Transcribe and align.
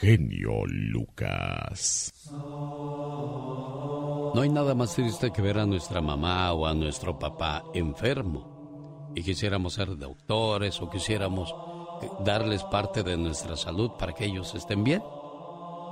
genio 0.00 0.66
Lucas. 0.66 2.12
No 4.34 4.40
hay 4.42 4.48
nada 4.50 4.74
más 4.74 4.94
triste 4.94 5.30
que 5.32 5.40
ver 5.40 5.58
a 5.58 5.66
nuestra 5.66 6.02
mamá 6.02 6.52
o 6.52 6.66
a 6.66 6.74
nuestro 6.74 7.18
papá 7.18 7.64
enfermo 7.72 9.10
y 9.14 9.22
quisiéramos 9.22 9.74
ser 9.74 9.96
doctores 9.96 10.82
o 10.82 10.90
quisiéramos 10.90 11.54
darles 12.20 12.62
parte 12.64 13.02
de 13.02 13.16
nuestra 13.16 13.56
salud 13.56 13.92
para 13.98 14.12
que 14.12 14.26
ellos 14.26 14.54
estén 14.54 14.84
bien. 14.84 15.02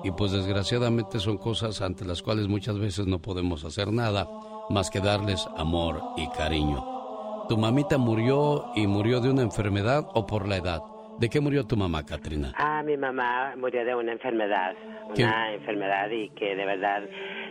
Y 0.03 0.11
pues 0.11 0.33
desgraciadamente 0.33 1.19
son 1.19 1.39
cosas 1.39 1.81
ante 1.81 2.05
las 2.05 2.21
cuales 2.21 2.47
muchas 2.47 2.79
veces 2.79 3.07
no 3.07 3.21
podemos 3.21 3.65
hacer 3.65 3.91
nada 3.91 4.29
más 4.69 4.91
que 4.91 5.01
darles 5.01 5.49
amor 5.57 6.03
y 6.19 6.29
cariño. 6.29 7.47
¿Tu 7.49 7.57
mamita 7.57 7.97
murió 7.97 8.67
y 8.75 8.87
murió 8.87 9.21
de 9.21 9.31
una 9.31 9.43
enfermedad 9.43 10.07
o 10.13 10.27
por 10.27 10.47
la 10.47 10.57
edad? 10.57 10.83
¿De 11.19 11.29
qué 11.29 11.41
murió 11.41 11.65
tu 11.65 11.77
mamá, 11.77 12.05
Katrina? 12.05 12.53
Ah, 12.57 12.83
mi 12.83 12.97
mamá 12.97 13.55
murió 13.57 13.85
de 13.85 13.95
una 13.95 14.13
enfermedad, 14.13 14.75
una 15.17 15.55
enfermedad 15.55 16.11
y 16.11 16.29
que 16.31 16.57
de 16.57 16.67
verdad, 16.67 17.03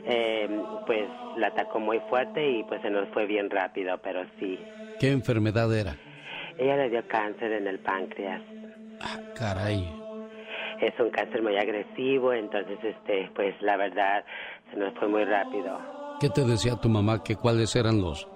eh, 0.06 0.50
pues 0.86 1.08
la 1.38 1.48
atacó 1.48 1.80
muy 1.80 2.00
fuerte 2.10 2.46
y 2.46 2.64
pues 2.64 2.82
se 2.82 2.90
nos 2.90 3.08
fue 3.10 3.26
bien 3.26 3.50
rápido, 3.50 3.98
pero 4.04 4.26
sí. 4.40 4.60
¿Qué 5.00 5.12
enfermedad 5.12 5.74
era? 5.74 5.96
Ella 6.58 6.78
le 6.78 6.90
dio 6.90 7.08
cáncer 7.08 7.54
en 7.54 7.68
el 7.68 7.80
páncreas. 7.80 8.42
Ah, 9.02 9.20
caray. 9.36 9.88
Es 10.82 11.00
un 11.00 11.10
cáncer 11.10 11.42
muy 11.42 11.58
agresivo, 11.58 12.34
entonces, 12.34 12.78
este, 12.84 13.30
pues 13.34 13.56
la 13.62 13.78
verdad, 13.78 14.26
se 14.72 14.78
nos 14.78 14.94
fue 14.96 15.08
muy 15.08 15.24
rápido. 15.24 15.80
¿Qué 16.20 16.30
te 16.30 16.44
decía 16.44 16.76
tu 16.76 16.90
mamá 16.90 17.24
que 17.24 17.36
cuáles 17.36 17.76
eran 17.76 18.02
los, 18.02 18.28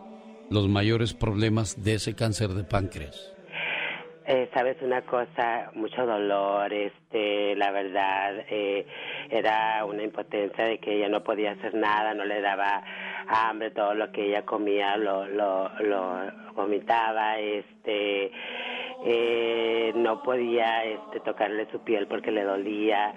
los 0.49 0.69
mayores 0.69 1.13
problemas 1.13 1.83
de 1.83 1.95
ese 1.95 2.15
cáncer 2.15 2.49
de 2.49 2.63
páncreas? 2.63 3.36
Eh, 4.29 4.49
sabes 4.53 4.75
una 4.81 5.03
cosa, 5.03 5.71
mucho 5.73 6.05
dolor, 6.05 6.73
este, 6.73 7.55
la 7.55 7.71
verdad, 7.71 8.43
eh, 8.49 8.85
era 9.29 9.85
una 9.85 10.03
impotencia 10.03 10.65
de 10.65 10.79
que 10.79 10.97
ella 10.97 11.07
no 11.07 11.23
podía 11.23 11.51
hacer 11.51 11.73
nada, 11.73 12.13
no 12.13 12.25
le 12.25 12.41
daba 12.41 12.83
hambre, 13.25 13.71
todo 13.71 13.93
lo 13.93 14.11
que 14.11 14.25
ella 14.25 14.41
comía 14.43 14.97
lo, 14.97 15.25
lo, 15.29 15.71
vomitaba, 16.55 17.39
este, 17.39 18.29
eh, 19.05 19.93
no 19.95 20.21
podía, 20.21 20.83
este, 20.83 21.21
tocarle 21.21 21.65
su 21.71 21.79
piel 21.85 22.07
porque 22.07 22.29
le 22.29 22.43
dolía, 22.43 23.13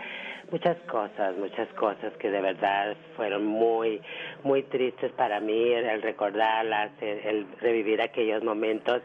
muchas 0.50 0.76
cosas, 0.90 1.36
muchas 1.38 1.68
cosas 1.74 2.12
que 2.18 2.30
de 2.30 2.40
verdad 2.40 2.96
fueron 3.16 3.46
muy, 3.46 4.00
muy 4.42 4.62
tristes 4.64 5.12
para 5.12 5.40
mí, 5.40 5.72
el 5.72 6.02
recordarlas, 6.02 6.90
el 7.00 7.46
revivir 7.60 8.00
aquellos 8.02 8.42
momentos 8.42 9.02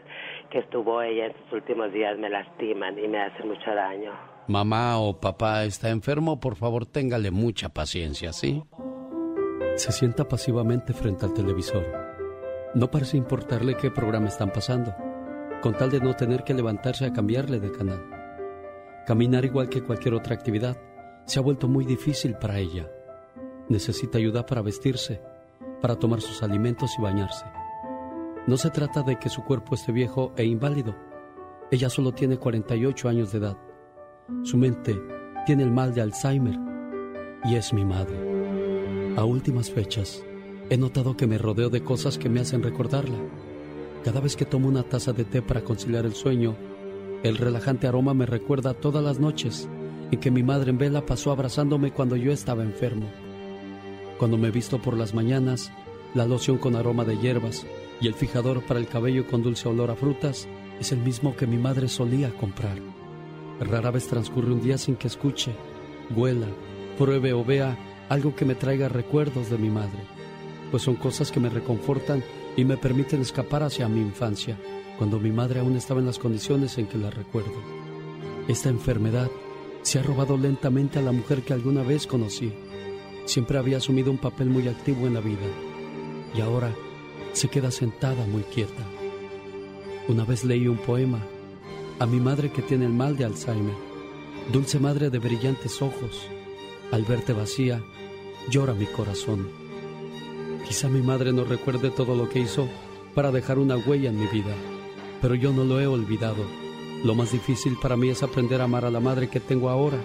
que 0.50 0.58
estuvo 0.58 1.02
ella 1.02 1.26
en 1.26 1.32
sus 1.32 1.52
últimos 1.52 1.92
días 1.92 2.18
me 2.18 2.28
lastiman 2.28 2.98
y 2.98 3.08
me 3.08 3.20
hacen 3.20 3.48
mucho 3.48 3.74
daño. 3.74 4.12
Mamá 4.48 4.98
o 4.98 5.20
papá 5.20 5.64
está 5.64 5.90
enfermo, 5.90 6.38
por 6.38 6.56
favor 6.56 6.86
téngale 6.86 7.30
mucha 7.30 7.68
paciencia, 7.68 8.32
¿sí? 8.32 8.62
Se 9.76 9.92
sienta 9.92 10.28
pasivamente 10.28 10.92
frente 10.92 11.26
al 11.26 11.34
televisor. 11.34 11.84
No 12.74 12.90
parece 12.90 13.16
importarle 13.16 13.76
qué 13.76 13.90
programa 13.90 14.28
están 14.28 14.50
pasando, 14.50 14.94
con 15.62 15.74
tal 15.74 15.90
de 15.90 16.00
no 16.00 16.14
tener 16.14 16.44
que 16.44 16.54
levantarse 16.54 17.06
a 17.06 17.12
cambiarle 17.12 17.58
de 17.58 17.72
canal. 17.72 18.04
Caminar 19.06 19.44
igual 19.44 19.68
que 19.68 19.82
cualquier 19.82 20.14
otra 20.14 20.34
actividad 20.34 20.76
se 21.26 21.38
ha 21.38 21.42
vuelto 21.42 21.68
muy 21.68 21.84
difícil 21.84 22.34
para 22.34 22.58
ella. 22.58 22.90
Necesita 23.68 24.18
ayuda 24.18 24.46
para 24.46 24.62
vestirse, 24.62 25.20
para 25.82 25.96
tomar 25.96 26.20
sus 26.20 26.42
alimentos 26.42 26.92
y 26.98 27.02
bañarse. 27.02 27.44
No 28.46 28.56
se 28.56 28.70
trata 28.70 29.02
de 29.02 29.18
que 29.18 29.28
su 29.28 29.42
cuerpo 29.42 29.74
esté 29.74 29.90
viejo 29.90 30.32
e 30.36 30.44
inválido. 30.44 30.94
Ella 31.70 31.90
solo 31.90 32.12
tiene 32.12 32.38
48 32.38 33.08
años 33.08 33.32
de 33.32 33.38
edad. 33.38 33.56
Su 34.44 34.56
mente 34.56 34.96
tiene 35.44 35.64
el 35.64 35.72
mal 35.72 35.92
de 35.94 36.00
Alzheimer 36.00 36.56
y 37.44 37.56
es 37.56 37.72
mi 37.72 37.84
madre. 37.84 38.16
A 39.16 39.24
últimas 39.24 39.70
fechas, 39.70 40.22
he 40.70 40.76
notado 40.76 41.16
que 41.16 41.26
me 41.26 41.38
rodeo 41.38 41.70
de 41.70 41.82
cosas 41.82 42.18
que 42.18 42.28
me 42.28 42.40
hacen 42.40 42.62
recordarla. 42.62 43.18
Cada 44.04 44.20
vez 44.20 44.36
que 44.36 44.44
tomo 44.44 44.68
una 44.68 44.84
taza 44.84 45.12
de 45.12 45.24
té 45.24 45.42
para 45.42 45.64
conciliar 45.64 46.06
el 46.06 46.14
sueño, 46.14 46.54
el 47.24 47.36
relajante 47.36 47.88
aroma 47.88 48.14
me 48.14 48.26
recuerda 48.26 48.74
todas 48.74 49.02
las 49.02 49.18
noches 49.18 49.68
en 50.10 50.20
que 50.20 50.30
mi 50.30 50.42
madre 50.42 50.70
en 50.70 50.78
vela 50.78 51.04
pasó 51.04 51.32
abrazándome 51.32 51.92
cuando 51.92 52.16
yo 52.16 52.32
estaba 52.32 52.62
enfermo. 52.62 53.06
Cuando 54.18 54.38
me 54.38 54.50
visto 54.50 54.80
por 54.80 54.96
las 54.96 55.14
mañanas, 55.14 55.72
la 56.14 56.26
loción 56.26 56.58
con 56.58 56.76
aroma 56.76 57.04
de 57.04 57.18
hierbas 57.18 57.66
y 58.00 58.06
el 58.06 58.14
fijador 58.14 58.64
para 58.64 58.80
el 58.80 58.86
cabello 58.86 59.26
con 59.26 59.42
dulce 59.42 59.68
olor 59.68 59.90
a 59.90 59.96
frutas 59.96 60.48
es 60.80 60.92
el 60.92 60.98
mismo 60.98 61.36
que 61.36 61.46
mi 61.46 61.58
madre 61.58 61.88
solía 61.88 62.30
comprar. 62.30 62.78
Rara 63.60 63.90
vez 63.90 64.06
transcurre 64.06 64.52
un 64.52 64.62
día 64.62 64.78
sin 64.78 64.96
que 64.96 65.08
escuche, 65.08 65.52
huela, 66.14 66.46
pruebe 66.98 67.32
o 67.32 67.44
vea 67.44 67.76
algo 68.08 68.34
que 68.34 68.44
me 68.44 68.54
traiga 68.54 68.88
recuerdos 68.88 69.50
de 69.50 69.58
mi 69.58 69.70
madre, 69.70 69.98
pues 70.70 70.82
son 70.82 70.96
cosas 70.96 71.32
que 71.32 71.40
me 71.40 71.48
reconfortan 71.48 72.22
y 72.56 72.64
me 72.64 72.76
permiten 72.76 73.20
escapar 73.20 73.62
hacia 73.62 73.88
mi 73.88 74.00
infancia, 74.00 74.58
cuando 74.98 75.18
mi 75.18 75.30
madre 75.30 75.60
aún 75.60 75.76
estaba 75.76 76.00
en 76.00 76.06
las 76.06 76.18
condiciones 76.18 76.78
en 76.78 76.86
que 76.86 76.98
la 76.98 77.10
recuerdo. 77.10 77.62
Esta 78.48 78.68
enfermedad 78.68 79.30
se 79.86 80.00
ha 80.00 80.02
robado 80.02 80.36
lentamente 80.36 80.98
a 80.98 81.02
la 81.02 81.12
mujer 81.12 81.42
que 81.42 81.52
alguna 81.52 81.84
vez 81.84 82.08
conocí. 82.08 82.52
Siempre 83.24 83.56
había 83.56 83.76
asumido 83.76 84.10
un 84.10 84.18
papel 84.18 84.50
muy 84.50 84.66
activo 84.66 85.06
en 85.06 85.14
la 85.14 85.20
vida 85.20 85.46
y 86.34 86.40
ahora 86.40 86.74
se 87.32 87.46
queda 87.46 87.70
sentada 87.70 88.26
muy 88.26 88.42
quieta. 88.42 88.82
Una 90.08 90.24
vez 90.24 90.42
leí 90.42 90.66
un 90.66 90.78
poema 90.78 91.20
a 92.00 92.06
mi 92.06 92.18
madre 92.18 92.50
que 92.50 92.62
tiene 92.62 92.86
el 92.86 92.94
mal 92.94 93.16
de 93.16 93.26
Alzheimer. 93.26 93.76
Dulce 94.52 94.80
madre 94.80 95.08
de 95.08 95.20
brillantes 95.20 95.80
ojos, 95.80 96.26
al 96.90 97.04
verte 97.04 97.32
vacía, 97.32 97.80
llora 98.50 98.74
mi 98.74 98.86
corazón. 98.86 99.48
Quizá 100.66 100.88
mi 100.88 101.00
madre 101.00 101.32
no 101.32 101.44
recuerde 101.44 101.90
todo 101.90 102.16
lo 102.16 102.28
que 102.28 102.40
hizo 102.40 102.68
para 103.14 103.30
dejar 103.30 103.60
una 103.60 103.76
huella 103.76 104.10
en 104.10 104.18
mi 104.18 104.26
vida, 104.26 104.52
pero 105.22 105.36
yo 105.36 105.52
no 105.52 105.62
lo 105.62 105.80
he 105.80 105.86
olvidado. 105.86 106.65
Lo 107.06 107.14
más 107.14 107.30
difícil 107.30 107.78
para 107.80 107.96
mí 107.96 108.08
es 108.08 108.24
aprender 108.24 108.60
a 108.60 108.64
amar 108.64 108.84
a 108.84 108.90
la 108.90 108.98
madre 108.98 109.28
que 109.28 109.38
tengo 109.38 109.70
ahora, 109.70 109.98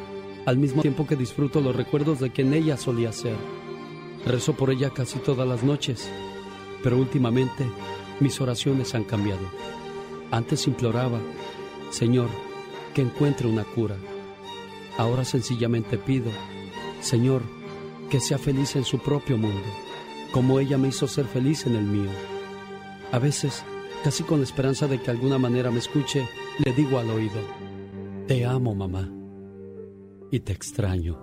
al 0.46 0.58
mismo 0.58 0.84
tiempo 0.84 1.08
que 1.08 1.16
disfruto 1.16 1.60
los 1.60 1.76
recuerdos 1.76 2.20
de 2.20 2.30
quien 2.30 2.54
ella 2.54 2.78
solía 2.78 3.12
ser. 3.12 3.36
Rezo 4.24 4.54
por 4.54 4.70
ella 4.70 4.92
casi 4.92 5.18
todas 5.18 5.48
las 5.48 5.64
noches 5.64 6.08
pero 6.84 6.98
últimamente 6.98 7.66
mis 8.20 8.40
oraciones 8.42 8.94
han 8.96 9.04
cambiado. 9.04 9.42
Antes 10.32 10.68
imploraba, 10.68 11.20
Señor, 11.90 12.30
que 12.94 13.02
encuentre 13.02 13.48
una 13.48 13.64
cura. 13.64 13.96
Ahora 14.98 15.26
sencillamente 15.26 15.98
pido, 15.98 16.32
Señor, 17.02 17.42
que 18.10 18.20
sea 18.20 18.38
feliz 18.38 18.76
en 18.76 18.84
su 18.84 19.00
propio 19.00 19.38
mundo, 19.38 19.68
como 20.32 20.60
ella 20.60 20.78
me 20.78 20.90
hizo 20.90 21.08
ser 21.08 21.26
feliz 21.26 21.66
en 21.66 21.76
el 21.76 21.86
mío. 21.86 22.12
A 23.12 23.20
veces, 23.20 23.64
casi 24.04 24.24
con 24.24 24.40
la 24.40 24.46
esperanza 24.46 24.88
de 24.88 25.00
que 25.00 25.06
de 25.06 25.12
alguna 25.12 25.38
manera 25.38 25.72
me 25.72 25.80
escuche, 25.80 26.28
le 26.60 26.74
digo 26.74 27.00
al 27.00 27.10
oído, 27.10 27.40
Te 28.28 28.46
amo, 28.46 28.76
mamá, 28.76 29.10
y 30.30 30.40
te 30.40 30.54
extraño. 30.54 31.18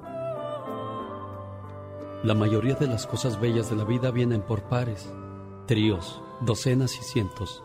La 2.23 2.35
mayoría 2.35 2.75
de 2.75 2.89
las 2.89 3.07
cosas 3.07 3.41
bellas 3.41 3.71
de 3.71 3.77
la 3.77 3.85
vida 3.85 4.11
vienen 4.11 4.43
por 4.43 4.63
pares 4.63 5.13
tríos, 5.69 6.23
docenas 6.41 6.99
y 6.99 7.03
cientos. 7.03 7.63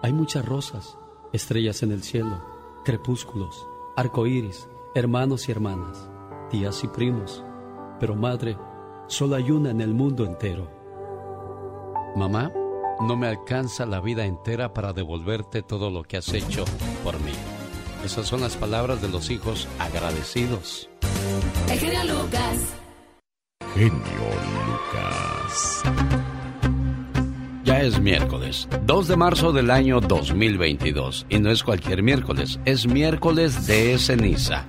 Hay 0.00 0.12
muchas 0.12 0.46
rosas, 0.46 0.96
estrellas 1.32 1.82
en 1.82 1.90
el 1.90 2.04
cielo, 2.04 2.40
crepúsculos, 2.84 3.66
arcoíris, 3.96 4.68
hermanos 4.94 5.48
y 5.48 5.52
hermanas, 5.52 6.08
tías 6.50 6.84
y 6.84 6.88
primos. 6.88 7.44
Pero 7.98 8.14
madre, 8.14 8.56
solo 9.08 9.34
hay 9.34 9.50
una 9.50 9.70
en 9.70 9.80
el 9.80 9.92
mundo 9.92 10.24
entero. 10.24 10.70
Mamá, 12.14 12.52
no 13.02 13.16
me 13.16 13.26
alcanza 13.26 13.84
la 13.84 14.00
vida 14.00 14.24
entera 14.24 14.72
para 14.72 14.92
devolverte 14.92 15.62
todo 15.62 15.90
lo 15.90 16.04
que 16.04 16.16
has 16.16 16.32
hecho 16.32 16.64
por 17.02 17.18
mí. 17.20 17.32
Esas 18.04 18.26
son 18.26 18.40
las 18.40 18.56
palabras 18.56 19.02
de 19.02 19.08
los 19.08 19.30
hijos 19.30 19.68
agradecidos. 19.78 20.88
El 21.70 21.78
genio 21.78 22.04
Lucas. 22.04 22.74
Genio 23.74 24.00
Lucas. 24.66 25.82
Ya 27.64 27.80
es 27.80 28.00
miércoles, 28.00 28.68
2 28.86 29.08
de 29.08 29.16
marzo 29.16 29.52
del 29.52 29.70
año 29.70 30.00
2022. 30.00 31.26
Y 31.28 31.38
no 31.38 31.50
es 31.50 31.62
cualquier 31.62 32.02
miércoles, 32.02 32.58
es 32.64 32.86
miércoles 32.86 33.66
de 33.66 33.98
ceniza. 33.98 34.66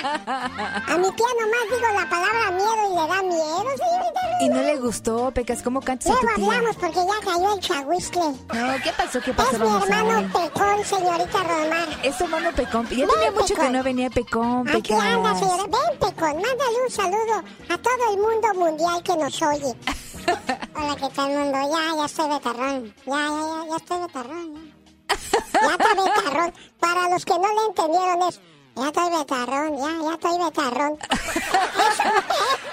A 0.00 0.96
mi 0.96 1.10
tía 1.12 1.26
nomás 1.40 1.64
digo 1.70 1.88
la 1.94 2.08
palabra 2.08 2.50
miedo 2.52 2.86
y 2.86 2.94
le 2.94 3.08
da 3.08 3.22
miedo, 3.22 3.64
señorita. 3.76 4.20
Y 4.42 4.48
no 4.48 4.62
le 4.62 4.76
gustó, 4.78 5.30
Pecas, 5.32 5.62
¿cómo 5.62 5.80
cantas 5.80 6.08
a 6.08 6.10
Luego 6.12 6.28
tu 6.28 6.40
tía? 6.40 6.46
hablamos 6.56 6.76
porque 6.76 6.96
ya 6.96 7.32
cayó 7.32 7.54
el 7.54 7.60
chahuiscle. 7.60 8.22
No, 8.22 8.82
¿qué 8.82 8.92
pasó? 8.96 9.20
¿Qué 9.20 9.32
pasó? 9.34 9.50
Es 9.52 9.58
mi 9.58 9.64
Vamos 9.66 9.88
hermano. 9.90 10.32
Pecón, 10.32 10.84
señorita 10.84 11.38
Romar. 11.42 11.88
Es 12.02 12.16
tu 12.18 12.24
hermano 12.24 12.50
Pecón. 12.52 12.88
Ya 12.90 12.96
Ven, 12.96 13.08
tenía 13.08 13.30
mucho 13.32 13.46
Pecón. 13.54 13.66
que 13.66 13.70
no 13.72 13.82
venía 13.84 14.10
Pecón, 14.10 14.68
Aquí 14.68 14.80
Pecas. 14.82 15.02
anda, 15.02 15.34
señora. 15.38 15.62
Ven, 15.64 15.98
Pecón, 15.98 16.34
mándale 16.36 16.82
un 16.86 16.90
saludo 16.90 17.42
a 17.68 17.78
todo 17.78 18.12
el 18.12 18.18
mundo 18.18 18.54
mundial 18.54 19.02
que 19.02 19.16
nos 19.16 19.42
oye. 19.42 19.74
Hola, 20.76 20.96
¿qué 20.96 21.08
tal, 21.14 21.30
mundo? 21.30 21.58
Ya, 21.70 21.96
ya 21.96 22.04
estoy 22.04 22.28
betarrón. 22.60 22.94
Ya, 23.06 23.12
ya, 23.12 23.30
ya, 23.30 23.66
ya 23.70 23.76
estoy 23.76 23.98
betarrón. 24.00 24.54
Ya, 24.54 25.60
ya 25.62 25.72
estoy 25.72 26.04
betarrón. 26.04 26.52
Para 26.78 27.08
los 27.10 27.24
que 27.24 27.32
no 27.32 27.48
le 27.48 27.66
entendieron 27.68 28.22
es, 28.28 28.40
ya 28.76 28.86
estoy 28.86 29.18
betarrón, 29.18 29.78
ya, 29.78 30.02
ya 30.02 30.14
estoy 30.14 30.38
betarrón. 30.44 30.98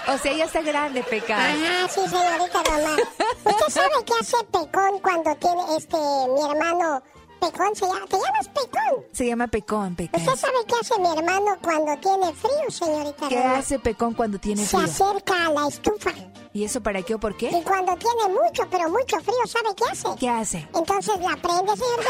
O 0.08 0.16
sea, 0.16 0.32
ya 0.32 0.44
está 0.46 0.62
grande, 0.62 1.02
Pecas. 1.02 1.38
Ajá, 1.38 1.86
sí, 1.90 2.00
señorita 2.08 2.62
Román. 2.64 2.98
¿Usted 3.44 3.66
sabe 3.68 3.90
qué 4.06 4.12
hace 4.18 4.36
Pecón 4.50 4.98
cuando 5.02 5.34
tiene, 5.36 5.76
este, 5.76 5.96
mi 5.98 6.50
hermano 6.50 7.02
Pecón? 7.38 7.76
Se 7.76 7.86
llama, 7.86 8.06
¿Te 8.06 8.16
llamas 8.16 8.48
Pecón? 8.48 9.04
Se 9.12 9.26
llama 9.26 9.46
Pecón, 9.48 9.96
Pecas. 9.96 10.22
¿Usted 10.22 10.36
sabe 10.36 10.54
qué 10.66 10.74
hace 10.80 10.98
mi 10.98 11.08
hermano 11.10 11.58
cuando 11.62 11.94
tiene 11.98 12.32
frío, 12.32 12.70
señorita 12.70 13.28
¿Qué 13.28 13.36
Román? 13.38 13.56
hace 13.56 13.78
Pecón 13.78 14.14
cuando 14.14 14.38
tiene 14.38 14.62
Se 14.64 14.78
frío? 14.78 14.80
acerca 14.90 15.46
a 15.46 15.50
la 15.52 15.68
estufa. 15.68 16.10
¿Y 16.58 16.64
eso 16.64 16.80
para 16.80 17.00
qué 17.02 17.14
o 17.14 17.20
por 17.20 17.36
qué? 17.36 17.50
Y 17.50 17.62
cuando 17.62 17.94
tiene 17.94 18.34
mucho, 18.34 18.68
pero 18.68 18.90
mucho 18.90 19.16
frío, 19.20 19.46
¿sabe 19.46 19.68
qué 19.76 19.84
hace? 19.92 20.08
¿Qué 20.18 20.28
hace? 20.28 20.68
Entonces 20.74 21.14
la 21.20 21.36
prende, 21.36 21.72
señor 21.76 22.00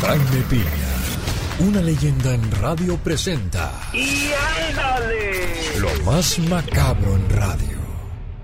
Jaime 0.02 0.42
Piña, 0.50 1.68
una 1.68 1.80
leyenda 1.80 2.34
en 2.34 2.50
radio 2.60 2.96
presenta 2.96 3.70
¡Y 3.92 4.32
ándale! 4.68 5.78
lo 5.78 5.90
más 6.02 6.40
macabro 6.40 7.14
en 7.14 7.30
radio. 7.30 7.79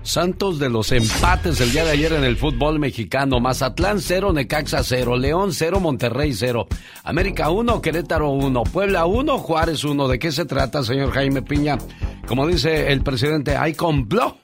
Santos 0.07 0.57
de 0.57 0.69
los 0.69 0.93
empates 0.93 1.59
el 1.59 1.73
día 1.73 1.83
de 1.83 1.91
ayer 1.91 2.13
en 2.13 2.23
el 2.23 2.37
fútbol 2.37 2.79
mexicano. 2.79 3.41
Mazatlán 3.41 3.99
0, 3.99 4.31
Necaxa 4.31 4.81
0, 4.81 5.17
León 5.17 5.51
0, 5.51 5.81
Monterrey 5.81 6.31
0, 6.33 6.65
América 7.03 7.49
1, 7.49 7.81
Querétaro 7.81 8.29
1, 8.29 8.63
Puebla 8.63 9.05
1, 9.05 9.37
Juárez 9.37 9.83
1. 9.83 10.07
¿De 10.07 10.17
qué 10.17 10.31
se 10.31 10.45
trata, 10.45 10.81
señor 10.81 11.11
Jaime 11.11 11.41
Piña? 11.41 11.77
Como 12.25 12.47
dice 12.47 12.89
el 12.93 13.03
presidente, 13.03 13.57
¿hay 13.57 13.73
complot? 13.73 14.37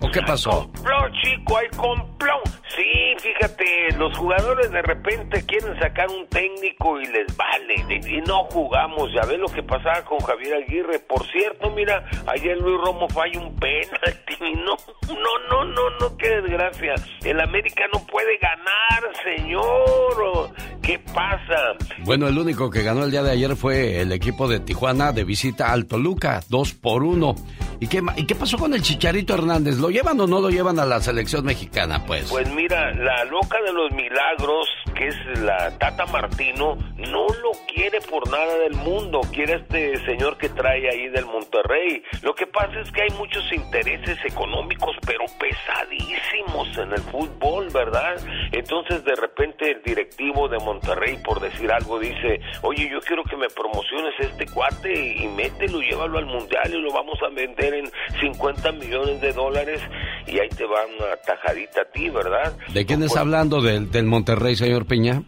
¿O 0.00 0.10
qué 0.10 0.20
pasó? 0.20 0.70
Complot, 0.74 1.12
chico, 1.22 1.56
hay 1.56 1.68
complot. 1.78 2.44
Sí, 2.76 3.05
fíjate, 3.26 3.96
los 3.98 4.16
jugadores 4.16 4.70
de 4.70 4.82
repente 4.82 5.44
quieren 5.46 5.78
sacar 5.78 6.08
un 6.08 6.26
técnico 6.28 7.00
y 7.00 7.06
les 7.06 7.36
vale. 7.36 7.74
Y, 8.08 8.20
no 8.22 8.44
jugamos. 8.44 9.12
Ya 9.12 9.26
ves 9.26 9.38
lo 9.38 9.48
que 9.48 9.62
pasaba 9.62 10.02
con 10.04 10.18
Javier 10.20 10.54
Aguirre. 10.54 10.98
Por 11.00 11.26
cierto, 11.26 11.70
mira, 11.70 12.04
ayer 12.26 12.56
Luis 12.58 12.80
Romo 12.84 13.08
falla 13.08 13.40
un 13.40 13.54
penalti. 13.56 14.36
No, 14.66 14.76
no, 15.08 15.48
no, 15.48 15.64
no, 15.64 15.90
no, 16.00 16.16
qué 16.16 16.28
desgracia. 16.28 16.94
El 17.22 17.40
América 17.40 17.84
no 17.92 18.04
puede 18.06 18.36
ganar, 18.38 19.12
señor. 19.22 20.50
¿Qué 20.82 20.98
pasa? 20.98 21.76
Bueno, 22.04 22.28
el 22.28 22.38
único 22.38 22.70
que 22.70 22.82
ganó 22.82 23.04
el 23.04 23.10
día 23.10 23.22
de 23.22 23.32
ayer 23.32 23.56
fue 23.56 24.00
el 24.00 24.12
equipo 24.12 24.48
de 24.48 24.60
Tijuana 24.60 25.12
de 25.12 25.24
visita 25.24 25.72
al 25.72 25.86
Toluca, 25.86 26.40
2 26.48 26.74
por 26.74 27.02
1. 27.02 27.34
¿Y 27.80 27.88
qué, 27.88 28.02
¿Y 28.16 28.24
qué 28.24 28.34
pasó 28.34 28.56
con 28.56 28.72
el 28.72 28.82
Chicharito 28.82 29.34
Hernández? 29.34 29.78
¿Lo 29.78 29.90
llevan 29.90 30.18
o 30.20 30.26
no 30.26 30.40
lo 30.40 30.48
llevan 30.48 30.78
a 30.78 30.86
la 30.86 31.00
selección 31.00 31.44
mexicana, 31.44 32.04
pues? 32.06 32.30
Pues 32.30 32.48
mira, 32.54 32.92
la 32.94 33.15
loca 33.24 33.60
de 33.62 33.72
los 33.72 33.90
milagros, 33.92 34.68
que 34.94 35.08
es 35.08 35.40
la 35.40 35.76
Tata 35.78 36.06
Martino, 36.06 36.76
no 36.96 37.26
lo 37.26 37.52
quiere 37.72 38.00
por 38.00 38.28
nada 38.30 38.58
del 38.58 38.74
mundo. 38.74 39.20
Quiere 39.32 39.54
este 39.54 39.96
señor 40.04 40.36
que 40.38 40.48
trae 40.48 40.88
ahí 40.88 41.08
del 41.08 41.26
Monterrey. 41.26 42.02
Lo 42.22 42.34
que 42.34 42.46
pasa 42.46 42.80
es 42.80 42.90
que 42.92 43.02
hay 43.02 43.10
muchos 43.10 43.44
intereses 43.52 44.18
económicos, 44.24 44.96
pero 45.06 45.24
pesadísimos 45.38 46.78
en 46.78 46.92
el 46.92 47.02
fútbol, 47.10 47.68
¿verdad? 47.72 48.16
Entonces 48.52 49.04
de 49.04 49.14
repente 49.14 49.70
el 49.70 49.82
directivo 49.82 50.48
de 50.48 50.58
Monterrey, 50.58 51.18
por 51.24 51.40
decir 51.40 51.70
algo, 51.70 51.98
dice, 51.98 52.40
oye, 52.62 52.88
yo 52.90 53.00
quiero 53.00 53.22
que 53.24 53.36
me 53.36 53.48
promociones 53.48 54.14
este 54.18 54.46
cuate 54.46 54.92
y, 54.92 55.24
y 55.24 55.28
mételo, 55.28 55.80
llévalo 55.80 56.18
al 56.18 56.26
mundial 56.26 56.72
y 56.72 56.80
lo 56.80 56.92
vamos 56.92 57.18
a 57.22 57.34
vender 57.34 57.74
en 57.74 57.90
50 58.20 58.72
millones 58.72 59.20
de 59.20 59.32
dólares 59.32 59.80
y 60.26 60.38
ahí 60.38 60.48
te 60.48 60.64
va 60.64 60.84
una 60.86 61.16
tajadita 61.16 61.82
a 61.82 61.84
ti, 61.86 62.08
¿verdad? 62.10 62.56
¿De 62.72 62.84
quién 62.84 63.02
Está 63.06 63.20
hablando? 63.20 63.62
¿Del, 63.62 63.90
del 63.90 64.04
Monterrey, 64.06 64.56
señor 64.56 64.86
Piña? 64.86 65.22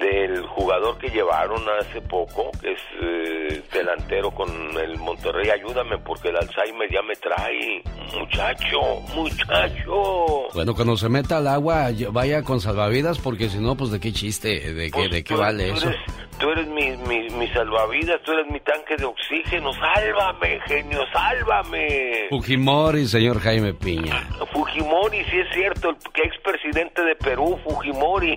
Del 0.00 0.44
jugador 0.46 0.98
que 0.98 1.08
llevaron 1.08 1.62
hace 1.80 2.00
poco, 2.02 2.50
que 2.60 2.72
es 2.72 2.80
eh, 3.00 3.62
delantero 3.72 4.30
con 4.32 4.50
el 4.76 4.98
Monterrey. 4.98 5.50
Ayúdame 5.50 5.98
porque 5.98 6.28
el 6.30 6.36
Alzheimer 6.36 6.90
ya 6.90 7.02
me 7.02 7.14
trae. 7.14 7.82
Muchacho, 8.18 8.80
muchacho. 9.14 10.48
Bueno, 10.52 10.74
cuando 10.74 10.96
se 10.96 11.08
meta 11.08 11.38
al 11.38 11.46
agua, 11.46 11.90
vaya 12.10 12.42
con 12.42 12.60
salvavidas 12.60 13.18
porque 13.18 13.48
si 13.48 13.58
no, 13.58 13.76
pues 13.76 13.90
de 13.90 14.00
qué 14.00 14.12
chiste, 14.12 14.74
de 14.74 14.90
qué, 14.90 14.92
pues 14.92 15.10
de 15.10 15.24
qué 15.24 15.34
vale 15.34 15.70
eso. 15.70 15.90
tú 16.38 16.50
eres 16.50 16.66
mi, 16.68 16.96
mi, 17.08 17.28
mi, 17.30 17.48
salvavidas, 17.48 18.20
tú 18.24 18.32
eres 18.32 18.50
mi 18.50 18.60
tanque 18.60 18.96
de 18.96 19.04
oxígeno. 19.04 19.72
Sálvame, 19.72 20.60
genio, 20.66 21.00
sálvame. 21.12 22.26
Fujimori, 22.30 23.06
señor 23.06 23.38
Jaime 23.40 23.74
Piña. 23.74 24.28
Fujimori, 24.52 25.24
sí 25.24 25.38
es 25.38 25.54
cierto, 25.54 25.90
el 25.90 25.96
expresidente 26.24 27.02
de 27.02 27.14
Perú, 27.16 27.58
Fujimori. 27.64 28.36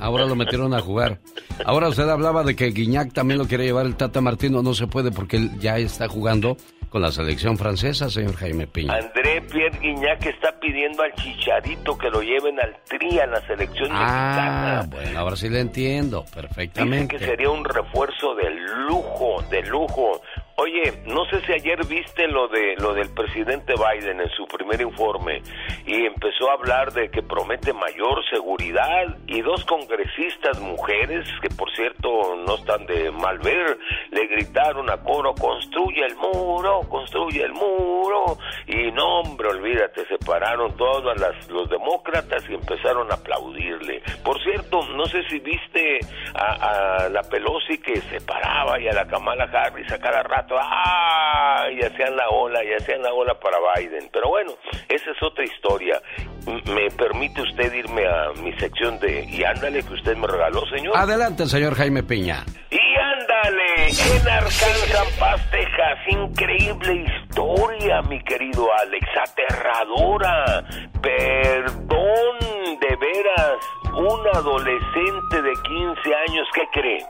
Ahora 0.00 0.26
lo 0.26 0.34
metieron 0.34 0.73
a 0.74 0.80
jugar. 0.80 1.18
Ahora 1.64 1.88
usted 1.88 2.08
hablaba 2.08 2.42
de 2.42 2.56
que 2.56 2.66
Guiñac 2.66 3.12
también 3.12 3.38
lo 3.38 3.46
quiere 3.46 3.64
llevar 3.64 3.86
el 3.86 3.96
Tata 3.96 4.20
Martino. 4.20 4.62
No 4.62 4.74
se 4.74 4.86
puede 4.86 5.10
porque 5.10 5.36
él 5.36 5.58
ya 5.60 5.78
está 5.78 6.08
jugando 6.08 6.56
con 6.94 7.02
la 7.02 7.10
selección 7.10 7.58
francesa, 7.58 8.08
señor 8.08 8.36
Jaime 8.36 8.68
Piña. 8.68 8.94
André 8.94 9.42
Pierre 9.50 9.76
Guignac 9.80 10.26
está 10.26 10.56
pidiendo 10.60 11.02
al 11.02 11.12
Chicharito 11.14 11.98
que 11.98 12.08
lo 12.08 12.22
lleven 12.22 12.60
al 12.60 12.72
tri 12.88 13.18
a 13.18 13.26
la 13.26 13.44
selección 13.48 13.88
ah, 13.92 14.84
bueno, 14.88 15.18
ahora 15.18 15.34
sí 15.34 15.48
le 15.48 15.58
entiendo 15.58 16.24
perfectamente. 16.32 17.16
que 17.16 17.24
sería 17.24 17.50
un 17.50 17.64
refuerzo 17.64 18.36
de 18.36 18.48
lujo, 18.86 19.42
de 19.50 19.62
lujo. 19.62 20.22
Oye, 20.56 21.02
no 21.06 21.24
sé 21.24 21.40
si 21.40 21.52
ayer 21.52 21.84
viste 21.84 22.28
lo 22.28 22.46
de 22.46 22.76
lo 22.76 22.94
del 22.94 23.12
presidente 23.12 23.74
Biden 23.74 24.20
en 24.20 24.30
su 24.30 24.46
primer 24.46 24.80
informe 24.80 25.42
y 25.84 26.06
empezó 26.06 26.48
a 26.48 26.54
hablar 26.54 26.92
de 26.92 27.10
que 27.10 27.22
promete 27.22 27.72
mayor 27.72 28.24
seguridad 28.30 29.16
y 29.26 29.40
dos 29.42 29.64
congresistas 29.64 30.60
mujeres 30.60 31.26
que 31.42 31.48
por 31.48 31.74
cierto 31.74 32.36
no 32.46 32.54
están 32.54 32.86
de 32.86 33.10
mal 33.10 33.40
ver 33.40 33.76
le 34.12 34.28
gritaron 34.28 34.88
a 34.90 34.98
coro 34.98 35.34
construye 35.34 36.06
el 36.06 36.14
muro, 36.14 36.82
construye 36.88 37.42
el 37.42 37.52
muro 37.52 38.38
y 38.68 38.92
no 38.92 39.22
hombre, 39.22 39.48
olvídate, 39.48 40.06
se 40.06 40.18
pararon 40.18 40.76
todos 40.76 41.18
las, 41.20 41.50
los 41.50 41.68
demócratas 41.68 42.48
y 42.48 42.54
empezaron 42.54 43.10
a 43.10 43.14
aplaudirle. 43.14 44.02
Por 44.22 44.40
cierto, 44.40 44.86
no 44.94 45.04
sé 45.06 45.24
si 45.28 45.40
viste 45.40 45.98
a, 46.34 47.04
a 47.04 47.08
la 47.08 47.22
Pelosi 47.22 47.78
que 47.78 48.00
se 48.02 48.20
paraba 48.20 48.78
y 48.78 48.86
a 48.86 48.92
la 48.92 49.06
Kamala 49.06 49.44
Harris 49.52 49.90
a 49.90 49.98
cada 49.98 50.22
rato 50.22 50.43
¡ah! 50.50 51.66
Y 51.70 51.84
hacían 51.84 52.16
la 52.16 52.28
ola, 52.28 52.62
y 52.64 52.72
hacían 52.72 53.02
la 53.02 53.12
ola 53.12 53.34
para 53.34 53.56
Biden. 53.76 54.08
Pero 54.12 54.28
bueno, 54.28 54.52
esa 54.88 55.10
es 55.10 55.22
otra 55.22 55.44
historia. 55.44 56.00
¿Me 56.46 56.90
permite 56.90 57.40
usted 57.40 57.72
irme 57.72 58.06
a 58.06 58.32
mi 58.42 58.52
sección 58.58 58.98
de 59.00 59.24
Y 59.24 59.42
ándale 59.44 59.82
que 59.82 59.94
usted 59.94 60.16
me 60.16 60.26
regaló, 60.26 60.66
señor? 60.66 60.96
Adelante, 60.96 61.46
señor 61.46 61.74
Jaime 61.74 62.02
Piña. 62.02 62.44
Y 62.70 62.98
ándale, 62.98 63.88
en 63.88 64.28
Arkansas, 64.28 65.16
Paz, 65.18 65.50
Texas, 65.50 65.98
increíble 66.08 67.06
historia, 67.06 68.02
mi 68.02 68.22
querido 68.22 68.66
Alex, 68.80 69.06
aterradora. 69.22 70.64
Perdón, 71.00 72.38
de 72.80 72.96
veras, 72.96 73.56
un 73.94 74.26
adolescente 74.34 75.42
de 75.42 75.52
15 75.52 76.14
años, 76.28 76.46
¿qué 76.54 76.62
cree? 76.72 77.06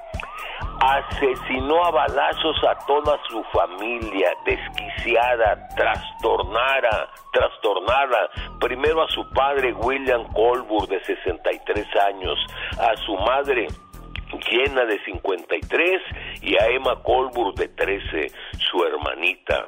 Asesinó 0.81 1.85
a 1.85 1.90
balazos 1.90 2.57
a 2.64 2.75
toda 2.87 3.19
su 3.28 3.43
familia, 3.45 4.31
desquiciada, 4.45 5.69
trastornada, 5.76 7.11
trastornada, 7.33 8.31
primero 8.61 9.02
a 9.02 9.09
su 9.09 9.28
padre 9.31 9.73
William 9.73 10.25
Colbur 10.33 10.87
de 10.88 11.02
63 11.04 11.87
años, 12.09 12.38
a 12.78 12.97
su 12.99 13.16
madre 13.16 13.69
llena 14.50 14.85
de 14.85 15.02
53 15.04 16.02
y 16.43 16.57
a 16.57 16.66
Emma 16.69 17.02
Colbur 17.02 17.54
de 17.54 17.69
13, 17.69 18.31
su 18.59 18.85
hermanita. 18.85 19.66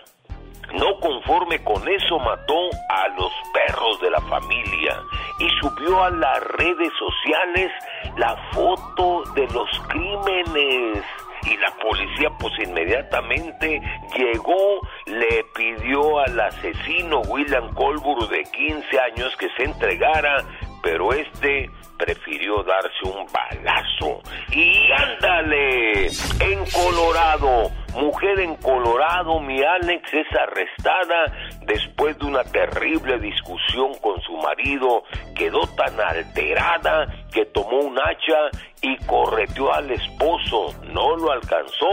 No 0.74 0.98
conforme 1.00 1.62
con 1.62 1.88
eso 1.88 2.18
mató 2.18 2.70
a 2.88 3.08
los 3.16 3.32
perros 3.52 4.00
de 4.00 4.10
la 4.10 4.20
familia 4.22 5.00
y 5.38 5.48
subió 5.60 6.02
a 6.02 6.10
las 6.10 6.42
redes 6.58 6.92
sociales 6.98 7.72
la 8.16 8.36
foto 8.52 9.22
de 9.34 9.46
los 9.48 9.68
crímenes. 9.88 11.04
Y 11.42 11.56
la 11.58 11.70
policía 11.80 12.30
pues 12.40 12.52
inmediatamente 12.58 13.80
llegó, 14.16 14.80
le 15.06 15.44
pidió 15.54 16.18
al 16.18 16.40
asesino 16.40 17.20
William 17.28 17.72
Colbur 17.74 18.28
de 18.28 18.42
15 18.42 19.00
años 19.00 19.36
que 19.36 19.48
se 19.50 19.64
entregara, 19.64 20.44
pero 20.82 21.12
este 21.12 21.70
prefirió 21.98 22.62
darse 22.62 23.04
un 23.04 23.26
balazo. 23.32 24.22
Y 24.50 24.90
ándale, 24.92 26.06
en 26.06 26.64
Colorado, 26.70 27.70
mujer 27.94 28.40
en 28.40 28.56
Colorado, 28.56 29.40
mi 29.40 29.62
Alex 29.62 30.12
es 30.12 30.26
arrestada 30.38 31.32
después 31.62 32.18
de 32.18 32.26
una 32.26 32.44
terrible 32.44 33.18
discusión 33.18 33.94
con 34.00 34.20
su 34.22 34.36
marido. 34.36 35.04
Quedó 35.34 35.66
tan 35.76 35.98
alterada 36.00 37.06
que 37.32 37.44
tomó 37.46 37.78
un 37.80 37.98
hacha 37.98 38.50
y 38.82 38.96
correteó 39.06 39.72
al 39.72 39.90
esposo. 39.90 40.74
No 40.92 41.16
lo 41.16 41.32
alcanzó, 41.32 41.88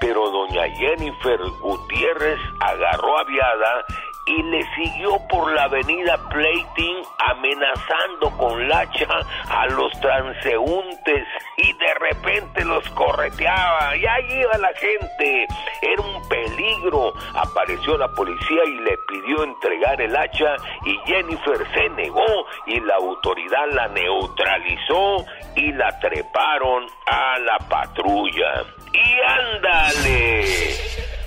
pero 0.00 0.30
doña 0.30 0.64
Jennifer 0.76 1.38
Gutiérrez 1.60 2.38
agarró 2.60 3.18
aviada 3.18 3.84
y 4.28 4.42
le 4.42 4.62
siguió 4.74 5.18
por 5.28 5.50
la 5.52 5.64
avenida 5.64 6.18
Plating 6.28 7.02
amenazando 7.18 8.30
con 8.36 8.68
lacha 8.68 9.06
a 9.48 9.66
los 9.68 9.90
transeúntes 10.00 11.26
y 11.56 11.72
de 11.72 11.94
repente 11.94 12.64
los 12.64 12.86
correteaba 12.90 13.96
y 13.96 14.06
ahí 14.06 14.40
iba 14.40 14.58
la 14.58 14.72
gente. 14.74 15.46
Era 15.80 16.02
un 16.02 16.28
peligro. 16.28 17.14
Apareció 17.34 17.96
la 17.96 18.08
policía 18.08 18.64
y 18.66 18.80
le 18.80 18.98
pidió 19.08 19.44
entregar 19.44 20.00
el 20.00 20.14
hacha 20.14 20.56
y 20.84 20.96
Jennifer 21.06 21.58
se 21.74 21.88
negó 21.90 22.46
y 22.66 22.80
la 22.80 22.96
autoridad 22.96 23.66
la 23.72 23.88
neutralizó 23.88 25.24
y 25.56 25.72
la 25.72 25.98
treparon 26.00 26.86
a 27.06 27.38
la 27.38 27.58
patrulla. 27.68 28.64
Y 28.92 29.20
ándale. 29.20 31.17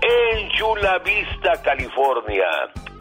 En 0.00 0.48
Chula 0.50 0.98
Vista, 0.98 1.60
California, 1.62 2.46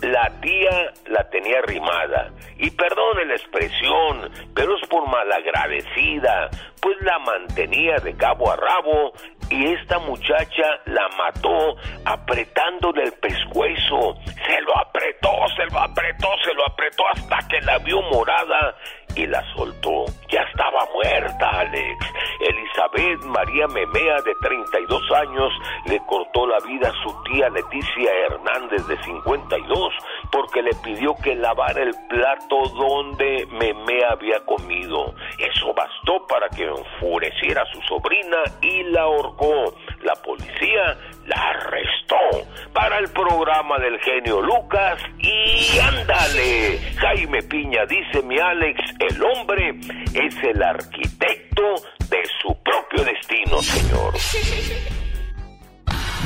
la 0.02 0.32
tía 0.42 0.94
la 1.08 1.30
tenía 1.30 1.62
rimada. 1.62 2.32
Y 2.58 2.72
perdone 2.72 3.26
la 3.26 3.36
expresión, 3.36 4.32
pero 4.56 4.76
es 4.78 4.88
por 4.90 5.08
malagradecida, 5.08 6.50
pues 6.82 6.98
la 7.02 7.20
mantenía 7.20 7.98
de 7.98 8.16
cabo 8.16 8.52
a 8.52 8.56
rabo 8.56 9.14
y 9.50 9.74
esta 9.74 10.00
muchacha 10.00 10.64
la 10.86 11.08
mató 11.10 11.76
apretándole 12.06 13.04
el 13.04 13.14
pescuezo. 13.14 14.18
Se 14.48 14.62
lo 14.62 14.78
apretó, 14.78 15.32
se 15.56 15.66
lo 15.72 15.80
apretó, 15.80 16.28
se 16.44 16.54
lo 16.54 16.66
apretó 16.68 17.04
hasta 17.14 17.48
que 17.48 17.62
la 17.62 17.78
vio 17.80 18.02
morada 18.02 18.76
y 19.18 19.26
la 19.26 19.44
soltó. 19.56 20.06
Ya 20.30 20.42
estaba 20.42 20.88
muerta, 20.94 21.50
Alex. 21.60 22.06
Elizabeth 22.40 23.24
María 23.26 23.68
Memea, 23.68 24.22
de 24.22 24.36
32 24.42 25.12
años, 25.12 25.52
le 25.86 26.00
cortó 26.06 26.46
la 26.46 26.60
vida 26.60 26.90
a 26.90 27.04
su 27.04 27.24
tía 27.24 27.50
Leticia 27.50 28.12
Hernández, 28.28 28.86
de 28.88 28.98
52, 29.04 29.94
porque 30.32 30.62
le 30.62 30.72
pidió 30.84 31.16
que 31.24 31.36
lavara 31.36 31.82
el 31.82 31.96
plato 32.08 32.58
donde 32.76 33.48
Memea 33.52 34.12
había 34.12 34.40
comido. 34.46 35.14
Eso 35.40 35.74
bastó 35.74 36.26
para 36.28 36.48
que 36.50 36.66
enfureciera 36.66 37.64
a 37.64 37.74
su 37.74 37.82
sobrina 37.82 38.38
y 38.62 38.84
la 38.84 39.02
ahorcó. 39.02 39.74
La 40.04 40.14
policía 40.16 40.98
la 41.28 41.36
arrestó 41.36 42.48
para 42.74 43.00
el 43.00 43.10
programa 43.10 43.78
del 43.80 44.00
genio 44.00 44.42
Lucas 44.42 45.00
y 45.20 45.78
ándale. 45.80 46.80
Jaime 46.98 47.44
Piña 47.44 47.86
dice 47.86 48.22
mi 48.24 48.40
Alex, 48.40 48.80
el 49.00 49.24
hombre 49.24 49.78
es 50.14 50.36
el 50.44 50.64
arquitecto 50.64 51.64
de 52.10 52.24
su 52.42 52.56
propio 52.64 53.04
destino, 53.04 53.62
señor. 53.62 54.14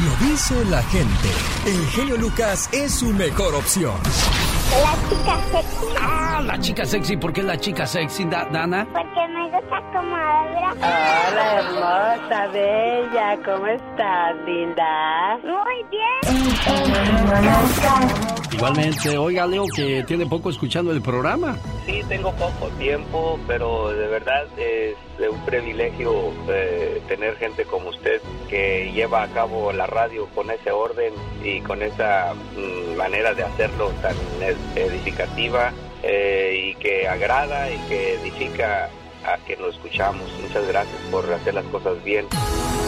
Lo 0.03 0.27
dice 0.27 0.65
la 0.69 0.81
gente. 0.83 1.29
El 1.65 1.87
genio 1.89 2.17
Lucas 2.17 2.69
es 2.71 2.99
su 2.99 3.07
mejor 3.07 3.55
opción. 3.55 3.95
La 4.71 4.95
chica 5.09 5.35
sexy. 5.51 5.85
Ah, 5.99 6.41
la 6.45 6.59
chica 6.59 6.85
sexy. 6.85 7.17
¿Por 7.17 7.33
qué 7.33 7.43
la 7.43 7.57
chica 7.57 7.85
sexy, 7.85 8.23
Dana? 8.25 8.87
Porque 8.93 9.27
me 9.27 9.43
gusta 9.51 9.81
como 9.91 10.15
habla. 10.15 10.71
Hola, 10.77 11.59
hermosa, 11.59 12.47
bella. 12.53 13.37
¿Cómo 13.43 13.67
estás, 13.67 14.35
linda? 14.45 15.37
Muy 15.43 15.83
bien. 15.91 16.21
Igualmente, 18.53 19.17
oiga, 19.17 19.45
Leo, 19.45 19.65
que 19.75 20.03
tiene 20.05 20.25
poco 20.25 20.49
escuchando 20.49 20.91
el 20.91 21.01
programa. 21.01 21.57
Sí, 21.85 22.01
tengo 22.07 22.31
poco 22.33 22.69
tiempo, 22.79 23.37
pero 23.47 23.89
de 23.89 24.07
verdad 24.07 24.45
es 25.23 25.29
un 25.29 25.45
privilegio 25.45 26.33
eh, 26.47 27.01
tener 27.07 27.35
gente 27.37 27.65
como 27.65 27.89
usted 27.89 28.21
que 28.49 28.91
lleva 28.93 29.23
a 29.23 29.27
cabo 29.27 29.71
la 29.71 29.87
radio 29.87 30.27
con 30.35 30.49
ese 30.51 30.71
orden 30.71 31.13
y 31.43 31.61
con 31.61 31.81
esa 31.81 32.33
mm, 32.33 32.97
manera 32.97 33.33
de 33.33 33.43
hacerlo 33.43 33.89
tan 34.01 34.15
edificativa 34.75 35.71
eh, 36.03 36.71
y 36.71 36.75
que 36.75 37.07
agrada 37.07 37.69
y 37.69 37.77
que 37.87 38.15
edifica 38.15 38.89
a 39.25 39.37
que 39.45 39.55
lo 39.55 39.69
escuchamos. 39.69 40.29
Muchas 40.41 40.67
gracias 40.67 40.97
por 41.11 41.31
hacer 41.31 41.53
las 41.53 41.65
cosas 41.65 42.03
bien. 42.03 42.27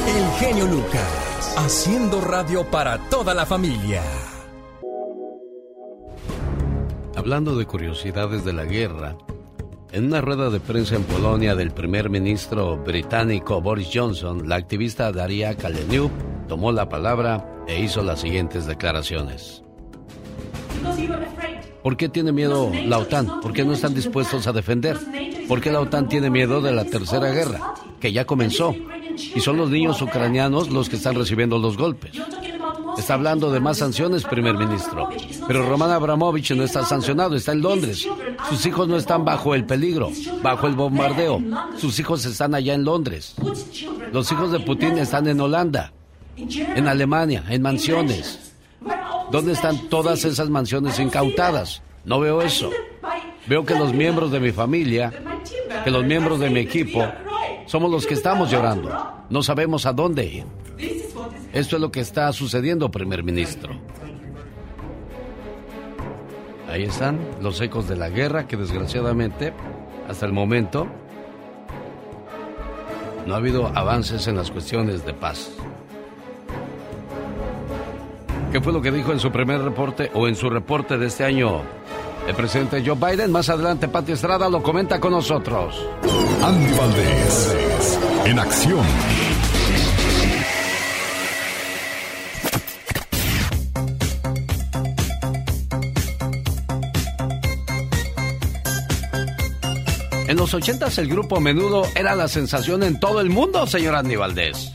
El 0.07 0.31
genio 0.39 0.65
Lucas, 0.65 1.55
haciendo 1.57 2.19
radio 2.21 2.65
para 2.69 2.97
toda 3.09 3.33
la 3.33 3.45
familia. 3.45 4.01
Hablando 7.15 7.55
de 7.55 7.65
curiosidades 7.65 8.43
de 8.43 8.53
la 8.53 8.65
guerra, 8.65 9.15
en 9.93 10.05
una 10.05 10.21
rueda 10.21 10.50
de 10.50 10.59
prensa 10.59 10.95
en 10.95 11.03
Polonia 11.03 11.53
del 11.55 11.71
primer 11.71 12.09
ministro 12.09 12.77
británico 12.77 13.62
Boris 13.62 13.89
Johnson, 13.93 14.50
la 14.50 14.55
activista 14.55 15.12
Daria 15.12 15.55
Kaleniuk 15.55 16.12
tomó 16.47 16.71
la 16.71 16.89
palabra 16.89 17.63
e 17.67 17.79
hizo 17.79 18.01
las 18.01 18.21
siguientes 18.21 18.65
declaraciones. 18.65 19.63
¿Por 21.83 21.95
qué 21.95 22.09
tiene 22.09 22.31
miedo 22.31 22.71
la 22.88 22.97
OTAN? 22.97 23.39
¿Por 23.39 23.53
qué 23.53 23.63
no 23.63 23.73
están 23.73 23.93
dispuestos 23.93 24.47
a 24.47 24.51
defender? 24.51 24.97
¿Por 25.47 25.62
qué 25.62 25.71
la 25.71 25.81
OTAN 25.81 26.07
tiene 26.07 26.31
miedo 26.31 26.59
de 26.59 26.71
la 26.71 26.85
tercera 26.85 27.29
guerra, 27.29 27.75
que 28.00 28.12
ya 28.12 28.25
comenzó? 28.25 28.75
Y 29.35 29.41
son 29.41 29.57
los 29.57 29.69
niños 29.69 30.01
ucranianos 30.01 30.71
los 30.71 30.89
que 30.89 30.95
están 30.95 31.13
recibiendo 31.13 31.59
los 31.59 31.77
golpes. 31.77 32.13
Está 32.97 33.15
hablando 33.15 33.51
de 33.51 33.59
más 33.59 33.77
sanciones, 33.77 34.23
primer 34.23 34.55
ministro. 34.55 35.09
Pero 35.47 35.67
Roman 35.67 35.91
Abramovich 35.91 36.51
no 36.51 36.63
está 36.63 36.85
sancionado, 36.85 37.35
está 37.35 37.51
en 37.51 37.62
Londres. 37.62 38.07
Sus 38.50 38.65
hijos 38.65 38.88
no 38.88 38.97
están 38.97 39.25
bajo 39.25 39.55
el 39.55 39.65
peligro, 39.65 40.09
bajo 40.41 40.67
el 40.67 40.75
bombardeo. 40.75 41.41
Sus 41.77 42.00
hijos 42.00 42.25
están 42.25 42.55
allá 42.55 42.73
en 42.73 42.83
Londres. 42.83 43.35
Los 44.12 44.31
hijos 44.31 44.51
de 44.51 44.59
Putin 44.59 44.97
están 44.97 45.27
en 45.27 45.41
Holanda, 45.41 45.91
en 46.38 46.88
Alemania, 46.88 47.43
en 47.50 47.62
mansiones. 47.62 48.53
¿Dónde 49.31 49.53
están 49.53 49.89
todas 49.89 50.23
esas 50.25 50.50
mansiones 50.50 51.00
incautadas? 51.00 51.81
No 52.05 52.19
veo 52.19 52.41
eso. 52.41 52.69
Veo 53.47 53.65
que 53.65 53.75
los 53.75 53.93
miembros 53.93 54.31
de 54.31 54.39
mi 54.39 54.51
familia, 54.51 55.12
que 55.83 55.91
los 55.91 56.05
miembros 56.05 56.39
de 56.39 56.50
mi 56.50 56.59
equipo, 56.59 57.03
somos 57.65 57.91
los 57.91 58.05
que 58.05 58.13
estamos 58.13 58.51
llorando. 58.51 58.91
No 59.29 59.41
sabemos 59.41 59.85
a 59.85 59.93
dónde 59.93 60.25
ir. 60.25 60.62
Esto 61.53 61.75
es 61.75 61.81
lo 61.81 61.91
que 61.91 62.00
está 62.00 62.33
sucediendo, 62.33 62.89
primer 62.89 63.24
ministro. 63.24 63.75
Ahí 66.67 66.83
están 66.83 67.19
los 67.41 67.62
ecos 67.62 67.88
de 67.88 67.95
la 67.95 68.10
guerra 68.10 68.48
que 68.48 68.57
desgraciadamente, 68.57 69.53
hasta 70.10 70.25
el 70.25 70.33
momento, 70.33 70.88
no 73.27 73.36
ha 73.36 73.38
habido 73.38 73.67
avances 73.67 74.27
en 74.27 74.36
las 74.36 74.50
cuestiones 74.50 75.05
de 75.05 75.13
paz. 75.13 75.51
¿Qué 78.51 78.60
fue 78.60 78.74
lo 78.74 78.81
que 78.81 78.91
dijo 78.91 79.12
en 79.12 79.19
su 79.19 79.31
primer 79.31 79.62
reporte 79.62 80.10
o 80.15 80.27
en 80.27 80.36
su 80.36 80.50
reporte 80.50 80.98
de 80.98 81.05
este 81.05 81.24
año 81.24 81.62
el 82.27 82.36
presidente 82.36 82.83
Joe 82.83 82.95
Biden? 82.95 83.31
Más 83.31 83.50
adelante, 83.50 83.88
Pati 83.88 84.13
Estrada 84.13 84.50
lo 84.50 84.63
comenta 84.63 85.00
con 85.00 85.12
nosotros. 85.12 85.88
Andy 86.43 86.77
Valdés, 86.77 88.00
en 88.25 88.39
acción. 88.39 89.32
Los 100.43 100.53
ochentas 100.53 100.97
el 100.97 101.07
grupo 101.07 101.39
Menudo 101.39 101.88
era 101.95 102.15
la 102.15 102.27
sensación 102.27 102.83
en 102.83 103.00
todo 103.00 103.21
el 103.21 103.29
mundo, 103.29 103.65
señor 103.65 103.95
Andy 103.95 104.17
Valdés. 104.17 104.73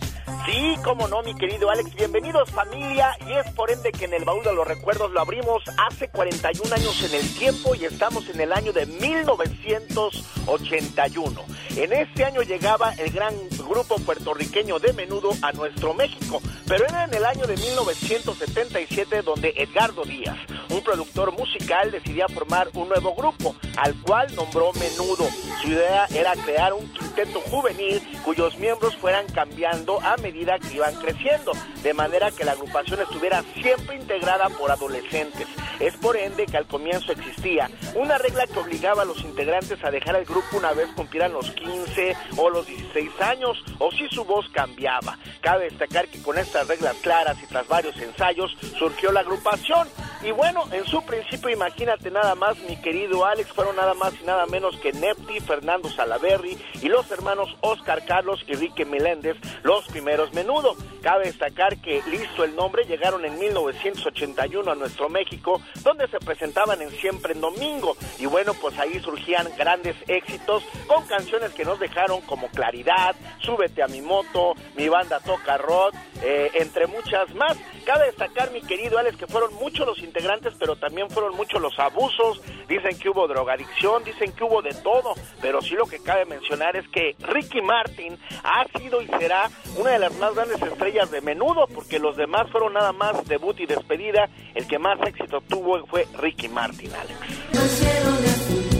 Sí, 0.48 0.76
cómo 0.82 1.06
no, 1.08 1.22
mi 1.24 1.34
querido 1.34 1.68
Alex. 1.68 1.94
Bienvenidos, 1.94 2.50
familia. 2.50 3.14
Y 3.28 3.34
es 3.34 3.50
por 3.52 3.70
ende 3.70 3.92
que 3.92 4.06
en 4.06 4.14
el 4.14 4.24
baúl 4.24 4.42
de 4.42 4.54
los 4.54 4.66
recuerdos 4.66 5.10
lo 5.10 5.20
abrimos 5.20 5.62
hace 5.76 6.08
41 6.08 6.74
años 6.74 7.04
en 7.04 7.12
el 7.20 7.34
tiempo 7.34 7.74
y 7.74 7.84
estamos 7.84 8.26
en 8.30 8.40
el 8.40 8.54
año 8.54 8.72
de 8.72 8.86
1981. 8.86 11.44
En 11.76 11.92
este 11.92 12.24
año 12.24 12.40
llegaba 12.40 12.94
el 12.94 13.12
gran 13.12 13.34
grupo 13.68 13.96
puertorriqueño 13.96 14.78
de 14.78 14.94
menudo 14.94 15.28
a 15.42 15.52
nuestro 15.52 15.92
México, 15.92 16.40
pero 16.66 16.86
era 16.86 17.04
en 17.04 17.12
el 17.12 17.26
año 17.26 17.46
de 17.46 17.58
1977 17.58 19.20
donde 19.20 19.52
Edgardo 19.54 20.04
Díaz, 20.04 20.38
un 20.70 20.82
productor 20.82 21.38
musical, 21.38 21.90
decidía 21.90 22.26
formar 22.26 22.70
un 22.72 22.88
nuevo 22.88 23.14
grupo, 23.14 23.54
al 23.76 23.94
cual 24.00 24.34
nombró 24.34 24.72
Menudo. 24.72 25.28
Su 25.60 25.68
idea 25.68 26.06
era 26.14 26.32
crear 26.36 26.72
un 26.72 26.90
quinteto 26.94 27.42
juvenil 27.42 28.00
cuyos 28.24 28.58
miembros 28.58 28.96
fueran 28.96 29.26
cambiando 29.26 30.00
a 30.00 30.16
medida 30.16 30.37
que 30.38 30.76
iban 30.76 30.94
creciendo, 30.94 31.52
de 31.82 31.94
manera 31.94 32.30
que 32.30 32.44
la 32.44 32.52
agrupación 32.52 33.00
estuviera 33.00 33.42
siempre 33.60 33.96
integrada 33.96 34.48
por 34.50 34.70
adolescentes. 34.70 35.46
Es 35.80 35.96
por 35.96 36.16
ende 36.16 36.46
que 36.46 36.56
al 36.56 36.66
comienzo 36.66 37.12
existía 37.12 37.70
una 37.94 38.18
regla 38.18 38.46
que 38.46 38.58
obligaba 38.58 39.02
a 39.02 39.04
los 39.04 39.20
integrantes 39.22 39.82
a 39.84 39.90
dejar 39.90 40.16
el 40.16 40.24
grupo 40.24 40.56
una 40.56 40.72
vez 40.72 40.88
cumplieran 40.94 41.32
los 41.32 41.50
15 41.50 42.16
o 42.36 42.50
los 42.50 42.66
16 42.66 43.20
años, 43.20 43.62
o 43.78 43.90
si 43.90 44.08
su 44.08 44.24
voz 44.24 44.48
cambiaba. 44.50 45.18
Cabe 45.40 45.64
destacar 45.64 46.08
que 46.08 46.22
con 46.22 46.38
estas 46.38 46.66
reglas 46.68 46.96
claras 47.02 47.36
y 47.42 47.46
tras 47.46 47.66
varios 47.68 47.96
ensayos 47.98 48.56
surgió 48.78 49.12
la 49.12 49.20
agrupación. 49.20 49.88
Y 50.22 50.32
bueno, 50.32 50.64
en 50.72 50.84
su 50.84 51.00
principio, 51.04 51.50
imagínate 51.50 52.10
nada 52.10 52.34
más, 52.34 52.58
mi 52.68 52.76
querido 52.76 53.24
Alex, 53.24 53.52
fueron 53.52 53.76
nada 53.76 53.94
más 53.94 54.14
y 54.20 54.24
nada 54.24 54.46
menos 54.46 54.76
que 54.78 54.92
Nepti, 54.92 55.38
Fernando 55.40 55.88
Salaverri 55.88 56.58
y 56.82 56.88
los 56.88 57.08
hermanos 57.10 57.56
Oscar 57.60 58.04
Carlos 58.04 58.44
y 58.48 58.54
Rique 58.54 58.84
Meléndez, 58.84 59.36
los 59.62 59.86
primeros 59.86 60.27
menudo. 60.32 60.76
Cabe 61.02 61.26
destacar 61.26 61.80
que, 61.80 62.02
listo 62.10 62.44
el 62.44 62.54
nombre, 62.56 62.84
llegaron 62.84 63.24
en 63.24 63.38
1981 63.38 64.70
a 64.70 64.74
nuestro 64.74 65.08
México, 65.08 65.60
donde 65.82 66.08
se 66.08 66.18
presentaban 66.18 66.82
en 66.82 66.90
Siempre 66.90 67.32
en 67.32 67.40
Domingo. 67.40 67.96
Y 68.18 68.26
bueno, 68.26 68.54
pues 68.54 68.78
ahí 68.78 68.98
surgían 69.00 69.48
grandes 69.56 69.96
éxitos 70.06 70.64
con 70.86 71.06
canciones 71.06 71.52
que 71.52 71.64
nos 71.64 71.78
dejaron 71.78 72.20
como 72.22 72.48
Claridad, 72.48 73.14
Súbete 73.40 73.82
a 73.82 73.88
mi 73.88 74.00
moto, 74.00 74.54
Mi 74.76 74.88
banda 74.88 75.20
toca 75.20 75.56
rock, 75.56 75.94
eh, 76.22 76.50
entre 76.54 76.86
muchas 76.86 77.32
más. 77.34 77.56
Cabe 77.84 78.06
destacar, 78.06 78.50
mi 78.50 78.60
querido 78.60 78.98
Alex, 78.98 79.16
que 79.16 79.26
fueron 79.26 79.54
muchos 79.54 79.86
los 79.86 79.98
integrantes, 80.00 80.52
pero 80.58 80.76
también 80.76 81.08
fueron 81.08 81.34
muchos 81.36 81.60
los 81.60 81.78
abusos. 81.78 82.40
Dicen 82.68 82.98
que 82.98 83.08
hubo 83.08 83.26
drogadicción, 83.26 84.04
dicen 84.04 84.32
que 84.32 84.44
hubo 84.44 84.60
de 84.60 84.74
todo, 84.74 85.14
pero 85.40 85.62
sí 85.62 85.74
lo 85.74 85.86
que 85.86 86.02
cabe 86.02 86.26
mencionar 86.26 86.76
es 86.76 86.86
que 86.88 87.16
Ricky 87.20 87.62
Martin 87.62 88.18
ha 88.44 88.66
sido 88.78 89.00
y 89.00 89.06
será 89.06 89.50
una 89.76 89.92
de 89.92 89.98
las 89.98 90.17
más 90.18 90.34
grandes 90.34 90.60
estrellas 90.62 91.10
de 91.10 91.20
menudo, 91.20 91.66
porque 91.74 91.98
los 91.98 92.16
demás 92.16 92.50
fueron 92.50 92.74
nada 92.74 92.92
más 92.92 93.24
debut 93.26 93.58
y 93.60 93.66
despedida. 93.66 94.28
El 94.54 94.66
que 94.66 94.78
más 94.78 94.98
éxito 95.06 95.40
tuvo 95.48 95.84
fue 95.86 96.06
Ricky 96.18 96.48
Martin, 96.48 96.90
Alex. 96.94 97.18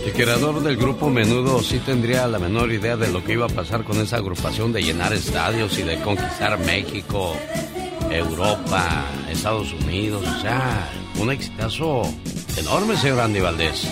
El 0.04 0.12
creador 0.12 0.60
del 0.62 0.76
grupo 0.76 1.10
Menudo 1.10 1.60
sí 1.60 1.78
tendría 1.80 2.26
la 2.26 2.38
menor 2.38 2.72
idea 2.72 2.96
de 2.96 3.08
lo 3.12 3.22
que 3.22 3.34
iba 3.34 3.46
a 3.46 3.48
pasar 3.48 3.84
con 3.84 4.00
esa 4.00 4.16
agrupación 4.16 4.72
de 4.72 4.82
llenar 4.82 5.12
estadios 5.12 5.78
y 5.78 5.82
de 5.82 6.00
conquistar 6.00 6.58
México, 6.60 7.36
Europa, 8.10 9.04
Estados 9.30 9.72
Unidos, 9.74 10.26
o 10.26 10.40
sea, 10.40 10.90
un 11.20 11.30
exitazo 11.30 12.02
enorme, 12.56 12.96
señor 12.96 13.20
Andy 13.20 13.40
Valdés. 13.40 13.86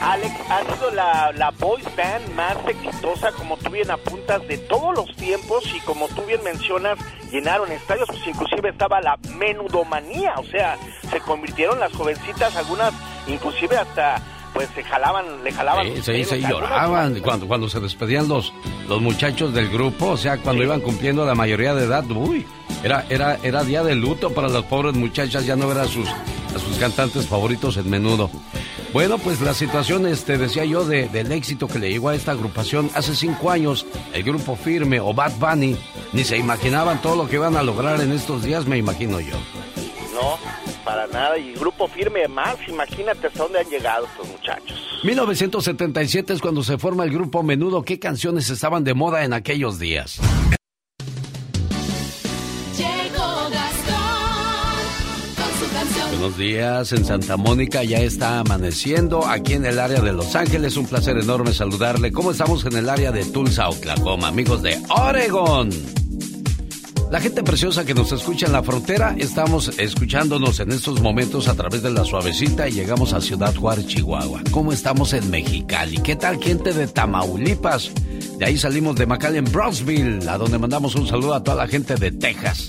Alex, 0.00 0.34
ha 0.48 0.62
sido 0.62 0.90
la, 0.92 1.32
la 1.32 1.50
boys 1.50 1.84
band 1.96 2.34
más 2.34 2.56
exitosa, 2.66 3.32
como 3.32 3.56
tú 3.56 3.70
bien 3.70 3.90
apuntas, 3.90 4.46
de 4.46 4.58
todos 4.58 4.94
los 4.94 5.14
tiempos 5.16 5.64
y 5.74 5.80
como 5.80 6.08
tú 6.08 6.22
bien 6.22 6.42
mencionas, 6.42 6.98
llenaron 7.30 7.70
estadios, 7.72 8.08
pues 8.08 8.26
inclusive 8.26 8.70
estaba 8.70 9.00
la 9.00 9.16
menudomanía, 9.36 10.34
o 10.36 10.44
sea, 10.44 10.76
se 11.10 11.20
convirtieron 11.20 11.80
las 11.80 11.92
jovencitas, 11.92 12.54
algunas 12.56 12.92
inclusive 13.26 13.76
hasta 13.76 14.22
pues 14.52 14.68
se 14.74 14.82
jalaban, 14.82 15.42
le 15.44 15.52
jalaban. 15.52 15.86
Sí, 16.02 16.24
sí, 16.24 16.40
lloraban 16.40 17.20
cuando, 17.20 17.46
cuando 17.46 17.68
se 17.68 17.80
despedían 17.80 18.28
los, 18.28 18.52
los 18.88 19.00
muchachos 19.00 19.52
del 19.54 19.68
grupo, 19.68 20.10
o 20.10 20.16
sea, 20.16 20.38
cuando 20.38 20.62
iban 20.62 20.80
cumpliendo 20.80 21.24
la 21.24 21.34
mayoría 21.34 21.74
de 21.74 21.84
edad, 21.84 22.04
uy, 22.10 22.46
era, 22.82 23.04
era, 23.08 23.38
era 23.42 23.64
día 23.64 23.82
de 23.82 23.94
luto 23.94 24.30
para 24.30 24.48
las 24.48 24.64
pobres 24.64 24.94
muchachas, 24.94 25.46
ya 25.46 25.56
no 25.56 25.68
ver 25.68 25.78
a 25.78 25.86
sus, 25.86 26.08
a 26.08 26.58
sus 26.58 26.78
cantantes 26.78 27.26
favoritos 27.26 27.76
en 27.76 27.90
menudo. 27.90 28.30
Bueno, 28.92 29.18
pues 29.18 29.40
la 29.42 29.52
situación, 29.52 30.06
este, 30.06 30.38
decía 30.38 30.64
yo, 30.64 30.84
de, 30.84 31.08
del 31.08 31.30
éxito 31.32 31.68
que 31.68 31.78
le 31.78 31.90
llegó 31.90 32.08
a 32.08 32.14
esta 32.14 32.32
agrupación 32.32 32.90
hace 32.94 33.14
cinco 33.14 33.50
años, 33.50 33.86
el 34.14 34.22
grupo 34.22 34.56
Firme 34.56 34.98
o 34.98 35.12
Bad 35.12 35.32
Bunny, 35.38 35.76
ni 36.12 36.24
se 36.24 36.38
imaginaban 36.38 37.02
todo 37.02 37.16
lo 37.16 37.28
que 37.28 37.36
iban 37.36 37.56
a 37.56 37.62
lograr 37.62 38.00
en 38.00 38.12
estos 38.12 38.42
días, 38.42 38.66
me 38.66 38.78
imagino 38.78 39.20
yo. 39.20 39.36
No, 40.14 40.38
para 40.88 41.06
nada, 41.08 41.36
y 41.36 41.52
grupo 41.52 41.86
Firme 41.86 42.26
más, 42.28 42.56
imagínate 42.66 43.26
hasta 43.26 43.42
dónde 43.42 43.58
han 43.58 43.68
llegado 43.68 44.06
estos 44.06 44.26
muchachos. 44.26 44.80
1977 45.04 46.32
es 46.32 46.40
cuando 46.40 46.62
se 46.62 46.78
forma 46.78 47.04
el 47.04 47.10
grupo 47.10 47.42
Menudo, 47.42 47.82
¿qué 47.82 47.98
canciones 47.98 48.48
estaban 48.48 48.84
de 48.84 48.94
moda 48.94 49.22
en 49.22 49.34
aquellos 49.34 49.78
días? 49.78 50.18
Buenos 56.10 56.38
días, 56.38 56.92
en 56.92 57.04
Santa 57.04 57.36
Mónica 57.36 57.84
ya 57.84 57.98
está 57.98 58.38
amaneciendo, 58.38 59.26
aquí 59.26 59.52
en 59.52 59.66
el 59.66 59.78
área 59.78 60.00
de 60.00 60.14
Los 60.14 60.34
Ángeles, 60.36 60.78
un 60.78 60.86
placer 60.86 61.18
enorme 61.18 61.52
saludarle. 61.52 62.12
¿Cómo 62.12 62.30
estamos 62.30 62.64
en 62.64 62.78
el 62.78 62.88
área 62.88 63.12
de 63.12 63.26
Tulsa, 63.26 63.68
Oklahoma, 63.68 64.28
amigos 64.28 64.62
de 64.62 64.80
Oregon? 64.88 65.68
La 67.10 67.20
gente 67.20 67.42
preciosa 67.42 67.86
que 67.86 67.94
nos 67.94 68.12
escucha 68.12 68.44
en 68.44 68.52
la 68.52 68.62
frontera, 68.62 69.14
estamos 69.16 69.78
escuchándonos 69.78 70.60
en 70.60 70.72
estos 70.72 71.00
momentos 71.00 71.48
a 71.48 71.54
través 71.54 71.82
de 71.82 71.90
la 71.90 72.04
suavecita 72.04 72.68
y 72.68 72.72
llegamos 72.72 73.14
a 73.14 73.22
Ciudad 73.22 73.54
Juárez, 73.54 73.86
Chihuahua. 73.86 74.42
¿Cómo 74.50 74.72
estamos 74.72 75.14
en 75.14 75.30
Mexicali? 75.30 75.96
¿Qué 76.02 76.16
tal 76.16 76.38
gente 76.38 76.74
de 76.74 76.86
Tamaulipas? 76.86 77.92
De 78.38 78.44
ahí 78.44 78.58
salimos 78.58 78.96
de 78.96 79.06
McAllen, 79.06 79.46
Brownsville, 79.50 80.28
a 80.28 80.36
donde 80.36 80.58
mandamos 80.58 80.96
un 80.96 81.06
saludo 81.06 81.32
a 81.32 81.42
toda 81.42 81.56
la 81.56 81.66
gente 81.66 81.94
de 81.94 82.12
Texas. 82.12 82.68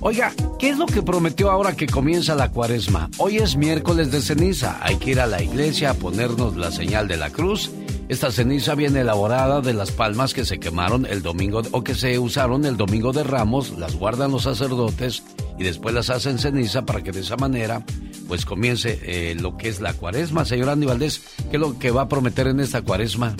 Oiga, 0.00 0.32
¿qué 0.60 0.70
es 0.70 0.78
lo 0.78 0.86
que 0.86 1.02
prometió 1.02 1.50
ahora 1.50 1.74
que 1.74 1.88
comienza 1.88 2.36
la 2.36 2.52
cuaresma? 2.52 3.10
Hoy 3.18 3.38
es 3.38 3.56
miércoles 3.56 4.12
de 4.12 4.22
ceniza. 4.22 4.78
Hay 4.80 4.96
que 4.96 5.10
ir 5.10 5.20
a 5.20 5.26
la 5.26 5.42
iglesia 5.42 5.90
a 5.90 5.94
ponernos 5.94 6.56
la 6.56 6.70
señal 6.70 7.08
de 7.08 7.16
la 7.16 7.30
cruz. 7.30 7.72
Esta 8.10 8.32
ceniza 8.32 8.74
viene 8.74 9.02
elaborada 9.02 9.60
de 9.60 9.72
las 9.72 9.92
palmas 9.92 10.34
que 10.34 10.44
se 10.44 10.58
quemaron 10.58 11.06
el 11.06 11.22
domingo 11.22 11.62
o 11.70 11.84
que 11.84 11.94
se 11.94 12.18
usaron 12.18 12.64
el 12.64 12.76
domingo 12.76 13.12
de 13.12 13.22
Ramos, 13.22 13.78
las 13.78 13.94
guardan 13.94 14.32
los 14.32 14.42
sacerdotes 14.42 15.22
y 15.56 15.62
después 15.62 15.94
las 15.94 16.10
hacen 16.10 16.40
ceniza 16.40 16.84
para 16.84 17.04
que 17.04 17.12
de 17.12 17.20
esa 17.20 17.36
manera 17.36 17.84
pues 18.26 18.44
comience 18.44 18.98
eh, 19.04 19.36
lo 19.36 19.56
que 19.56 19.68
es 19.68 19.80
la 19.80 19.92
cuaresma. 19.92 20.44
Señor 20.44 20.70
Andy 20.70 20.88
Valdés, 20.88 21.36
¿qué 21.52 21.56
es 21.56 21.60
lo 21.60 21.78
que 21.78 21.92
va 21.92 22.02
a 22.02 22.08
prometer 22.08 22.48
en 22.48 22.58
esta 22.58 22.82
cuaresma? 22.82 23.36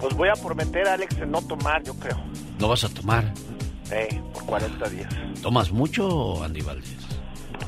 Pues 0.00 0.14
voy 0.14 0.28
a 0.28 0.34
prometer, 0.34 0.86
Alex, 0.86 1.18
no 1.26 1.42
tomar, 1.42 1.82
yo 1.82 1.94
creo. 1.94 2.22
¿No 2.60 2.68
vas 2.68 2.84
a 2.84 2.88
tomar? 2.88 3.34
Sí, 3.82 4.20
por 4.32 4.46
40 4.46 4.88
días. 4.90 5.12
¿Tomas 5.42 5.72
mucho, 5.72 6.44
Andy 6.44 6.60
Valdés? 6.60 6.98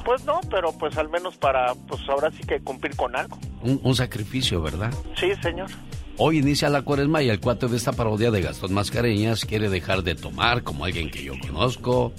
Pues 0.05 0.25
no, 0.25 0.39
pero 0.49 0.71
pues 0.79 0.97
al 0.97 1.09
menos 1.09 1.37
para, 1.37 1.75
pues 1.75 2.03
ahora 2.09 2.31
sí 2.31 2.45
que 2.47 2.61
cumplir 2.61 2.95
con 2.95 3.17
algo. 3.17 3.37
Un, 3.63 3.97
sacrificio, 3.97 4.63
¿verdad? 4.63 4.93
Sí, 5.19 5.33
señor. 5.43 5.71
Hoy 6.17 6.39
inicia 6.39 6.69
la 6.69 6.83
cuaresma 6.83 7.23
y 7.23 7.29
el 7.29 7.41
cuate 7.41 7.67
de 7.67 7.77
esta 7.77 7.93
parodia 7.93 8.31
de 8.31 8.41
Gastón 8.41 8.73
Mascareñas 8.73 9.45
quiere 9.45 9.69
dejar 9.69 10.05
de 10.05 10.15
tomar 10.15 10.63
como 10.63 10.85
alguien 10.85 11.11
que 11.11 11.25
yo 11.25 11.35
conozco, 11.41 12.13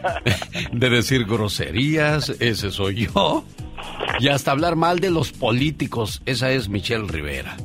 de 0.72 0.90
decir 0.90 1.26
groserías, 1.26 2.30
ese 2.40 2.72
soy 2.72 3.06
yo, 3.06 3.44
y 4.18 4.28
hasta 4.28 4.50
hablar 4.50 4.74
mal 4.74 4.98
de 4.98 5.10
los 5.10 5.30
políticos, 5.30 6.22
esa 6.26 6.50
es 6.50 6.68
Michelle 6.68 7.06
Rivera. 7.06 7.56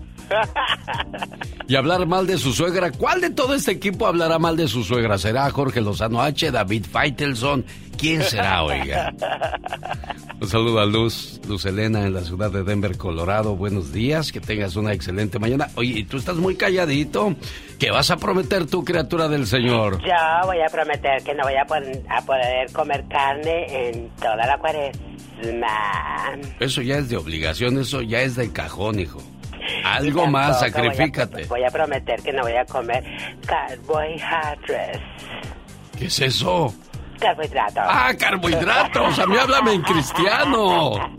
Y 1.68 1.76
hablar 1.76 2.06
mal 2.06 2.28
de 2.28 2.38
su 2.38 2.54
suegra. 2.54 2.92
¿Cuál 2.92 3.22
de 3.22 3.32
todo 3.32 3.56
este 3.56 3.72
equipo 3.72 4.06
hablará 4.06 4.38
mal 4.38 4.56
de 4.56 4.68
su 4.68 4.84
suegra? 4.84 5.18
¿Será 5.18 5.50
Jorge 5.50 5.82
Lozano 5.82 6.22
H, 6.22 6.52
David 6.52 6.86
Feitelson? 6.86 7.66
¿Quién 7.98 8.24
será, 8.24 8.64
oiga? 8.64 9.14
Un 10.40 10.48
saludo 10.48 10.80
a 10.80 10.86
Luz, 10.86 11.40
Luz 11.48 11.66
Elena 11.66 12.06
en 12.06 12.14
la 12.14 12.22
ciudad 12.22 12.52
de 12.52 12.64
Denver, 12.64 12.98
Colorado. 12.98 13.56
Buenos 13.56 13.94
días, 13.94 14.32
que 14.32 14.42
tengas 14.42 14.76
una 14.76 14.94
excelente 14.94 15.40
mañana. 15.40 15.70
Oye, 15.76 16.06
tú 16.10 16.18
estás 16.18 16.36
muy 16.36 16.56
calladito. 16.56 17.36
¿Qué 17.80 17.92
vas 17.92 18.12
a 18.12 18.18
prometer 18.18 18.66
tú, 18.68 18.84
criatura 18.84 19.28
del 19.28 19.48
Señor? 19.48 20.02
Yo 20.02 20.46
voy 20.46 20.62
a 20.62 20.70
prometer 20.70 21.24
que 21.24 21.34
no 21.34 21.44
voy 21.44 21.56
a, 21.56 21.62
a 21.62 22.22
poder 22.22 22.72
comer 22.74 23.06
carne 23.10 23.90
en 23.90 24.10
toda 24.20 24.46
la 24.46 24.58
cuaresma. 24.58 25.02
Eso 26.60 26.82
ya 26.82 26.98
es 26.98 27.10
de 27.10 27.18
obligación, 27.18 27.78
eso 27.80 28.02
ya 28.02 28.22
es 28.22 28.36
de 28.36 28.52
cajón, 28.52 29.00
hijo. 29.00 29.22
Algo 29.86 30.26
más, 30.26 30.62
sacrifícate. 30.62 31.46
Voy 31.46 31.64
a, 31.64 31.70
prometer 31.70 32.20
que 32.24 32.34
no 32.34 32.42
voy 32.42 32.56
a 32.56 32.66
comer 32.66 33.04
carbohidratos. 33.46 35.00
¿Qué 35.98 36.06
es 36.08 36.22
eso? 36.22 36.74
Carbohidratos. 37.20 37.84
Ah, 37.88 38.14
carbohidratos. 38.18 39.20
A 39.20 39.26
mí 39.26 39.38
háblame 39.38 39.74
en 39.74 39.82
cristiano. 39.82 41.16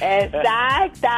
Exacto. 0.00 1.08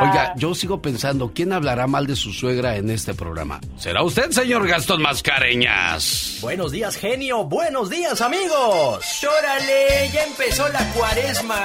Oiga, 0.00 0.32
yo 0.36 0.54
sigo 0.54 0.80
pensando, 0.80 1.32
¿quién 1.34 1.52
hablará 1.52 1.86
mal 1.86 2.06
de 2.06 2.16
su 2.16 2.32
suegra 2.32 2.76
en 2.76 2.90
este 2.90 3.14
programa? 3.14 3.60
¿Será 3.76 4.02
usted, 4.02 4.30
señor 4.30 4.66
Gastón 4.66 5.02
Mascareñas? 5.02 6.38
Buenos 6.40 6.72
días, 6.72 6.96
genio. 6.96 7.44
Buenos 7.44 7.90
días, 7.90 8.20
amigos. 8.20 9.04
¡Órale! 9.24 10.10
Ya 10.12 10.24
empezó 10.24 10.68
la 10.68 10.84
cuaresma. 10.92 11.64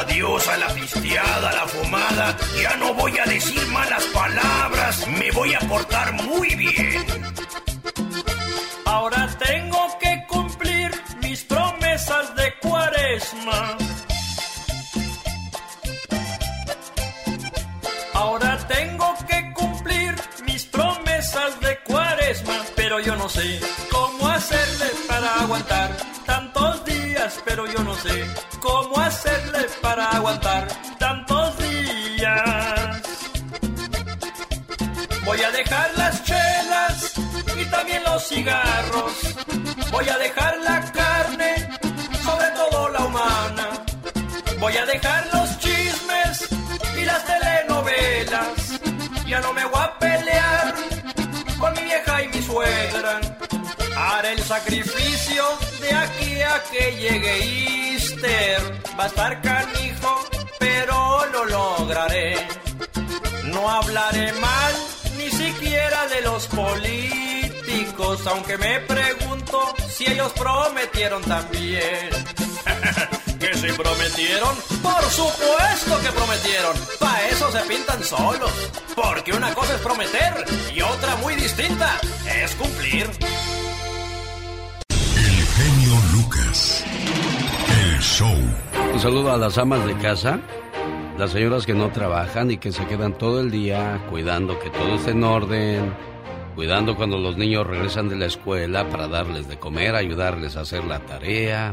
Adiós 0.00 0.48
a 0.48 0.56
la 0.56 0.68
pisteada, 0.68 1.50
a 1.50 1.54
la 1.54 1.66
fumada. 1.66 2.36
Ya 2.60 2.76
no 2.76 2.94
voy 2.94 3.12
a 3.18 3.24
decir 3.24 3.66
malas 3.68 4.04
palabras. 4.06 5.06
Me 5.08 5.30
voy 5.32 5.54
a 5.54 5.60
portar 5.60 6.12
muy 6.24 6.54
bien. 6.54 7.06
Ahora 8.84 9.28
tengo 9.38 9.85
de 11.96 12.54
cuaresma. 12.60 13.78
Ahora 18.12 18.58
tengo 18.68 19.14
que 19.26 19.52
cumplir 19.54 20.14
mis 20.44 20.66
promesas 20.66 21.58
de 21.60 21.78
cuaresma, 21.84 22.52
pero 22.76 23.00
yo 23.00 23.16
no 23.16 23.30
sé 23.30 23.60
cómo 23.90 24.28
hacerle 24.28 24.90
para 25.08 25.40
aguantar 25.40 25.96
tantos 26.26 26.84
días, 26.84 27.40
pero 27.46 27.64
yo 27.66 27.82
no 27.82 27.94
sé 27.94 28.26
cómo 28.60 28.98
hacerle 29.00 29.66
para 29.80 30.10
aguantar 30.10 30.68
tantos 30.98 31.56
días. 31.56 33.02
Voy 35.24 35.40
a 35.40 35.50
dejar 35.50 35.90
las 35.96 36.22
chelas 36.24 37.14
y 37.56 37.64
también 37.70 38.04
los 38.04 38.28
cigarros. 38.28 39.12
Voy 39.90 40.06
a 40.10 40.18
dejar 40.18 40.55
sacrificio 54.46 55.42
de 55.80 55.92
aquí 55.92 56.40
a 56.40 56.62
que 56.70 56.96
llegue 56.96 57.94
Easter. 57.94 58.60
Va 58.98 59.04
a 59.04 59.06
estar 59.08 59.42
canijo, 59.42 60.24
pero 60.58 61.26
lo 61.32 61.44
lograré. 61.46 62.36
No 63.44 63.68
hablaré 63.68 64.32
mal 64.34 64.74
ni 65.18 65.30
siquiera 65.30 66.06
de 66.08 66.20
los 66.22 66.46
políticos, 66.46 68.24
aunque 68.26 68.56
me 68.56 68.80
pregunto 68.80 69.74
si 69.88 70.06
ellos 70.12 70.32
prometieron 70.32 71.22
también. 71.22 72.10
¿Que 73.40 73.54
se 73.54 73.72
prometieron? 73.74 74.56
Por 74.80 75.04
supuesto 75.10 76.00
que 76.02 76.12
prometieron. 76.12 76.76
Para 77.00 77.28
eso 77.28 77.50
se 77.50 77.60
pintan 77.62 78.02
solos. 78.04 78.52
Porque 78.94 79.32
una 79.32 79.52
cosa 79.54 79.74
es 79.74 79.80
prometer 79.80 80.44
y 80.72 80.80
otra 80.82 81.16
muy 81.16 81.34
distinta 81.34 81.98
es 82.42 82.54
cumplir. 82.54 83.10
Genio 85.56 85.94
Lucas. 86.12 86.84
El 87.82 88.00
show. 88.00 88.36
Un 88.92 89.00
saludo 89.00 89.32
a 89.32 89.38
las 89.38 89.56
amas 89.56 89.86
de 89.86 89.96
casa 89.96 90.38
las 91.18 91.30
señoras 91.30 91.64
que 91.64 91.72
no 91.72 91.90
trabajan 91.90 92.50
y 92.50 92.58
que 92.58 92.72
se 92.72 92.86
quedan 92.86 93.16
todo 93.16 93.40
el 93.40 93.50
día 93.50 94.04
cuidando 94.10 94.58
que 94.58 94.68
todo 94.68 94.96
esté 94.96 95.12
en 95.12 95.24
orden, 95.24 95.94
cuidando 96.54 96.94
cuando 96.94 97.16
los 97.16 97.38
niños 97.38 97.66
regresan 97.66 98.10
de 98.10 98.16
la 98.16 98.26
escuela 98.26 98.86
para 98.90 99.08
darles 99.08 99.48
de 99.48 99.58
comer, 99.58 99.94
ayudarles 99.94 100.56
a 100.56 100.60
hacer 100.60 100.84
la 100.84 100.98
tarea, 101.00 101.72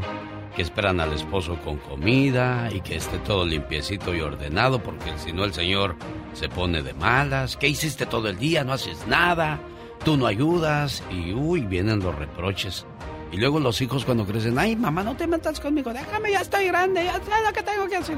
que 0.56 0.62
esperan 0.62 0.98
al 0.98 1.12
esposo 1.12 1.58
con 1.62 1.76
comida 1.76 2.70
y 2.72 2.80
que 2.80 2.96
esté 2.96 3.18
todo 3.18 3.44
limpiecito 3.44 4.14
y 4.14 4.22
ordenado 4.22 4.82
porque 4.82 5.12
si 5.18 5.32
no 5.32 5.44
el 5.44 5.52
señor 5.52 5.96
se 6.32 6.48
pone 6.48 6.82
de 6.82 6.94
malas. 6.94 7.58
¿Qué 7.58 7.68
hiciste 7.68 8.06
todo 8.06 8.28
el 8.28 8.38
día? 8.38 8.64
No 8.64 8.72
haces 8.72 9.06
nada, 9.06 9.60
tú 10.06 10.16
no 10.16 10.26
ayudas 10.26 11.02
y 11.10 11.34
uy, 11.34 11.60
vienen 11.66 12.00
los 12.00 12.14
reproches. 12.14 12.86
Y 13.34 13.36
luego 13.36 13.58
los 13.58 13.82
hijos 13.82 14.04
cuando 14.04 14.24
crecen, 14.24 14.56
ay 14.60 14.76
mamá, 14.76 15.02
no 15.02 15.16
te 15.16 15.26
metas 15.26 15.58
conmigo, 15.58 15.92
déjame, 15.92 16.30
ya 16.30 16.42
estoy 16.42 16.68
grande, 16.68 17.02
ya 17.02 17.14
sé 17.14 17.30
lo 17.44 17.52
que 17.52 17.64
tengo 17.64 17.88
que 17.88 17.96
hacer. 17.96 18.16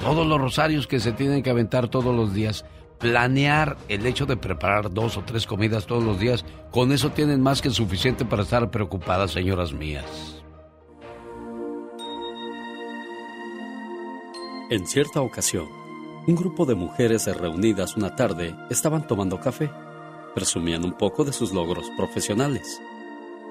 Todos 0.00 0.26
los 0.26 0.40
rosarios 0.40 0.88
que 0.88 0.98
se 0.98 1.12
tienen 1.12 1.40
que 1.40 1.50
aventar 1.50 1.86
todos 1.86 2.12
los 2.12 2.34
días, 2.34 2.64
planear 2.98 3.76
el 3.86 4.04
hecho 4.06 4.26
de 4.26 4.36
preparar 4.36 4.92
dos 4.92 5.16
o 5.16 5.22
tres 5.22 5.46
comidas 5.46 5.86
todos 5.86 6.02
los 6.02 6.18
días, 6.18 6.44
con 6.72 6.90
eso 6.90 7.10
tienen 7.12 7.40
más 7.42 7.62
que 7.62 7.70
suficiente 7.70 8.24
para 8.24 8.42
estar 8.42 8.72
preocupadas, 8.72 9.30
señoras 9.30 9.72
mías. 9.72 10.42
En 14.68 14.84
cierta 14.88 15.20
ocasión, 15.20 15.68
un 16.26 16.34
grupo 16.34 16.66
de 16.66 16.74
mujeres 16.74 17.24
reunidas 17.36 17.96
una 17.96 18.16
tarde 18.16 18.52
estaban 18.68 19.06
tomando 19.06 19.38
café, 19.38 19.70
presumían 20.34 20.84
un 20.84 20.94
poco 20.94 21.22
de 21.24 21.32
sus 21.32 21.52
logros 21.52 21.88
profesionales. 21.96 22.82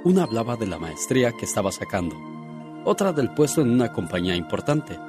Una 0.06 0.24
hablaba 0.24 0.58
de 0.58 0.68
la 0.68 0.78
maestría 0.78 1.32
que 1.32 1.46
estaba 1.46 1.72
sacando, 1.72 2.18
otra 2.84 3.14
del 3.14 3.34
puesto 3.34 3.62
en 3.62 3.70
una 3.70 3.94
compañía 3.94 4.36
importante, 4.36 5.00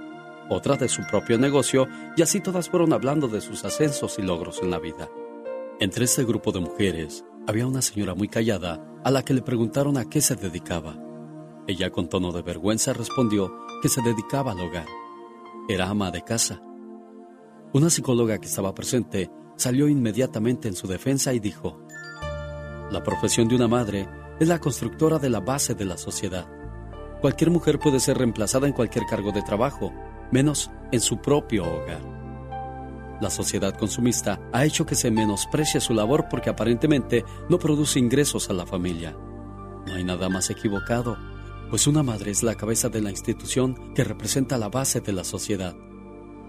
otra 0.49 0.77
de 0.77 0.89
su 0.89 1.03
propio 1.03 1.37
negocio, 1.37 1.89
y 2.17 2.23
así 2.23 2.41
todas 2.41 2.69
fueron 2.69 2.93
hablando 2.93 3.27
de 3.27 3.41
sus 3.41 3.65
ascensos 3.65 4.21
y 4.21 4.23
logros 4.23 4.63
en 4.63 4.71
la 4.71 4.79
vida. 4.79 5.09
Entre 5.81 6.05
ese 6.05 6.25
grupo 6.25 6.53
de 6.53 6.61
mujeres 6.61 7.25
había 7.49 7.67
una 7.67 7.83
señora 7.83 8.15
muy 8.15 8.29
callada 8.29 8.87
a 9.03 9.11
la 9.11 9.25
que 9.25 9.35
le 9.35 9.43
preguntaron 9.43 9.99
a 9.99 10.09
qué 10.09 10.21
se 10.21 10.37
dedicaba. 10.37 10.97
Ella 11.67 11.91
con 11.91 12.09
tono 12.09 12.31
de 12.31 12.43
vergüenza 12.43 12.93
respondió 12.93 13.53
que 13.83 13.89
se 13.89 14.01
dedicaba 14.01 14.53
al 14.53 14.61
hogar. 14.61 14.87
Era 15.69 15.89
ama 15.89 16.13
de 16.13 16.23
casa. 16.23 16.63
Una 17.73 17.91
psicóloga 17.91 18.39
que 18.39 18.47
estaba 18.47 18.73
presente 18.77 19.29
salió 19.57 19.89
inmediatamente 19.89 20.69
en 20.69 20.77
su 20.77 20.87
defensa 20.87 21.35
y 21.35 21.41
dijo, 21.41 21.81
La 22.93 23.03
profesión 23.03 23.49
de 23.49 23.57
una 23.57 23.67
madre 23.67 24.07
es 24.41 24.49
la 24.49 24.59
constructora 24.59 25.19
de 25.19 25.31
la 25.31 25.41
base 25.41 25.75
de 25.75 25.85
la 25.85 25.97
sociedad. 25.97 26.47
Cualquier 27.21 27.51
mujer 27.51 27.79
puede 27.79 28.01
ser 28.01 28.19
reemplazada 28.19 28.67
en 28.67 28.73
cualquier 28.73 29.07
cargo 29.07 29.33
de 29.33 29.43
trabajo, 29.43 29.93
menos 30.31 30.71
en 30.93 31.01
su 31.01 31.21
propio 31.21 31.65
hogar. 31.65 32.03
La 33.21 33.31
sociedad 33.31 33.77
consumista 33.77 34.41
ha 34.53 34.65
hecho 34.65 34.85
que 34.85 34.97
se 34.97 35.11
menosprecie 35.11 35.81
su 35.81 35.95
labor 35.95 36.27
porque 36.29 36.51
aparentemente 36.51 37.25
no 37.49 37.59
produce 37.59 37.99
ingresos 37.99 38.51
a 38.51 38.53
la 38.53 38.67
familia. 38.67 39.17
No 39.87 39.95
hay 39.95 40.05
nada 40.05 40.29
más 40.29 40.51
equivocado, 40.51 41.17
pues 41.71 41.87
una 41.87 42.03
madre 42.03 42.31
es 42.31 42.43
la 42.43 42.57
cabeza 42.57 42.89
de 42.89 43.01
la 43.01 43.11
institución 43.11 43.95
que 43.95 44.05
representa 44.05 44.59
la 44.59 44.69
base 44.69 45.01
de 45.01 45.13
la 45.13 45.25
sociedad. 45.25 45.75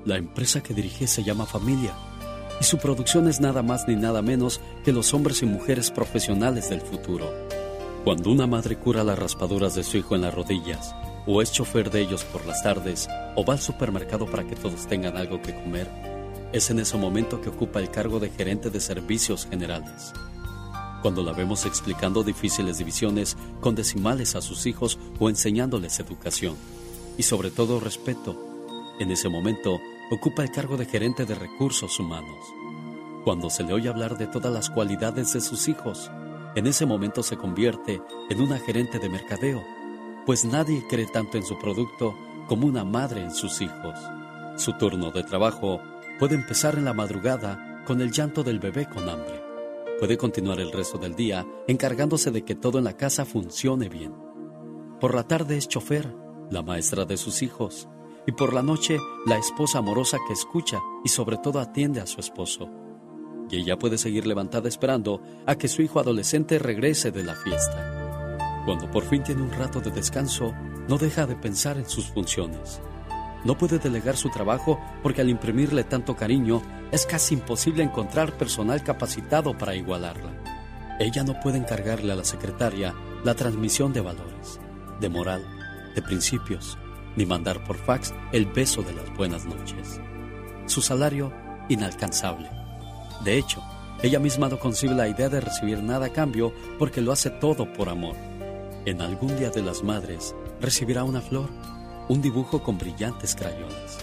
La 0.04 0.18
empresa 0.18 0.62
que 0.62 0.74
dirige 0.74 1.08
se 1.08 1.24
llama 1.24 1.46
familia 1.46 1.94
y 2.60 2.64
su 2.64 2.78
producción 2.78 3.28
es 3.28 3.40
nada 3.40 3.62
más 3.62 3.88
ni 3.88 3.96
nada 3.96 4.22
menos 4.22 4.62
que 4.84 4.94
los 4.94 5.14
hombres 5.14 5.42
y 5.42 5.46
mujeres 5.46 5.92
profesionales 5.92 6.70
del 6.70 6.82
futuro. 6.82 7.30
Cuando 8.06 8.30
una 8.30 8.46
madre 8.46 8.78
cura 8.78 9.04
las 9.04 9.18
raspaduras 9.18 9.74
de 9.74 9.84
su 9.84 9.98
hijo 9.98 10.14
en 10.14 10.22
las 10.22 10.36
rodillas, 10.36 10.96
o 11.26 11.42
es 11.42 11.52
chofer 11.52 11.90
de 11.90 12.02
ellos 12.02 12.24
por 12.24 12.46
las 12.46 12.62
tardes, 12.62 13.08
o 13.36 13.44
va 13.44 13.54
al 13.54 13.60
supermercado 13.60 14.28
para 14.28 14.44
que 14.44 14.56
todos 14.56 14.86
tengan 14.86 15.18
algo 15.18 15.42
que 15.42 15.56
comer, 15.56 15.90
es 16.54 16.70
en 16.70 16.78
ese 16.78 16.98
momento 16.98 17.42
que 17.42 17.50
ocupa 17.50 17.80
el 17.80 17.90
cargo 17.90 18.20
de 18.20 18.30
gerente 18.30 18.70
de 18.70 18.80
servicios 18.80 19.48
generales. 19.50 20.14
Cuando 21.02 21.24
la 21.24 21.34
vemos 21.34 21.66
explicando 21.66 22.24
difíciles 22.24 22.78
divisiones 22.78 23.38
con 23.60 23.74
decimales 23.74 24.36
a 24.36 24.42
sus 24.42 24.68
hijos 24.68 25.00
o 25.18 25.28
enseñándoles 25.28 26.00
educación, 26.00 26.56
y 27.18 27.24
sobre 27.24 27.50
todo 27.50 27.80
respeto, 27.80 28.38
en 29.00 29.10
ese 29.10 29.30
momento 29.30 29.82
ocupa 30.12 30.44
el 30.44 30.52
cargo 30.52 30.78
de 30.78 30.86
gerente 30.86 31.26
de 31.26 31.34
recursos 31.34 32.00
humanos. 32.00 32.38
Cuando 33.24 33.50
se 33.50 33.64
le 33.64 33.74
oye 33.74 33.90
hablar 33.90 34.20
de 34.20 34.28
todas 34.28 34.54
las 34.54 34.70
cualidades 34.70 35.34
de 35.34 35.42
sus 35.42 35.68
hijos, 35.68 36.12
en 36.56 36.68
ese 36.68 36.86
momento 36.86 37.22
se 37.22 37.38
convierte 37.38 38.02
en 38.30 38.42
una 38.42 38.58
gerente 38.58 38.98
de 39.00 39.10
mercadeo, 39.10 39.64
pues 40.26 40.46
nadie 40.46 40.86
cree 40.90 41.06
tanto 41.06 41.38
en 41.38 41.44
su 41.44 41.60
producto 41.60 42.16
como 42.48 42.68
una 42.68 42.84
madre 42.84 43.22
en 43.22 43.32
sus 43.32 43.62
hijos. 43.62 44.00
Su 44.56 44.74
turno 44.78 45.12
de 45.12 45.24
trabajo 45.24 45.82
puede 46.18 46.36
empezar 46.36 46.76
en 46.76 46.86
la 46.86 46.94
madrugada 46.94 47.84
con 47.86 48.02
el 48.02 48.12
llanto 48.12 48.44
del 48.44 48.60
bebé 48.60 48.88
con 48.88 49.10
hambre. 49.10 49.44
Puede 50.00 50.18
continuar 50.18 50.60
el 50.60 50.72
resto 50.72 50.98
del 50.98 51.16
día 51.16 51.46
encargándose 51.68 52.32
de 52.32 52.44
que 52.44 52.56
todo 52.56 52.80
en 52.80 52.86
la 52.86 52.98
casa 52.98 53.26
funcione 53.26 53.90
bien. 53.90 54.14
Por 55.00 55.14
la 55.14 55.28
tarde 55.28 55.58
es 55.58 55.68
chofer, 55.68 56.16
la 56.50 56.62
maestra 56.62 57.06
de 57.06 57.18
sus 57.18 57.42
hijos, 57.42 57.90
y 58.26 58.32
por 58.32 58.54
la 58.54 58.64
noche 58.64 58.98
la 59.26 59.38
esposa 59.38 59.80
amorosa 59.80 60.18
que 60.26 60.34
escucha 60.34 60.80
y 61.04 61.10
sobre 61.10 61.38
todo 61.38 61.60
atiende 61.60 62.02
a 62.02 62.08
su 62.08 62.20
esposo. 62.20 62.70
Y 63.50 63.58
ella 63.58 63.78
puede 63.78 63.98
seguir 63.98 64.26
levantada 64.26 64.68
esperando 64.68 65.22
a 65.46 65.56
que 65.56 65.68
su 65.68 65.82
hijo 65.82 66.00
adolescente 66.00 66.60
regrese 66.60 67.12
de 67.12 67.24
la 67.24 67.36
fiesta. 67.36 68.64
Cuando 68.66 68.90
por 68.90 69.04
fin 69.06 69.24
tiene 69.24 69.44
un 69.44 69.52
rato 69.52 69.80
de 69.80 69.92
descanso, 69.92 70.54
no 70.88 70.98
deja 70.98 71.28
de 71.28 71.36
pensar 71.36 71.78
en 71.78 71.88
sus 71.88 72.08
funciones. 72.08 72.82
No 73.44 73.58
puede 73.58 73.78
delegar 73.78 74.18
su 74.18 74.30
trabajo 74.30 74.80
porque 75.04 75.22
al 75.22 75.30
imprimirle 75.30 75.84
tanto 75.84 76.16
cariño 76.16 76.64
es 76.92 77.06
casi 77.06 77.36
imposible 77.36 77.84
encontrar 77.84 78.38
personal 78.38 78.84
capacitado 78.84 79.56
para 79.56 79.76
igualarla. 79.76 80.32
Ella 81.00 81.24
no 81.24 81.40
puede 81.40 81.58
encargarle 81.60 82.14
a 82.14 82.16
la 82.16 82.24
secretaria 82.24 82.96
la 83.24 83.36
transmisión 83.36 83.94
de 83.94 84.02
valores, 84.02 84.60
de 85.00 85.10
moral, 85.10 85.46
de 85.94 86.02
principios, 86.02 86.78
ni 87.16 87.26
mandar 87.26 87.64
por 87.66 87.78
fax 87.78 88.14
el 88.32 88.46
beso 88.46 88.82
de 88.82 88.94
las 88.94 89.16
buenas 89.16 89.46
noches. 89.46 90.00
Su 90.66 90.82
salario, 90.82 91.32
inalcanzable. 91.70 92.55
De 93.26 93.40
hecho, 93.40 93.62
ella 94.04 94.20
misma 94.20 94.50
no 94.50 94.60
concibe 94.60 94.94
la 94.94 95.08
idea 95.08 95.30
de 95.30 95.42
recibir 95.42 95.82
nada 95.82 96.06
a 96.06 96.14
cambio 96.14 96.54
porque 96.78 97.02
lo 97.02 97.12
hace 97.12 97.32
todo 97.32 97.74
por 97.74 97.90
amor. 97.90 98.16
En 98.86 99.02
algún 99.02 99.36
día 99.36 99.50
de 99.50 99.64
las 99.64 99.84
madres 99.84 100.36
recibirá 100.62 101.04
una 101.04 101.22
flor, 101.22 101.50
un 102.08 102.22
dibujo 102.22 102.62
con 102.62 102.78
brillantes 102.78 103.36
crayones 103.36 103.98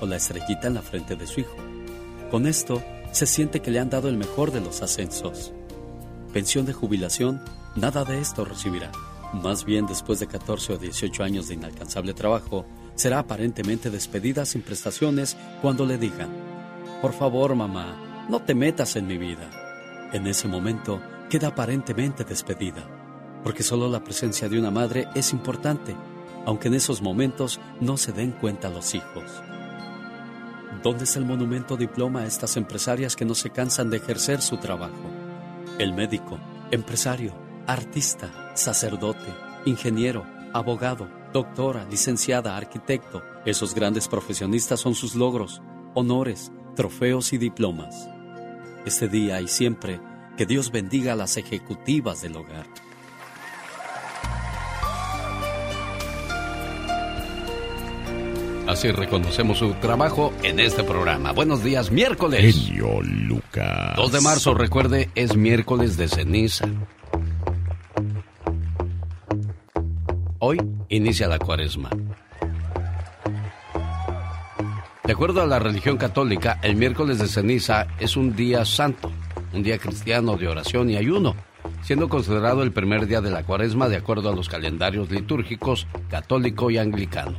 o 0.00 0.06
la 0.06 0.14
estrellita 0.14 0.68
en 0.68 0.74
la 0.74 0.82
frente 0.82 1.16
de 1.16 1.26
su 1.26 1.40
hijo. 1.40 1.56
Con 2.30 2.46
esto 2.46 2.80
se 3.10 3.26
siente 3.26 3.60
que 3.60 3.72
le 3.72 3.80
han 3.80 3.90
dado 3.90 4.08
el 4.08 4.16
mejor 4.16 4.52
de 4.52 4.60
los 4.60 4.80
ascensos. 4.80 5.52
Pensión 6.32 6.64
de 6.64 6.72
jubilación, 6.72 7.42
nada 7.74 8.04
de 8.04 8.20
esto 8.20 8.44
recibirá. 8.44 8.92
Más 9.32 9.64
bien 9.64 9.86
después 9.86 10.20
de 10.20 10.28
14 10.28 10.74
o 10.74 10.78
18 10.78 11.24
años 11.24 11.48
de 11.48 11.54
inalcanzable 11.54 12.14
trabajo, 12.14 12.64
será 12.94 13.18
aparentemente 13.18 13.90
despedida 13.90 14.46
sin 14.46 14.62
prestaciones 14.62 15.36
cuando 15.62 15.84
le 15.84 15.98
digan, 15.98 16.30
por 17.02 17.12
favor 17.12 17.56
mamá, 17.56 18.07
no 18.28 18.40
te 18.40 18.54
metas 18.54 18.96
en 18.96 19.06
mi 19.06 19.16
vida. 19.16 19.50
En 20.12 20.26
ese 20.26 20.48
momento 20.48 21.00
queda 21.30 21.48
aparentemente 21.48 22.24
despedida, 22.24 22.84
porque 23.42 23.62
solo 23.62 23.88
la 23.88 24.04
presencia 24.04 24.48
de 24.48 24.58
una 24.58 24.70
madre 24.70 25.08
es 25.14 25.32
importante, 25.32 25.96
aunque 26.44 26.68
en 26.68 26.74
esos 26.74 27.00
momentos 27.00 27.58
no 27.80 27.96
se 27.96 28.12
den 28.12 28.32
cuenta 28.32 28.68
los 28.68 28.94
hijos. 28.94 29.42
¿Dónde 30.82 31.04
es 31.04 31.16
el 31.16 31.24
monumento 31.24 31.76
diploma 31.76 32.20
a 32.20 32.26
estas 32.26 32.56
empresarias 32.56 33.16
que 33.16 33.24
no 33.24 33.34
se 33.34 33.50
cansan 33.50 33.90
de 33.90 33.96
ejercer 33.96 34.42
su 34.42 34.58
trabajo? 34.58 35.10
El 35.78 35.94
médico, 35.94 36.38
empresario, 36.70 37.32
artista, 37.66 38.30
sacerdote, 38.54 39.34
ingeniero, 39.64 40.26
abogado, 40.52 41.08
doctora, 41.32 41.84
licenciada, 41.90 42.56
arquitecto. 42.56 43.22
Esos 43.44 43.74
grandes 43.74 44.06
profesionistas 44.06 44.80
son 44.80 44.94
sus 44.94 45.14
logros, 45.14 45.62
honores, 45.94 46.52
trofeos 46.76 47.32
y 47.32 47.38
diplomas. 47.38 48.08
Este 48.84 49.08
día 49.08 49.40
y 49.40 49.48
siempre, 49.48 50.00
que 50.36 50.46
Dios 50.46 50.70
bendiga 50.70 51.12
a 51.12 51.16
las 51.16 51.36
ejecutivas 51.36 52.22
del 52.22 52.36
hogar. 52.36 52.66
Así 58.68 58.90
reconocemos 58.90 59.58
su 59.58 59.72
trabajo 59.74 60.32
en 60.42 60.60
este 60.60 60.84
programa. 60.84 61.32
Buenos 61.32 61.64
días, 61.64 61.90
miércoles. 61.90 62.54
Genio 62.54 63.00
Lucas. 63.02 63.96
2 63.96 64.12
de 64.12 64.20
marzo, 64.20 64.52
recuerde, 64.52 65.08
es 65.14 65.36
miércoles 65.36 65.96
de 65.96 66.06
ceniza. 66.06 66.66
Hoy 70.38 70.58
inicia 70.90 71.28
la 71.28 71.38
cuaresma. 71.38 71.88
De 75.08 75.14
acuerdo 75.14 75.40
a 75.40 75.46
la 75.46 75.58
religión 75.58 75.96
católica, 75.96 76.60
el 76.62 76.76
miércoles 76.76 77.18
de 77.18 77.28
ceniza 77.28 77.86
es 77.98 78.14
un 78.14 78.36
día 78.36 78.66
santo, 78.66 79.10
un 79.54 79.62
día 79.62 79.78
cristiano 79.78 80.36
de 80.36 80.48
oración 80.48 80.90
y 80.90 80.96
ayuno, 80.96 81.34
siendo 81.80 82.10
considerado 82.10 82.62
el 82.62 82.72
primer 82.72 83.06
día 83.06 83.22
de 83.22 83.30
la 83.30 83.42
cuaresma 83.42 83.88
de 83.88 83.96
acuerdo 83.96 84.28
a 84.28 84.36
los 84.36 84.50
calendarios 84.50 85.10
litúrgicos 85.10 85.86
católico 86.10 86.70
y 86.70 86.76
anglicano 86.76 87.38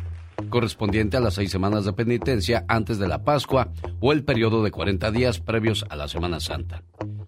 correspondiente 0.49 1.15
a 1.17 1.19
las 1.19 1.35
seis 1.35 1.51
semanas 1.51 1.85
de 1.85 1.93
penitencia 1.93 2.65
antes 2.67 2.97
de 2.97 3.07
la 3.07 3.23
Pascua 3.23 3.69
o 3.99 4.13
el 4.13 4.23
periodo 4.23 4.63
de 4.63 4.71
40 4.71 5.11
días 5.11 5.39
previos 5.39 5.85
a 5.89 5.95
la 5.95 6.07
Semana 6.07 6.39
Santa. 6.39 6.81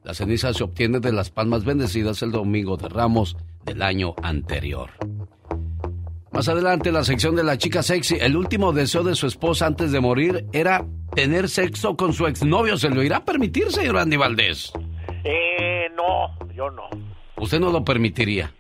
La 0.04 0.16
ceniza 0.16 0.56
se 0.56 0.64
obtiene 0.64 1.02
de 1.02 1.12
las 1.12 1.30
palmas 1.30 1.66
bendecidas 1.66 2.24
el 2.24 2.32
domingo 2.32 2.78
de 2.78 2.90
Ramos 2.90 3.38
del 3.64 3.84
año 3.84 4.16
anterior. 4.24 4.90
Más 6.32 6.48
adelante, 6.48 6.92
la 6.92 7.04
sección 7.04 7.36
de 7.36 7.44
la 7.44 7.58
chica 7.58 7.84
sexy. 7.84 8.18
El 8.20 8.38
último 8.38 8.72
deseo 8.72 9.04
de 9.04 9.16
su 9.16 9.28
esposa 9.28 9.66
antes 9.68 9.92
de 9.92 10.00
morir 10.00 10.46
era 10.54 10.86
tener 11.14 11.50
sexo 11.50 11.98
con 11.98 12.14
su 12.14 12.26
exnovio. 12.26 12.78
¿Se 12.78 12.90
lo 12.90 13.04
irá 13.04 13.18
a 13.18 13.26
permitir, 13.26 13.70
señor 13.72 13.98
Andy 13.98 14.16
Valdés? 14.18 14.72
Eh, 15.26 15.88
no, 15.96 16.30
yo 16.54 16.70
no. 16.72 16.84
¿Usted 17.38 17.60
no 17.60 17.70
lo 17.72 17.84
permitiría? 17.84 18.52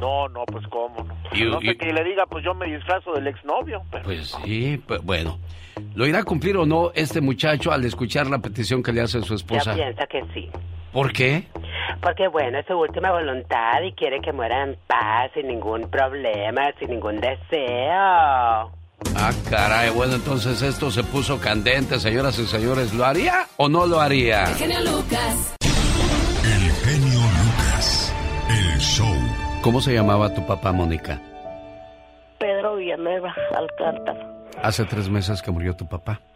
No, 0.00 0.28
no, 0.28 0.44
pues 0.46 0.64
cómo 0.68 0.94
no. 1.04 1.14
Y- 1.36 1.44
no 1.44 1.60
sé 1.60 1.76
que 1.76 1.92
le 1.92 2.04
diga, 2.04 2.26
pues 2.26 2.44
yo 2.44 2.54
me 2.54 2.66
disfrazo 2.72 3.12
del 3.14 3.26
exnovio. 3.26 3.82
Pero... 3.90 4.04
Pues 4.04 4.36
sí, 4.44 4.80
pues 4.86 5.02
bueno. 5.02 5.38
¿Lo 5.94 6.06
irá 6.06 6.20
a 6.20 6.24
cumplir 6.24 6.56
o 6.58 6.64
no 6.64 6.92
este 6.94 7.20
muchacho 7.20 7.72
al 7.72 7.84
escuchar 7.84 8.28
la 8.28 8.38
petición 8.38 8.82
que 8.82 8.92
le 8.92 9.00
hace 9.00 9.20
su 9.22 9.34
esposa? 9.34 9.72
Yo 9.74 9.82
pienso 9.82 10.02
que 10.08 10.24
sí. 10.32 10.48
¿Por 10.96 11.12
qué? 11.12 11.44
Porque 12.00 12.26
bueno, 12.28 12.58
es 12.58 12.64
su 12.64 12.72
última 12.72 13.12
voluntad 13.12 13.82
y 13.82 13.92
quiere 13.92 14.18
que 14.22 14.32
muera 14.32 14.62
en 14.62 14.78
paz, 14.86 15.30
sin 15.34 15.46
ningún 15.46 15.90
problema, 15.90 16.72
sin 16.78 16.88
ningún 16.88 17.20
deseo. 17.20 18.72
Ah, 19.14 19.30
caray, 19.50 19.90
bueno, 19.90 20.14
entonces 20.14 20.62
esto 20.62 20.90
se 20.90 21.04
puso 21.04 21.38
candente, 21.38 22.00
señoras 22.00 22.38
y 22.38 22.46
señores. 22.46 22.94
¿Lo 22.94 23.04
haría 23.04 23.46
o 23.58 23.68
no 23.68 23.84
lo 23.84 24.00
haría? 24.00 24.44
El 24.44 24.54
genio 24.54 24.80
Lucas. 24.80 25.56
El 26.42 26.70
genio 26.70 27.20
Lucas. 27.20 28.14
El 28.48 28.78
show. 28.78 29.14
¿Cómo 29.60 29.82
se 29.82 29.92
llamaba 29.92 30.32
tu 30.32 30.46
papá, 30.46 30.72
Mónica? 30.72 31.20
Pedro 32.38 32.76
Villanueva 32.76 33.34
Alcántara. 33.54 34.34
Hace 34.62 34.86
tres 34.86 35.10
meses 35.10 35.42
que 35.42 35.50
murió 35.50 35.76
tu 35.76 35.86
papá. 35.86 36.22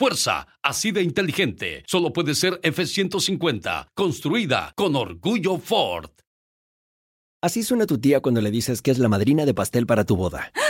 Fuerza, 0.00 0.46
así 0.62 0.92
de 0.92 1.02
inteligente. 1.02 1.84
Solo 1.86 2.10
puede 2.10 2.34
ser 2.34 2.58
F-150, 2.62 3.88
construida 3.94 4.72
con 4.74 4.96
orgullo 4.96 5.58
Ford. 5.58 6.08
Así 7.42 7.62
suena 7.62 7.84
tu 7.84 7.98
tía 7.98 8.20
cuando 8.20 8.40
le 8.40 8.50
dices 8.50 8.80
que 8.80 8.92
es 8.92 8.98
la 8.98 9.10
madrina 9.10 9.44
de 9.44 9.52
pastel 9.52 9.84
para 9.84 10.04
tu 10.04 10.16
boda. 10.16 10.52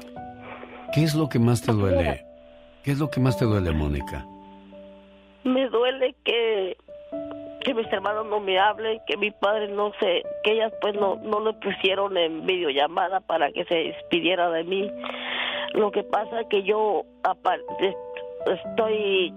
¿Qué 0.93 1.03
es 1.03 1.15
lo 1.15 1.29
que 1.29 1.39
más 1.39 1.61
te 1.61 1.71
duele? 1.71 2.25
¿Qué 2.83 2.91
es 2.91 2.99
lo 2.99 3.09
que 3.09 3.19
más 3.19 3.37
te 3.37 3.45
duele, 3.45 3.71
Mónica? 3.71 4.25
Me 5.43 5.67
duele 5.69 6.15
que 6.23 6.77
que 7.61 7.73
mis 7.75 7.91
hermanos 7.93 8.25
no 8.25 8.39
me 8.39 8.59
hablen, 8.59 8.99
que 9.05 9.17
mi 9.17 9.29
padre 9.31 9.67
no 9.67 9.91
se, 9.99 10.23
que 10.43 10.53
ellas 10.53 10.73
pues 10.81 10.95
no, 10.95 11.17
no 11.17 11.39
lo 11.39 11.59
pusieron 11.59 12.17
en 12.17 12.45
videollamada 12.45 13.19
para 13.19 13.51
que 13.51 13.65
se 13.65 13.75
despidiera 13.75 14.49
de 14.49 14.63
mí. 14.63 14.91
Lo 15.73 15.91
que 15.91 16.03
pasa 16.03 16.41
es 16.41 16.47
que 16.47 16.63
yo 16.63 17.03
estoy 18.47 19.33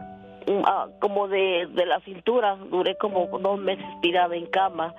ah, 0.64 0.88
como 1.01 1.29
de, 1.29 1.69
de 1.71 1.87
la 1.87 2.01
cintura, 2.01 2.57
duré 2.71 2.97
como 2.97 3.27
dos 3.38 3.59
meses 3.59 3.85
tirada 4.01 4.35
en 4.35 4.47
cama 4.47 4.95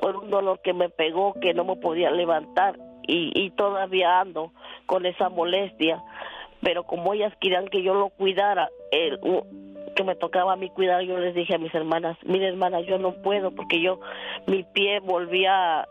por 0.00 0.16
un 0.16 0.30
dolor 0.30 0.60
que 0.62 0.72
me 0.72 0.88
pegó 0.88 1.34
que 1.40 1.54
no 1.54 1.64
me 1.64 1.76
podía 1.76 2.10
levantar 2.10 2.76
y, 3.06 3.32
y 3.34 3.50
todavía 3.50 4.20
ando 4.20 4.52
con 4.86 5.06
esa 5.06 5.28
molestia. 5.28 6.02
Pero 6.62 6.84
como 6.84 7.12
ellas 7.12 7.32
querían 7.40 7.68
que 7.68 7.82
yo 7.82 7.94
lo 7.94 8.08
cuidara, 8.08 8.70
el, 8.90 9.18
que 9.94 10.04
me 10.04 10.16
tocaba 10.16 10.52
a 10.52 10.56
mí 10.56 10.70
cuidar, 10.70 11.02
yo 11.02 11.18
les 11.18 11.34
dije 11.34 11.54
a 11.54 11.58
mis 11.58 11.74
hermanas, 11.74 12.16
mire 12.24 12.48
hermana, 12.48 12.80
yo 12.80 12.98
no 12.98 13.12
puedo 13.22 13.52
porque 13.52 13.80
yo, 13.80 14.00
mi 14.46 14.64
pie 14.64 15.00
volvía, 15.00 15.86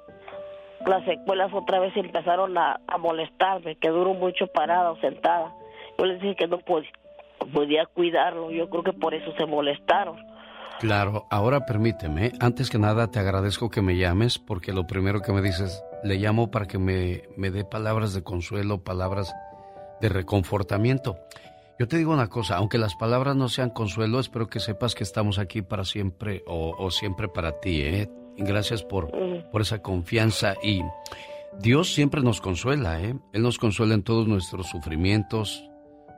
las 0.85 1.05
secuelas 1.05 1.53
otra 1.53 1.79
vez 1.79 1.95
empezaron 1.95 2.57
a, 2.57 2.79
molestarme, 2.99 3.75
que 3.75 3.89
duro 3.89 4.13
mucho 4.13 4.47
parada 4.47 4.91
o 4.91 4.97
sentada. 4.97 5.53
Yo 5.97 6.05
les 6.05 6.21
dije 6.21 6.35
que 6.35 6.47
no 6.47 6.59
podía 6.59 7.85
cuidarlo, 7.85 8.51
yo 8.51 8.69
creo 8.69 8.83
que 8.83 8.93
por 8.93 9.13
eso 9.13 9.33
se 9.37 9.45
molestaron. 9.45 10.17
Claro, 10.79 11.27
ahora 11.29 11.65
permíteme, 11.65 12.33
antes 12.39 12.69
que 12.69 12.77
nada 12.77 13.09
te 13.09 13.19
agradezco 13.19 13.69
que 13.69 13.81
me 13.81 13.97
llames 13.97 14.37
porque 14.37 14.73
lo 14.73 14.85
primero 14.85 15.21
que 15.21 15.31
me 15.31 15.41
dices, 15.41 15.81
le 16.03 16.15
llamo 16.17 16.51
para 16.51 16.67
que 16.67 16.77
me, 16.77 17.23
me 17.37 17.51
dé 17.51 17.63
palabras 17.63 18.13
de 18.13 18.23
consuelo, 18.23 18.83
palabras 18.83 19.33
de 20.01 20.09
reconfortamiento. 20.09 21.17
Yo 21.79 21.87
te 21.87 21.97
digo 21.97 22.13
una 22.13 22.27
cosa, 22.27 22.57
aunque 22.57 22.77
las 22.77 22.95
palabras 22.95 23.35
no 23.35 23.49
sean 23.49 23.69
consuelo, 23.69 24.19
espero 24.19 24.47
que 24.47 24.59
sepas 24.59 24.93
que 24.93 25.03
estamos 25.03 25.39
aquí 25.39 25.61
para 25.61 25.85
siempre 25.85 26.43
o, 26.45 26.91
siempre 26.91 27.27
para 27.27 27.59
ti. 27.59 27.81
¿eh? 27.81 28.09
Gracias 28.37 28.83
por, 28.83 29.09
por 29.51 29.61
esa 29.61 29.81
confianza 29.81 30.55
y 30.61 30.81
Dios 31.59 31.93
siempre 31.93 32.21
nos 32.21 32.41
consuela. 32.41 33.01
¿eh? 33.01 33.15
Él 33.31 33.41
nos 33.41 33.57
consuela 33.57 33.93
en 33.95 34.03
todos 34.03 34.27
nuestros 34.27 34.67
sufrimientos 34.67 35.63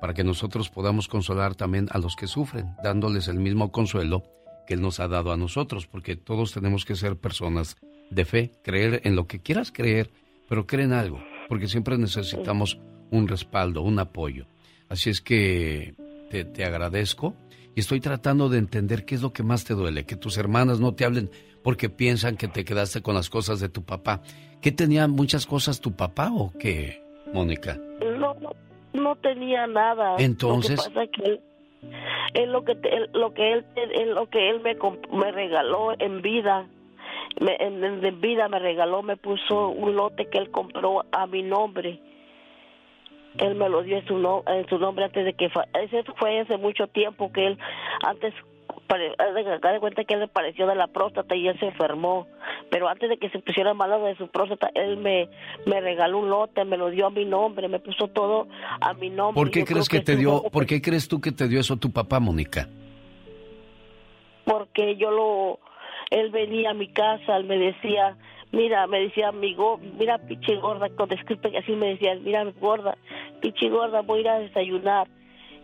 para 0.01 0.13
que 0.13 0.23
nosotros 0.23 0.69
podamos 0.69 1.07
consolar 1.07 1.55
también 1.55 1.87
a 1.91 1.99
los 1.99 2.15
que 2.15 2.27
sufren, 2.27 2.75
dándoles 2.83 3.27
el 3.27 3.39
mismo 3.39 3.71
consuelo 3.71 4.23
que 4.65 4.75
Él 4.75 4.81
nos 4.81 4.99
ha 4.99 5.07
dado 5.07 5.31
a 5.31 5.37
nosotros, 5.37 5.87
porque 5.87 6.15
todos 6.15 6.51
tenemos 6.53 6.85
que 6.85 6.95
ser 6.95 7.15
personas 7.15 7.77
de 8.09 8.25
fe, 8.25 8.51
creer 8.63 9.01
en 9.03 9.15
lo 9.15 9.27
que 9.27 9.39
quieras 9.39 9.71
creer, 9.71 10.11
pero 10.47 10.67
creen 10.67 10.93
algo, 10.93 11.19
porque 11.47 11.67
siempre 11.67 11.97
necesitamos 11.97 12.79
un 13.11 13.27
respaldo, 13.27 13.81
un 13.81 13.99
apoyo. 13.99 14.45
Así 14.89 15.09
es 15.09 15.21
que 15.21 15.95
te, 16.29 16.65
agradezco 16.65 17.35
y 17.75 17.79
estoy 17.79 17.99
tratando 17.99 18.49
de 18.49 18.57
entender 18.57 19.05
qué 19.05 19.15
es 19.15 19.21
lo 19.21 19.33
que 19.33 19.43
más 19.43 19.65
te 19.65 19.73
duele, 19.73 20.05
que 20.05 20.15
tus 20.15 20.37
hermanas 20.37 20.79
no 20.79 20.93
te 20.93 21.05
hablen 21.05 21.29
porque 21.63 21.89
piensan 21.89 22.37
que 22.37 22.47
te 22.47 22.63
quedaste 22.63 23.01
con 23.01 23.15
las 23.15 23.29
cosas 23.29 23.59
de 23.59 23.69
tu 23.69 23.83
papá. 23.83 24.21
¿Qué 24.61 24.71
tenía 24.71 25.07
muchas 25.07 25.45
cosas 25.45 25.81
tu 25.81 25.93
papá 25.93 26.31
o 26.31 26.53
qué, 26.59 27.01
Mónica? 27.33 27.79
No, 28.19 28.35
no, 28.93 29.15
tenía 29.15 29.65
nada. 29.65 30.15
Entonces. 30.19 30.77
Lo 30.77 30.83
que 30.83 30.89
pasa 30.89 31.07
que 31.11 31.41
él, 32.33 32.51
lo 32.51 32.63
que 32.63 32.77
lo 33.13 33.33
que 33.33 33.53
él, 33.53 33.65
lo 34.13 34.29
que 34.29 34.49
él 34.49 34.59
me, 34.61 34.75
me 35.11 35.31
regaló 35.31 35.93
en 35.99 36.21
vida 36.21 36.67
en, 37.37 38.21
vida 38.21 38.47
me 38.47 38.59
regaló, 38.59 39.03
me 39.03 39.17
puso 39.17 39.69
un 39.69 39.95
lote 39.95 40.29
que 40.29 40.37
él 40.37 40.51
compró 40.51 41.05
a 41.11 41.27
mi 41.27 41.43
nombre. 41.43 41.99
Él 43.37 43.55
me 43.55 43.67
lo 43.67 43.83
dio 43.83 43.97
en 43.97 44.07
su, 44.07 44.17
no, 44.17 44.43
en 44.47 44.67
su 44.69 44.77
nombre 44.77 45.05
antes 45.05 45.25
de 45.25 45.33
que... 45.33 45.45
Eso 45.45 46.13
fue 46.17 46.39
hace 46.39 46.57
mucho 46.57 46.87
tiempo 46.87 47.31
que 47.33 47.47
él, 47.47 47.57
antes 48.05 48.33
de 48.87 49.79
cuenta 49.79 50.03
que 50.03 50.13
él 50.13 50.19
le 50.21 50.27
pareció 50.27 50.67
de 50.67 50.75
la 50.75 50.87
próstata 50.87 51.35
y 51.35 51.47
él 51.47 51.59
se 51.59 51.67
enfermó. 51.67 52.27
Pero 52.69 52.87
antes 52.87 53.09
de 53.09 53.17
que 53.17 53.29
se 53.29 53.39
pusiera 53.39 53.73
malo 53.73 54.03
de 54.03 54.15
su 54.15 54.27
próstata, 54.27 54.69
él 54.73 54.97
me, 54.97 55.29
me 55.65 55.81
regaló 55.81 56.19
un 56.19 56.29
lote, 56.29 56.65
me 56.65 56.77
lo 56.77 56.89
dio 56.89 57.07
a 57.07 57.09
mi 57.09 57.25
nombre, 57.25 57.67
me 57.67 57.79
puso 57.79 58.07
todo 58.07 58.47
a 58.81 58.93
mi 58.93 59.09
nombre. 59.09 59.41
¿Por 59.41 59.51
qué 59.51 59.63
crees 59.65 59.89
que, 59.89 60.01
te 60.01 60.15
dio, 60.15 60.43
por 60.51 60.65
qué 60.65 60.81
crees 60.81 61.07
tú 61.07 61.21
que 61.21 61.31
te 61.31 61.47
dio 61.47 61.59
eso 61.59 61.77
tu 61.77 61.91
papá, 61.91 62.19
Mónica? 62.19 62.67
Porque 64.45 64.95
yo 64.97 65.11
lo, 65.11 65.59
él 66.11 66.29
venía 66.31 66.71
a 66.71 66.73
mi 66.73 66.87
casa, 66.87 67.37
él 67.37 67.45
me 67.45 67.57
decía, 67.57 68.15
mira, 68.51 68.87
me 68.87 68.99
decía, 68.99 69.29
amigo, 69.29 69.79
mira, 69.97 70.17
pinche 70.19 70.55
gorda, 70.57 70.89
con 70.89 71.09
disculpe, 71.09 71.57
así 71.57 71.71
me 71.73 71.87
decía, 71.87 72.15
mira, 72.15 72.43
gorda, 72.59 72.97
pinche 73.41 73.69
gorda, 73.69 74.01
voy 74.01 74.19
a 74.19 74.21
ir 74.21 74.29
a 74.29 74.39
desayunar. 74.39 75.07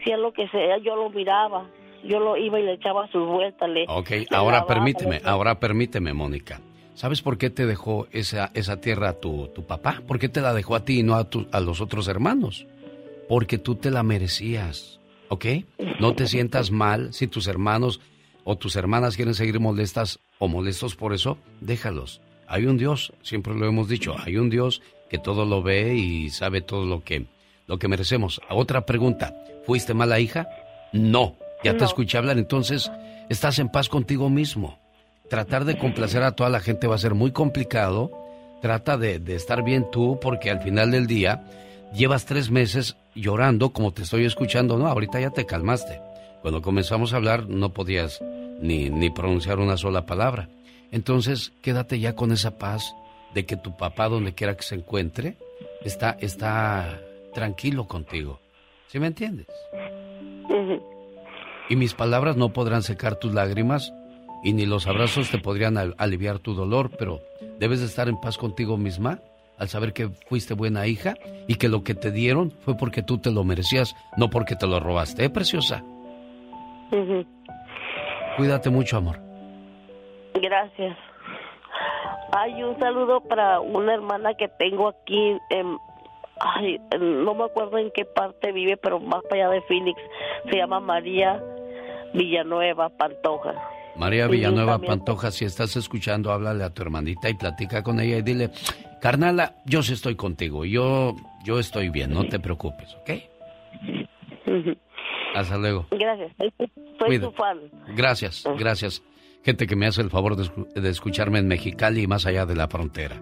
Si 0.03 0.11
es 0.11 0.17
lo 0.17 0.33
que 0.33 0.47
sea, 0.49 0.77
yo 0.77 0.95
lo 0.95 1.09
miraba, 1.11 1.67
yo 2.03 2.19
lo 2.19 2.37
iba 2.37 2.59
y 2.59 2.63
le 2.63 2.73
echaba 2.73 3.07
sus 3.11 3.27
vueltas. 3.27 3.69
Le, 3.69 3.85
ok, 3.87 4.11
ahora 4.31 4.65
permíteme, 4.65 5.21
ahora 5.23 5.59
permíteme, 5.59 6.13
Mónica. 6.13 6.61
¿Sabes 6.95 7.21
por 7.21 7.37
qué 7.37 7.49
te 7.49 7.65
dejó 7.65 8.07
esa, 8.11 8.51
esa 8.53 8.79
tierra 8.79 9.13
tu, 9.13 9.47
tu 9.55 9.63
papá? 9.65 10.01
¿Por 10.05 10.19
qué 10.19 10.29
te 10.29 10.41
la 10.41 10.53
dejó 10.53 10.75
a 10.75 10.85
ti 10.85 10.99
y 10.99 11.03
no 11.03 11.15
a, 11.15 11.29
tu, 11.29 11.47
a 11.51 11.59
los 11.59 11.81
otros 11.81 12.07
hermanos? 12.07 12.67
Porque 13.27 13.57
tú 13.57 13.75
te 13.75 13.91
la 13.91 14.03
merecías, 14.03 14.99
¿ok? 15.29 15.45
No 15.99 16.13
te 16.13 16.27
sientas 16.27 16.69
mal 16.69 17.13
si 17.13 17.27
tus 17.27 17.47
hermanos 17.47 18.01
o 18.43 18.57
tus 18.57 18.75
hermanas 18.75 19.15
quieren 19.15 19.33
seguir 19.33 19.59
molestas 19.59 20.19
o 20.37 20.47
molestos 20.47 20.95
por 20.95 21.13
eso, 21.13 21.37
déjalos. 21.59 22.21
Hay 22.47 22.65
un 22.65 22.77
Dios, 22.77 23.13
siempre 23.21 23.55
lo 23.55 23.65
hemos 23.65 23.87
dicho, 23.87 24.15
hay 24.19 24.37
un 24.37 24.49
Dios 24.49 24.81
que 25.09 25.17
todo 25.17 25.45
lo 25.45 25.61
ve 25.61 25.95
y 25.95 26.29
sabe 26.29 26.61
todo 26.61 26.85
lo 26.85 27.03
que, 27.03 27.25
lo 27.67 27.79
que 27.79 27.87
merecemos. 27.87 28.41
Otra 28.49 28.85
pregunta, 28.85 29.33
¿fuiste 29.65 29.93
mala 29.93 30.19
hija? 30.19 30.47
No, 30.91 31.35
ya 31.63 31.77
te 31.77 31.85
escuché 31.85 32.17
hablar, 32.17 32.37
entonces 32.37 32.91
estás 33.29 33.59
en 33.59 33.69
paz 33.69 33.89
contigo 33.89 34.29
mismo. 34.29 34.79
Tratar 35.29 35.65
de 35.65 35.77
complacer 35.77 36.23
a 36.23 36.33
toda 36.33 36.49
la 36.49 36.59
gente 36.59 36.87
va 36.87 36.95
a 36.95 36.99
ser 36.99 37.13
muy 37.13 37.31
complicado. 37.31 38.11
Trata 38.61 38.97
de, 38.97 39.19
de 39.19 39.35
estar 39.35 39.63
bien 39.63 39.89
tú 39.91 40.19
porque 40.21 40.51
al 40.51 40.61
final 40.61 40.91
del 40.91 41.07
día 41.07 41.43
llevas 41.93 42.25
tres 42.25 42.51
meses 42.51 42.97
llorando 43.15 43.71
como 43.71 43.93
te 43.93 44.03
estoy 44.03 44.25
escuchando. 44.25 44.77
No, 44.77 44.87
ahorita 44.87 45.19
ya 45.19 45.29
te 45.29 45.45
calmaste. 45.45 46.01
Cuando 46.41 46.61
comenzamos 46.61 47.13
a 47.13 47.17
hablar 47.17 47.47
no 47.47 47.73
podías 47.73 48.19
ni, 48.61 48.89
ni 48.89 49.09
pronunciar 49.09 49.59
una 49.59 49.77
sola 49.77 50.05
palabra. 50.05 50.49
Entonces, 50.91 51.53
quédate 51.61 51.99
ya 51.99 52.15
con 52.15 52.31
esa 52.31 52.57
paz 52.57 52.93
de 53.33 53.45
que 53.45 53.55
tu 53.55 53.77
papá, 53.77 54.09
donde 54.09 54.33
quiera 54.33 54.55
que 54.55 54.63
se 54.63 54.75
encuentre, 54.75 55.37
está, 55.83 56.17
está 56.19 56.99
tranquilo 57.33 57.87
contigo. 57.87 58.41
¿Sí 58.87 58.99
me 58.99 59.07
entiendes? 59.07 59.47
Y 61.71 61.77
mis 61.77 61.93
palabras 61.93 62.35
no 62.35 62.49
podrán 62.49 62.81
secar 62.81 63.15
tus 63.15 63.33
lágrimas 63.33 63.93
y 64.43 64.51
ni 64.51 64.65
los 64.65 64.87
abrazos 64.87 65.31
te 65.31 65.37
podrían 65.37 65.77
aliviar 65.97 66.39
tu 66.39 66.53
dolor, 66.53 66.91
pero 66.99 67.21
debes 67.59 67.79
de 67.79 67.85
estar 67.85 68.09
en 68.09 68.19
paz 68.19 68.37
contigo 68.37 68.75
misma 68.75 69.19
al 69.57 69.69
saber 69.69 69.93
que 69.93 70.09
fuiste 70.27 70.53
buena 70.53 70.85
hija 70.85 71.13
y 71.47 71.55
que 71.55 71.69
lo 71.69 71.85
que 71.85 71.95
te 71.95 72.11
dieron 72.11 72.51
fue 72.51 72.75
porque 72.75 73.03
tú 73.03 73.19
te 73.19 73.31
lo 73.31 73.45
merecías, 73.45 73.95
no 74.17 74.29
porque 74.29 74.57
te 74.57 74.67
lo 74.67 74.81
robaste, 74.81 75.23
¿eh, 75.23 75.29
preciosa? 75.29 75.81
Cuídate 78.35 78.69
mucho, 78.69 78.97
amor. 78.97 79.21
Gracias. 80.33 80.97
Hay 82.33 82.61
un 82.63 82.77
saludo 82.79 83.21
para 83.21 83.61
una 83.61 83.93
hermana 83.93 84.33
que 84.33 84.49
tengo 84.49 84.89
aquí 84.89 85.37
en, 85.49 85.77
ay, 86.37 86.81
no 86.99 87.33
me 87.33 87.45
acuerdo 87.45 87.77
en 87.77 87.91
qué 87.91 88.03
parte 88.03 88.51
vive, 88.51 88.75
pero 88.75 88.99
más 88.99 89.21
para 89.29 89.45
allá 89.45 89.53
de 89.53 89.61
Phoenix. 89.61 89.97
Se 90.49 90.57
llama 90.57 90.81
María 90.81 91.41
Villanueva 92.13 92.89
Pantoja. 92.89 93.53
María 93.95 94.27
Villanueva 94.27 94.79
Pantoja, 94.79 95.31
si 95.31 95.45
estás 95.45 95.75
escuchando, 95.75 96.31
háblale 96.31 96.63
a 96.63 96.73
tu 96.73 96.81
hermanita 96.81 97.29
y 97.29 97.33
platica 97.33 97.83
con 97.83 97.99
ella 97.99 98.17
y 98.17 98.21
dile, 98.21 98.49
carnala, 99.01 99.55
yo 99.65 99.83
sí 99.83 99.93
estoy 99.93 100.15
contigo, 100.15 100.65
yo, 100.65 101.15
yo 101.43 101.59
estoy 101.59 101.89
bien, 101.89 102.13
no 102.13 102.25
te 102.25 102.39
preocupes, 102.39 102.95
¿ok? 102.95 103.11
Hasta 105.35 105.57
luego. 105.57 105.87
Gracias. 105.91 106.31
Soy 106.99 107.19
tu 107.19 107.31
fan. 107.31 107.59
Gracias, 107.95 108.45
ah. 108.45 108.55
gracias. 108.57 109.03
Gente 109.43 109.65
que 109.65 109.75
me 109.75 109.87
hace 109.87 110.01
el 110.01 110.09
favor 110.09 110.35
de, 110.35 110.49
de 110.79 110.89
escucharme 110.89 111.39
en 111.39 111.47
Mexicali 111.47 112.03
y 112.03 112.07
más 112.07 112.25
allá 112.25 112.45
de 112.45 112.55
la 112.55 112.67
frontera. 112.67 113.19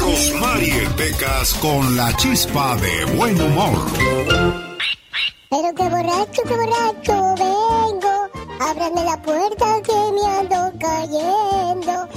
Rosmarie 0.00 0.86
Pecas 0.96 1.54
con 1.60 1.96
la 1.96 2.14
chispa 2.16 2.76
de 2.76 3.16
buen 3.16 3.40
humor. 3.40 4.73
Pero 5.54 5.72
qué 5.72 5.84
borracho, 5.88 6.42
qué 6.42 6.54
borracho 6.56 7.34
vengo. 7.38 8.28
Ábrame 8.58 9.04
la 9.04 9.22
puerta 9.22 9.80
que 9.82 9.92
me 10.12 10.26
ando 10.26 10.76
cayendo. 10.80 12.08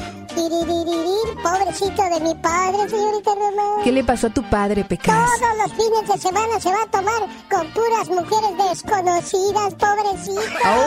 Pobrecito 0.49 2.03
de 2.03 2.19
mi 2.21 2.35
padre, 2.35 2.89
señorita 2.89 3.31
Román. 3.35 3.83
¿Qué 3.83 3.91
le 3.91 4.03
pasó 4.03 4.27
a 4.27 4.29
tu 4.29 4.41
padre, 4.49 4.85
Pecas? 4.85 5.29
Todos 5.39 5.57
los 5.57 5.71
fines 5.73 6.07
de 6.07 6.17
semana 6.17 6.59
se 6.59 6.69
va 6.69 6.83
a 6.83 6.85
tomar 6.87 7.21
con 7.49 7.67
puras 7.73 8.07
mujeres 8.07 8.57
desconocidas, 8.69 9.75
pobrecito. 9.75 10.41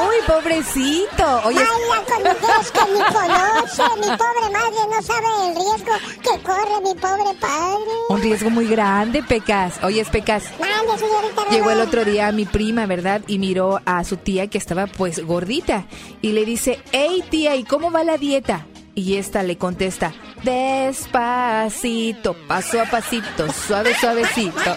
¡Uy, 0.08 0.16
pobrecito! 0.26 1.40
Oye... 1.44 1.58
Baila 1.60 2.04
con 2.08 2.22
mujeres 2.22 2.70
que 2.70 2.80
ni 2.92 3.00
conoce. 3.14 3.82
Mi 4.00 4.16
pobre 4.16 4.50
madre 4.50 4.80
no 4.90 5.02
sabe 5.02 5.26
el 5.48 5.56
riesgo 5.56 5.92
que 6.22 6.42
corre 6.42 6.80
mi 6.82 6.94
pobre 6.94 7.34
padre. 7.38 7.90
Un 8.08 8.22
riesgo 8.22 8.50
muy 8.50 8.66
grande, 8.66 9.22
Pecas. 9.22 9.74
Oye, 9.82 10.04
Pecas. 10.06 10.44
Mande, 10.58 10.98
señorita 10.98 11.36
Román. 11.36 11.50
Llegó 11.52 11.70
el 11.70 11.80
otro 11.80 12.04
día 12.04 12.32
mi 12.32 12.46
prima, 12.46 12.86
¿verdad? 12.86 13.20
Y 13.26 13.38
miró 13.38 13.80
a 13.84 14.04
su 14.04 14.16
tía 14.16 14.46
que 14.48 14.58
estaba 14.58 14.86
pues 14.86 15.24
gordita. 15.24 15.84
Y 16.22 16.32
le 16.32 16.44
dice, 16.44 16.82
hey 16.92 17.22
tía, 17.30 17.56
¿y 17.56 17.64
cómo 17.64 17.90
va 17.90 18.04
la 18.04 18.16
dieta? 18.16 18.66
Y 18.94 19.16
esta 19.16 19.42
le 19.42 19.56
contesta, 19.56 20.12
despacito, 20.42 22.34
paso 22.48 22.80
a 22.80 22.84
pasito, 22.86 23.52
suave, 23.52 23.94
suavecito. 23.94 24.76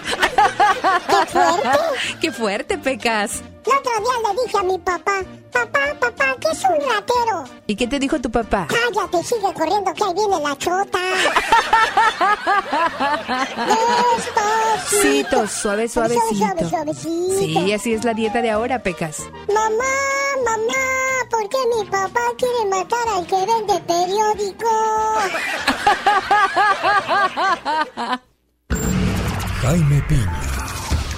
¡Qué 1.08 1.26
fuerte! 1.26 1.78
¡Qué 2.20 2.32
fuerte, 2.32 2.78
Pecas! 2.78 3.42
El 3.66 3.72
otro 3.72 3.92
día 3.98 4.16
le 4.28 4.42
dije 4.44 4.58
a 4.58 4.62
mi 4.62 4.78
papá, 4.78 5.22
papá, 5.52 5.80
papá, 5.98 6.36
¿qué 6.40 6.48
es 6.52 6.62
un 6.64 6.76
ratero? 6.88 7.44
¿Y 7.66 7.76
qué 7.76 7.86
te 7.86 7.98
dijo 7.98 8.20
tu 8.20 8.30
papá? 8.30 8.66
Cállate, 8.68 9.22
sigue 9.24 9.52
corriendo 9.54 9.92
que 9.94 10.04
ahí 10.04 10.14
viene 10.14 10.38
la 10.40 10.56
chota. 10.58 10.98
Despacito, 14.90 15.46
suave, 15.48 15.88
suavecito. 15.88 16.36
Suave, 16.36 16.68
suavecito. 16.68 17.38
Sí, 17.38 17.72
así 17.72 17.94
es 17.94 18.04
la 18.04 18.12
dieta 18.12 18.42
de 18.42 18.50
ahora, 18.50 18.82
Pecas. 18.82 19.20
Mamá, 19.48 19.94
mamá, 20.44 20.84
¿por 21.30 21.48
qué 21.48 21.56
mi 21.76 21.84
papá 21.90 22.20
quiere 22.36 22.64
matar 22.68 23.08
al 23.08 23.26
que 23.26 23.36
vende 23.46 23.80
periódico? 23.86 24.68
Jaime 29.62 30.02
Piña, 30.08 30.40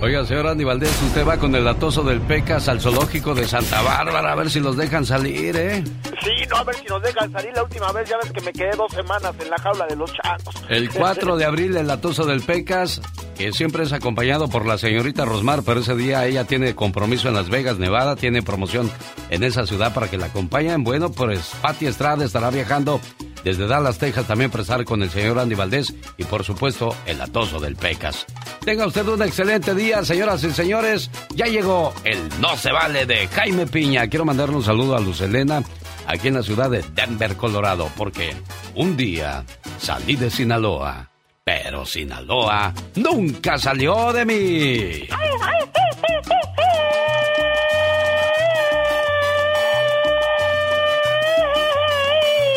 Oiga, 0.00 0.24
señor 0.24 0.46
Andy 0.46 0.62
Valdés, 0.62 1.02
usted 1.02 1.26
va 1.26 1.36
con 1.38 1.52
el 1.56 1.66
atoso 1.66 2.04
del 2.04 2.20
Pecas 2.20 2.68
al 2.68 2.80
zoológico 2.80 3.34
de 3.34 3.48
Santa 3.48 3.82
Bárbara 3.82 4.30
a 4.32 4.36
ver 4.36 4.48
si 4.48 4.60
los 4.60 4.76
dejan 4.76 5.04
salir, 5.04 5.56
¿eh? 5.56 5.82
Sí, 6.22 6.46
no, 6.48 6.56
a 6.56 6.64
ver 6.64 6.76
si 6.76 6.84
nos 6.84 7.02
dejan 7.02 7.32
salir. 7.32 7.50
La 7.52 7.64
última 7.64 7.90
vez 7.90 8.08
ya 8.08 8.16
ves 8.22 8.30
que 8.32 8.40
me 8.40 8.52
quedé 8.52 8.70
dos 8.76 8.92
semanas 8.92 9.34
en 9.40 9.50
la 9.50 9.56
jaula 9.58 9.86
de 9.88 9.96
los 9.96 10.12
chacos. 10.12 10.54
El 10.68 10.88
4 10.94 11.36
de 11.36 11.44
abril, 11.44 11.76
el 11.76 11.90
atoso 11.90 12.24
del 12.26 12.42
Pecas, 12.42 13.00
que 13.36 13.52
siempre 13.52 13.82
es 13.82 13.92
acompañado 13.92 14.48
por 14.48 14.66
la 14.66 14.78
señorita 14.78 15.24
Rosmar, 15.24 15.62
pero 15.64 15.80
ese 15.80 15.96
día 15.96 16.24
ella 16.26 16.44
tiene 16.44 16.76
compromiso 16.76 17.26
en 17.26 17.34
Las 17.34 17.48
Vegas, 17.50 17.78
Nevada, 17.78 18.14
tiene 18.14 18.40
promoción 18.40 18.88
en 19.30 19.42
esa 19.42 19.66
ciudad 19.66 19.92
para 19.94 20.08
que 20.08 20.16
la 20.16 20.26
acompañen. 20.26 20.84
Bueno, 20.84 21.10
pues 21.10 21.50
Pati 21.60 21.86
Estrada 21.86 22.24
estará 22.24 22.50
viajando 22.50 23.00
desde 23.48 23.66
Dallas, 23.66 23.96
Texas, 23.96 24.26
también 24.26 24.50
para 24.50 24.60
estar 24.60 24.84
con 24.84 25.02
el 25.02 25.08
señor 25.08 25.38
Andy 25.38 25.54
Valdés 25.54 25.94
y 26.18 26.24
por 26.24 26.44
supuesto 26.44 26.94
el 27.06 27.18
atoso 27.18 27.58
del 27.58 27.76
Pecas. 27.76 28.26
Tenga 28.62 28.86
usted 28.86 29.08
un 29.08 29.22
excelente 29.22 29.74
día, 29.74 30.04
señoras 30.04 30.44
y 30.44 30.50
señores. 30.50 31.10
Ya 31.34 31.46
llegó 31.46 31.94
el 32.04 32.28
No 32.40 32.56
se 32.58 32.70
vale 32.72 33.06
de 33.06 33.26
Jaime 33.28 33.66
Piña. 33.66 34.06
Quiero 34.08 34.26
mandarle 34.26 34.56
un 34.56 34.62
saludo 34.62 34.96
a 34.96 35.00
Luz 35.00 35.22
Elena, 35.22 35.62
aquí 36.06 36.28
en 36.28 36.34
la 36.34 36.42
ciudad 36.42 36.68
de 36.68 36.84
Denver, 36.94 37.36
Colorado, 37.36 37.90
porque 37.96 38.36
un 38.74 38.98
día 38.98 39.44
salí 39.78 40.16
de 40.16 40.28
Sinaloa, 40.28 41.08
pero 41.42 41.86
Sinaloa 41.86 42.74
nunca 42.96 43.56
salió 43.56 44.12
de 44.12 44.24
mí. 44.26 45.08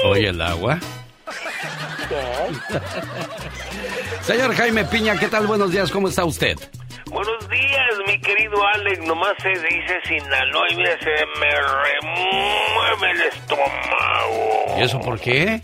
¿Oye 0.03 0.29
el 0.29 0.41
agua? 0.41 0.79
Señor 4.21 4.53
Jaime 4.55 4.85
Piña, 4.85 5.17
¿qué 5.17 5.27
tal? 5.27 5.47
Buenos 5.47 5.71
días, 5.71 5.91
¿cómo 5.91 6.07
está 6.07 6.25
usted? 6.25 6.57
Buenos 7.11 7.49
días, 7.49 7.89
mi 8.07 8.19
querido 8.21 8.55
Alex. 8.73 8.99
Nomás 9.05 9.33
se 9.41 9.49
dice 9.49 9.99
Sinaloa 10.07 10.65
y 10.71 10.75
mira, 10.75 10.97
se 10.99 11.25
me 11.39 11.51
remueve 11.51 13.11
el 13.11 13.21
estómago. 13.23 14.77
¿Y 14.77 14.83
eso 14.83 14.99
por 15.01 15.19
qué? 15.19 15.61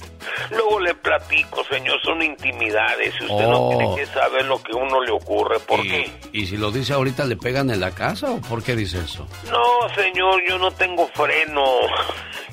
Luego 0.52 0.80
le 0.82 0.94
platico, 0.94 1.64
señor, 1.64 2.02
son 2.04 2.22
intimidades. 2.22 3.14
y 3.22 3.24
Usted 3.24 3.46
no 3.48 3.62
Oh. 3.62 3.70
tiene 3.70 3.96
que 3.96 4.06
saber 4.08 4.44
lo 4.46 4.62
que 4.62 4.74
a 4.74 4.76
uno 4.76 5.02
le 5.02 5.12
ocurre. 5.12 5.60
¿Por 5.60 5.86
¿Y, 5.86 5.90
qué? 5.90 6.12
¿Y 6.34 6.48
si 6.48 6.58
lo 6.58 6.70
dice 6.70 6.94
ahorita 6.94 7.24
le 7.26 7.38
pegan 7.38 7.70
en 7.70 7.80
la 7.80 7.92
casa 7.92 8.30
o 8.32 8.42
por 8.42 8.62
qué 8.62 8.76
dice 8.76 9.00
eso? 9.00 9.26
No, 9.50 9.64
señor, 9.96 10.44
yo 10.48 10.58
no 10.60 10.70
tengo 10.72 11.08
freno 11.14 11.64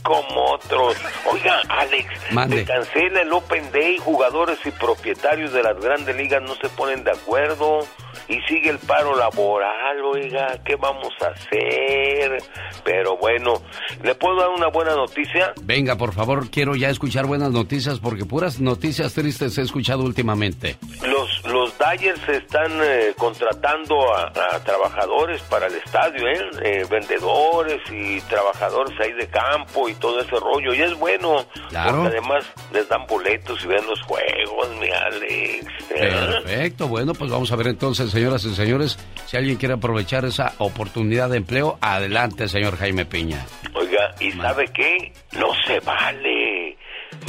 como 0.04 0.52
otros. 0.52 0.96
Oiga, 1.32 1.60
Alex, 1.68 2.06
Mande. 2.30 2.58
se 2.58 2.64
cancela 2.64 3.22
el 3.22 3.32
Open 3.32 3.72
Day. 3.72 3.98
Jugadores 3.98 4.58
y 4.64 4.70
propietarios 4.70 5.52
de 5.52 5.62
las 5.64 5.76
grandes 5.80 6.14
ligas 6.16 6.42
no 6.42 6.54
se 6.54 6.68
ponen 6.68 7.02
de 7.02 7.10
acuerdo. 7.10 7.80
Y 8.28 8.40
sigue 8.48 8.70
el 8.70 8.78
paro 8.78 9.14
laboral, 9.16 10.00
oiga, 10.02 10.58
¿qué 10.64 10.76
vamos 10.76 11.12
a 11.20 11.26
hacer? 11.26 12.42
Pero 12.84 13.16
bueno, 13.18 13.54
¿le 14.02 14.14
puedo 14.14 14.36
dar 14.36 14.48
una 14.48 14.68
buena 14.68 14.94
noticia? 14.94 15.52
Venga, 15.62 15.96
por 15.96 16.12
favor, 16.12 16.50
quiero 16.50 16.74
ya 16.74 16.88
escuchar 16.88 17.26
buenas 17.26 17.50
noticias 17.50 17.98
porque 18.00 18.24
puras 18.24 18.60
noticias 18.60 19.12
tristes 19.14 19.58
he 19.58 19.62
escuchado 19.62 20.04
últimamente. 20.04 20.76
Los, 21.06 21.44
los 21.44 21.73
Dyers 21.98 22.28
están 22.28 22.72
eh, 22.82 23.12
contratando 23.18 24.14
a, 24.14 24.26
a 24.52 24.64
trabajadores 24.64 25.40
para 25.42 25.66
el 25.66 25.74
estadio, 25.74 26.26
¿eh? 26.28 26.50
Eh, 26.62 26.86
vendedores 26.90 27.80
y 27.90 28.20
trabajadores 28.22 28.98
ahí 29.00 29.12
de 29.12 29.26
campo 29.28 29.88
y 29.88 29.94
todo 29.94 30.20
ese 30.20 30.36
rollo. 30.40 30.72
Y 30.74 30.82
es 30.82 30.94
bueno, 30.98 31.44
Claro. 31.68 32.02
porque 32.02 32.16
además 32.18 32.44
les 32.72 32.88
dan 32.88 33.06
boletos 33.06 33.62
y 33.64 33.66
ven 33.68 33.86
los 33.86 34.00
juegos, 34.02 34.68
mi 34.80 34.88
Alex. 34.90 35.66
¿eh? 35.90 36.10
Perfecto, 36.44 36.88
bueno, 36.88 37.12
pues 37.14 37.30
vamos 37.30 37.50
a 37.52 37.56
ver 37.56 37.68
entonces, 37.68 38.10
señoras 38.10 38.44
y 38.44 38.54
señores, 38.54 38.98
si 39.26 39.36
alguien 39.36 39.56
quiere 39.56 39.74
aprovechar 39.74 40.24
esa 40.24 40.52
oportunidad 40.58 41.28
de 41.30 41.38
empleo, 41.38 41.78
adelante, 41.80 42.48
señor 42.48 42.76
Jaime 42.78 43.04
Piña. 43.04 43.44
Oiga, 43.74 44.14
¿y 44.20 44.30
sabe 44.32 44.66
qué? 44.72 45.12
No 45.32 45.48
se 45.66 45.80
vale. 45.80 46.53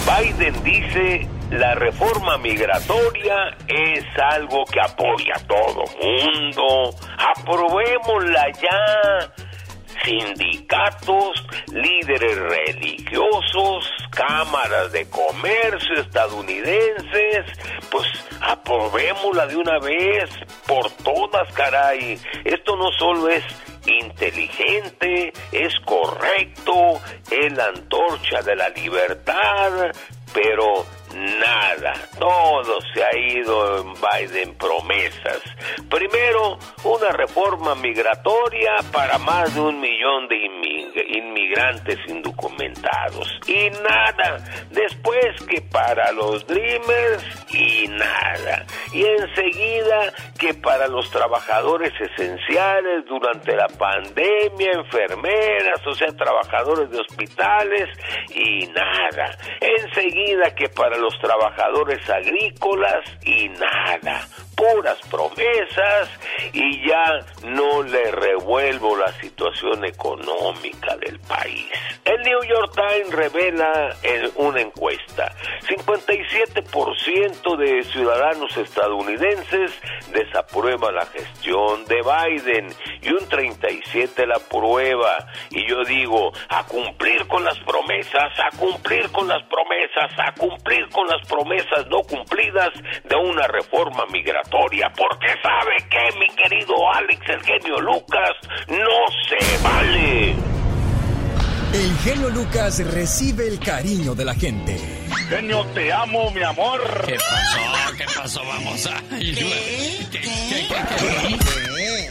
Biden 0.04 0.64
dice 0.64 1.28
la 1.52 1.76
reforma 1.76 2.38
migratoria 2.40 3.56
es 3.68 4.04
algo 4.34 4.66
que 4.66 4.82
apoya 4.82 5.36
a 5.36 5.48
todo 5.48 5.84
mundo. 6.02 6.96
Aprobémosla 7.18 8.52
ya. 8.62 9.32
Sindicatos, 10.04 11.48
líderes 11.72 12.38
religiosos, 12.38 13.90
cámaras 14.12 14.92
de 14.92 15.10
comercio 15.10 15.96
estadounidenses, 15.96 17.46
pues 17.90 18.06
aprobémosla 18.42 19.48
de 19.48 19.56
una 19.56 19.80
vez 19.80 20.30
por 20.68 20.92
todas, 21.04 21.52
caray. 21.54 22.20
Esto 22.44 22.76
no 22.76 22.92
solo 23.00 23.30
es 23.30 23.44
inteligente, 23.88 25.34
es 25.52 25.74
correcto, 25.86 27.00
es 27.32 27.54
la 27.54 27.68
antorcha 27.68 28.42
de 28.42 28.56
la 28.56 28.70
libertad, 28.70 29.92
pero 30.34 30.86
nada, 31.16 31.94
todo 32.20 32.80
se 32.94 33.04
ha 33.04 33.18
ido 33.18 33.78
en 33.82 33.94
Biden 33.94 34.56
promesas. 34.58 35.42
Primero, 35.90 36.58
una 36.84 37.10
reforma 37.10 37.74
migratoria 37.76 38.72
para 38.92 39.18
más 39.20 39.54
de 39.56 39.62
un 39.62 39.80
millón 39.80 40.28
de 40.28 40.36
inmig- 40.36 41.16
inmigrantes 41.18 41.98
indocumentados. 42.08 43.40
Y 43.48 43.70
nada, 43.70 44.44
después 44.72 45.26
que 45.48 45.62
para 45.62 46.12
los 46.12 46.46
Dreamers 46.48 47.24
y 47.54 47.88
nada. 47.88 48.66
Y 48.92 49.06
enseguida 49.06 50.14
que 50.38 50.54
para 50.54 50.88
los 50.88 51.10
trabajadores 51.12 51.94
esenciales 52.00 53.06
durante 53.08 53.56
la 53.56 53.68
pandemia, 53.68 54.72
enfermeras, 54.74 55.86
o 55.88 55.94
sea, 55.94 56.08
trabajadores 56.16 56.90
de 56.92 57.00
hospitales 57.00 57.90
y 58.34 58.68
nada. 58.68 59.38
Enseguida 59.62 60.54
que 60.56 60.70
para 60.70 60.98
los 60.98 61.05
trabajadores 61.20 62.10
agrícolas 62.10 63.04
y 63.24 63.50
nada. 63.50 64.28
Puras 64.56 64.98
promesas 65.10 66.10
y 66.54 66.88
ya 66.88 67.20
no 67.44 67.84
le 67.84 68.12
revuelvo 68.12 68.96
la 68.96 69.12
situación 69.20 69.86
económica 69.86 70.96
del 70.98 71.20
país. 71.20 71.70
El 72.06 72.22
New 72.22 72.44
York 72.44 72.74
Times 72.76 73.12
revela 73.12 73.96
en 74.04 74.32
una 74.36 74.62
encuesta, 74.62 75.34
57% 75.68 77.58
de 77.58 77.84
ciudadanos 77.84 78.56
estadounidenses 78.58 79.72
desaprueba 80.14 80.92
la 80.92 81.06
gestión 81.08 81.86
de 81.86 82.02
Biden 82.02 82.68
y 83.02 83.12
un 83.12 83.28
37 83.28 84.26
la 84.28 84.40
prueba. 84.40 85.28
Y 85.50 85.68
yo 85.68 85.84
digo, 85.84 86.32
a 86.50 86.64
cumplir 86.66 87.28
con 87.28 87.44
las 87.44 87.60
promesas, 87.60 88.32
a 88.40 88.56
cumplir 88.58 89.12
con 89.12 89.28
las 89.28 89.44
promesas, 89.44 90.12
a 90.18 90.34
cumplir 90.34 90.88
con 90.90 91.08
las 91.08 91.28
promesas 91.28 91.88
no 91.90 92.02
cumplidas 92.04 92.72
de 93.04 93.16
una 93.16 93.48
reforma 93.48 94.06
migratoria, 94.12 94.45
porque 94.50 95.28
sabe 95.42 95.78
que 95.90 96.20
mi 96.20 96.28
querido 96.36 96.76
Alex, 96.94 97.22
el 97.30 97.44
genio 97.44 97.80
Lucas, 97.82 98.32
no 98.68 99.06
se 99.28 99.64
vale. 99.64 100.36
El 101.74 101.98
genio 102.04 102.30
Lucas 102.30 102.80
recibe 102.94 103.48
el 103.48 103.60
cariño 103.60 104.16
de 104.16 104.26
la 104.26 104.34
gente. 104.34 104.80
Genio, 105.30 105.66
te 105.74 105.92
amo, 105.92 106.32
mi 106.32 106.42
amor. 106.42 106.80
¿Qué 107.06 107.16
pasó? 107.16 107.96
¿Qué 107.98 108.06
pasó? 108.16 108.42
Vamos 108.46 108.86
a... 108.86 109.02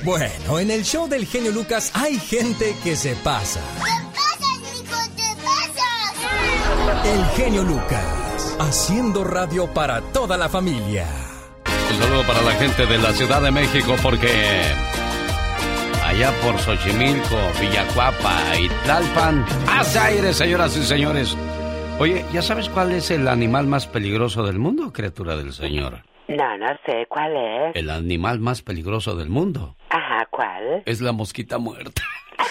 Bueno, 0.02 0.58
en 0.58 0.70
el 0.70 0.84
show 0.84 1.08
del 1.08 1.26
genio 1.26 1.50
Lucas 1.50 1.92
hay 1.94 2.18
gente 2.18 2.76
que 2.84 2.94
se 2.94 3.14
pasa. 3.16 3.60
El 7.04 7.24
genio 7.36 7.62
Lucas, 7.62 8.56
haciendo 8.60 9.24
radio 9.24 9.72
para 9.72 10.00
toda 10.00 10.36
la 10.36 10.48
familia. 10.48 11.06
Un 11.90 11.96
saludo 12.02 12.22
para 12.26 12.42
la 12.42 12.52
gente 12.52 12.86
de 12.86 12.98
la 12.98 13.12
Ciudad 13.12 13.42
de 13.42 13.50
México 13.50 13.94
porque 14.02 14.28
allá 16.04 16.32
por 16.42 16.58
Xochimilco, 16.58 17.36
Villacuapa 17.60 18.58
y 18.58 18.68
Tlalpan, 18.84 19.44
hace 19.70 19.98
aire, 19.98 20.32
señoras 20.32 20.76
y 20.76 20.82
señores. 20.82 21.36
Oye, 21.98 22.24
¿ya 22.32 22.42
sabes 22.42 22.68
cuál 22.68 22.92
es 22.92 23.10
el 23.10 23.28
animal 23.28 23.66
más 23.66 23.86
peligroso 23.86 24.42
del 24.44 24.58
mundo, 24.58 24.92
criatura 24.92 25.36
del 25.36 25.52
Señor? 25.52 26.02
No, 26.26 26.56
no 26.58 26.66
sé 26.86 27.06
cuál 27.08 27.36
es. 27.36 27.76
El 27.76 27.90
animal 27.90 28.40
más 28.40 28.62
peligroso 28.62 29.14
del 29.14 29.28
mundo 29.28 29.76
Ajá, 29.90 30.26
¿cuál? 30.30 30.82
es 30.86 31.00
la 31.00 31.12
mosquita 31.12 31.58
muerta. 31.58 32.02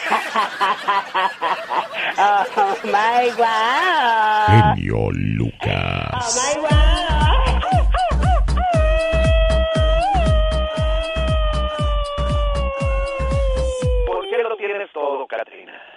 oh 2.18 2.76
my 2.86 3.32
wow. 3.38 4.76
Genio 4.76 5.12
Lucas. 5.12 6.12
Oh 6.14 6.56
my 6.56 6.62
wow. 6.62 6.83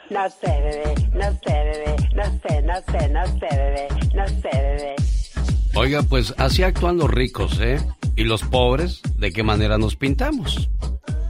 No 0.09 0.31
sé, 0.31 0.47
bebé, 0.47 0.95
no 1.15 1.33
sé, 1.33 1.53
bebé, 1.53 1.97
no 2.15 2.25
sé, 2.25 2.63
no 2.63 2.75
sé, 2.77 3.09
no 3.09 3.27
sé, 3.27 3.57
bebé, 3.57 3.89
no 4.15 4.29
sé, 4.29 4.51
bebé. 4.53 4.97
Oiga, 5.75 6.03
pues 6.03 6.33
así 6.39 6.63
actúan 6.63 6.97
los 6.97 7.11
ricos, 7.11 7.61
¿eh? 7.61 7.81
Y 8.15 8.25
los 8.25 8.43
pobres, 8.43 9.03
¿de 9.19 9.33
qué 9.33 9.43
manera 9.43 9.79
nos 9.79 9.97
pintamos? 9.97 10.71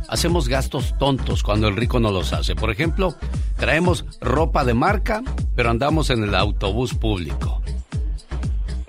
Hacemos 0.09 0.49
gastos 0.49 0.97
tontos 0.99 1.43
cuando 1.43 1.69
el 1.69 1.77
rico 1.77 1.99
no 2.01 2.13
los 2.13 2.33
hace. 2.33 2.55
Por 2.55 2.71
ejemplo, 2.71 3.17
traemos 3.57 4.05
ropa 4.21 4.65
de 4.65 4.75
marca, 4.75 5.23
pero 5.57 5.71
andamos 5.71 6.11
en 6.11 6.23
el 6.23 6.35
autobús 6.35 6.95
público. 6.95 7.63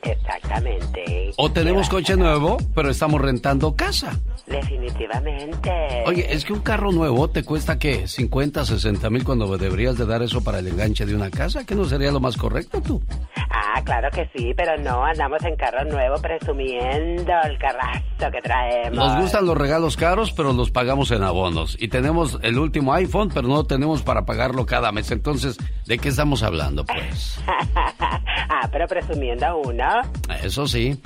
Exactamente. 0.04 1.32
O 1.38 1.52
tenemos 1.52 1.90
coche 1.90 2.16
nuevo, 2.16 2.58
pero 2.74 2.90
estamos 2.90 3.22
rentando 3.22 3.76
casa. 3.76 4.20
Definitivamente. 4.46 6.04
Oye, 6.06 6.26
es 6.34 6.46
que 6.46 6.54
un 6.54 6.62
carro 6.62 6.92
nuevo 6.92 7.30
te 7.30 7.44
cuesta, 7.44 7.78
¿qué? 7.78 8.08
50, 8.08 8.66
60 8.66 9.10
mil 9.10 9.24
cuando 9.24 9.58
deberías 9.58 9.98
de 9.98 10.06
dar 10.06 10.22
eso 10.22 10.42
para 10.44 10.60
el 10.60 10.68
enganche 10.68 11.06
de 11.06 11.16
una 11.16 11.30
casa. 11.30 11.66
¿Que 11.66 11.76
no 11.76 11.86
sería 11.86 12.12
lo 12.12 12.20
más 12.20 12.38
correcto 12.38 12.82
tú? 12.82 13.02
Ah, 13.50 13.82
claro 13.84 14.10
que 14.12 14.30
sí, 14.36 14.54
pero 14.56 14.78
no, 14.78 15.04
andamos 15.04 15.44
en 15.44 15.56
carro 15.56 15.84
nuevo 15.86 16.16
presumiendo 16.22 17.34
el 17.44 17.58
carrazo 17.58 18.32
que 18.32 18.42
traemos. 18.42 18.96
Nos 18.96 19.22
gustan 19.22 19.46
los 19.46 19.58
regalos 19.58 19.98
caros, 19.98 20.32
pero 20.32 20.54
los 20.54 20.72
pagamos 20.72 21.12
en 21.12 21.24
abonos. 21.24 21.76
Y 21.80 21.90
tenemos 21.90 22.40
el 22.42 22.58
último 22.58 22.94
iPhone, 22.94 23.30
pero 23.34 23.48
no 23.48 23.66
tenemos 23.66 24.02
para 24.02 24.26
pagarlo 24.26 24.66
cada 24.66 24.92
mes. 24.92 25.12
Entonces, 25.12 25.58
¿de 25.86 25.98
qué 25.98 26.10
estamos 26.10 26.44
hablando, 26.44 26.86
pues? 26.86 27.40
ah, 27.76 28.70
pero 28.72 28.88
presumiendo 28.88 29.58
uno. 29.58 29.87
Eso 30.44 30.68
sí. 30.68 31.00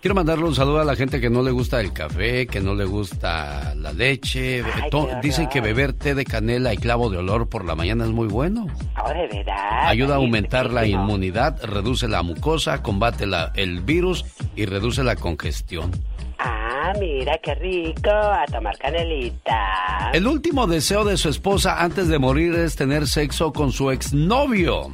Quiero 0.00 0.14
mandarle 0.14 0.44
un 0.44 0.54
saludo 0.54 0.80
a 0.80 0.84
la 0.84 0.94
gente 0.94 1.20
que 1.20 1.30
no 1.30 1.42
le 1.42 1.50
gusta 1.50 1.80
el 1.80 1.92
café, 1.92 2.46
que 2.46 2.60
no 2.60 2.74
le 2.76 2.84
gusta 2.84 3.74
la 3.74 3.92
leche. 3.92 4.62
Ay. 4.62 4.90
Dicen 5.20 5.48
que 5.48 5.60
beber 5.60 5.94
té 5.94 6.14
de 6.14 6.24
canela 6.24 6.72
y 6.72 6.76
clavo 6.76 7.10
de 7.10 7.16
olor 7.18 7.48
por 7.48 7.64
la 7.64 7.74
mañana 7.74 8.04
es 8.04 8.10
muy 8.10 8.28
bueno. 8.28 8.66
Oh, 9.04 9.08
de 9.08 9.26
verdad. 9.26 9.88
Ayuda 9.88 10.14
a 10.14 10.18
aumentar 10.18 10.70
la 10.72 10.86
inmunidad, 10.86 11.60
reduce 11.64 12.06
la 12.06 12.22
mucosa, 12.22 12.82
combate 12.82 13.26
la- 13.26 13.50
el 13.56 13.80
virus 13.80 14.24
y 14.54 14.66
reduce 14.66 15.02
la 15.02 15.16
congestión. 15.16 15.90
Ah, 16.38 16.92
mira, 17.00 17.36
qué 17.42 17.54
rico. 17.56 18.10
A 18.10 18.44
tomar 18.52 18.76
canelita. 18.78 20.10
El 20.12 20.26
último 20.28 20.66
deseo 20.68 21.04
de 21.04 21.16
su 21.16 21.30
esposa 21.30 21.82
antes 21.82 22.06
de 22.06 22.18
morir 22.20 22.54
es 22.54 22.76
tener 22.76 23.08
sexo 23.08 23.52
con 23.52 23.72
su 23.72 23.90
exnovio. 23.90 24.92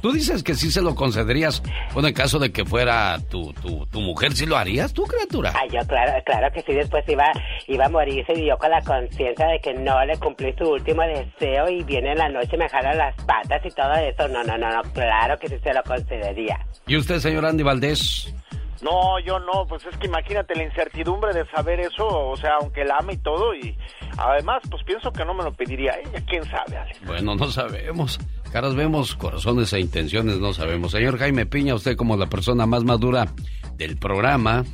Tú 0.00 0.12
dices 0.12 0.42
que 0.42 0.54
sí 0.54 0.70
se 0.70 0.80
lo 0.80 0.94
concederías. 0.94 1.62
Bueno, 1.92 2.08
en 2.08 2.14
caso 2.14 2.38
de 2.38 2.52
que 2.52 2.64
fuera 2.64 3.18
tu, 3.30 3.52
tu, 3.54 3.86
tu 3.86 4.00
mujer, 4.00 4.32
¿sí 4.32 4.46
lo 4.46 4.56
harías 4.56 4.92
tú, 4.92 5.04
criatura? 5.04 5.52
Ay, 5.54 5.68
yo 5.70 5.86
claro, 5.86 6.12
claro 6.24 6.52
que 6.52 6.62
sí, 6.62 6.72
después 6.72 7.04
iba, 7.08 7.30
iba 7.66 7.86
a 7.86 7.88
morirse 7.88 8.32
y 8.34 8.46
yo 8.46 8.56
con 8.58 8.70
la 8.70 8.80
conciencia 8.82 9.46
de 9.46 9.60
que 9.60 9.74
no 9.74 10.04
le 10.04 10.16
cumplí 10.18 10.54
su 10.56 10.64
último 10.64 11.02
deseo 11.02 11.68
y 11.68 11.82
viene 11.84 12.12
en 12.12 12.18
la 12.18 12.28
noche 12.28 12.50
y 12.54 12.58
me 12.58 12.68
jala 12.68 12.94
las 12.94 13.14
patas 13.24 13.60
y 13.64 13.70
todo 13.70 13.92
eso. 13.94 14.28
No, 14.28 14.42
no, 14.44 14.56
no, 14.56 14.70
no, 14.70 14.82
claro 14.92 15.38
que 15.38 15.48
sí 15.48 15.56
se 15.62 15.74
lo 15.74 15.82
concedería. 15.82 16.58
¿Y 16.86 16.96
usted, 16.96 17.18
señor 17.18 17.44
Andy 17.44 17.62
Valdés? 17.62 18.34
No, 18.82 19.18
yo 19.20 19.38
no, 19.38 19.66
pues 19.66 19.84
es 19.84 19.96
que 19.98 20.06
imagínate 20.06 20.54
la 20.54 20.64
incertidumbre 20.64 21.34
de 21.34 21.44
saber 21.50 21.80
eso, 21.80 22.06
o 22.06 22.36
sea, 22.36 22.52
aunque 22.60 22.84
la 22.84 22.96
ame 22.96 23.14
y 23.14 23.18
todo, 23.18 23.54
y 23.54 23.76
además, 24.16 24.62
pues 24.70 24.82
pienso 24.84 25.12
que 25.12 25.24
no 25.24 25.34
me 25.34 25.44
lo 25.44 25.52
pediría 25.52 25.92
ella, 26.02 26.24
quién 26.26 26.44
sabe, 26.44 26.78
Alex. 26.78 26.98
Bueno, 27.04 27.34
no 27.34 27.50
sabemos. 27.50 28.18
Caras 28.52 28.74
vemos, 28.74 29.14
corazones 29.14 29.72
e 29.72 29.80
intenciones 29.80 30.38
no 30.38 30.52
sabemos. 30.52 30.90
Señor 30.90 31.18
Jaime 31.18 31.46
Piña, 31.46 31.76
usted 31.76 31.96
como 31.96 32.16
la 32.16 32.26
persona 32.26 32.66
más 32.66 32.82
madura 32.82 33.28
del 33.76 33.96
programa, 33.96 34.64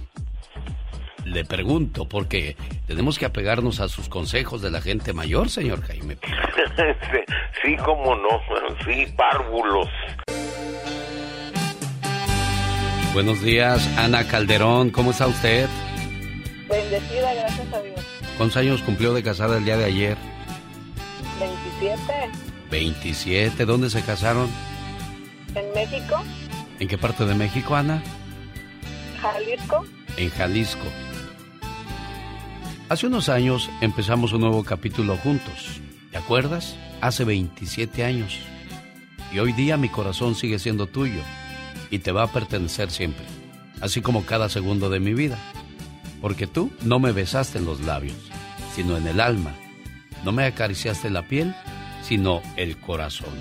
le 1.26 1.44
pregunto, 1.44 2.08
porque 2.08 2.56
tenemos 2.86 3.18
que 3.18 3.26
apegarnos 3.26 3.80
a 3.80 3.88
sus 3.88 4.08
consejos 4.08 4.62
de 4.62 4.70
la 4.70 4.80
gente 4.80 5.12
mayor, 5.12 5.50
señor 5.50 5.82
Jaime 5.82 6.16
Piña. 6.16 6.48
sí, 6.76 7.18
sí, 7.62 7.76
cómo 7.84 8.16
no, 8.16 8.40
sí, 8.86 9.12
párvulos. 9.14 9.88
Buenos 13.12 13.42
días, 13.42 13.86
Ana 13.98 14.26
Calderón, 14.26 14.88
¿cómo 14.90 15.10
está 15.10 15.26
usted? 15.26 15.68
Bendecida, 16.68 17.34
gracias 17.34 17.72
a 17.74 17.82
Dios. 17.82 18.00
¿Cuántos 18.38 18.56
años 18.56 18.82
cumplió 18.82 19.12
de 19.12 19.22
casada 19.22 19.58
el 19.58 19.64
día 19.66 19.76
de 19.76 19.84
ayer? 19.84 20.16
27 21.38 22.55
27. 22.70 23.64
¿Dónde 23.64 23.90
se 23.90 24.02
casaron? 24.02 24.48
en 25.54 25.72
México, 25.74 26.22
¿En 26.78 26.88
qué 26.88 26.98
parte 26.98 27.24
de 27.24 27.34
México, 27.34 27.74
Ana? 27.74 28.02
Jalisco. 29.22 29.86
En 30.18 30.28
Jalisco. 30.28 30.84
Hace 32.90 33.06
unos 33.06 33.30
años 33.30 33.70
empezamos 33.80 34.32
un 34.34 34.42
nuevo 34.42 34.62
capítulo 34.62 35.16
juntos. 35.16 35.80
¿Te 36.10 36.18
acuerdas? 36.18 36.76
Hace 37.00 37.24
27 37.24 38.04
años. 38.04 38.38
Y 39.32 39.38
hoy 39.38 39.52
día 39.52 39.78
mi 39.78 39.88
corazón 39.88 40.34
sigue 40.34 40.58
siendo 40.58 40.86
tuyo 40.86 41.22
y 41.90 42.00
te 42.00 42.12
va 42.12 42.24
a 42.24 42.32
pertenecer 42.32 42.90
siempre, 42.90 43.24
así 43.80 44.02
como 44.02 44.24
cada 44.26 44.48
segundo 44.50 44.90
de 44.90 45.00
mi 45.00 45.14
vida. 45.14 45.38
Porque 46.20 46.46
tú 46.46 46.70
no 46.82 46.98
me 46.98 47.12
besaste 47.12 47.58
en 47.58 47.64
los 47.64 47.80
labios, 47.80 48.16
sino 48.74 48.96
en 48.98 49.06
el 49.06 49.20
alma. 49.20 49.54
No 50.24 50.32
me 50.32 50.44
acariciaste 50.44 51.08
la 51.10 51.22
piel, 51.22 51.54
sino 52.06 52.40
el 52.56 52.76
corazón. 52.78 53.34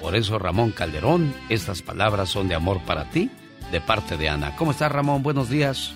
Por 0.00 0.16
eso, 0.16 0.38
Ramón 0.38 0.72
Calderón, 0.72 1.32
estas 1.48 1.80
palabras 1.80 2.28
son 2.28 2.48
de 2.48 2.56
amor 2.56 2.80
para 2.84 3.08
ti, 3.10 3.30
de 3.70 3.80
parte 3.80 4.16
de 4.16 4.28
Ana. 4.28 4.56
¿Cómo 4.56 4.72
estás, 4.72 4.90
Ramón? 4.90 5.22
Buenos 5.22 5.48
días. 5.48 5.94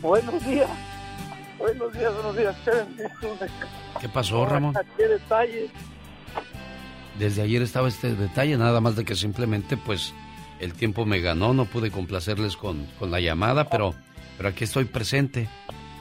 Buenos 0.00 0.44
días. 0.46 0.68
Buenos 1.58 1.92
días, 1.92 2.14
buenos 2.14 2.36
días. 2.36 2.56
Qué 2.64 2.70
bendición. 2.70 3.50
¿Qué 4.00 4.08
pasó, 4.08 4.46
Ramón? 4.46 4.74
Qué 4.96 5.08
detalle. 5.08 5.70
Desde 7.18 7.42
ayer 7.42 7.62
estaba 7.62 7.88
este 7.88 8.14
detalle, 8.14 8.56
nada 8.56 8.80
más 8.80 8.94
de 8.94 9.04
que 9.04 9.16
simplemente, 9.16 9.76
pues, 9.76 10.14
el 10.60 10.74
tiempo 10.74 11.06
me 11.06 11.18
ganó, 11.18 11.54
no 11.54 11.64
pude 11.64 11.90
complacerles 11.90 12.56
con, 12.56 12.86
con 13.00 13.10
la 13.10 13.18
llamada, 13.18 13.68
pero, 13.68 13.94
pero 14.36 14.50
aquí 14.50 14.62
estoy 14.62 14.84
presente, 14.84 15.48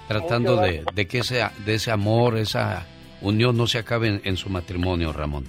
tratando 0.07 0.57
de, 0.57 0.83
de 0.93 1.07
que 1.07 1.19
ese, 1.19 1.43
de 1.65 1.73
ese 1.73 1.89
amor, 1.89 2.37
esa 2.37 2.85
unión 3.21 3.57
no 3.57 3.67
se 3.67 3.77
acabe 3.79 4.07
en, 4.07 4.21
en 4.23 4.37
su 4.37 4.49
matrimonio, 4.49 5.13
Ramón. 5.13 5.45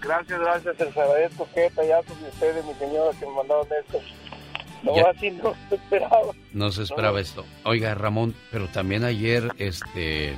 Gracias, 0.00 0.38
gracias. 0.40 0.78
Les 0.78 0.96
agradezco 0.96 1.48
qué 1.54 1.60
detallazos 1.62 2.20
de 2.20 2.28
ustedes, 2.28 2.64
mi 2.64 2.74
señora, 2.74 3.10
que 3.18 3.26
me 3.26 3.32
mandaron 3.32 3.66
esto. 3.84 4.00
No, 4.82 4.96
Ya. 4.96 5.10
así 5.10 5.30
no 5.30 5.54
se 5.68 5.74
esperaba. 5.74 6.32
No 6.52 6.72
se 6.72 6.82
esperaba 6.84 7.20
esto. 7.20 7.44
Oiga, 7.64 7.94
Ramón, 7.94 8.34
pero 8.50 8.66
también 8.68 9.04
ayer, 9.04 9.48
este, 9.58 10.34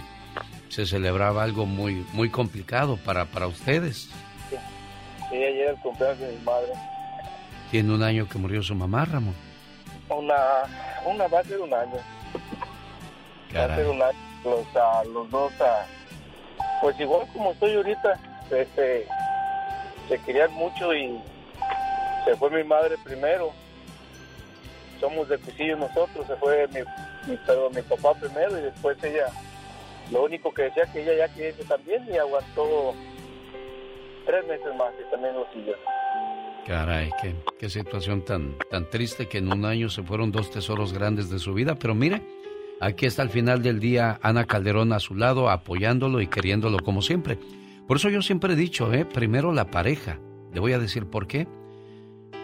se 0.68 0.84
celebraba 0.86 1.44
algo 1.44 1.64
muy, 1.64 2.04
muy 2.12 2.28
complicado 2.28 2.96
para, 2.96 3.26
para 3.26 3.46
ustedes. 3.46 4.08
Sí, 4.50 5.36
ayer 5.36 5.70
el 5.70 5.76
cumpleaños 5.76 6.18
de 6.18 6.32
mi 6.32 6.44
madre. 6.44 6.72
Tiene 7.70 7.94
un 7.94 8.02
año 8.02 8.28
que 8.28 8.36
murió 8.38 8.62
su 8.62 8.74
mamá, 8.74 9.04
Ramón. 9.04 9.34
Una, 10.08 10.34
una 11.06 11.26
va 11.28 11.38
a 11.38 11.44
ser 11.44 11.60
un 11.60 11.72
año. 11.72 11.96
Va 13.56 13.64
a 13.64 13.76
ser 13.76 13.86
un 13.86 14.02
año. 14.02 14.18
Los, 14.44 14.66
ah, 14.74 15.02
los 15.12 15.30
dos, 15.30 15.52
ah, 15.60 15.86
pues 16.82 16.98
igual 16.98 17.26
como 17.32 17.52
estoy 17.52 17.74
ahorita, 17.76 18.18
este, 18.50 19.06
se 20.08 20.18
querían 20.26 20.52
mucho 20.52 20.92
y 20.92 21.16
se 22.24 22.36
fue 22.36 22.50
mi 22.50 22.64
madre 22.64 22.96
primero. 23.04 23.52
Somos 25.00 25.28
de 25.28 25.38
Pisillo 25.38 25.76
nosotros, 25.76 26.26
se 26.26 26.36
fue 26.36 26.66
mi, 26.68 26.80
mi, 27.30 27.36
perdón, 27.46 27.72
mi 27.74 27.82
papá 27.82 28.14
primero 28.14 28.58
y 28.58 28.62
después 28.62 29.02
ella, 29.04 29.26
lo 30.10 30.24
único 30.24 30.52
que 30.52 30.62
decía 30.62 30.84
que 30.92 31.02
ella 31.02 31.26
ya 31.26 31.34
quería 31.34 31.66
también 31.68 32.04
y 32.12 32.16
aguantó 32.18 32.94
tres 34.26 34.46
meses 34.48 34.74
más 34.76 34.92
y 35.00 35.10
también 35.10 35.34
lo 35.34 35.46
siguió. 35.52 35.74
Caray, 36.66 37.10
qué, 37.20 37.34
qué 37.58 37.70
situación 37.70 38.24
tan, 38.24 38.56
tan 38.70 38.90
triste 38.90 39.28
que 39.28 39.38
en 39.38 39.52
un 39.52 39.64
año 39.64 39.88
se 39.88 40.02
fueron 40.02 40.32
dos 40.32 40.50
tesoros 40.50 40.92
grandes 40.92 41.30
de 41.30 41.38
su 41.38 41.54
vida, 41.54 41.76
pero 41.76 41.94
mire, 41.94 42.22
aquí 42.82 43.06
está 43.06 43.22
al 43.22 43.30
final 43.30 43.62
del 43.62 43.80
día 43.80 44.18
Ana 44.22 44.44
Calderón 44.44 44.92
a 44.92 45.00
su 45.00 45.14
lado, 45.14 45.48
apoyándolo 45.48 46.20
y 46.20 46.26
queriéndolo 46.26 46.78
como 46.80 47.00
siempre. 47.00 47.38
Por 47.86 47.96
eso 47.96 48.08
yo 48.10 48.22
siempre 48.22 48.52
he 48.52 48.56
dicho, 48.56 48.92
¿eh? 48.92 49.04
primero 49.04 49.52
la 49.52 49.70
pareja. 49.70 50.18
Le 50.52 50.60
voy 50.60 50.72
a 50.72 50.78
decir 50.78 51.06
por 51.06 51.26
qué. 51.26 51.46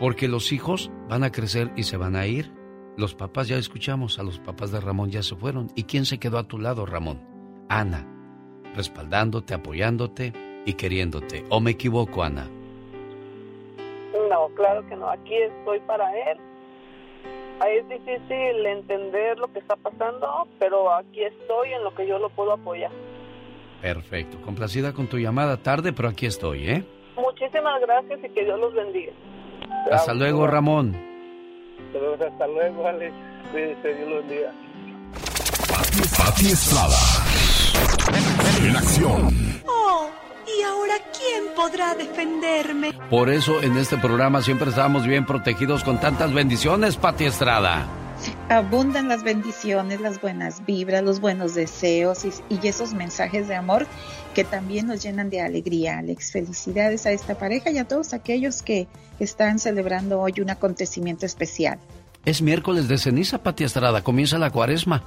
Porque 0.00 0.28
los 0.28 0.52
hijos 0.52 0.90
van 1.08 1.24
a 1.24 1.32
crecer 1.32 1.70
y 1.76 1.82
se 1.82 1.96
van 1.96 2.16
a 2.16 2.26
ir. 2.26 2.52
Los 2.96 3.14
papás 3.14 3.48
ya 3.48 3.56
escuchamos, 3.56 4.18
a 4.18 4.22
los 4.22 4.38
papás 4.38 4.70
de 4.70 4.80
Ramón 4.80 5.10
ya 5.10 5.22
se 5.22 5.36
fueron. 5.36 5.68
¿Y 5.74 5.84
quién 5.84 6.04
se 6.04 6.18
quedó 6.18 6.38
a 6.38 6.48
tu 6.48 6.58
lado, 6.58 6.86
Ramón? 6.86 7.20
Ana, 7.68 8.06
respaldándote, 8.74 9.54
apoyándote 9.54 10.32
y 10.64 10.74
queriéndote. 10.74 11.44
¿O 11.50 11.60
me 11.60 11.72
equivoco, 11.72 12.22
Ana? 12.22 12.48
No, 14.30 14.48
claro 14.54 14.86
que 14.88 14.96
no. 14.96 15.08
Aquí 15.10 15.34
estoy 15.34 15.80
para 15.80 16.10
él. 16.30 16.38
Es 17.66 17.88
difícil 17.88 18.66
entender 18.66 19.38
lo 19.38 19.52
que 19.52 19.58
está 19.58 19.76
pasando, 19.76 20.46
pero 20.58 20.94
aquí 20.94 21.22
estoy 21.24 21.72
en 21.72 21.82
lo 21.82 21.94
que 21.94 22.06
yo 22.06 22.18
lo 22.18 22.30
puedo 22.30 22.52
apoyar. 22.52 22.90
Perfecto. 23.82 24.40
Complacida 24.42 24.92
con 24.92 25.06
tu 25.08 25.18
llamada 25.18 25.56
tarde, 25.56 25.92
pero 25.92 26.08
aquí 26.08 26.26
estoy, 26.26 26.68
¿eh? 26.70 26.84
Muchísimas 27.16 27.80
gracias 27.80 28.20
y 28.24 28.28
que 28.30 28.44
Dios 28.44 28.58
los 28.60 28.72
bendiga. 28.74 29.12
Hasta 29.90 30.14
luego, 30.14 30.46
Ramón. 30.46 30.96
Hasta 31.94 32.46
luego, 32.46 32.86
Alex. 32.86 33.12
Dios 33.52 34.08
los 34.08 34.26
bendiga. 34.26 34.52
Pati 36.16 36.46
Estrada. 36.46 36.96
En 38.62 38.76
acción. 38.76 39.62
Oh, 39.66 40.10
¿y 40.56 40.62
ahora 40.62 40.94
quién 41.16 41.54
podrá 41.54 41.94
defenderme? 41.94 42.92
Por 43.10 43.30
eso 43.30 43.62
en 43.62 43.76
este 43.76 43.96
programa 43.98 44.42
siempre 44.42 44.70
estamos 44.70 45.06
bien 45.06 45.26
protegidos 45.26 45.84
con 45.84 46.00
tantas 46.00 46.32
bendiciones, 46.32 46.96
Pati 46.96 47.24
Estrada. 47.24 47.86
Abundan 48.48 49.08
las 49.08 49.22
bendiciones, 49.22 50.00
las 50.00 50.20
buenas 50.20 50.64
vibras, 50.66 51.04
los 51.04 51.20
buenos 51.20 51.54
deseos 51.54 52.24
y, 52.24 52.32
y, 52.48 52.66
esos 52.66 52.92
mensajes 52.92 53.46
de 53.46 53.54
amor 53.54 53.86
que 54.34 54.42
también 54.42 54.88
nos 54.88 55.02
llenan 55.02 55.30
de 55.30 55.40
alegría, 55.40 55.98
Alex. 55.98 56.32
Felicidades 56.32 57.06
a 57.06 57.12
esta 57.12 57.38
pareja 57.38 57.70
y 57.70 57.78
a 57.78 57.86
todos 57.86 58.14
aquellos 58.14 58.62
que 58.62 58.88
están 59.20 59.60
celebrando 59.60 60.20
hoy 60.20 60.34
un 60.40 60.50
acontecimiento 60.50 61.26
especial. 61.26 61.78
Es 62.24 62.42
miércoles 62.42 62.88
de 62.88 62.98
ceniza, 62.98 63.42
Pati 63.42 63.64
Estrada. 63.64 64.02
Comienza 64.02 64.36
la 64.38 64.50
cuaresma 64.50 65.04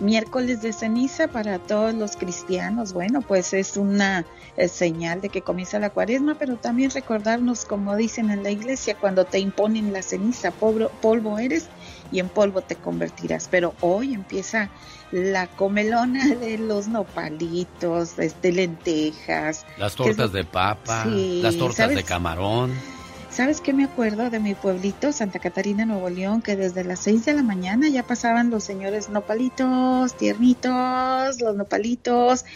miércoles 0.00 0.62
de 0.62 0.72
ceniza 0.72 1.28
para 1.28 1.58
todos 1.58 1.94
los 1.94 2.16
cristianos. 2.16 2.92
Bueno, 2.92 3.22
pues 3.22 3.52
es 3.52 3.76
una 3.76 4.24
eh, 4.56 4.68
señal 4.68 5.20
de 5.20 5.28
que 5.28 5.42
comienza 5.42 5.78
la 5.78 5.90
cuaresma, 5.90 6.36
pero 6.38 6.56
también 6.56 6.90
recordarnos, 6.90 7.64
como 7.64 7.96
dicen 7.96 8.30
en 8.30 8.42
la 8.42 8.50
iglesia, 8.50 8.96
cuando 8.96 9.24
te 9.24 9.38
imponen 9.38 9.92
la 9.92 10.02
ceniza, 10.02 10.50
polvo, 10.50 10.90
polvo 11.00 11.38
eres 11.38 11.66
y 12.12 12.20
en 12.20 12.28
polvo 12.28 12.60
te 12.60 12.76
convertirás. 12.76 13.48
Pero 13.50 13.74
hoy 13.80 14.14
empieza 14.14 14.70
la 15.12 15.46
comelona 15.46 16.34
de 16.40 16.58
los 16.58 16.88
nopalitos, 16.88 18.16
de 18.16 18.26
este, 18.26 18.52
lentejas. 18.52 19.66
Las 19.78 19.94
tortas 19.94 20.32
de 20.32 20.44
papa, 20.44 21.04
las 21.06 21.56
tortas 21.56 21.94
de 21.94 22.02
camarón. 22.02 22.95
¿Sabes 23.36 23.60
qué 23.60 23.74
me 23.74 23.84
acuerdo 23.84 24.30
de 24.30 24.40
mi 24.40 24.54
pueblito, 24.54 25.12
Santa 25.12 25.40
Catarina, 25.40 25.84
Nuevo 25.84 26.08
León, 26.08 26.40
que 26.40 26.56
desde 26.56 26.84
las 26.84 27.00
6 27.00 27.26
de 27.26 27.34
la 27.34 27.42
mañana 27.42 27.86
ya 27.86 28.02
pasaban 28.02 28.48
los 28.48 28.64
señores 28.64 29.10
nopalitos, 29.10 30.16
tiernitos, 30.16 31.38
los 31.42 31.54
nopalitos? 31.54 32.46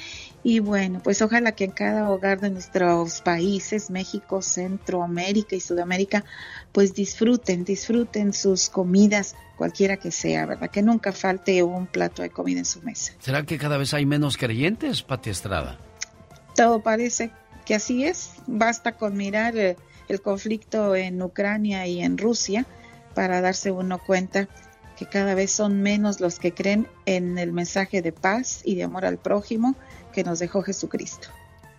Y 0.42 0.60
bueno, 0.60 1.02
pues 1.04 1.20
ojalá 1.20 1.52
que 1.52 1.64
en 1.64 1.72
cada 1.72 2.08
hogar 2.08 2.40
de 2.40 2.48
nuestros 2.48 3.20
países, 3.20 3.90
México, 3.90 4.40
Centroamérica 4.40 5.54
y 5.54 5.60
Sudamérica, 5.60 6.24
pues 6.72 6.94
disfruten, 6.94 7.62
disfruten 7.66 8.32
sus 8.32 8.70
comidas, 8.70 9.34
cualquiera 9.58 9.98
que 9.98 10.10
sea, 10.10 10.46
¿verdad? 10.46 10.70
Que 10.70 10.80
nunca 10.80 11.12
falte 11.12 11.62
un 11.62 11.88
plato 11.88 12.22
de 12.22 12.30
comida 12.30 12.60
en 12.60 12.64
su 12.64 12.80
mesa. 12.80 13.12
¿Será 13.18 13.44
que 13.44 13.58
cada 13.58 13.76
vez 13.76 13.92
hay 13.92 14.06
menos 14.06 14.38
creyentes, 14.38 15.02
Pati 15.02 15.28
Estrada? 15.28 15.78
Todo 16.56 16.80
parece 16.80 17.30
que 17.66 17.74
así 17.74 18.04
es. 18.04 18.30
Basta 18.46 18.92
con 18.92 19.14
mirar... 19.18 19.58
Eh, 19.58 19.76
el 20.10 20.20
conflicto 20.20 20.96
en 20.96 21.22
Ucrania 21.22 21.86
y 21.86 22.00
en 22.00 22.18
Rusia 22.18 22.66
para 23.14 23.40
darse 23.40 23.70
uno 23.70 23.98
cuenta 23.98 24.48
que 24.96 25.06
cada 25.06 25.34
vez 25.34 25.50
son 25.50 25.82
menos 25.82 26.20
los 26.20 26.38
que 26.38 26.52
creen 26.52 26.86
en 27.06 27.38
el 27.38 27.52
mensaje 27.52 28.02
de 28.02 28.12
paz 28.12 28.60
y 28.64 28.74
de 28.74 28.82
amor 28.82 29.04
al 29.04 29.18
prójimo 29.18 29.76
que 30.12 30.24
nos 30.24 30.40
dejó 30.40 30.62
Jesucristo. 30.62 31.28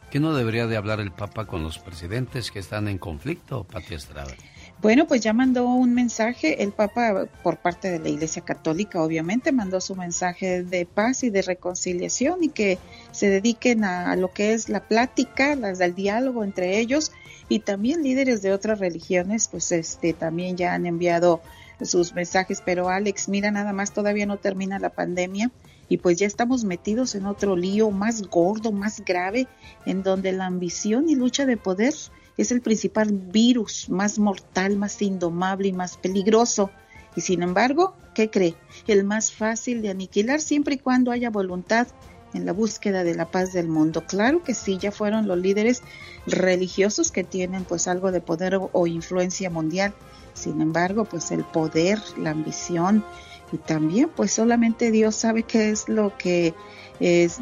¿Qué 0.09 0.19
no 0.19 0.33
debería 0.33 0.67
de 0.67 0.75
hablar 0.75 0.99
el 0.99 1.11
Papa 1.11 1.45
con 1.45 1.63
los 1.63 1.77
presidentes 1.77 2.51
que 2.51 2.59
están 2.59 2.87
en 2.87 2.97
conflicto, 2.97 3.63
Pati 3.63 3.93
Estrada? 3.93 4.33
Bueno, 4.81 5.05
pues 5.05 5.21
ya 5.21 5.31
mandó 5.31 5.67
un 5.67 5.93
mensaje, 5.93 6.63
el 6.63 6.71
Papa 6.71 7.27
por 7.43 7.57
parte 7.57 7.91
de 7.91 7.99
la 7.99 8.09
Iglesia 8.09 8.41
Católica 8.41 9.03
obviamente 9.03 9.51
mandó 9.51 9.79
su 9.79 9.95
mensaje 9.95 10.63
de 10.63 10.87
paz 10.87 11.23
y 11.23 11.29
de 11.29 11.43
reconciliación 11.43 12.43
y 12.43 12.49
que 12.49 12.79
se 13.11 13.29
dediquen 13.29 13.83
a, 13.83 14.15
lo 14.15 14.33
que 14.33 14.53
es 14.53 14.69
la 14.69 14.79
plática, 14.87 15.55
las 15.55 15.77
del 15.77 15.93
diálogo 15.93 16.43
entre 16.43 16.79
ellos 16.79 17.11
y 17.47 17.59
también 17.59 18.01
líderes 18.01 18.41
de 18.41 18.53
otras 18.53 18.79
religiones 18.79 19.47
pues 19.49 19.71
este 19.71 20.13
también 20.13 20.57
ya 20.57 20.73
han 20.73 20.87
enviado 20.87 21.41
sus 21.83 22.13
mensajes, 22.15 22.63
pero 22.65 22.89
Alex, 22.89 23.29
mira 23.29 23.51
nada 23.51 23.73
más 23.73 23.93
todavía 23.93 24.25
no 24.25 24.37
termina 24.37 24.79
la 24.79 24.89
pandemia 24.89 25.51
y 25.89 25.97
pues 25.97 26.17
ya 26.17 26.25
estamos 26.25 26.63
metidos 26.63 27.13
en 27.13 27.27
otro 27.27 27.55
lío 27.55 27.91
más 27.91 28.23
gordo, 28.23 28.71
más 28.71 29.01
grave, 29.05 29.47
en 29.85 30.01
donde 30.01 30.31
la 30.31 30.47
ambición 30.47 31.07
y 31.07 31.13
lucha 31.13 31.45
de 31.45 31.57
poder 31.57 31.93
es 32.37 32.51
el 32.51 32.61
principal 32.61 33.11
virus 33.11 33.89
más 33.89 34.19
mortal, 34.19 34.77
más 34.77 35.01
indomable 35.01 35.67
y 35.67 35.73
más 35.73 35.97
peligroso. 35.97 36.71
Y 37.15 37.21
sin 37.21 37.43
embargo, 37.43 37.95
¿qué 38.13 38.29
cree? 38.29 38.55
El 38.87 39.03
más 39.03 39.31
fácil 39.31 39.81
de 39.81 39.89
aniquilar 39.89 40.39
siempre 40.39 40.75
y 40.75 40.79
cuando 40.79 41.11
haya 41.11 41.29
voluntad 41.29 41.87
en 42.33 42.45
la 42.45 42.53
búsqueda 42.53 43.03
de 43.03 43.15
la 43.15 43.29
paz 43.29 43.53
del 43.53 43.67
mundo. 43.67 44.05
Claro 44.07 44.43
que 44.43 44.53
sí, 44.53 44.77
ya 44.77 44.91
fueron 44.91 45.27
los 45.27 45.37
líderes 45.37 45.81
religiosos 46.25 47.11
que 47.11 47.23
tienen 47.23 47.65
pues 47.65 47.87
algo 47.87 48.11
de 48.11 48.21
poder 48.21 48.59
o, 48.71 48.87
influencia 48.87 49.49
mundial. 49.49 49.93
Sin 50.33 50.61
embargo, 50.61 51.05
pues 51.05 51.31
el 51.31 51.43
poder, 51.43 51.99
la 52.17 52.31
ambición 52.31 53.03
y 53.51 53.57
también 53.57 54.09
pues 54.15 54.31
solamente 54.31 54.91
Dios 54.91 55.15
sabe 55.15 55.43
qué 55.43 55.71
es 55.71 55.89
lo 55.89 56.17
que 56.17 56.53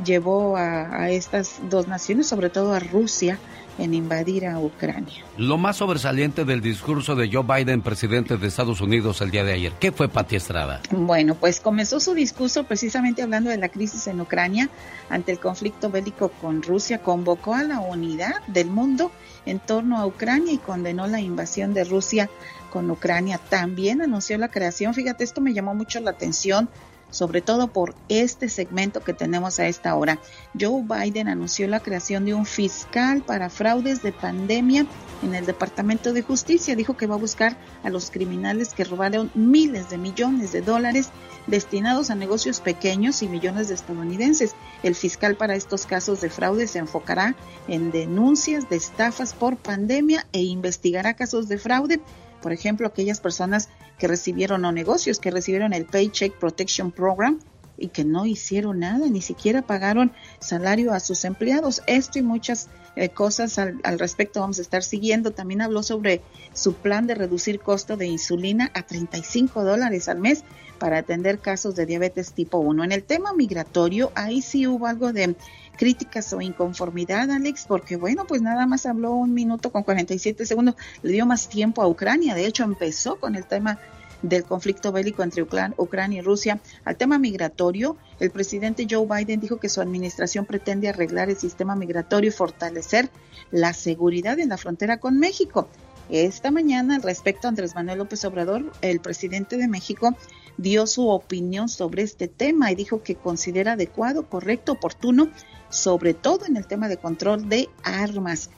llevó 0.03 0.57
a, 0.57 1.03
a 1.03 1.11
estas 1.11 1.59
dos 1.69 1.87
naciones, 1.87 2.25
sobre 2.27 2.49
todo 2.49 2.73
a 2.73 2.79
Rusia, 2.79 3.37
en 3.79 3.93
invadir 3.93 4.45
a 4.45 4.59
Ucrania. 4.59 5.23
Lo 5.37 5.57
más 5.57 5.77
sobresaliente 5.77 6.45
del 6.45 6.61
discurso 6.61 7.15
de 7.15 7.29
Joe 7.31 7.43
Biden, 7.43 7.81
presidente 7.81 8.37
de 8.37 8.47
Estados 8.47 8.81
Unidos, 8.81 9.21
el 9.21 9.31
día 9.31 9.43
de 9.43 9.53
ayer, 9.53 9.73
¿qué 9.79 9.91
fue 9.91 10.09
Pati 10.09 10.35
Estrada? 10.35 10.81
Bueno, 10.91 11.35
pues 11.35 11.59
comenzó 11.59 11.99
su 11.99 12.13
discurso 12.13 12.65
precisamente 12.65 13.21
hablando 13.21 13.49
de 13.49 13.57
la 13.57 13.69
crisis 13.69 14.07
en 14.07 14.21
Ucrania 14.21 14.69
ante 15.09 15.31
el 15.31 15.39
conflicto 15.39 15.89
bélico 15.89 16.29
con 16.41 16.61
Rusia, 16.61 16.99
convocó 16.99 17.53
a 17.53 17.63
la 17.63 17.79
unidad 17.79 18.35
del 18.47 18.67
mundo 18.67 19.11
en 19.45 19.59
torno 19.59 19.97
a 19.97 20.05
Ucrania 20.05 20.53
y 20.53 20.57
condenó 20.57 21.07
la 21.07 21.21
invasión 21.21 21.73
de 21.73 21.83
Rusia 21.83 22.29
con 22.69 22.89
Ucrania. 22.91 23.39
También 23.49 24.01
anunció 24.01 24.37
la 24.37 24.49
creación, 24.49 24.93
fíjate, 24.93 25.23
esto 25.23 25.41
me 25.41 25.53
llamó 25.53 25.73
mucho 25.73 25.99
la 25.99 26.11
atención, 26.11 26.69
sobre 27.11 27.41
todo 27.41 27.67
por 27.67 27.95
este 28.07 28.49
segmento 28.49 29.01
que 29.01 29.13
tenemos 29.13 29.59
a 29.59 29.67
esta 29.67 29.95
hora. 29.95 30.19
Joe 30.59 30.83
Biden 30.83 31.27
anunció 31.27 31.67
la 31.67 31.79
creación 31.79 32.25
de 32.25 32.33
un 32.33 32.45
fiscal 32.45 33.21
para 33.21 33.49
fraudes 33.49 34.01
de 34.01 34.11
pandemia 34.11 34.85
en 35.23 35.35
el 35.35 35.45
Departamento 35.45 36.13
de 36.13 36.21
Justicia. 36.21 36.75
Dijo 36.75 36.97
que 36.97 37.07
va 37.07 37.15
a 37.15 37.19
buscar 37.19 37.57
a 37.83 37.89
los 37.89 38.11
criminales 38.11 38.73
que 38.73 38.83
robaron 38.83 39.31
miles 39.33 39.89
de 39.89 39.97
millones 39.97 40.51
de 40.51 40.61
dólares 40.61 41.09
destinados 41.47 42.09
a 42.09 42.15
negocios 42.15 42.59
pequeños 42.59 43.23
y 43.23 43.27
millones 43.27 43.69
de 43.69 43.75
estadounidenses. 43.75 44.55
El 44.83 44.95
fiscal 44.95 45.35
para 45.35 45.55
estos 45.55 45.85
casos 45.85 46.21
de 46.21 46.29
fraude 46.29 46.67
se 46.67 46.79
enfocará 46.79 47.35
en 47.67 47.91
denuncias 47.91 48.69
de 48.69 48.75
estafas 48.75 49.33
por 49.33 49.57
pandemia 49.57 50.27
e 50.31 50.43
investigará 50.43 51.15
casos 51.15 51.47
de 51.47 51.57
fraude 51.57 51.99
por 52.41 52.53
ejemplo, 52.53 52.87
aquellas 52.87 53.19
personas 53.19 53.69
que 53.97 54.07
recibieron 54.07 54.65
o 54.65 54.71
negocios 54.71 55.19
que 55.19 55.31
recibieron 55.31 55.73
el 55.73 55.85
Paycheck 55.85 56.37
Protection 56.37 56.91
Program 56.91 57.39
y 57.77 57.87
que 57.87 58.03
no 58.03 58.25
hicieron 58.25 58.79
nada, 58.79 59.07
ni 59.07 59.21
siquiera 59.21 59.61
pagaron 59.61 60.11
salario 60.39 60.93
a 60.93 60.99
sus 60.99 61.23
empleados. 61.25 61.81
Esto 61.87 62.19
y 62.19 62.21
muchas 62.21 62.67
eh, 62.95 63.09
cosas 63.09 63.57
al, 63.57 63.79
al, 63.83 63.99
respecto 63.99 64.41
vamos 64.41 64.59
a 64.59 64.61
estar 64.61 64.83
siguiendo. 64.83 65.31
También 65.31 65.61
habló 65.61 65.81
sobre 65.81 66.21
su 66.53 66.73
plan 66.73 67.07
de 67.07 67.15
reducir 67.15 67.59
costo 67.59 67.95
de 67.95 68.07
insulina 68.07 68.69
a 68.73 68.83
35 68.83 69.63
dólares 69.63 70.09
al 70.09 70.19
mes 70.19 70.43
para 70.79 70.97
atender 70.97 71.39
casos 71.39 71.75
de 71.75 71.85
diabetes 71.85 72.33
tipo 72.33 72.57
1. 72.57 72.83
En 72.83 72.91
el 72.91 73.03
tema 73.03 73.33
migratorio, 73.33 74.11
ahí 74.15 74.41
sí 74.41 74.65
hubo 74.65 74.87
algo 74.87 75.13
de 75.13 75.35
críticas 75.79 76.33
o 76.33 76.41
inconformidad, 76.41 77.31
Alex, 77.31 77.63
porque 77.65 77.95
bueno, 77.95 78.25
pues 78.27 78.41
nada 78.41 78.67
más 78.67 78.85
habló 78.85 79.13
un 79.13 79.33
minuto 79.33 79.71
con 79.71 79.83
47 79.83 80.45
segundos, 80.45 80.75
le 81.03 81.13
dio 81.13 81.25
más 81.25 81.47
tiempo 81.47 81.81
a 81.81 81.87
Ucrania. 81.87 82.35
De 82.35 82.45
hecho, 82.45 82.65
empezó 82.65 83.17
con 83.17 83.37
el 83.37 83.45
tema 83.45 83.79
del 84.21 84.43
conflicto 84.43 84.91
bélico 84.91 85.23
entre 85.23 85.41
Ucrania 85.41 86.19
y 86.19 86.21
Rusia. 86.21 86.59
Al 86.83 86.97
tema 86.97 87.17
migratorio, 87.17 87.95
el 88.19 88.29
presidente 88.29 88.87
Joe 88.89 89.07
Biden 89.07 89.39
dijo 89.39 89.55
que 89.55 89.69
su 89.69 89.79
administración 89.79 90.45
pretende 90.45 90.89
arreglar 90.89 91.29
el 91.29 91.37
sistema 91.37 91.77
migratorio 91.77 92.27
y 92.27 92.33
fortalecer 92.33 93.09
la 93.49 93.71
seguridad 93.71 94.37
en 94.37 94.49
la 94.49 94.57
frontera 94.57 94.97
con 94.97 95.17
México. 95.17 95.69
Esta 96.09 96.51
mañana, 96.51 96.95
al 96.95 97.03
respecto, 97.03 97.47
Andrés 97.47 97.73
Manuel 97.73 97.99
López 97.99 98.25
Obrador, 98.25 98.69
el 98.81 98.99
presidente 98.99 99.55
de 99.55 99.69
México, 99.69 100.13
dio 100.57 100.87
su 100.87 101.07
opinión 101.07 101.69
sobre 101.69 102.03
este 102.03 102.27
tema 102.27 102.69
y 102.69 102.75
dijo 102.75 103.01
que 103.01 103.15
considera 103.15 103.73
adecuado, 103.73 104.27
correcto, 104.27 104.73
oportuno, 104.73 105.29
sobre 105.69 106.13
todo 106.13 106.45
en 106.45 106.57
el 106.57 106.67
tema 106.67 106.87
de 106.87 106.97
control 106.97 107.49
de 107.49 107.69
armas. 107.83 108.49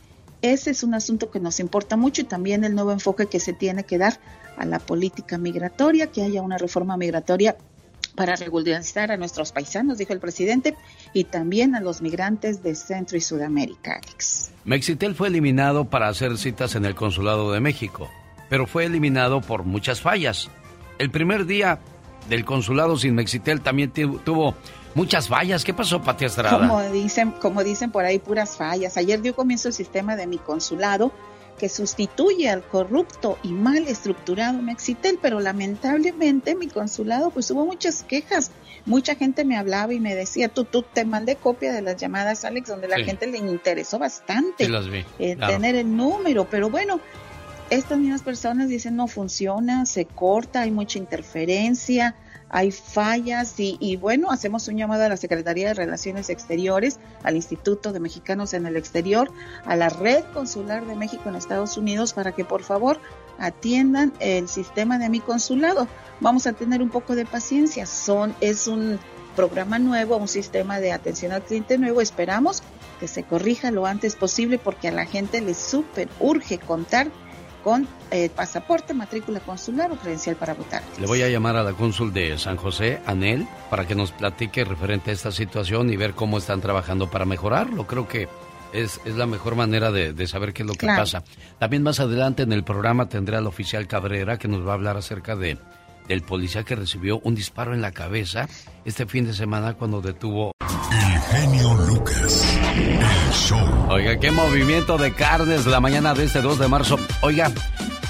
Ese 0.41 0.71
es 0.71 0.83
un 0.83 0.93
asunto 0.93 1.29
que 1.29 1.39
nos 1.39 1.59
importa 1.59 1.97
mucho 1.97 2.21
y 2.21 2.25
también 2.25 2.63
el 2.63 2.73
nuevo 2.73 2.91
enfoque 2.91 3.27
que 3.27 3.39
se 3.39 3.53
tiene 3.53 3.83
que 3.83 3.97
dar 3.97 4.19
a 4.57 4.65
la 4.65 4.79
política 4.79 5.37
migratoria, 5.37 6.07
que 6.07 6.23
haya 6.23 6.41
una 6.41 6.57
reforma 6.57 6.97
migratoria 6.97 7.57
para 8.15 8.35
regularizar 8.35 9.11
a 9.11 9.17
nuestros 9.17 9.51
paisanos, 9.51 9.97
dijo 9.97 10.13
el 10.13 10.19
presidente, 10.19 10.75
y 11.13 11.25
también 11.25 11.75
a 11.75 11.79
los 11.79 12.01
migrantes 12.01 12.61
de 12.61 12.75
Centro 12.75 13.17
y 13.17 13.21
Sudamérica, 13.21 13.99
Alex. 14.03 14.51
Mexitel 14.65 15.15
fue 15.15 15.29
eliminado 15.29 15.85
para 15.85 16.07
hacer 16.07 16.37
citas 16.37 16.75
en 16.75 16.85
el 16.85 16.95
Consulado 16.95 17.51
de 17.51 17.59
México, 17.59 18.09
pero 18.49 18.67
fue 18.67 18.85
eliminado 18.85 19.41
por 19.41 19.63
muchas 19.63 20.01
fallas. 20.01 20.49
El 20.97 21.09
primer 21.09 21.45
día 21.45 21.79
del 22.29 22.45
consulado 22.45 22.97
sin 22.97 23.15
Mexitel 23.15 23.61
también 23.61 23.91
tuvo 23.91 24.55
muchas 24.95 25.27
fallas. 25.27 25.63
¿Qué 25.63 25.73
pasó, 25.73 26.01
Pati 26.01 26.25
Estrada? 26.25 26.59
Como 26.59 26.81
dicen, 26.83 27.31
como 27.31 27.63
dicen 27.63 27.91
por 27.91 28.05
ahí, 28.05 28.19
puras 28.19 28.57
fallas. 28.57 28.97
Ayer 28.97 29.21
dio 29.21 29.35
comienzo 29.35 29.67
el 29.67 29.73
sistema 29.73 30.15
de 30.15 30.27
mi 30.27 30.37
consulado 30.37 31.11
que 31.61 31.69
sustituye 31.69 32.49
al 32.49 32.63
corrupto 32.63 33.37
y 33.43 33.49
mal 33.49 33.87
estructurado 33.87 34.59
Mexitel, 34.63 35.19
pero 35.21 35.39
lamentablemente 35.39 36.55
mi 36.55 36.67
consulado 36.67 37.29
pues 37.29 37.51
hubo 37.51 37.67
muchas 37.67 38.01
quejas. 38.01 38.49
Mucha 38.87 39.13
gente 39.13 39.45
me 39.45 39.57
hablaba 39.57 39.93
y 39.93 39.99
me 39.99 40.15
decía, 40.15 40.49
tú, 40.49 40.63
tú 40.63 40.81
te 40.81 41.05
mandé 41.05 41.35
copia 41.35 41.71
de 41.71 41.83
las 41.83 41.97
llamadas, 41.97 42.45
Alex, 42.45 42.67
donde 42.67 42.87
la 42.87 42.97
gente 43.03 43.27
le 43.27 43.37
interesó 43.37 43.99
bastante 43.99 44.67
eh, 45.19 45.35
tener 45.35 45.75
el 45.75 45.95
número, 45.95 46.47
pero 46.49 46.71
bueno, 46.71 46.99
estas 47.69 47.99
mismas 47.99 48.23
personas 48.23 48.67
dicen 48.67 48.95
no 48.95 49.07
funciona, 49.07 49.85
se 49.85 50.05
corta, 50.05 50.61
hay 50.61 50.71
mucha 50.71 50.97
interferencia, 50.97 52.15
hay 52.53 52.71
fallas 52.71 53.55
y, 53.57 53.95
bueno, 53.95 54.29
hacemos 54.29 54.67
un 54.67 54.77
llamado 54.77 55.05
a 55.05 55.09
la 55.09 55.15
Secretaría 55.15 55.69
de 55.69 55.73
Relaciones 55.73 56.29
Exteriores, 56.29 56.99
al 57.23 57.37
Instituto 57.37 57.93
de 57.93 58.01
Mexicanos 58.01 58.53
en 58.53 58.65
el 58.65 58.75
Exterior, 58.75 59.31
a 59.65 59.77
la 59.77 59.87
Red 59.87 60.25
Consular 60.33 60.85
de 60.85 60.95
México 60.95 61.29
en 61.29 61.35
Estados 61.35 61.77
Unidos 61.77 62.11
para 62.11 62.33
que 62.33 62.43
por 62.43 62.63
favor 62.63 62.99
atiendan 63.39 64.11
el 64.19 64.49
sistema 64.49 64.99
de 64.99 65.07
mi 65.07 65.21
consulado. 65.21 65.87
Vamos 66.19 66.45
a 66.45 66.51
tener 66.51 66.81
un 66.81 66.89
poco 66.89 67.15
de 67.15 67.25
paciencia. 67.25 67.85
Son 67.85 68.35
es 68.41 68.67
un 68.67 68.99
programa 69.37 69.79
nuevo, 69.79 70.17
un 70.17 70.27
sistema 70.27 70.81
de 70.81 70.91
atención 70.91 71.31
al 71.31 71.43
cliente 71.43 71.77
nuevo. 71.77 72.01
Esperamos 72.01 72.63
que 72.99 73.07
se 73.07 73.23
corrija 73.23 73.71
lo 73.71 73.85
antes 73.85 74.17
posible 74.17 74.59
porque 74.59 74.89
a 74.89 74.91
la 74.91 75.05
gente 75.05 75.39
le 75.39 75.53
súper 75.53 76.09
urge 76.19 76.59
contar 76.59 77.07
con 77.63 77.87
eh, 78.11 78.29
pasaporte, 78.29 78.93
matrícula 78.93 79.39
consular 79.39 79.91
o 79.91 79.95
credencial 79.95 80.35
para 80.35 80.53
votar. 80.53 80.81
Le 80.99 81.07
voy 81.07 81.21
a 81.21 81.29
llamar 81.29 81.55
a 81.55 81.63
la 81.63 81.73
cónsul 81.73 82.13
de 82.13 82.37
San 82.37 82.57
José, 82.57 83.01
Anel, 83.05 83.47
para 83.69 83.87
que 83.87 83.95
nos 83.95 84.11
platique 84.11 84.63
referente 84.63 85.11
a 85.11 85.13
esta 85.13 85.31
situación 85.31 85.89
y 85.89 85.97
ver 85.97 86.13
cómo 86.13 86.37
están 86.37 86.61
trabajando 86.61 87.09
para 87.09 87.25
mejorarlo. 87.25 87.87
Creo 87.87 88.07
que 88.07 88.27
es, 88.73 88.99
es 89.05 89.15
la 89.15 89.25
mejor 89.25 89.55
manera 89.55 89.91
de, 89.91 90.27
saber 90.27 90.53
qué 90.53 90.63
es 90.63 90.67
lo 90.67 90.75
que 90.75 90.87
pasa. 90.87 91.23
También 91.59 91.83
más 91.83 91.99
adelante 91.99 92.43
en 92.43 92.53
el 92.53 92.63
programa 92.63 93.09
tendré 93.09 93.37
al 93.37 93.47
oficial 93.47 93.87
Cabrera 93.87 94.37
que 94.37 94.47
nos 94.47 94.65
va 94.65 94.71
a 94.71 94.75
hablar 94.75 94.97
acerca 94.97 95.35
de 95.35 95.57
del 96.07 96.23
policía 96.23 96.63
que 96.63 96.75
recibió 96.75 97.19
un 97.19 97.35
disparo 97.35 97.73
en 97.73 97.81
la 97.81 97.91
cabeza 97.91 98.49
este 98.85 99.05
fin 99.05 99.25
de 99.25 99.33
semana 99.33 99.75
cuando 99.75 100.01
detuvo 100.01 100.51
el 100.91 101.19
genio 101.21 101.73
Lucas. 101.87 102.45
El 102.75 103.33
show. 103.33 103.59
Oiga, 103.89 104.19
qué 104.19 104.31
movimiento 104.31 104.97
de 104.97 105.13
carnes 105.13 105.65
la 105.65 105.79
mañana 105.79 106.13
de 106.13 106.25
este 106.25 106.41
2 106.41 106.59
de 106.59 106.67
marzo. 106.67 106.99
Oiga, 107.21 107.51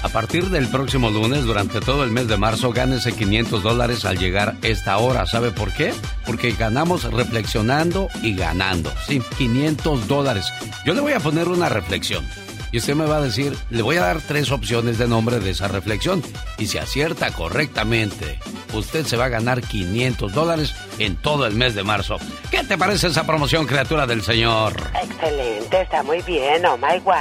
a 0.02 0.08
partir 0.08 0.50
del 0.50 0.68
próximo 0.68 1.10
lunes, 1.10 1.44
durante 1.44 1.80
todo 1.80 2.02
el 2.02 2.10
mes 2.10 2.26
de 2.26 2.36
marzo, 2.36 2.72
gánese 2.72 3.12
500 3.12 3.62
dólares 3.62 4.04
al 4.04 4.18
llegar 4.18 4.56
esta 4.62 4.98
hora. 4.98 5.26
¿Sabe 5.26 5.52
por 5.52 5.72
qué? 5.72 5.94
Porque 6.26 6.52
ganamos 6.52 7.04
reflexionando 7.04 8.08
y 8.20 8.34
ganando. 8.34 8.92
Sí, 9.06 9.22
500 9.38 10.08
dólares. 10.08 10.52
Yo 10.84 10.94
le 10.94 11.00
voy 11.00 11.12
a 11.12 11.20
poner 11.20 11.48
una 11.48 11.68
reflexión 11.68 12.26
y 12.72 12.78
usted 12.78 12.94
me 12.94 13.04
va 13.04 13.18
a 13.18 13.20
decir, 13.20 13.56
le 13.70 13.82
voy 13.82 13.96
a 13.96 14.02
dar 14.02 14.20
tres 14.20 14.50
opciones 14.50 14.98
de 14.98 15.06
nombre 15.06 15.38
de 15.38 15.50
esa 15.50 15.68
reflexión 15.68 16.22
y 16.58 16.66
si 16.66 16.78
acierta 16.78 17.30
correctamente, 17.30 18.38
usted 18.72 19.06
se 19.06 19.16
va 19.16 19.26
a 19.26 19.28
ganar 19.28 19.60
500 19.60 20.32
dólares 20.32 20.74
en 20.98 21.16
todo 21.16 21.46
el 21.46 21.54
mes 21.54 21.74
de 21.74 21.84
marzo. 21.84 22.16
¿Qué 22.50 22.64
te 22.64 22.78
parece 22.78 23.08
esa 23.08 23.24
promoción, 23.24 23.66
criatura 23.66 24.06
del 24.06 24.22
Señor? 24.22 24.74
Excelente, 25.02 25.82
está 25.82 26.02
muy 26.02 26.22
bien, 26.22 26.64
oh 26.64 26.78
my 26.78 26.98
wow. 27.00 27.14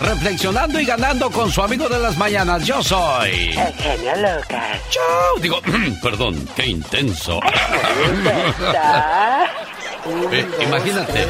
Reflexionando 0.00 0.80
y 0.80 0.86
ganando 0.86 1.30
con 1.30 1.50
su 1.50 1.62
amigo 1.62 1.88
de 1.88 1.98
las 1.98 2.16
mañanas, 2.16 2.64
yo 2.64 2.82
soy... 2.82 3.56
El 3.58 3.74
genio 3.74 4.12
Lucas. 4.16 4.80
Chau, 4.90 5.40
digo, 5.40 5.60
perdón, 6.02 6.48
qué 6.56 6.66
intenso. 6.66 7.40
Eh, 10.32 10.46
imagínate, 10.66 11.26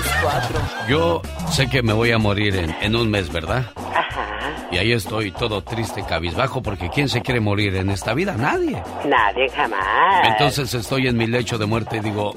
yo 0.88 1.22
sé 1.50 1.68
que 1.68 1.82
me 1.82 1.92
voy 1.92 2.10
a 2.12 2.18
morir 2.18 2.56
en, 2.80 2.96
un 2.96 3.10
mes, 3.10 3.32
¿verdad? 3.32 3.72
Ajá. 3.76 4.68
Y 4.70 4.78
ahí 4.78 4.92
estoy 4.92 5.30
todo 5.30 5.62
triste, 5.62 6.04
cabizbajo, 6.04 6.62
porque 6.62 6.90
¿quién 6.90 7.08
se 7.08 7.22
quiere 7.22 7.40
morir 7.40 7.74
en 7.76 7.90
esta 7.90 8.14
vida? 8.14 8.36
Nadie. 8.36 8.82
Nadie 9.06 9.48
jamás. 9.50 10.28
Entonces 10.28 10.74
estoy 10.74 11.06
en 11.08 11.16
mi 11.16 11.26
lecho 11.26 11.56
de 11.56 11.66
muerte 11.66 11.96
y 11.98 12.00
digo, 12.00 12.34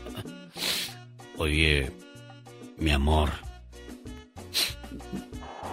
oye, 1.38 1.90
mi 2.76 2.90
amor, 2.90 3.30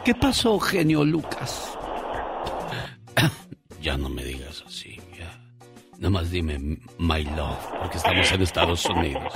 ¿qué 0.05 0.15
pasó, 0.15 0.59
genio 0.59 1.03
Lucas? 1.03 1.77
ya 3.81 3.97
no 3.97 4.09
me 4.09 4.23
digas. 4.23 4.63
Nada 5.97 6.09
más 6.11 6.29
dime, 6.29 6.59
my 6.99 7.23
love, 7.23 7.59
porque 7.81 7.97
estamos 7.97 8.31
en 8.31 8.41
Estados 8.41 8.85
Unidos. 8.85 9.33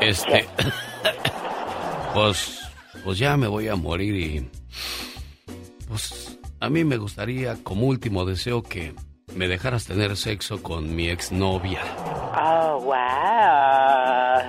Este. 0.00 0.46
pues. 2.14 2.62
Pues 3.04 3.18
ya 3.18 3.36
me 3.36 3.46
voy 3.46 3.68
a 3.68 3.76
morir 3.76 4.14
y. 4.16 4.50
Pues. 5.88 6.38
A 6.58 6.70
mí 6.70 6.84
me 6.84 6.96
gustaría, 6.96 7.62
como 7.62 7.86
último 7.86 8.24
deseo, 8.24 8.62
que 8.62 8.94
me 9.34 9.46
dejaras 9.46 9.84
tener 9.84 10.16
sexo 10.16 10.62
con 10.62 10.96
mi 10.96 11.08
exnovia. 11.08 11.82
Oh, 12.34 12.80
wow. 12.80 14.42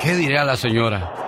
¿Qué 0.00 0.14
diría 0.16 0.44
la 0.44 0.56
señora? 0.56 1.25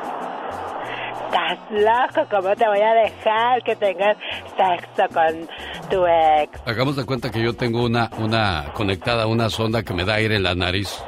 Estás 1.29 1.59
loco, 1.70 2.26
¿cómo 2.31 2.57
te 2.57 2.66
voy 2.66 2.81
a 2.81 2.95
dejar 2.95 3.62
que 3.62 3.76
tengas 3.76 4.16
sexo 4.57 5.07
con 5.12 5.47
tu 5.91 6.07
ex. 6.07 6.59
Hagamos 6.64 6.97
de 6.97 7.05
cuenta 7.05 7.31
que 7.31 7.43
yo 7.43 7.53
tengo 7.55 7.85
una, 7.85 8.11
una 8.16 8.72
conectada, 8.72 9.26
una 9.26 9.51
sonda 9.51 9.83
que 9.83 9.93
me 9.93 10.07
da 10.07 10.14
aire 10.14 10.37
en 10.37 10.45
la 10.45 10.55
nariz. 10.55 11.03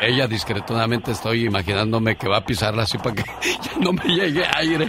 Ella 0.00 0.26
discretamente 0.26 1.10
estoy 1.10 1.44
imaginándome 1.44 2.16
que 2.16 2.26
va 2.26 2.38
a 2.38 2.44
pisarla 2.44 2.84
así 2.84 2.96
para 2.96 3.16
que 3.16 3.22
ya 3.42 3.78
no 3.80 3.92
me 3.92 4.04
llegue 4.04 4.44
aire. 4.56 4.88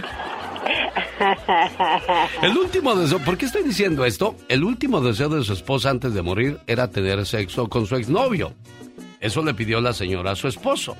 El 2.40 2.56
último 2.56 2.94
deseo, 2.94 3.18
¿por 3.18 3.36
qué 3.36 3.44
estoy 3.44 3.62
diciendo 3.62 4.06
esto? 4.06 4.36
El 4.48 4.64
último 4.64 5.02
deseo 5.02 5.28
de 5.28 5.44
su 5.44 5.52
esposa 5.52 5.90
antes 5.90 6.14
de 6.14 6.22
morir 6.22 6.60
era 6.66 6.90
tener 6.90 7.26
sexo 7.26 7.68
con 7.68 7.86
su 7.86 7.96
exnovio. 7.96 8.54
Eso 9.20 9.42
le 9.42 9.52
pidió 9.52 9.82
la 9.82 9.92
señora 9.92 10.32
a 10.32 10.36
su 10.36 10.48
esposo, 10.48 10.96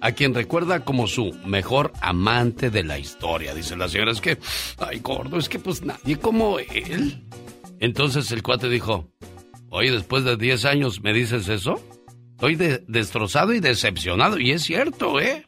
a 0.00 0.12
quien 0.12 0.34
recuerda 0.34 0.84
como 0.84 1.06
su 1.06 1.32
mejor 1.44 1.92
amante 2.00 2.70
de 2.70 2.84
la 2.84 2.98
historia. 2.98 3.54
Dice 3.54 3.76
la 3.76 3.88
señora, 3.88 4.12
es 4.12 4.20
que, 4.20 4.38
ay 4.78 5.00
gordo, 5.00 5.38
es 5.38 5.48
que 5.48 5.58
pues 5.58 5.82
nadie 5.82 6.16
como 6.18 6.58
él. 6.58 7.24
Entonces 7.80 8.30
el 8.32 8.42
cuate 8.42 8.68
dijo, 8.68 9.08
oye, 9.70 9.90
después 9.90 10.24
de 10.24 10.36
10 10.36 10.64
años 10.64 11.00
me 11.02 11.12
dices 11.12 11.48
eso, 11.48 11.80
estoy 12.32 12.56
destrozado 12.86 13.52
y 13.52 13.60
decepcionado. 13.60 14.38
Y 14.38 14.52
es 14.52 14.62
cierto, 14.62 15.20
¿eh? 15.20 15.44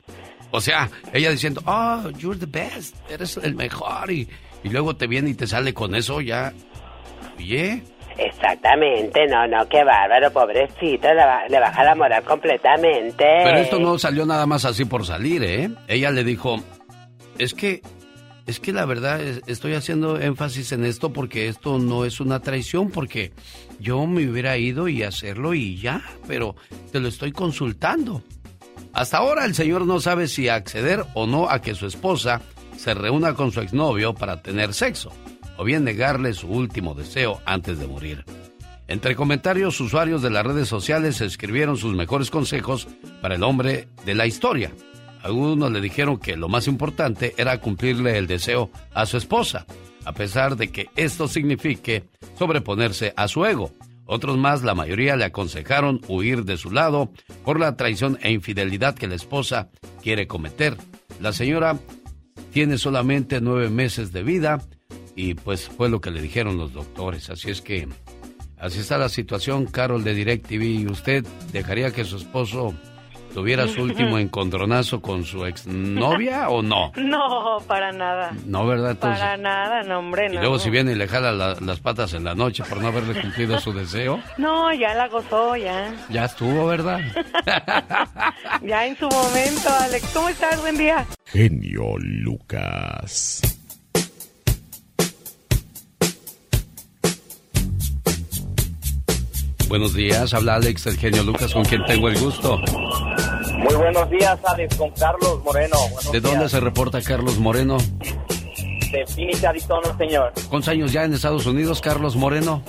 O 0.53 0.61
sea, 0.61 0.91
ella 1.13 1.31
diciendo, 1.31 1.63
oh, 1.67 2.11
you're 2.19 2.39
the 2.39 2.47
best, 2.47 2.97
eres 3.09 3.37
el 3.37 3.55
mejor. 3.55 4.11
Y, 4.11 4.29
y 4.65 4.69
luego 4.69 4.97
te 4.97 5.07
viene 5.07 5.31
y 5.31 5.35
te 5.35 5.47
sale 5.47 5.73
con 5.73 5.95
eso 5.95 6.21
ya. 6.21 6.53
Oye. 7.39 7.83
Exactamente, 8.21 9.27
no, 9.29 9.47
no, 9.47 9.67
qué 9.67 9.83
bárbaro, 9.83 10.31
pobrecito, 10.31 11.09
le, 11.49 11.59
baja 11.59 11.85
la 11.85 11.95
moral 11.95 12.23
completamente. 12.23 13.25
Pero 13.45 13.57
esto 13.57 13.79
no 13.79 13.99
salió 13.99 14.27
nada 14.27 14.45
más 14.45 14.67
así 14.67 14.85
por 14.85 15.07
salir, 15.07 15.43
¿eh? 15.43 15.71
Ella 15.89 16.11
le 16.11 16.23
dijo, 16.23 16.63
es 17.39 17.55
que, 17.55 17.81
es 18.47 18.61
que 18.61 18.75
la 18.75 18.85
verdad 18.85 19.23
estoy 19.47 19.73
haciendo 19.73 20.21
énfasis 20.21 20.73
en 20.73 20.85
esto 20.85 21.15
porque 21.15 21.49
esto 21.49 21.79
no 21.79 22.05
es 22.05 22.21
una 22.21 22.41
traición, 22.41 22.91
porque 22.91 23.33
yo 23.79 24.07
me 24.07 24.29
hubiera 24.29 24.59
ido 24.59 24.87
y 24.89 25.03
hacerlo 25.03 25.55
y 25.55 25.79
ya, 25.79 26.03
pero 26.29 26.57
te 26.93 27.01
lo 27.01 27.09
estoy 27.09 27.33
consultando. 27.33 28.23
Hasta 28.93 29.17
ahora 29.17 29.47
el 29.47 29.55
señor 29.55 29.87
no 29.87 29.99
sabe 29.99 30.29
si 30.29 30.51
acceder 30.51 31.07
o 31.15 31.27
no 31.27 31.49
a 31.49 31.63
que 31.63 31.75
su 31.75 31.87
esposa 31.87 32.43
se 32.77 32.93
reúna 32.93 33.33
con 33.33 33.51
su 33.51 33.63
exnovio 33.63 34.13
para 34.13 34.43
tener 34.43 34.75
sexo 34.75 35.11
o 35.61 35.65
bien 35.65 35.85
negarle 35.85 36.33
su 36.33 36.49
último 36.49 36.95
deseo 36.95 37.43
antes 37.45 37.79
de 37.79 37.87
morir. 37.87 38.25
Entre 38.89 39.15
comentarios, 39.15 39.79
usuarios 39.79 40.23
de 40.23 40.31
las 40.31 40.47
redes 40.47 40.69
sociales 40.69 41.21
escribieron 41.21 41.77
sus 41.77 41.95
mejores 41.95 42.31
consejos 42.31 42.89
para 43.21 43.35
el 43.35 43.43
hombre 43.43 43.87
de 44.07 44.15
la 44.15 44.25
historia. 44.25 44.73
Algunos 45.23 45.71
le 45.71 45.83
dijeron 45.83 46.17
que 46.17 46.39
lo 46.39 46.49
más 46.49 46.67
importante 46.67 47.35
era 47.37 47.61
cumplirle 47.61 48.17
el 48.17 48.27
deseo 48.27 48.71
a 48.95 49.05
su 49.05 49.19
esposa, 49.19 49.67
a 50.07 50.13
pesar 50.13 50.57
de 50.57 50.73
que 50.73 50.89
esto 50.97 51.29
signifique 51.29 52.05
sobreponerse 52.39 53.13
a 53.15 53.29
su 53.29 53.45
ego. 53.45 53.71
Otros 54.07 54.39
más, 54.39 54.63
la 54.63 54.75
mayoría, 54.75 55.15
le 55.15 55.27
aconsejaron 55.27 56.01
huir 56.09 56.47
de 56.47 56.57
su 56.57 56.71
lado 56.71 57.13
por 57.45 57.61
la 57.61 57.77
traición 57.77 58.19
e 58.23 58.33
infidelidad 58.33 58.95
que 58.95 59.09
la 59.09 59.15
esposa 59.15 59.69
quiere 60.03 60.27
cometer. 60.27 60.79
La 61.21 61.35
señora 61.35 61.79
tiene 62.51 62.79
solamente 62.79 63.43
nueve 63.43 63.69
meses 63.69 64.11
de 64.11 64.23
vida 64.23 64.63
y 65.17 65.35
pues 65.35 65.69
fue 65.69 65.89
lo 65.89 66.01
que 66.01 66.11
le 66.11 66.23
dijeron 66.23 66.57
los 66.59 66.73
doctores. 66.73 67.31
Así 67.31 67.51
es 67.51 67.61
que 67.63 67.89
así 68.59 68.79
está 68.81 68.99
la 68.99 69.09
situación, 69.09 69.67
Carol 69.67 70.05
de 70.05 70.15
DirecTV. 70.15 70.91
¿Usted 70.91 71.25
dejaría 71.53 71.91
que 71.91 72.05
su 72.05 72.17
esposo 72.17 72.75
tuviera 73.35 73.69
su 73.69 73.83
último 73.83 74.19
encontronazo 74.19 75.01
con 75.01 75.25
su 75.25 75.45
exnovia 75.47 76.49
o 76.49 76.63
no? 76.63 76.93
No, 76.97 77.59
para 77.67 77.93
nada. 77.93 78.33
No, 78.47 78.67
¿verdad? 78.67 78.97
para 78.99 79.37
nada, 79.37 79.83
no, 79.83 79.99
hombre, 79.99 80.29
no. 80.29 80.35
Y 80.35 80.39
luego 80.39 80.59
si 80.59 80.71
viene 80.71 80.93
y 80.93 80.95
le 80.95 81.07
jala 81.09 81.33
las 81.61 81.81
patas 81.81 82.15
en 82.15 82.25
la 82.25 82.35
noche 82.35 82.63
por 82.69 82.81
no 82.81 82.89
haberle 82.89 83.21
cumplido 83.21 83.59
su 83.61 83.73
deseo. 83.73 84.21
No, 84.39 84.73
ya 84.73 84.95
la 84.95 85.09
gozó, 85.09 85.57
ya. 85.57 85.93
Ya 86.09 86.25
estuvo, 86.25 86.67
¿verdad? 86.67 87.01
ya 88.63 88.87
en 88.87 88.97
su 88.97 89.09
momento, 89.09 89.69
Alex. 89.81 90.11
¿Cómo 90.15 90.29
estás? 90.29 90.61
Buen 90.61 90.79
día. 90.79 91.07
Genio 91.27 91.97
Lucas. 91.99 93.43
Buenos 99.71 99.95
días, 99.95 100.35
habla 100.35 100.57
Alex, 100.57 100.87
el 100.89 100.99
genio 100.99 101.23
Lucas, 101.23 101.55
con 101.55 101.65
quien 101.65 101.85
tengo 101.85 102.09
el 102.09 102.19
gusto. 102.19 102.59
Muy 103.57 103.75
buenos 103.77 104.11
días, 104.11 104.37
Alex, 104.45 104.77
con 104.77 104.91
Carlos 104.91 105.45
Moreno. 105.45 105.77
¿De 106.11 106.21
dónde 106.21 106.49
se 106.49 106.59
reporta 106.59 107.01
Carlos 107.01 107.39
Moreno? 107.39 107.79
De 108.91 109.07
Phoenix, 109.07 109.45
Arizona, 109.45 109.97
señor. 109.97 110.33
¿Cuántos 110.49 110.71
años 110.71 110.93
ya 110.93 111.05
en 111.05 111.15
Estados 111.15 111.47
Unidos, 111.47 111.81
Carlos 111.81 112.17
Moreno? 112.17 112.65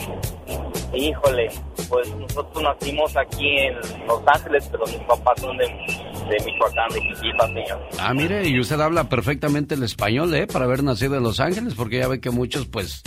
Híjole, 0.94 1.50
pues 1.90 2.08
nosotros 2.18 2.62
nacimos 2.62 3.18
aquí 3.18 3.48
en 3.48 3.74
Los 4.06 4.22
Ángeles, 4.28 4.70
pero 4.72 4.86
mis 4.86 5.00
papás 5.00 5.42
son 5.42 5.58
de, 5.58 5.66
de 5.66 6.46
Michoacán, 6.46 6.88
de 6.94 7.00
Chiquita, 7.00 7.48
señor. 7.48 7.90
Ah, 8.00 8.14
mire, 8.14 8.48
y 8.48 8.60
usted 8.60 8.80
habla 8.80 9.10
perfectamente 9.10 9.74
el 9.74 9.82
español, 9.82 10.36
¿eh? 10.36 10.46
Para 10.46 10.66
haber 10.66 10.84
nacido 10.84 11.18
en 11.18 11.24
Los 11.24 11.40
Ángeles, 11.40 11.74
porque 11.74 11.98
ya 11.98 12.08
ve 12.08 12.20
que 12.20 12.30
muchos, 12.30 12.68
pues, 12.68 13.02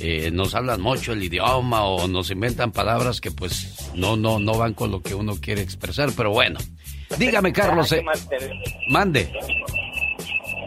eh, 0.00 0.30
nos 0.30 0.54
hablan 0.54 0.80
mucho 0.80 1.12
el 1.12 1.22
idioma 1.22 1.84
o 1.84 2.06
nos 2.08 2.30
inventan 2.30 2.72
palabras 2.72 3.20
que 3.20 3.30
pues 3.30 3.90
no, 3.94 4.16
no, 4.16 4.38
no 4.38 4.56
van 4.56 4.74
con 4.74 4.90
lo 4.90 5.02
que 5.02 5.14
uno 5.14 5.36
quiere 5.40 5.62
expresar, 5.62 6.10
pero 6.16 6.30
bueno. 6.30 6.58
Dígame, 7.18 7.52
Carlos, 7.52 7.90
eh, 7.92 8.04
mande. 8.90 9.32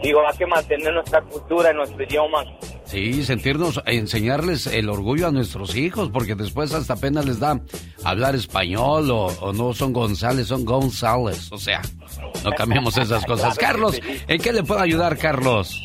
Digo, 0.02 0.20
hay 0.26 0.36
que 0.36 0.46
mantener 0.46 0.92
nuestra 0.92 1.22
cultura, 1.22 1.72
nuestro 1.72 2.02
idioma. 2.02 2.44
Sí, 2.84 3.24
sentirnos, 3.24 3.80
enseñarles 3.86 4.66
el 4.66 4.90
orgullo 4.90 5.28
a 5.28 5.30
nuestros 5.30 5.76
hijos, 5.76 6.10
porque 6.10 6.34
después 6.34 6.74
hasta 6.74 6.94
apenas 6.94 7.24
les 7.24 7.38
da 7.38 7.58
hablar 8.04 8.34
español 8.34 9.10
o, 9.10 9.52
no 9.54 9.72
son 9.72 9.92
González, 9.92 10.48
son 10.48 10.64
González. 10.64 11.50
O 11.52 11.58
sea, 11.58 11.80
no 12.44 12.50
cambiamos 12.50 12.98
esas 12.98 13.24
cosas. 13.24 13.56
Carlos, 13.58 13.98
¿en 14.28 14.40
qué 14.40 14.52
le 14.52 14.62
puedo 14.62 14.80
ayudar, 14.80 15.16
Carlos? 15.16 15.80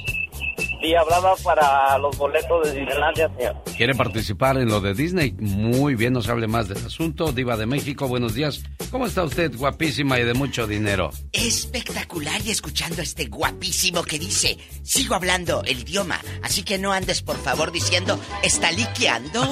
Sí, 0.81 0.93
hablaba 0.93 1.35
para 1.37 1.97
los 1.97 2.17
boletos 2.17 2.65
de 2.65 2.79
Disneylandia, 2.79 3.29
señor. 3.35 3.55
¿Quiere 3.75 3.95
participar 3.95 4.57
en 4.57 4.69
lo 4.69 4.79
de 4.79 4.93
Disney? 4.93 5.33
Muy 5.39 5.95
bien, 5.95 6.13
nos 6.13 6.29
hable 6.29 6.47
más 6.47 6.67
del 6.67 6.77
asunto. 6.85 7.31
Diva 7.31 7.57
de 7.57 7.65
México, 7.65 8.07
buenos 8.07 8.35
días. 8.35 8.63
¿Cómo 8.91 9.05
está 9.07 9.23
usted, 9.23 9.55
guapísima 9.55 10.19
y 10.19 10.23
de 10.23 10.33
mucho 10.33 10.67
dinero? 10.67 11.11
Espectacular 11.33 12.41
y 12.45 12.51
escuchando 12.51 13.01
a 13.01 13.03
este 13.03 13.25
guapísimo 13.25 14.03
que 14.03 14.19
dice, 14.19 14.57
sigo 14.83 15.15
hablando 15.15 15.63
el 15.65 15.79
idioma, 15.79 16.19
así 16.43 16.63
que 16.63 16.77
no 16.77 16.93
andes 16.93 17.21
por 17.21 17.37
favor 17.37 17.71
diciendo, 17.71 18.19
¿está 18.43 18.71
liqueando? 18.71 19.47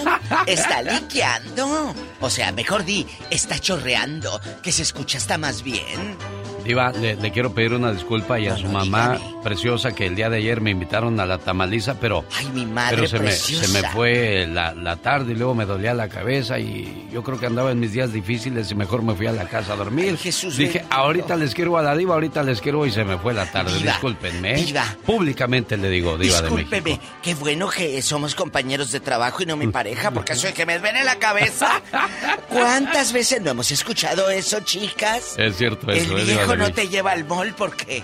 ¿Está 0.47 0.82
liqueando? 0.84 1.93
O 2.21 2.30
sea, 2.30 2.51
mejor 2.51 2.86
di, 2.86 3.05
está 3.30 3.59
chorreando, 3.59 4.39
que 4.63 4.71
se 4.71 4.84
escucha 4.84 5.17
hasta 5.17 5.38
más 5.38 5.63
bien. 5.63 6.17
Diva, 6.66 6.91
le, 6.91 7.32
quiero 7.32 7.53
pedir 7.53 7.74
una 7.74 7.91
disculpa 7.91 8.39
y 8.39 8.47
a 8.47 8.57
su 8.57 8.68
mamá 8.68 9.20
preciosa 9.43 9.93
que 9.93 10.07
el 10.07 10.16
día 10.16 10.32
de 10.32 10.38
ayer 10.38 10.61
me 10.61 10.72
invitaron 10.72 11.20
a 11.20 11.26
la 11.28 11.38
tamaliza, 11.38 11.99
pero, 11.99 12.26
Ay, 12.36 12.49
mi 12.53 12.66
madre 12.66 12.95
pero 12.95 13.07
se, 13.07 13.20
me, 13.20 13.32
se 13.32 13.68
me 13.68 13.88
fue 13.89 14.47
la, 14.47 14.95
tarde 14.95 15.34
y 15.34 15.36
luego 15.36 15.53
me 15.53 15.66
dolía 15.66 15.93
la 15.93 16.09
cabeza 16.09 16.57
y 16.57 17.07
yo 17.11 17.22
creo 17.22 17.39
que 17.39 17.45
andaba 17.45 17.72
en 17.72 17.80
mis 17.80 17.91
días 17.91 18.11
difíciles 18.11 18.72
y 18.72 18.76
mejor 18.76 19.03
me 19.03 19.13
fui 19.13 19.28
a 19.28 19.32
la 19.32 19.45
casa 19.47 19.74
a 19.74 19.76
dormir. 19.76 20.18
Jesús 20.18 20.57
Dije, 20.57 20.84
ahorita 20.89 21.36
les 21.36 21.53
quiero 21.53 21.78
a 21.78 21.84
la 21.84 21.95
diva, 21.95 22.16
ahorita 22.16 22.41
les 22.41 22.61
quiero 22.61 22.84
y 22.88 22.91
se 22.91 23.03
me 23.03 23.20
fue 23.20 23.36
la 23.36 23.45
tarde. 23.51 23.78
Discúlpenme. 23.78 24.59
¿eh? 24.59 24.74
Públicamente 25.05 25.78
le 25.78 25.89
digo, 25.89 26.18
diva 26.18 26.41
de 26.41 26.49
México. 26.49 26.99
qué 27.22 27.36
bueno 27.36 27.70
que 27.70 28.01
somos 28.01 28.34
compañeros 28.34 28.91
de 28.91 28.99
trabajo 28.99 29.43
y 29.43 29.45
no 29.45 29.55
mi 29.55 29.68
pareja, 29.68 30.09
porque 30.09 30.34
eso 30.34 30.47
es 30.47 30.55
que 30.55 30.66
me 30.66 30.80
duele 30.80 31.03
la 31.03 31.18
cabeza. 31.18 31.82
¿Cuántas 32.49 33.13
veces 33.13 33.41
no 33.41 33.51
hemos 33.51 33.70
escuchado 33.72 34.32
eso, 34.32 34.61
chicas? 34.61 35.36
Es 35.38 35.57
cierto 35.57 35.91
eso, 35.91 36.18
El 36.18 36.26
viejo 36.26 36.54
no 36.57 36.71
te 36.71 36.87
lleva 36.87 37.11
al 37.11 37.25
mall 37.25 37.53
porque 37.57 38.03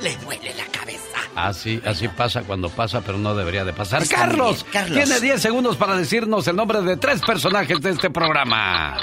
le 0.00 0.16
duele 0.16 0.54
la 0.54 0.64
cabeza. 0.66 1.18
Así, 1.34 1.80
así 1.84 2.08
pasa 2.08 2.42
cuando 2.42 2.68
pasa, 2.68 3.00
pero 3.00 3.18
no 3.18 3.34
debería 3.34 3.64
de 3.64 3.72
pasar. 3.72 4.06
Carlos, 4.08 4.64
tiene 4.70 5.20
10 5.20 5.40
segundos 5.40 5.76
para 5.76 5.96
decirnos 5.96 6.46
el 6.48 6.56
nombre 6.56 6.80
de 6.82 6.96
tres 6.96 7.20
personajes 7.20 7.80
de 7.80 7.90
este 7.90 8.10
programa. 8.10 8.96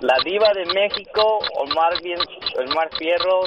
La 0.00 0.14
diva 0.24 0.48
de 0.54 0.66
México, 0.74 1.38
Omar, 1.58 2.02
Bien, 2.02 2.18
Omar 2.68 2.90
Fierro 2.98 3.40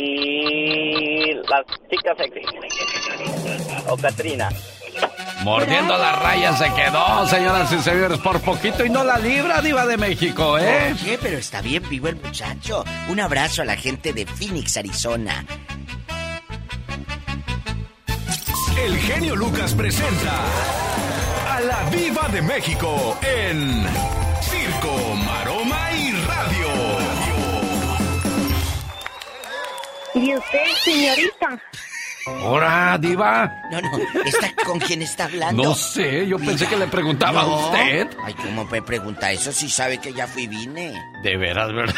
y 0.00 1.34
la 1.34 1.64
chica 1.90 2.14
sexy. 2.16 2.40
O 3.88 3.96
Katrina. 3.96 4.48
Mordiendo 5.42 5.96
la 5.96 6.12
raya 6.12 6.56
se 6.56 6.72
quedó, 6.72 7.26
señoras 7.26 7.70
y 7.72 7.78
señores, 7.80 8.18
por 8.18 8.40
poquito 8.40 8.84
y 8.84 8.90
no 8.90 9.04
la 9.04 9.18
libra, 9.18 9.60
Diva 9.60 9.86
de 9.86 9.96
México, 9.96 10.58
¿eh? 10.58 10.94
¿Qué? 11.04 11.18
Pero 11.20 11.38
está 11.38 11.60
bien 11.60 11.86
vivo 11.88 12.08
el 12.08 12.16
muchacho. 12.16 12.84
Un 13.08 13.20
abrazo 13.20 13.62
a 13.62 13.64
la 13.64 13.76
gente 13.76 14.12
de 14.12 14.26
Phoenix, 14.26 14.76
Arizona. 14.76 15.44
El 18.78 18.96
genio 18.98 19.36
Lucas 19.36 19.74
presenta 19.74 20.44
a 21.50 21.60
la 21.60 21.90
Diva 21.90 22.28
de 22.28 22.42
México 22.42 23.18
en 23.22 23.84
Circo, 24.40 25.14
Maroma 25.26 25.92
y 25.92 26.12
Radio. 26.12 26.68
¿Y 30.14 30.34
usted, 30.34 30.66
señorita? 30.84 31.62
¡Hola, 32.26 32.98
diva! 33.00 33.62
No, 33.70 33.80
no, 33.80 33.98
¿está 34.24 34.52
con 34.64 34.80
quién 34.80 35.02
está 35.02 35.24
hablando? 35.26 35.62
No 35.62 35.74
sé, 35.74 36.26
yo 36.26 36.38
pensé 36.38 36.66
que 36.66 36.76
le 36.76 36.88
preguntaba 36.88 37.42
a 37.42 37.46
usted. 37.46 38.08
Ay, 38.22 38.34
¿cómo 38.34 38.64
me 38.64 38.82
pregunta 38.82 39.30
eso 39.30 39.52
si 39.52 39.68
sabe 39.68 39.98
que 39.98 40.12
ya 40.12 40.26
fui 40.26 40.48
vine? 40.48 40.92
De 41.22 41.36
veras, 41.36 41.72
¿verdad? 41.72 41.94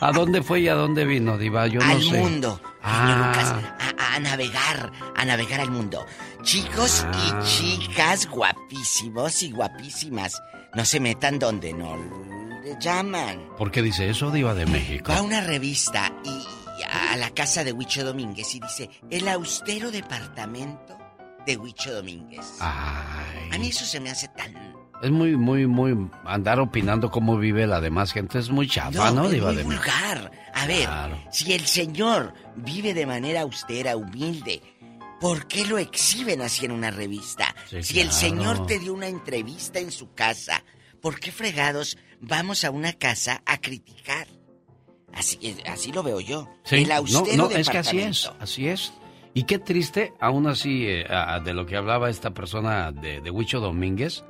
¿A 0.00 0.12
dónde 0.12 0.42
fue 0.42 0.60
y 0.60 0.68
a 0.68 0.74
dónde 0.74 1.04
vino, 1.04 1.36
diva? 1.36 1.66
Yo 1.66 1.80
no 1.80 2.00
sé. 2.00 2.10
Al 2.10 2.18
mundo. 2.18 2.60
Ah. 2.82 3.76
a, 4.14 4.20
navegar, 4.20 4.92
a 5.16 5.24
navegar 5.24 5.60
al 5.60 5.70
mundo. 5.70 6.06
Chicos 6.42 7.04
y 7.12 7.30
ah. 7.30 7.40
chicas 7.44 8.28
guapísimos 8.28 9.42
y 9.42 9.50
guapísimas, 9.50 10.40
no 10.74 10.84
se 10.84 11.00
metan 11.00 11.38
donde 11.38 11.72
no 11.72 11.96
le 12.62 12.76
llaman. 12.80 13.48
¿Por 13.58 13.70
qué 13.72 13.82
dice 13.82 14.08
eso, 14.08 14.30
diva 14.30 14.54
de 14.54 14.66
México? 14.66 15.10
Va 15.12 15.18
a 15.18 15.22
una 15.22 15.40
revista 15.40 16.12
y 16.24 16.61
a 16.92 17.16
la 17.16 17.30
casa 17.30 17.64
de 17.64 17.72
Huicho 17.72 18.04
Domínguez 18.04 18.54
y 18.54 18.60
dice, 18.60 18.90
el 19.10 19.26
austero 19.28 19.90
departamento 19.90 20.98
de 21.46 21.56
Huicho 21.56 21.92
Domínguez. 21.92 22.58
Ay. 22.60 23.50
A 23.50 23.58
mí 23.58 23.68
eso 23.68 23.84
se 23.84 23.98
me 23.98 24.10
hace 24.10 24.28
tan... 24.28 24.54
Es 25.02 25.10
muy, 25.10 25.36
muy, 25.36 25.66
muy... 25.66 26.10
Andar 26.24 26.60
opinando 26.60 27.10
cómo 27.10 27.36
vive 27.36 27.66
la 27.66 27.80
demás 27.80 28.12
gente 28.12 28.38
es 28.38 28.50
muy 28.50 28.68
chafa, 28.68 29.10
¿no? 29.10 29.28
Es 29.28 29.42
muy 29.42 29.62
vulgar. 29.62 30.30
A 30.54 30.66
ver, 30.66 30.88
si 31.30 31.52
el 31.52 31.66
señor 31.66 32.34
vive 32.56 32.94
de 32.94 33.06
manera 33.06 33.40
austera, 33.40 33.96
humilde, 33.96 34.62
¿Por 35.22 35.46
qué 35.46 35.64
lo 35.64 35.78
exhiben 35.78 36.42
así 36.42 36.64
en 36.64 36.72
una 36.72 36.90
revista? 36.90 37.54
Sí, 37.70 37.80
si 37.84 38.00
el 38.00 38.10
señor 38.10 38.66
te 38.66 38.80
dio 38.80 38.92
una 38.92 39.06
entrevista 39.06 39.78
en 39.78 39.92
su 39.92 40.14
casa, 40.14 40.64
¿por 41.00 41.20
qué 41.20 41.30
fregados 41.30 41.96
vamos 42.20 42.64
a 42.64 42.72
una 42.72 42.92
casa 42.92 43.40
a 43.46 43.58
criticar? 43.58 44.26
Así, 45.14 45.56
así 45.66 45.92
lo 45.92 46.02
veo 46.02 46.20
yo. 46.20 46.48
Sí, 46.64 46.76
el 46.76 46.88
no, 46.88 46.94
austero 46.96 47.36
no, 47.36 47.50
es 47.50 47.68
que 47.68 47.78
así 47.78 47.98
es, 48.00 48.30
así 48.40 48.68
es. 48.68 48.92
Y 49.34 49.44
qué 49.44 49.58
triste, 49.58 50.12
aún 50.20 50.46
así, 50.46 50.86
eh, 50.86 51.06
a- 51.08 51.40
de 51.40 51.54
lo 51.54 51.64
que 51.66 51.76
hablaba 51.76 52.10
esta 52.10 52.30
persona 52.32 52.92
de, 52.92 53.20
de 53.20 53.30
Huicho 53.30 53.60
Domínguez, 53.60 54.24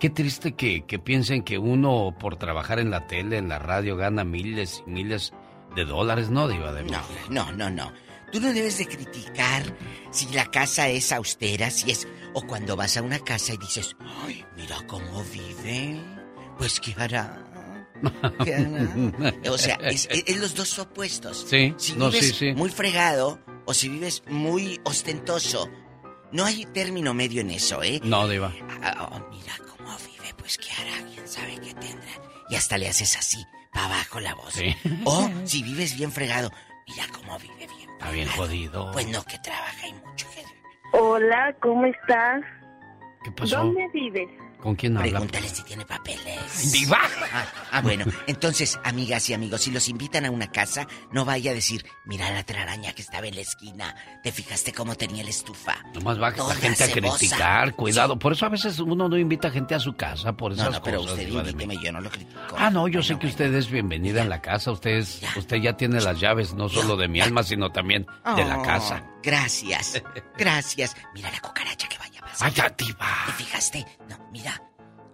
qué 0.00 0.08
triste 0.10 0.52
que, 0.54 0.84
que 0.86 0.98
piensen 0.98 1.42
que 1.42 1.58
uno 1.58 2.14
por 2.18 2.36
trabajar 2.36 2.78
en 2.78 2.90
la 2.90 3.06
tele, 3.06 3.38
en 3.38 3.48
la 3.48 3.58
radio, 3.58 3.96
gana 3.96 4.24
miles 4.24 4.82
y 4.86 4.90
miles 4.90 5.32
de 5.74 5.84
dólares, 5.84 6.30
¿no, 6.30 6.48
Diva 6.48 6.72
de 6.72 6.84
No, 6.84 7.00
no, 7.30 7.52
no, 7.52 7.68
no. 7.70 7.92
Tú 8.32 8.40
no 8.40 8.52
debes 8.52 8.78
de 8.78 8.86
criticar 8.86 9.62
si 10.10 10.26
la 10.34 10.46
casa 10.46 10.88
es 10.88 11.12
austera, 11.12 11.70
si 11.70 11.90
es... 11.90 12.08
O 12.34 12.42
cuando 12.42 12.76
vas 12.76 12.96
a 12.96 13.02
una 13.02 13.18
casa 13.20 13.54
y 13.54 13.56
dices, 13.58 13.96
ay, 14.24 14.44
mira 14.56 14.76
cómo 14.86 15.22
vive. 15.32 15.98
Pues, 16.58 16.80
¿qué 16.80 16.94
hará? 16.98 17.45
O 19.50 19.58
sea, 19.58 19.74
es, 19.82 20.08
es- 20.10 20.24
es 20.26 20.36
los 20.40 20.54
dos 20.54 20.78
opuestos. 20.78 21.46
Sí, 21.48 21.74
Si 21.78 21.94
no, 21.94 22.10
vives 22.10 22.28
sí, 22.28 22.32
sí. 22.50 22.52
muy 22.54 22.70
fregado 22.70 23.38
o 23.64 23.74
si 23.74 23.88
vives 23.88 24.22
muy 24.28 24.80
ostentoso, 24.84 25.68
no 26.32 26.44
hay 26.44 26.64
término 26.66 27.14
medio 27.14 27.40
en 27.40 27.50
eso, 27.50 27.82
¿eh? 27.82 28.00
No, 28.02 28.28
Diva. 28.28 28.52
Ah, 28.82 29.08
oh, 29.12 29.30
mira 29.30 29.52
cómo 29.76 29.90
vive, 29.98 30.34
pues 30.36 30.58
qué 30.58 30.68
hará, 30.72 31.06
quién 31.12 31.26
sabe 31.26 31.54
qué 31.60 31.74
tendrá. 31.74 32.10
Y 32.48 32.54
hasta 32.54 32.78
le 32.78 32.88
haces 32.88 33.16
así, 33.16 33.44
para 33.72 33.86
abajo 33.86 34.20
la 34.20 34.34
voz. 34.34 34.54
Sí. 34.54 34.74
O 35.04 35.28
si 35.44 35.62
vives 35.62 35.96
bien 35.96 36.12
fregado, 36.12 36.50
mira 36.88 37.04
cómo 37.12 37.38
vive 37.38 37.66
bien. 37.76 37.90
Está 37.90 38.10
bien 38.10 38.28
jodido. 38.28 38.90
Pues 38.92 39.06
no, 39.08 39.24
que 39.24 39.38
trabaja 39.38 39.88
y 39.88 39.92
mucho. 39.94 40.26
Hola, 40.92 41.54
¿cómo 41.60 41.84
estás? 41.86 42.42
¿Qué 43.24 43.30
pasó? 43.32 43.56
¿Dónde 43.58 43.88
vives? 43.92 44.28
¿Con 44.66 44.74
quién 44.74 44.96
habla? 44.96 45.10
Pregúntale 45.12 45.48
si 45.48 45.62
tiene 45.62 45.86
papeles. 45.86 46.72
¡Diva! 46.72 46.98
Ah, 47.32 47.44
ah, 47.70 47.80
bueno, 47.82 48.04
entonces, 48.26 48.80
amigas 48.82 49.30
y 49.30 49.34
amigos, 49.34 49.60
si 49.60 49.70
los 49.70 49.88
invitan 49.88 50.24
a 50.24 50.30
una 50.32 50.50
casa, 50.50 50.88
no 51.12 51.24
vaya 51.24 51.52
a 51.52 51.54
decir, 51.54 51.86
mira 52.04 52.28
la 52.32 52.42
telaraña 52.42 52.92
que 52.92 53.00
estaba 53.02 53.28
en 53.28 53.36
la 53.36 53.42
esquina, 53.42 53.94
¿te 54.24 54.32
fijaste 54.32 54.72
cómo 54.72 54.96
tenía 54.96 55.22
la 55.22 55.30
estufa? 55.30 55.76
Nomás 55.94 56.20
va 56.20 56.32
Toda 56.34 56.52
la 56.54 56.60
gente 56.60 56.82
a 56.82 56.90
criticar, 56.90 57.74
cuidado. 57.74 58.18
Por 58.18 58.32
eso 58.32 58.44
a 58.44 58.48
veces 58.48 58.80
uno 58.80 59.08
no 59.08 59.16
invita 59.16 59.52
gente 59.52 59.76
a 59.76 59.78
su 59.78 59.94
casa, 59.94 60.32
por 60.32 60.52
esas 60.52 60.64
No, 60.64 60.70
no, 60.72 60.82
pero 60.82 60.98
cosas. 60.98 61.12
usted 61.12 61.26
Diva 61.28 61.42
de 61.44 61.50
invíteme, 61.52 61.80
yo 61.84 61.92
no 61.92 62.00
lo 62.00 62.10
critico. 62.10 62.40
Ah, 62.58 62.68
no, 62.68 62.88
yo 62.88 63.04
sé 63.04 63.16
que 63.20 63.28
usted 63.28 63.54
es 63.54 63.70
bienvenida 63.70 64.20
en 64.22 64.28
la 64.28 64.40
casa. 64.42 64.72
Usted, 64.72 64.90
es- 64.98 65.20
usted 65.36 65.58
ya 65.58 65.76
tiene 65.76 66.00
las 66.00 66.18
llaves, 66.18 66.54
no 66.54 66.68
solo 66.68 66.96
de 66.96 67.06
mi 67.06 67.20
alma, 67.20 67.44
sino 67.44 67.70
también 67.70 68.04
de 68.34 68.44
la 68.44 68.58
Oh, 68.58 68.62
casa. 68.64 69.04
Gracias, 69.22 70.02
gracias. 70.36 70.96
Mira 71.14 71.30
la 71.30 71.38
cucaracha 71.40 71.88
que. 71.88 71.95
¡Ay, 72.40 72.52
ya, 72.52 72.68
diva! 72.76 73.24
¿Te 73.26 73.32
fijaste? 73.32 73.86
No, 74.08 74.18
mira 74.30 74.60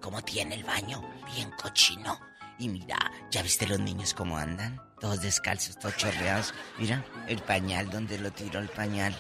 cómo 0.01 0.23
tiene 0.23 0.57
el 0.57 0.65
baño, 0.65 1.01
bien 1.33 1.51
cochino. 1.53 2.19
Y 2.59 2.69
mira, 2.69 2.99
¿ya 3.31 3.43
viste 3.43 3.67
los 3.67 3.79
niños 3.81 4.13
cómo 4.15 4.37
andan? 4.37 4.81
Todos 5.01 5.21
descalzos, 5.23 5.79
todos 5.79 5.97
chorreados. 5.97 6.53
Mira, 6.79 7.05
el 7.29 7.41
pañal, 7.41 7.91
¿dónde 7.91 8.19
lo 8.19 8.31
tiró 8.33 8.61
el 8.61 8.69
pañal? 8.69 9.17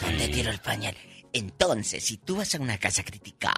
¿Dónde 0.00 0.28
tiró 0.28 0.50
el 0.50 0.60
pañal? 0.60 0.96
Entonces, 1.36 2.02
si 2.04 2.16
tú 2.16 2.36
vas 2.36 2.54
a 2.54 2.58
una 2.60 2.78
casa 2.78 3.02
a 3.02 3.04
criticar, 3.04 3.52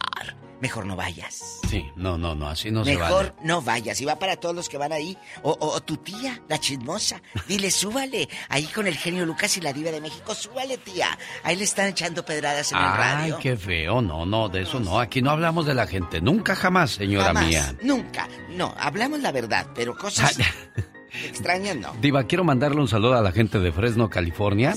mejor 0.60 0.84
no 0.86 0.96
vayas. 0.96 1.60
Sí, 1.68 1.84
no, 1.96 2.18
no, 2.18 2.34
no, 2.34 2.48
así 2.48 2.70
no 2.72 2.84
se 2.84 2.96
Mejor 2.96 3.34
vale. 3.34 3.46
no 3.46 3.62
vayas. 3.62 4.00
Y 4.00 4.04
va 4.04 4.18
para 4.18 4.36
todos 4.36 4.54
los 4.54 4.68
que 4.68 4.76
van 4.78 4.92
ahí. 4.92 5.16
O, 5.42 5.52
o- 5.52 5.74
o 5.76 5.80
tu 5.80 5.96
tía, 5.98 6.42
la 6.48 6.58
chismosa. 6.58 7.22
Dile, 7.46 7.70
súbale. 7.70 8.28
Ahí 8.48 8.64
con 8.66 8.86
el 8.88 8.96
genio 8.96 9.24
Lucas 9.24 9.56
y 9.56 9.60
la 9.60 9.72
diva 9.72 9.90
de 9.92 10.00
México, 10.00 10.34
súbale, 10.34 10.78
tía. 10.78 11.16
Ahí 11.44 11.54
le 11.56 11.64
están 11.64 11.86
echando 11.88 12.24
pedradas 12.24 12.72
en 12.72 12.78
el 12.78 12.84
Ay, 12.84 12.90
radio. 12.98 13.38
qué 13.38 13.56
feo. 13.56 14.02
No, 14.02 14.26
no, 14.26 14.48
de 14.48 14.62
eso 14.62 14.80
no. 14.80 14.98
Aquí 14.98 15.22
no 15.22 15.30
hablamos 15.30 15.64
de 15.66 15.74
la 15.74 15.86
gente. 15.86 16.20
Nunca 16.20 16.56
jamás, 16.56 16.90
señora 16.92 17.26
Jamás, 17.26 17.46
mía. 17.46 17.76
Nunca. 17.82 18.28
No, 18.50 18.74
hablamos 18.78 19.20
la 19.20 19.30
verdad, 19.30 19.68
pero 19.74 19.96
cosas 19.96 20.36
extrañas 21.24 21.76
no. 21.76 21.94
Diva, 22.00 22.24
quiero 22.24 22.42
mandarle 22.44 22.80
un 22.80 22.88
saludo 22.88 23.14
a 23.14 23.22
la 23.22 23.32
gente 23.32 23.60
de 23.60 23.70
Fresno, 23.72 24.10
California. 24.10 24.74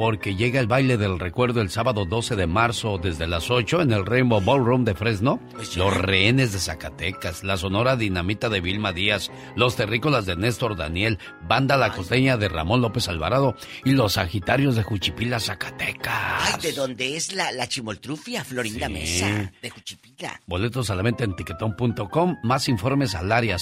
Porque 0.00 0.34
llega 0.34 0.60
el 0.60 0.66
baile 0.66 0.96
del 0.96 1.18
recuerdo 1.18 1.60
el 1.60 1.68
sábado 1.68 2.06
12 2.06 2.34
de 2.34 2.46
marzo 2.46 2.96
desde 2.96 3.26
las 3.26 3.50
8 3.50 3.82
en 3.82 3.92
el 3.92 4.06
Rainbow 4.06 4.40
Ballroom 4.40 4.82
de 4.86 4.94
Fresno. 4.94 5.38
Los 5.76 5.94
rehenes 5.94 6.54
de 6.54 6.58
Zacatecas, 6.58 7.44
la 7.44 7.58
Sonora 7.58 7.96
Dinamita 7.96 8.48
de 8.48 8.62
Vilma 8.62 8.94
Díaz, 8.94 9.30
los 9.56 9.76
terrícolas 9.76 10.24
de 10.24 10.36
Néstor 10.36 10.74
Daniel, 10.78 11.18
Banda 11.46 11.76
La 11.76 11.92
Costeña 11.92 12.38
de 12.38 12.48
Ramón 12.48 12.80
López 12.80 13.08
Alvarado 13.08 13.56
y 13.84 13.90
los 13.92 14.14
Sagitarios 14.14 14.74
de 14.74 14.84
Juchipila, 14.84 15.38
Zacatecas. 15.38 16.54
Ay, 16.54 16.62
de 16.62 16.72
donde 16.72 17.16
es 17.18 17.34
la, 17.34 17.52
la 17.52 17.68
chimoltrufia, 17.68 18.42
Florinda 18.42 18.86
Sí. 18.86 18.92
Mesa, 18.94 19.52
de 19.60 19.68
Juchipila. 19.68 20.40
Boletos 20.46 20.88
a 20.88 20.94
la 20.94 21.02
venta 21.02 21.24
en 21.24 21.36
tiquetón.com. 21.36 22.36
Más 22.42 22.70
informes 22.70 23.14
al 23.14 23.30
área 23.30 23.58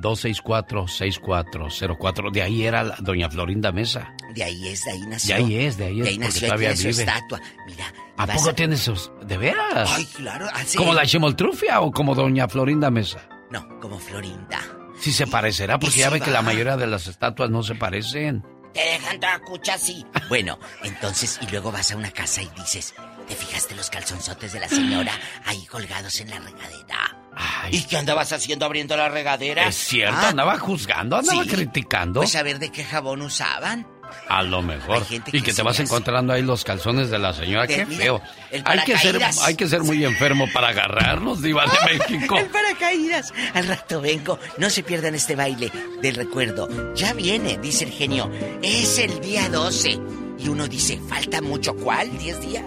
559-264-6404. 0.00 2.30
De 2.32 2.42
ahí 2.42 2.64
era 2.64 2.82
la 2.84 2.96
doña 3.00 3.28
Florinda 3.30 3.72
Mesa. 3.72 4.14
De 4.34 4.44
ahí 4.44 4.68
es, 4.68 4.84
de 4.84 4.92
ahí 4.92 5.00
nació. 5.06 5.36
De 5.36 5.42
ahí 5.42 5.56
es, 5.56 5.76
de 5.76 5.84
ahí 5.86 5.98
es, 6.00 6.04
De 6.04 6.10
ahí 6.10 6.18
nació, 6.18 6.46
ahí 6.46 6.50
todavía 6.50 6.74
tiene 6.74 6.92
su 6.92 6.98
vive. 7.00 7.10
estatua. 7.12 7.40
Mira, 7.66 7.92
¿A 8.16 8.26
poco 8.26 8.54
tiene 8.54 8.76
sus... 8.76 9.10
¿De 9.24 9.36
veras? 9.36 9.90
Ay, 9.94 10.06
claro. 10.16 10.46
así- 10.54 10.76
¿Como 10.76 10.92
la 10.94 11.04
chimoltrufia 11.06 11.80
o 11.80 11.90
como 11.92 12.14
doña 12.14 12.48
Florinda 12.48 12.90
Mesa? 12.90 13.28
No, 13.50 13.80
como 13.80 13.98
Florinda. 13.98 14.60
Sí 15.00 15.12
se 15.12 15.26
parecerá, 15.26 15.78
porque 15.78 15.96
y 15.96 16.00
ya 16.00 16.10
ve 16.10 16.20
que 16.20 16.26
va. 16.30 16.34
la 16.34 16.42
mayoría 16.42 16.76
de 16.76 16.86
las 16.86 17.06
estatuas 17.08 17.50
no 17.50 17.62
se 17.62 17.74
parecen. 17.74 18.44
Te 18.72 18.80
dejan 18.80 19.20
toda 19.20 19.38
cucha 19.40 19.74
así. 19.74 20.06
Bueno, 20.28 20.58
entonces, 20.82 21.38
y 21.42 21.46
luego 21.50 21.72
vas 21.72 21.90
a 21.92 21.96
una 21.96 22.10
casa 22.12 22.40
y 22.42 22.48
dices, 22.56 22.94
¿te 23.28 23.34
fijaste 23.34 23.74
los 23.74 23.90
calzonzotes 23.90 24.52
de 24.52 24.60
la 24.60 24.68
señora 24.68 25.12
ahí 25.44 25.66
colgados 25.66 26.20
en 26.20 26.30
la 26.30 26.38
regadera? 26.38 27.18
¿Y 27.70 27.82
qué 27.84 27.96
andabas 27.96 28.32
haciendo 28.32 28.66
abriendo 28.66 28.96
la 28.96 29.08
regadera? 29.08 29.66
Es 29.66 29.76
cierto, 29.76 30.16
Ah, 30.20 30.28
andaba 30.28 30.58
juzgando, 30.58 31.16
andaba 31.16 31.42
Sí. 31.44 31.48
criticando. 31.48 32.20
Pues 32.20 32.36
a 32.36 32.42
ver 32.42 32.58
de 32.58 32.70
qué 32.70 32.84
jabón 32.84 33.22
usaban. 33.22 33.86
A 34.28 34.42
lo 34.42 34.60
mejor. 34.60 35.06
Y 35.32 35.40
que 35.40 35.54
te 35.54 35.62
vas 35.62 35.76
hace. 35.76 35.84
encontrando 35.84 36.34
ahí 36.34 36.42
los 36.42 36.64
calzones 36.64 37.08
de 37.08 37.18
la 37.18 37.32
señora. 37.32 37.66
De- 37.66 37.76
Qué 37.76 37.86
feo. 37.86 38.20
Hay 38.66 38.80
que, 38.80 38.98
ser, 38.98 39.18
hay 39.42 39.54
que 39.54 39.66
ser 39.66 39.80
muy 39.82 40.04
enfermo 40.04 40.46
para 40.52 40.68
agarrarnos, 40.68 41.40
diva 41.40 41.64
de 41.64 41.70
México. 41.98 42.36
El 42.36 42.46
paracaídas. 42.50 43.32
Al 43.54 43.66
rato 43.68 44.02
vengo. 44.02 44.38
No 44.58 44.68
se 44.68 44.82
pierdan 44.82 45.14
este 45.14 45.34
baile 45.34 45.72
del 46.02 46.14
recuerdo. 46.16 46.68
Ya 46.94 47.14
viene, 47.14 47.56
dice 47.56 47.84
el 47.84 47.92
genio. 47.92 48.30
Es 48.62 48.98
el 48.98 49.18
día 49.22 49.48
12. 49.48 49.98
Y 50.38 50.48
uno 50.48 50.68
dice, 50.68 51.00
¿falta 51.08 51.40
mucho 51.40 51.74
cuál? 51.74 52.10
¿10 52.18 52.38
días? 52.40 52.64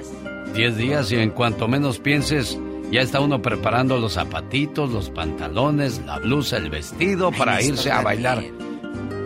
Diez 0.55 0.75
días 0.77 1.11
y 1.11 1.17
en 1.17 1.29
cuanto 1.29 1.67
menos 1.67 1.99
pienses, 1.99 2.57
ya 2.95 3.01
está 3.01 3.19
uno 3.19 3.41
preparando 3.41 3.97
los 3.97 4.13
zapatitos, 4.13 4.89
los 4.89 5.09
pantalones, 5.09 6.01
la 6.05 6.17
blusa, 6.17 6.55
el 6.55 6.69
vestido 6.69 7.29
para 7.33 7.61
irse 7.61 7.91
a 7.91 8.01
bailar. 8.01 8.41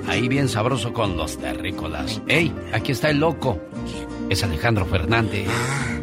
Ahí 0.07 0.27
bien 0.27 0.49
sabroso 0.49 0.91
con 0.91 1.15
los 1.15 1.37
terrícolas. 1.37 2.19
¡Ey! 2.27 2.51
Aquí 2.73 2.93
está 2.93 3.11
el 3.11 3.19
loco. 3.19 3.59
Es 4.27 4.43
Alejandro 4.43 4.87
Fernández. 4.87 5.47
Ah. 5.47 5.99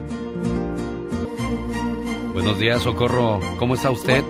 Buenos 2.34 2.56
días, 2.60 2.82
Socorro. 2.82 3.40
¿Cómo 3.58 3.74
está 3.74 3.90
usted? 3.90 4.22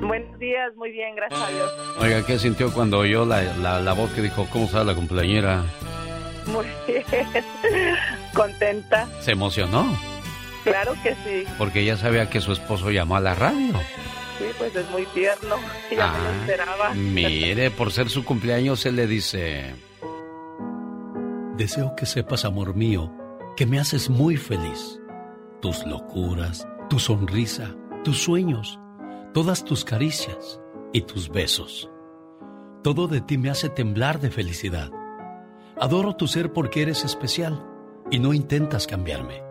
Buenos 0.00 0.38
días, 0.38 0.72
muy 0.76 0.92
bien, 0.92 1.16
gracias 1.16 1.42
a 1.42 1.50
Dios. 1.50 1.72
Oiga, 1.98 2.24
¿qué 2.24 2.38
sintió 2.38 2.72
cuando 2.72 2.98
oyó 2.98 3.26
la, 3.26 3.42
la, 3.42 3.80
la 3.80 3.92
voz 3.92 4.12
que 4.12 4.22
dijo, 4.22 4.46
¿cómo 4.52 4.66
está 4.66 4.84
la 4.84 4.94
cumpleañera? 4.94 5.64
Muy 6.46 6.66
bien. 6.86 7.02
Contenta. 8.34 9.08
¿Se 9.18 9.32
emocionó? 9.32 9.84
Claro 10.70 10.94
que 11.02 11.14
sí. 11.24 11.44
Porque 11.58 11.84
ya 11.84 11.96
sabía 11.96 12.28
que 12.30 12.40
su 12.40 12.52
esposo 12.52 12.90
llamó 12.90 13.16
a 13.16 13.20
la 13.20 13.34
radio. 13.34 13.74
Sí, 14.38 14.44
pues 14.56 14.74
es 14.76 14.88
muy 14.90 15.04
tierno. 15.06 15.56
Ya 15.90 15.96
me 16.12 16.18
lo 16.18 16.24
Ah, 16.28 16.36
esperaba. 16.40 16.94
Mire, 16.94 17.70
por 17.70 17.90
ser 17.92 18.08
su 18.08 18.24
cumpleaños, 18.24 18.84
él 18.86 18.96
le 18.96 19.06
dice... 19.06 19.74
Deseo 21.56 21.94
que 21.96 22.06
sepas, 22.06 22.44
amor 22.44 22.74
mío, 22.76 23.12
que 23.56 23.66
me 23.66 23.80
haces 23.80 24.08
muy 24.10 24.36
feliz. 24.36 25.00
Tus 25.60 25.84
locuras, 25.86 26.68
tu 26.88 27.00
sonrisa, 27.00 27.74
tus 28.04 28.22
sueños, 28.22 28.78
todas 29.34 29.64
tus 29.64 29.84
caricias 29.84 30.60
y 30.92 31.00
tus 31.02 31.28
besos. 31.28 31.90
Todo 32.84 33.08
de 33.08 33.20
ti 33.20 33.38
me 33.38 33.50
hace 33.50 33.68
temblar 33.68 34.20
de 34.20 34.30
felicidad. 34.30 34.90
Adoro 35.80 36.14
tu 36.14 36.28
ser 36.28 36.52
porque 36.52 36.82
eres 36.82 37.04
especial 37.04 37.64
y 38.10 38.20
no 38.20 38.32
intentas 38.34 38.86
cambiarme, 38.86 39.42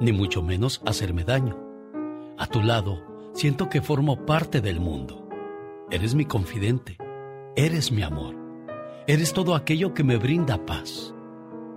ni 0.00 0.12
mucho 0.12 0.42
menos 0.42 0.82
hacerme 0.86 1.24
daño. 1.24 1.58
A 2.38 2.46
tu 2.46 2.62
lado, 2.62 3.02
siento 3.32 3.68
que 3.68 3.80
formo 3.80 4.24
parte 4.26 4.60
del 4.60 4.80
mundo. 4.80 5.28
Eres 5.90 6.14
mi 6.14 6.24
confidente, 6.24 6.98
eres 7.56 7.92
mi 7.92 8.02
amor, 8.02 8.34
eres 9.06 9.32
todo 9.32 9.54
aquello 9.54 9.94
que 9.94 10.04
me 10.04 10.16
brinda 10.16 10.64
paz. 10.64 11.14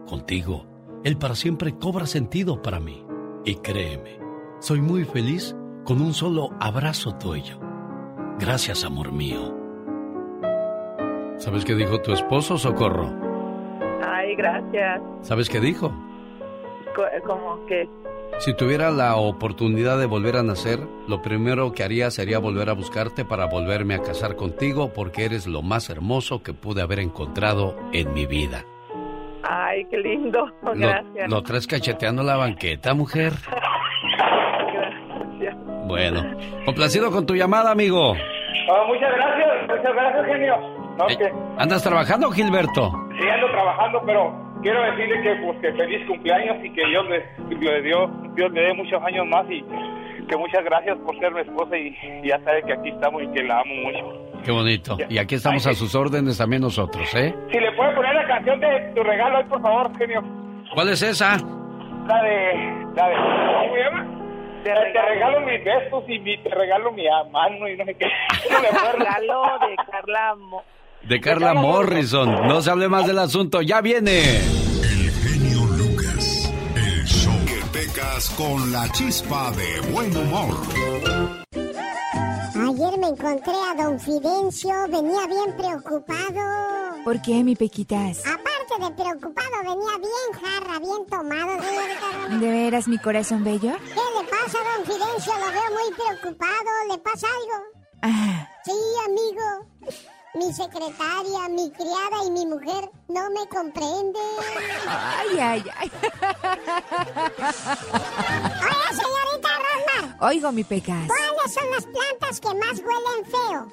Contigo, 0.07 0.65
el 1.03 1.17
para 1.17 1.35
siempre 1.35 1.77
cobra 1.77 2.05
sentido 2.05 2.61
para 2.61 2.79
mí. 2.79 3.03
Y 3.45 3.55
créeme, 3.55 4.19
soy 4.59 4.81
muy 4.81 5.03
feliz 5.05 5.55
con 5.83 6.01
un 6.01 6.13
solo 6.13 6.49
abrazo 6.59 7.15
tuyo. 7.15 7.59
Gracias, 8.39 8.83
amor 8.83 9.11
mío. 9.11 9.55
¿Sabes 11.37 11.65
qué 11.65 11.75
dijo 11.75 12.01
tu 12.01 12.11
esposo, 12.11 12.57
Socorro? 12.57 13.13
Ay, 14.03 14.35
gracias. 14.35 15.01
¿Sabes 15.21 15.49
qué 15.49 15.59
dijo? 15.59 15.93
Como 17.25 17.65
que 17.65 17.87
Si 18.39 18.53
tuviera 18.55 18.89
la 18.91 19.15
oportunidad 19.15 19.97
de 19.97 20.05
volver 20.05 20.35
a 20.37 20.43
nacer, 20.43 20.79
lo 21.07 21.21
primero 21.21 21.71
que 21.71 21.83
haría 21.83 22.11
sería 22.11 22.39
volver 22.39 22.69
a 22.69 22.73
buscarte 22.73 23.25
para 23.25 23.45
volverme 23.45 23.95
a 23.95 24.01
casar 24.01 24.35
contigo 24.35 24.91
porque 24.93 25.25
eres 25.25 25.47
lo 25.47 25.61
más 25.61 25.89
hermoso 25.89 26.43
que 26.43 26.53
pude 26.53 26.81
haber 26.81 26.99
encontrado 26.99 27.75
en 27.93 28.13
mi 28.13 28.25
vida. 28.25 28.63
Ay, 29.49 29.85
qué 29.89 29.97
lindo. 29.97 30.45
Lo, 30.63 30.73
Gracias. 30.75 31.29
lo 31.29 31.41
traes 31.43 31.67
cacheteando 31.67 32.21
la 32.23 32.35
banqueta, 32.35 32.93
mujer. 32.93 33.33
Gracias. 34.73 35.55
Bueno, 35.87 36.21
complacido 36.65 37.11
con 37.11 37.25
tu 37.25 37.33
llamada, 37.35 37.71
amigo. 37.71 38.13
Ah, 38.13 38.83
muchas 38.87 39.09
gracias, 39.15 39.47
muchas 39.69 39.93
gracias, 39.93 40.25
genio. 40.25 40.57
No, 40.97 41.09
Eh, 41.09 41.33
¿Andas 41.57 41.83
trabajando, 41.83 42.29
Gilberto? 42.31 42.91
sí 43.19 43.27
ando 43.29 43.47
trabajando, 43.51 44.01
pero 44.05 44.33
quiero 44.61 44.81
decirle 44.83 45.21
que, 45.21 45.35
pues, 45.43 45.59
que 45.59 45.73
feliz 45.73 46.07
cumpleaños 46.07 46.57
y 46.63 46.71
que 46.73 46.85
Dios 46.85 47.05
le, 47.09 47.25
le 47.59 47.81
dio, 47.81 48.07
Dios 48.35 48.51
le 48.51 48.61
dé 48.61 48.73
muchos 48.73 49.01
años 49.03 49.25
más 49.27 49.45
y 49.49 49.63
que 50.27 50.35
muchas 50.37 50.63
gracias 50.63 50.97
por 51.05 51.17
ser 51.19 51.31
mi 51.33 51.41
esposa 51.41 51.77
y, 51.77 51.95
y 52.23 52.27
ya 52.27 52.39
sabe 52.43 52.61
que 52.63 52.73
aquí 52.73 52.89
estamos 52.89 53.23
y 53.23 53.27
que 53.31 53.43
la 53.43 53.59
amo 53.61 53.73
mucho. 53.75 54.23
Qué 54.43 54.51
bonito. 54.51 54.97
Y 55.09 55.17
aquí 55.17 55.35
estamos 55.35 55.65
a 55.67 55.73
sus 55.73 55.93
órdenes 55.95 56.37
también 56.37 56.61
nosotros, 56.61 57.13
¿eh? 57.15 57.33
Si 57.51 57.59
le 57.59 57.71
puede 57.73 57.93
poner 57.95 58.13
la 58.15 58.27
canción 58.27 58.59
de 58.59 58.91
tu 58.95 59.03
regalo 59.03 59.39
hoy, 59.39 59.43
por 59.45 59.61
favor, 59.61 59.97
genio. 59.97 60.23
¿Cuál 60.73 60.89
es 60.89 61.01
esa? 61.01 61.37
La 62.07 62.23
de, 62.23 62.53
la 62.95 63.09
de, 63.09 63.15
¿cómo 63.15 63.73
se 63.75 63.79
llama? 63.83 64.13
Te, 64.63 64.71
te 64.73 65.01
regalo 65.01 65.41
mis 65.41 65.63
besos 65.63 66.03
y 66.07 66.19
mi, 66.19 66.37
te 66.37 66.49
regalo 66.49 66.91
mi 66.91 67.03
mano 67.31 67.67
y 67.67 67.77
no 67.77 67.85
sé 67.85 67.95
qué. 67.95 68.05
No 68.51 68.59
le 68.61 68.67
puedo- 68.69 68.91
Regalo 68.97 69.43
de 69.67 69.75
Carla 69.91 70.35
Mo- 70.35 70.63
De 71.07 71.21
Carla 71.21 71.53
Morrison. 71.53 72.47
No 72.47 72.61
se 72.61 72.69
hable 72.69 72.89
más 72.89 73.07
del 73.07 73.19
asunto. 73.19 73.61
¡Ya 73.61 73.81
viene! 73.81 74.39
El 74.39 75.11
genio 75.11 75.65
Lucas. 75.65 76.51
El 76.75 77.05
show 77.05 77.33
que 77.45 77.61
pecas 77.79 78.29
con 78.31 78.71
la 78.71 78.91
chispa 78.91 79.51
de 79.51 79.79
buen 79.91 80.15
humor. 80.15 80.57
Ayer 81.53 82.99
me 82.99 83.07
encontré 83.07 83.53
a 83.53 83.81
don 83.81 83.99
Fidencio, 83.99 84.73
venía 84.89 85.25
bien 85.27 85.55
preocupado. 85.55 87.03
¿Por 87.05 87.21
qué, 87.21 87.41
mi 87.43 87.55
Pequitas? 87.55 88.19
Aparte 88.25 88.75
de 88.79 88.91
preocupado, 88.91 89.57
venía 89.61 89.97
bien 89.97 90.41
jarra, 90.43 90.79
bien 90.79 91.05
tomado, 91.09 91.61
señorita. 91.63 92.37
¿De 92.39 92.51
veras, 92.51 92.87
mi 92.89 92.97
corazón 92.97 93.43
bello? 93.45 93.71
¿Qué 93.77 94.01
le 94.19 94.27
pasa, 94.29 94.57
don 94.75 94.85
Fidencio? 94.85 95.33
Lo 95.33 95.51
veo 95.51 95.71
muy 95.71 95.93
preocupado. 95.95 96.69
¿Le 96.91 96.97
pasa 96.97 97.27
algo? 97.27 97.63
Ah, 98.01 98.49
Sí, 98.65 98.73
amigo. 99.05 99.97
Mi 100.37 100.53
secretaria, 100.53 101.49
mi 101.49 101.71
criada 101.71 102.23
y 102.25 102.31
mi 102.31 102.45
mujer 102.45 102.89
no 103.07 103.29
me 103.31 103.47
comprenden. 103.49 104.21
ay, 104.87 105.39
ay, 105.39 105.63
ay. 105.77 105.91
Oye, 108.61 108.89
señorita 108.91 109.49
Rosmar, 109.57 110.17
Oigo, 110.21 110.51
mi 110.51 110.63
Pecas. 110.63 111.07
¿cuáles 111.07 111.53
son 111.53 111.71
las 111.71 111.85
plantas 111.85 112.39
que 112.39 112.47
más 112.49 112.79
huelen 112.79 113.25
feo? 113.31 113.67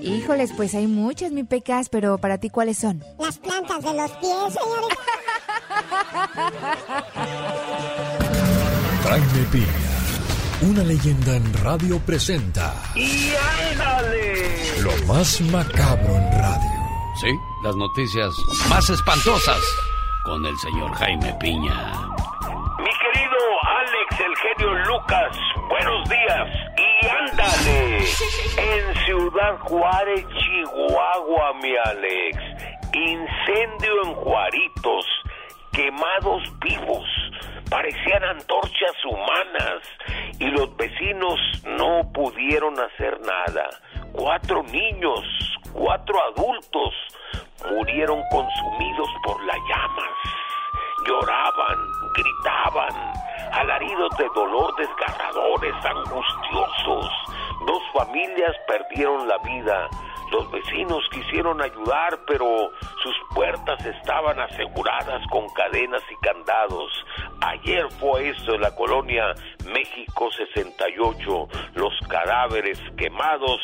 Híjoles, 0.00 0.52
pues 0.56 0.74
hay 0.74 0.86
muchas, 0.86 1.30
mi 1.32 1.44
Pecas, 1.44 1.88
pero 1.88 2.18
para 2.18 2.38
ti, 2.38 2.50
¿cuáles 2.50 2.78
son? 2.78 3.02
Las 3.18 3.38
plantas 3.38 3.82
de 3.82 3.94
los 3.94 4.10
pies, 4.12 4.54
señorita. 4.54 5.00
Jaime 9.08 9.44
Piña, 9.52 9.66
una 10.70 10.82
leyenda 10.82 11.36
en 11.36 11.52
radio 11.62 11.98
presenta 12.00 12.74
¡Y 12.94 13.32
ándale! 13.72 14.80
lo 14.82 14.92
más 15.06 15.40
macabro 15.42 16.16
en 16.16 16.32
radio. 16.32 16.70
Sí, 17.20 17.30
las 17.62 17.76
noticias 17.76 18.32
más 18.68 18.88
espantosas 18.90 19.60
con 20.24 20.44
el 20.44 20.56
señor 20.58 20.92
Jaime 20.94 21.34
Piña. 21.40 21.92
Mi 22.78 22.90
querido 23.02 23.40
Alex, 23.78 24.20
el 24.20 24.36
genio 24.36 24.74
Lucas, 24.86 25.36
buenos 25.68 26.08
días. 26.08 26.48
Y 26.76 27.06
ándale, 27.06 27.98
en 27.98 29.04
Ciudad 29.04 29.58
Juárez, 29.60 30.26
Chihuahua, 30.28 31.52
mi 31.62 31.72
Alex. 31.84 32.38
Incendio 32.94 34.04
en 34.04 34.14
Juaritos, 34.14 35.04
quemados 35.74 36.42
vivos. 36.60 37.06
Parecían 37.70 38.24
antorchas 38.24 39.04
humanas 39.04 39.80
y 40.38 40.46
los 40.46 40.76
vecinos 40.76 41.40
no 41.78 42.10
pudieron 42.12 42.78
hacer 42.78 43.18
nada. 43.20 43.68
Cuatro 44.12 44.62
niños, 44.64 45.20
cuatro 45.72 46.16
adultos 46.32 46.94
murieron 47.70 48.22
consumidos 48.30 49.08
por 49.24 49.44
las 49.44 49.56
llamas 49.68 50.44
lloraban, 51.06 51.78
gritaban, 52.14 53.12
alaridos 53.52 54.10
de 54.16 54.26
dolor 54.34 54.74
desgarradores, 54.76 55.74
angustiosos. 55.84 57.10
Dos 57.66 57.82
familias 57.92 58.56
perdieron 58.66 59.28
la 59.28 59.38
vida. 59.38 59.88
Los 60.34 60.50
vecinos 60.50 61.08
quisieron 61.12 61.62
ayudar, 61.62 62.18
pero 62.26 62.72
sus 63.04 63.14
puertas 63.36 63.86
estaban 63.86 64.40
aseguradas 64.40 65.22
con 65.30 65.48
cadenas 65.50 66.02
y 66.10 66.26
candados. 66.26 66.90
Ayer 67.40 67.86
fue 68.00 68.30
esto 68.30 68.56
en 68.56 68.62
la 68.62 68.74
colonia 68.74 69.32
México 69.64 70.28
68. 70.32 71.48
Los 71.74 71.92
cadáveres 72.08 72.80
quemados 72.96 73.60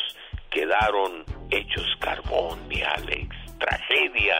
quedaron 0.49 1.25
hechos 1.49 1.85
carbón, 1.99 2.65
mi 2.69 2.81
Alex. 2.81 3.35
Tragedia. 3.59 4.37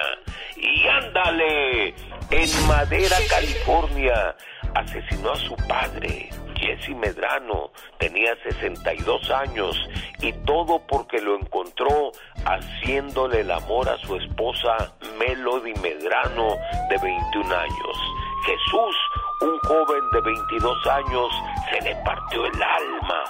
Y 0.56 0.88
ándale, 0.88 1.90
en 2.30 2.68
Madera, 2.68 3.18
California, 3.30 4.38
asesinó 4.74 5.32
a 5.32 5.36
su 5.36 5.56
padre, 5.68 6.30
Jesse 6.62 6.96
Medrano. 6.96 7.72
Tenía 7.98 8.36
62 8.44 9.32
años 9.32 9.76
y 10.20 10.32
todo 10.46 10.80
porque 10.88 11.20
lo 11.20 11.38
encontró 11.38 12.12
haciéndole 12.46 13.42
el 13.42 13.52
amor 13.52 13.90
a 13.90 13.98
su 13.98 14.16
esposa 14.16 14.94
Melody 15.20 15.74
Medrano 15.82 16.56
de 16.90 16.98
21 17.02 17.56
años. 17.56 17.98
Jesús, 18.46 18.96
un 19.42 19.60
joven 19.60 20.10
de 20.12 20.22
22 20.22 20.88
años, 20.88 21.32
se 21.70 21.82
le 21.82 21.96
partió 22.04 22.46
el 22.46 22.64
alma 22.64 23.24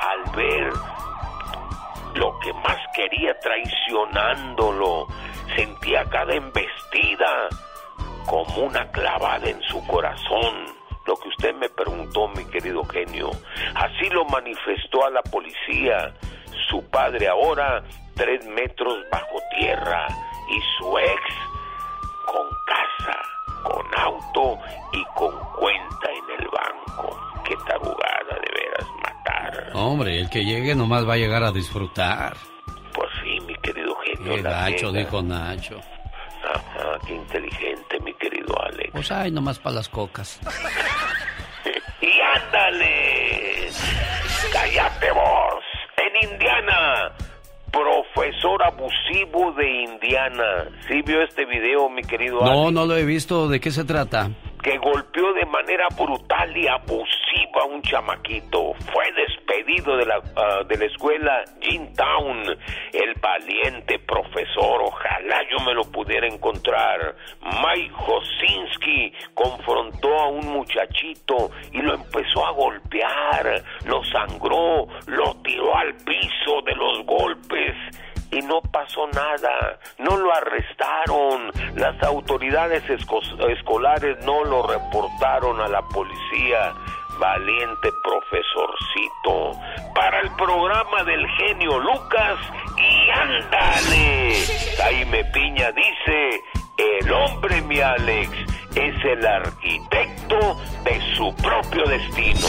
al 0.00 0.36
ver 0.36 0.72
lo 2.14 2.38
que 2.40 2.52
más 2.54 2.78
quería 2.94 3.38
traicionándolo. 3.40 5.06
Sentía 5.56 6.04
cada 6.04 6.34
embestida 6.34 7.48
como 8.26 8.66
una 8.66 8.90
clavada 8.90 9.48
en 9.48 9.60
su 9.62 9.84
corazón. 9.86 10.77
Lo 11.08 11.16
que 11.16 11.30
usted 11.30 11.54
me 11.54 11.70
preguntó, 11.70 12.28
mi 12.28 12.44
querido 12.44 12.84
genio. 12.84 13.30
Así 13.74 14.10
lo 14.10 14.26
manifestó 14.26 15.06
a 15.06 15.10
la 15.10 15.22
policía. 15.22 16.12
Su 16.68 16.84
padre 16.90 17.26
ahora 17.28 17.82
tres 18.14 18.46
metros 18.48 18.94
bajo 19.10 19.38
tierra 19.58 20.06
y 20.50 20.60
su 20.76 20.98
ex 20.98 21.22
con 22.26 22.46
casa, 22.66 23.18
con 23.62 23.86
auto 23.98 24.58
y 24.92 25.02
con 25.16 25.34
cuenta 25.58 26.10
en 26.10 26.42
el 26.42 26.48
banco. 26.48 27.18
Qué 27.42 27.56
tarugada 27.66 28.38
de 28.42 28.60
veras 28.60 28.88
matar. 29.02 29.70
Hombre, 29.72 30.20
el 30.20 30.28
que 30.28 30.44
llegue 30.44 30.74
nomás 30.74 31.08
va 31.08 31.14
a 31.14 31.16
llegar 31.16 31.42
a 31.42 31.52
disfrutar. 31.52 32.36
Pues 32.92 33.08
sí, 33.22 33.40
mi 33.46 33.54
querido 33.54 33.96
genio. 33.96 34.34
Qué 34.34 34.42
la 34.42 34.68
gacho, 34.68 34.92
dijo 34.92 35.22
Nacho. 35.22 35.80
Ajá, 36.44 36.98
qué 37.06 37.14
inteligente, 37.14 37.98
mi 38.00 38.12
querido 38.12 38.54
Alex. 38.62 38.90
Pues 38.92 39.10
ay, 39.10 39.30
nomás 39.30 39.58
para 39.58 39.76
las 39.76 39.88
cocas. 39.88 40.38
¡Y 42.34 42.38
ándale! 42.38 43.68
¡Cállate 44.52 45.10
vos! 45.12 45.64
En 45.96 46.30
Indiana, 46.30 47.12
profesor 47.70 48.62
abusivo 48.64 49.52
de 49.52 49.82
Indiana. 49.84 50.64
¿Sí 50.86 51.02
vio 51.02 51.22
este 51.22 51.44
video, 51.44 51.88
mi 51.88 52.02
querido 52.02 52.40
No, 52.40 52.62
Alex? 52.62 52.72
no 52.72 52.86
lo 52.86 52.96
he 52.96 53.04
visto. 53.04 53.48
¿De 53.48 53.60
qué 53.60 53.70
se 53.70 53.84
trata? 53.84 54.30
Que 54.68 54.76
golpeó 54.76 55.32
de 55.32 55.46
manera 55.46 55.86
brutal 55.96 56.54
y 56.54 56.68
abusiva 56.68 57.62
a 57.62 57.64
un 57.64 57.80
chamaquito. 57.80 58.74
Fue 58.92 59.10
despedido 59.12 59.96
de 59.96 60.04
la, 60.04 60.20
ah, 60.36 60.62
de 60.68 60.76
la 60.76 60.84
escuela 60.84 61.42
Town. 61.96 62.42
El 62.92 63.14
valiente 63.14 63.98
profesor, 64.00 64.82
ojalá 64.82 65.40
yo 65.50 65.64
me 65.64 65.72
lo 65.72 65.84
pudiera 65.84 66.26
encontrar. 66.26 67.16
Mike 67.40 67.94
Hosinski 67.94 69.10
confrontó 69.32 70.14
a 70.18 70.28
un 70.28 70.46
muchachito 70.48 71.50
y 71.72 71.80
lo 71.80 71.94
empezó 71.94 72.46
a 72.46 72.50
golpear. 72.50 73.62
Lo 73.86 74.04
sangró, 74.04 74.86
lo 75.06 75.34
tiró 75.42 75.74
al 75.76 75.94
piso 75.94 76.60
de 76.66 76.74
los 76.74 77.06
golpes 77.06 77.74
y 78.30 78.40
no 78.42 78.60
pasó 78.72 79.06
nada, 79.14 79.78
no 79.98 80.16
lo 80.16 80.32
arrestaron, 80.34 81.50
las 81.76 82.00
autoridades 82.02 82.82
esco- 82.88 83.22
escolares 83.50 84.16
no 84.24 84.44
lo 84.44 84.66
reportaron 84.66 85.60
a 85.60 85.68
la 85.68 85.82
policía. 85.82 86.74
Valiente 87.18 87.88
profesorcito, 88.04 89.58
para 89.92 90.20
el 90.20 90.30
programa 90.36 91.02
del 91.02 91.26
genio 91.30 91.76
Lucas 91.80 92.38
y 92.76 93.10
ándale. 93.10 94.36
Jaime 94.76 95.24
Piña 95.24 95.72
dice, 95.72 96.40
el 96.76 97.12
hombre 97.12 97.60
mi 97.62 97.80
Alex 97.80 98.30
es 98.76 99.04
el 99.04 99.26
arquitecto 99.26 100.60
de 100.84 101.00
su 101.16 101.34
propio 101.42 101.84
destino. 101.86 102.46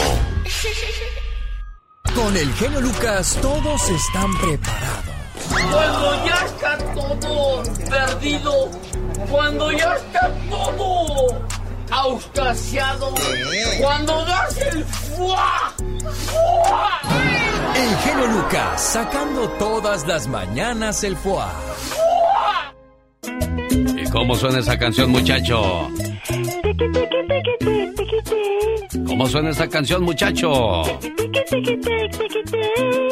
Con 2.14 2.36
el 2.36 2.52
genio 2.54 2.80
Lucas 2.80 3.38
todos 3.42 3.88
están 3.90 4.32
preparados. 4.38 5.19
Cuando 5.48 6.26
ya 6.26 6.46
está 6.46 6.78
todo 6.94 7.62
perdido, 7.88 8.70
cuando 9.30 9.72
ya 9.72 9.94
está 9.94 10.30
todo 10.48 11.42
auscasiado, 11.90 13.14
cuando 13.80 14.24
das 14.24 14.56
el 14.58 14.84
fuá, 14.84 15.72
fuá. 16.26 17.00
El 17.74 17.96
genio 17.98 18.26
Lucas 18.26 18.80
sacando 18.80 19.48
todas 19.50 20.06
las 20.06 20.26
mañanas 20.26 21.02
el 21.04 21.16
fuá. 21.16 21.52
¿Y 23.70 24.10
cómo 24.10 24.34
suena 24.34 24.58
esa 24.58 24.78
canción, 24.78 25.10
muchacho? 25.10 25.88
¿Cómo 29.06 29.26
suena 29.26 29.50
esa 29.50 29.68
canción, 29.68 30.02
muchacho? 30.02 30.82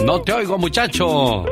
No 0.05 0.23
te 0.23 0.33
oigo, 0.33 0.59
muchacho. 0.59 1.45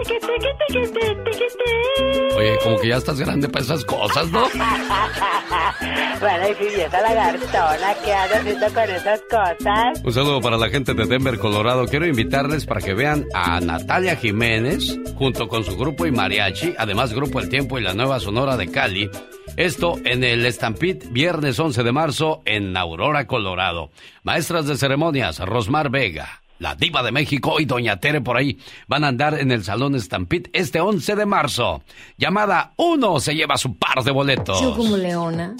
Oye, 2.37 2.59
como 2.63 2.79
que 2.79 2.89
ya 2.89 2.97
estás 2.97 3.19
grande 3.19 3.49
para 3.49 3.65
esas 3.65 3.85
cosas, 3.85 4.31
¿no? 4.31 4.43
bueno, 6.21 6.49
y 6.51 6.55
si 6.71 6.81
esa 6.81 7.01
lagartona, 7.01 7.95
¿qué 8.05 8.13
anda 8.13 8.37
haciendo 8.39 8.67
con 8.73 8.91
esas 8.91 9.21
cosas? 9.31 10.03
Un 10.05 10.13
saludo 10.13 10.41
para 10.41 10.59
la 10.59 10.69
gente 10.69 10.93
de 10.95 11.07
Denver, 11.07 11.39
Colorado. 11.39 11.87
Quiero 11.87 12.07
invitarles 12.07 12.67
para 12.67 12.81
que 12.81 12.95
vean 12.95 13.25
a 13.35 13.61
Natalia 13.61 14.17
Jiménez 14.17 14.99
junto 15.17 15.49
con 15.49 15.65
su 15.65 15.77
grupo 15.77 16.07
y 16.07 16.13
mariachi, 16.13 16.75
además 16.77 17.15
Grupo 17.15 17.41
El 17.41 17.49
Tiempo 17.49 17.79
y 17.79 17.83
la 17.83 17.95
Nueva 17.95 18.21
Sonora 18.21 18.57
de 18.57 18.71
Cali. 18.71 19.11
Esto 19.57 19.95
en 20.05 20.23
el 20.23 20.53
Stampede, 20.53 21.09
viernes 21.11 21.59
11 21.59 21.83
de 21.83 21.91
marzo 21.91 22.43
en 22.45 22.77
Aurora, 22.77 23.27
Colorado. 23.27 23.91
Maestras 24.23 24.67
de 24.67 24.77
ceremonias, 24.77 25.39
Rosmar 25.39 25.89
Vega, 25.89 26.43
la 26.59 26.75
diva 26.75 27.03
de 27.03 27.11
México 27.11 27.59
y 27.59 27.65
Doña 27.65 27.99
Tere 27.99 28.21
por 28.21 28.37
ahí 28.37 28.59
van 28.87 29.05
a 29.05 29.09
andar 29.09 29.41
en 29.41 29.51
el 29.51 29.65
Salón 29.65 29.99
Stampede 29.99 30.51
este 30.53 30.83
11 30.83 31.17
de 31.17 31.25
marzo. 31.25 31.83
Llamada 32.19 32.75
1 32.77 33.19
se 33.21 33.35
lleva 33.35 33.57
su 33.57 33.79
par 33.79 34.05
de 34.05 34.11
boletos. 34.11 34.61
Yo 34.61 34.77
como 34.77 34.95
leona. 34.99 35.57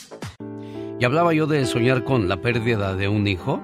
Y 1.01 1.05
hablaba 1.07 1.33
yo 1.33 1.47
de 1.47 1.65
soñar 1.65 2.05
con 2.05 2.29
la 2.29 2.43
pérdida 2.43 2.95
de 2.95 3.09
un 3.09 3.27
hijo. 3.27 3.63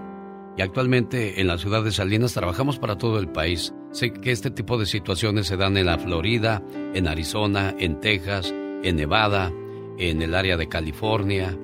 Y 0.57 0.63
actualmente 0.63 1.43
en 1.43 1.47
la 1.47 1.59
ciudad 1.59 1.85
de 1.85 1.93
Salinas 1.93 2.33
trabajamos 2.33 2.79
para 2.79 2.97
todo 2.97 3.19
el 3.19 3.29
país. 3.29 3.75
Sé 3.91 4.15
que 4.15 4.33
este 4.33 4.51
tipo 4.51 4.79
de 4.79 4.87
situaciones 4.87 5.47
se 5.47 5.59
dan 5.59 5.77
en 5.77 5.87
la 5.87 5.99
Florida, 5.99 6.63
en 6.95 7.07
Arizona, 7.07 7.75
en 7.79 8.01
Texas, 8.01 8.55
en 8.83 8.97
Nevada, 8.97 9.53
en 9.99 10.23
el 10.23 10.35
área 10.35 10.57
de 10.57 10.69
California. 10.69 11.57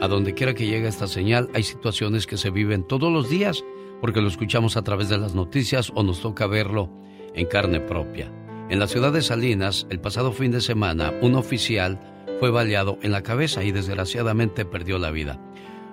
A 0.00 0.08
donde 0.08 0.34
quiera 0.34 0.54
que 0.54 0.66
llegue 0.66 0.88
esta 0.88 1.06
señal, 1.06 1.48
hay 1.54 1.62
situaciones 1.62 2.26
que 2.26 2.36
se 2.36 2.50
viven 2.50 2.84
todos 2.84 3.12
los 3.12 3.30
días 3.30 3.64
porque 4.00 4.20
lo 4.20 4.28
escuchamos 4.28 4.76
a 4.76 4.82
través 4.82 5.08
de 5.08 5.18
las 5.18 5.34
noticias 5.34 5.92
o 5.94 6.02
nos 6.02 6.20
toca 6.20 6.46
verlo 6.48 6.90
en 7.34 7.46
carne 7.46 7.80
propia. 7.80 8.32
En 8.68 8.78
la 8.78 8.88
ciudad 8.88 9.12
de 9.12 9.22
Salinas, 9.22 9.86
el 9.90 10.00
pasado 10.00 10.32
fin 10.32 10.50
de 10.50 10.60
semana, 10.60 11.12
un 11.22 11.36
oficial 11.36 12.00
fue 12.40 12.50
baleado 12.50 12.98
en 13.02 13.12
la 13.12 13.22
cabeza 13.22 13.62
y 13.62 13.70
desgraciadamente 13.70 14.64
perdió 14.64 14.98
la 14.98 15.12
vida. 15.12 15.40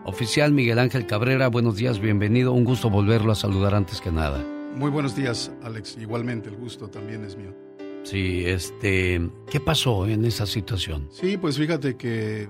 Oficial 0.06 0.54
Miguel 0.54 0.80
Ángel 0.80 1.06
Cabrera, 1.06 1.50
buenos 1.50 1.76
días, 1.76 2.00
bienvenido, 2.00 2.54
un 2.54 2.64
gusto 2.64 2.90
volverlo 2.90 3.32
a 3.32 3.36
saludar 3.36 3.76
antes 3.76 4.02
que 4.02 4.12
nada. 4.12 4.44
Muy 4.74 4.90
buenos 4.90 5.16
días, 5.16 5.52
Alex, 5.62 5.98
igualmente 6.00 6.50
el 6.50 6.56
gusto 6.56 6.90
también 6.90 7.24
es 7.26 7.36
mío. 7.36 7.69
Sí, 8.10 8.44
este, 8.46 9.30
¿qué 9.52 9.60
pasó 9.60 10.08
en 10.08 10.26
esa 10.26 10.46
situación? 10.46 11.08
Sí, 11.12 11.38
pues 11.38 11.58
fíjate 11.58 11.96
que 11.96 12.50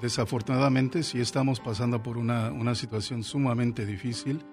desafortunadamente 0.00 1.02
sí 1.02 1.20
estamos 1.20 1.58
pasando 1.60 2.02
por 2.02 2.16
una, 2.16 2.52
una 2.52 2.74
situación 2.74 3.22
sumamente 3.22 3.86
difícil 3.86 4.44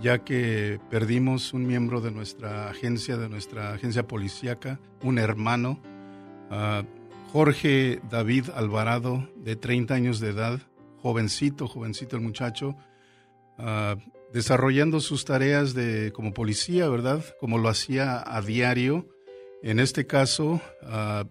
ya 0.00 0.24
que 0.24 0.78
perdimos 0.90 1.52
un 1.52 1.66
miembro 1.66 2.00
de 2.00 2.10
nuestra 2.10 2.68
agencia, 2.68 3.16
de 3.16 3.28
nuestra 3.28 3.72
agencia 3.72 4.06
policíaca, 4.06 4.78
un 5.02 5.18
hermano, 5.18 5.80
uh, 6.50 6.84
Jorge 7.32 8.00
David 8.10 8.50
Alvarado, 8.54 9.28
de 9.36 9.56
30 9.56 9.94
años 9.94 10.20
de 10.20 10.30
edad, 10.30 10.60
jovencito, 11.02 11.66
jovencito 11.66 12.16
el 12.16 12.22
muchacho, 12.22 12.76
uh, 13.58 13.98
desarrollando 14.32 15.00
sus 15.00 15.24
tareas 15.24 15.72
de, 15.74 16.12
como 16.12 16.34
policía, 16.34 16.88
¿verdad? 16.88 17.24
Como 17.40 17.58
lo 17.58 17.68
hacía 17.68 18.22
a 18.26 18.42
diario. 18.42 19.08
En 19.62 19.80
este 19.80 20.06
caso, 20.06 20.60
uh, 20.82 21.24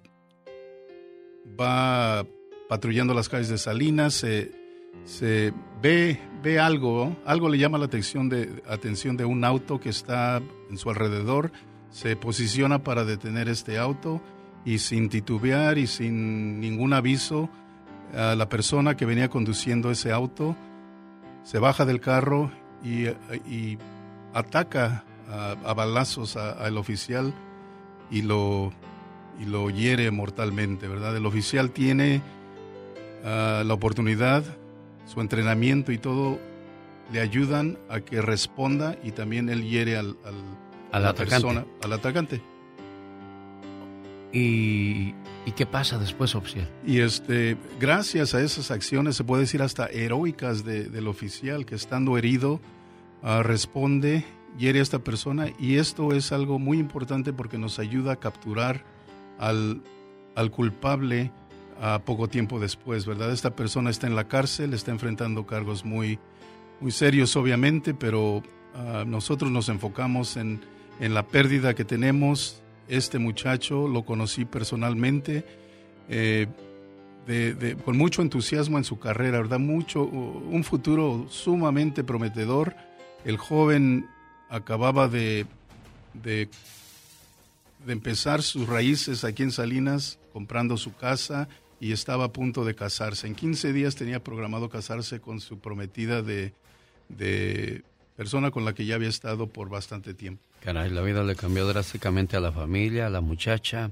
va 1.59 2.25
patrullando 2.67 3.13
las 3.13 3.29
calles 3.29 3.49
de 3.49 3.57
Salinas, 3.57 4.13
se 4.15 5.53
ve, 5.81 6.19
ve 6.41 6.59
algo, 6.59 7.15
algo 7.25 7.49
le 7.49 7.57
llama 7.57 7.77
la 7.77 7.85
atención 7.85 8.29
de, 8.29 8.63
atención 8.67 9.17
de 9.17 9.25
un 9.25 9.43
auto 9.43 9.79
que 9.79 9.89
está 9.89 10.41
en 10.69 10.77
su 10.77 10.89
alrededor, 10.89 11.51
se 11.89 12.15
posiciona 12.15 12.83
para 12.83 13.05
detener 13.05 13.47
este 13.47 13.77
auto 13.77 14.21
y 14.65 14.79
sin 14.79 15.09
titubear 15.09 15.77
y 15.77 15.87
sin 15.87 16.59
ningún 16.59 16.93
aviso, 16.93 17.49
a 18.13 18.35
la 18.35 18.49
persona 18.49 18.95
que 18.95 19.05
venía 19.05 19.29
conduciendo 19.29 19.91
ese 19.91 20.11
auto 20.11 20.55
se 21.43 21.59
baja 21.59 21.85
del 21.85 21.99
carro 21.99 22.51
y, 22.83 23.07
y 23.47 23.77
ataca 24.33 25.03
a, 25.29 25.51
a 25.51 25.73
balazos 25.73 26.37
al 26.37 26.77
oficial 26.77 27.33
y 28.11 28.21
lo, 28.21 28.71
y 29.39 29.45
lo 29.45 29.69
hiere 29.69 30.11
mortalmente, 30.11 30.87
¿verdad? 30.87 31.15
El 31.15 31.25
oficial 31.25 31.71
tiene 31.71 32.21
uh, 33.23 33.63
la 33.63 33.73
oportunidad 33.73 34.43
su 35.05 35.21
entrenamiento 35.21 35.91
y 35.91 35.97
todo 35.97 36.39
le 37.11 37.21
ayudan 37.21 37.77
a 37.89 37.99
que 37.99 38.21
responda 38.21 38.97
y 39.03 39.11
también 39.11 39.49
él 39.49 39.63
hiere 39.63 39.97
al, 39.97 40.17
a 40.91 40.99
la 40.99 41.13
persona, 41.13 41.65
al 41.83 41.93
atacante. 41.93 42.41
¿Y, 44.33 45.13
¿Y, 45.45 45.51
qué 45.55 45.65
pasa 45.65 45.97
después, 45.97 46.35
oficial? 46.35 46.69
Y 46.85 46.99
este, 46.99 47.55
gracias 47.79 48.33
a 48.33 48.41
esas 48.41 48.69
acciones, 48.69 49.15
se 49.15 49.23
puede 49.23 49.43
decir 49.43 49.61
hasta 49.61 49.85
heroicas 49.85 50.65
de, 50.65 50.85
del 50.85 51.07
oficial, 51.07 51.65
que 51.65 51.75
estando 51.75 52.17
herido, 52.17 52.59
uh, 53.23 53.43
responde, 53.43 54.25
hiere 54.57 54.79
a 54.79 54.83
esta 54.83 54.99
persona, 54.99 55.47
y 55.59 55.77
esto 55.77 56.13
es 56.13 56.31
algo 56.31 56.59
muy 56.59 56.79
importante 56.79 57.33
porque 57.33 57.57
nos 57.57 57.79
ayuda 57.79 58.13
a 58.13 58.15
capturar 58.17 58.83
al, 59.37 59.81
al 60.35 60.51
culpable 60.51 61.31
a 61.81 61.99
poco 61.99 62.27
tiempo 62.27 62.59
después, 62.59 63.05
¿verdad? 63.05 63.31
Esta 63.31 63.55
persona 63.55 63.89
está 63.89 64.07
en 64.07 64.15
la 64.15 64.27
cárcel, 64.27 64.73
está 64.73 64.91
enfrentando 64.91 65.45
cargos 65.45 65.83
muy, 65.83 66.19
muy 66.79 66.91
serios, 66.91 67.35
obviamente, 67.35 67.93
pero 67.93 68.37
uh, 68.37 69.05
nosotros 69.05 69.51
nos 69.51 69.69
enfocamos 69.69 70.37
en, 70.37 70.61
en, 70.99 71.13
la 71.13 71.27
pérdida 71.27 71.73
que 71.73 71.83
tenemos. 71.83 72.61
Este 72.87 73.19
muchacho 73.19 73.87
lo 73.87 74.05
conocí 74.05 74.45
personalmente, 74.45 75.43
eh, 76.07 76.47
con 77.83 77.97
mucho 77.97 78.21
entusiasmo 78.21 78.77
en 78.77 78.83
su 78.83 78.99
carrera, 78.99 79.39
¿verdad? 79.39 79.59
Mucho, 79.59 80.03
un 80.03 80.63
futuro 80.63 81.25
sumamente 81.29 82.03
prometedor. 82.03 82.75
El 83.25 83.37
joven 83.37 84.07
acababa 84.55 85.07
de, 85.07 85.45
de, 86.13 86.47
de 87.85 87.93
empezar 87.93 88.41
sus 88.41 88.67
raíces 88.67 89.23
aquí 89.23 89.43
en 89.43 89.51
Salinas, 89.51 90.17
comprando 90.31 90.77
su 90.77 90.95
casa 90.95 91.47
y 91.79 91.91
estaba 91.91 92.25
a 92.25 92.31
punto 92.31 92.63
de 92.63 92.73
casarse. 92.73 93.27
En 93.27 93.35
15 93.35 93.73
días 93.73 93.95
tenía 93.95 94.23
programado 94.23 94.69
casarse 94.69 95.19
con 95.19 95.41
su 95.41 95.59
prometida 95.59 96.21
de, 96.21 96.53
de 97.09 97.83
persona 98.15 98.49
con 98.51 98.63
la 98.63 98.73
que 98.73 98.85
ya 98.85 98.95
había 98.95 99.09
estado 99.09 99.47
por 99.47 99.69
bastante 99.69 100.13
tiempo. 100.13 100.41
Caray, 100.61 100.89
la 100.89 101.01
vida 101.01 101.23
le 101.23 101.35
cambió 101.35 101.67
drásticamente 101.67 102.37
a 102.37 102.39
la 102.39 102.51
familia, 102.51 103.07
a 103.07 103.09
la 103.09 103.21
muchacha, 103.21 103.91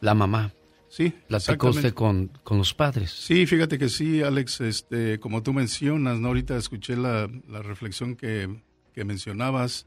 la 0.00 0.14
mamá. 0.14 0.52
Sí, 0.88 1.14
¿Platicó 1.28 1.68
usted 1.68 1.94
con, 1.94 2.32
con 2.42 2.58
los 2.58 2.74
padres? 2.74 3.12
Sí, 3.12 3.46
fíjate 3.46 3.78
que 3.78 3.88
sí, 3.88 4.22
Alex, 4.22 4.60
este, 4.60 5.20
como 5.20 5.40
tú 5.40 5.52
mencionas, 5.52 6.18
¿no? 6.18 6.28
ahorita 6.28 6.56
escuché 6.56 6.96
la, 6.96 7.30
la 7.48 7.62
reflexión 7.62 8.16
que, 8.16 8.48
que 8.92 9.04
mencionabas 9.04 9.86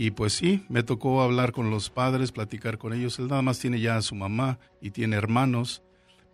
y 0.00 0.12
pues 0.12 0.32
sí, 0.32 0.64
me 0.68 0.82
tocó 0.82 1.22
hablar 1.22 1.52
con 1.52 1.70
los 1.70 1.90
padres, 1.90 2.30
platicar 2.32 2.78
con 2.78 2.92
ellos. 2.92 3.18
Él 3.18 3.26
nada 3.28 3.42
más 3.42 3.58
tiene 3.58 3.80
ya 3.80 3.96
a 3.96 4.02
su 4.02 4.14
mamá 4.14 4.58
y 4.80 4.90
tiene 4.90 5.16
hermanos 5.16 5.82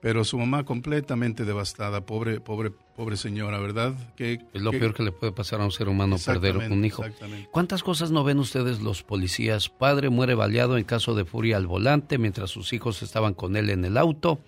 pero 0.05 0.23
su 0.23 0.36
mamá 0.36 0.66
completamente 0.66 1.47
devastada, 1.47 2.05
pobre, 2.05 2.39
pobre, 2.39 2.70
pobre 2.70 3.16
señora, 3.16 3.59
¿verdad? 3.59 3.95
Que, 4.16 4.39
es 4.53 4.61
lo 4.61 4.70
peor 4.70 4.93
que 4.93 5.03
le 5.03 5.12
puede 5.12 5.32
pasar 5.32 5.62
a 5.62 5.65
un 5.65 5.70
ser 5.70 5.89
humano 5.89 6.16
perder 6.23 6.59
un 6.59 6.85
hijo. 6.85 7.03
¿Cuántas 7.51 7.82
cosas 7.82 8.11
no 8.11 8.23
ven 8.23 8.39
ustedes 8.39 8.82
los 8.82 9.03
policías? 9.03 9.70
Padre 9.70 10.11
muere 10.11 10.35
baleado 10.35 10.77
en 10.77 10.85
caso 10.85 11.15
de 11.15 11.24
furia 11.24 11.57
al 11.57 11.66
volante 11.66 12.19
mientras 12.19 12.51
sus 12.51 12.74
hijos 12.74 13.03
estaban 13.03 13.32
con 13.32 13.57
él 13.57 13.70
en 13.70 13.86
el 13.86 13.97
auto. 13.97 14.41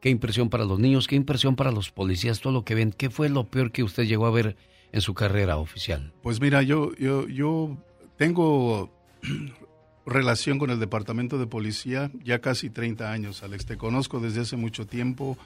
Qué 0.00 0.10
impresión 0.10 0.50
para 0.50 0.64
los 0.64 0.80
niños, 0.80 1.06
qué 1.06 1.14
impresión 1.14 1.54
para 1.54 1.70
los 1.70 1.92
policías, 1.92 2.40
todo 2.40 2.52
lo 2.52 2.64
que 2.64 2.74
ven. 2.74 2.90
¿Qué 2.90 3.08
fue 3.08 3.28
lo 3.28 3.44
peor 3.44 3.70
que 3.70 3.84
usted 3.84 4.06
llegó 4.06 4.26
a 4.26 4.32
ver 4.32 4.56
en 4.90 5.00
su 5.00 5.14
carrera 5.14 5.58
oficial? 5.58 6.12
Pues 6.24 6.40
mira, 6.40 6.62
yo, 6.62 6.92
yo, 6.96 7.28
yo 7.28 7.76
tengo 8.16 8.90
relación 10.06 10.58
con 10.58 10.70
el 10.70 10.78
Departamento 10.78 11.38
de 11.38 11.46
Policía 11.46 12.10
ya 12.22 12.40
casi 12.40 12.70
30 12.70 13.10
años, 13.10 13.42
Alex. 13.42 13.66
Te 13.66 13.76
conozco 13.76 14.20
desde 14.20 14.42
hace 14.42 14.56
mucho 14.56 14.86
tiempo. 14.86 15.38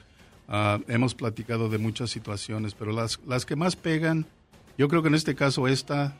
Ah, 0.47 0.79
hemos 0.87 1.15
platicado 1.15 1.69
de 1.69 1.77
muchas 1.77 2.09
situaciones, 2.09 2.73
pero 2.73 2.91
las, 2.91 3.19
las 3.27 3.45
que 3.45 3.55
más 3.55 3.75
pegan, 3.75 4.25
yo 4.77 4.87
creo 4.87 5.01
que 5.01 5.09
en 5.09 5.15
este 5.15 5.35
caso 5.35 5.67
esta, 5.67 6.17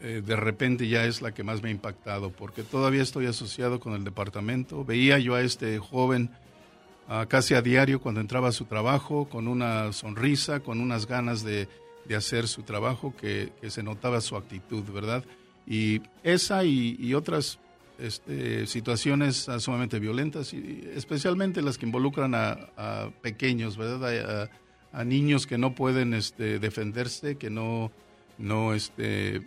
eh, 0.00 0.22
de 0.24 0.36
repente 0.36 0.88
ya 0.88 1.04
es 1.04 1.22
la 1.22 1.32
que 1.32 1.44
más 1.44 1.62
me 1.62 1.68
ha 1.68 1.72
impactado, 1.72 2.30
porque 2.30 2.64
todavía 2.64 3.02
estoy 3.02 3.26
asociado 3.26 3.78
con 3.78 3.94
el 3.94 4.02
departamento. 4.02 4.84
Veía 4.84 5.18
yo 5.18 5.36
a 5.36 5.42
este 5.42 5.78
joven 5.78 6.30
ah, 7.08 7.26
casi 7.28 7.54
a 7.54 7.62
diario 7.62 8.00
cuando 8.00 8.20
entraba 8.20 8.48
a 8.48 8.52
su 8.52 8.64
trabajo, 8.64 9.28
con 9.28 9.46
una 9.46 9.92
sonrisa, 9.92 10.60
con 10.60 10.80
unas 10.80 11.06
ganas 11.06 11.44
de, 11.44 11.68
de 12.06 12.16
hacer 12.16 12.48
su 12.48 12.64
trabajo, 12.64 13.14
que, 13.16 13.52
que, 13.60 13.70
se 13.70 13.84
notaba 13.84 14.20
su 14.20 14.36
actitud, 14.36 14.82
¿verdad? 14.92 15.24
Y 15.66 16.02
esa 16.22 16.64
y, 16.64 17.14
otras 17.14 17.58
este, 17.98 18.66
situaciones 18.66 19.48
sumamente 19.58 19.98
violentas, 19.98 20.52
y 20.52 20.88
especialmente 20.94 21.62
las 21.62 21.78
que 21.78 21.86
involucran 21.86 22.34
a, 22.34 23.10
pequeños, 23.22 23.76
¿verdad? 23.76 24.50
A, 24.92 25.04
niños 25.04 25.46
que 25.48 25.58
no 25.58 25.74
pueden 25.74 26.14
este, 26.14 26.60
defenderse, 26.60 27.36
que 27.36 27.50
no, 27.50 27.90
no, 28.38 28.74
este, 28.74 29.42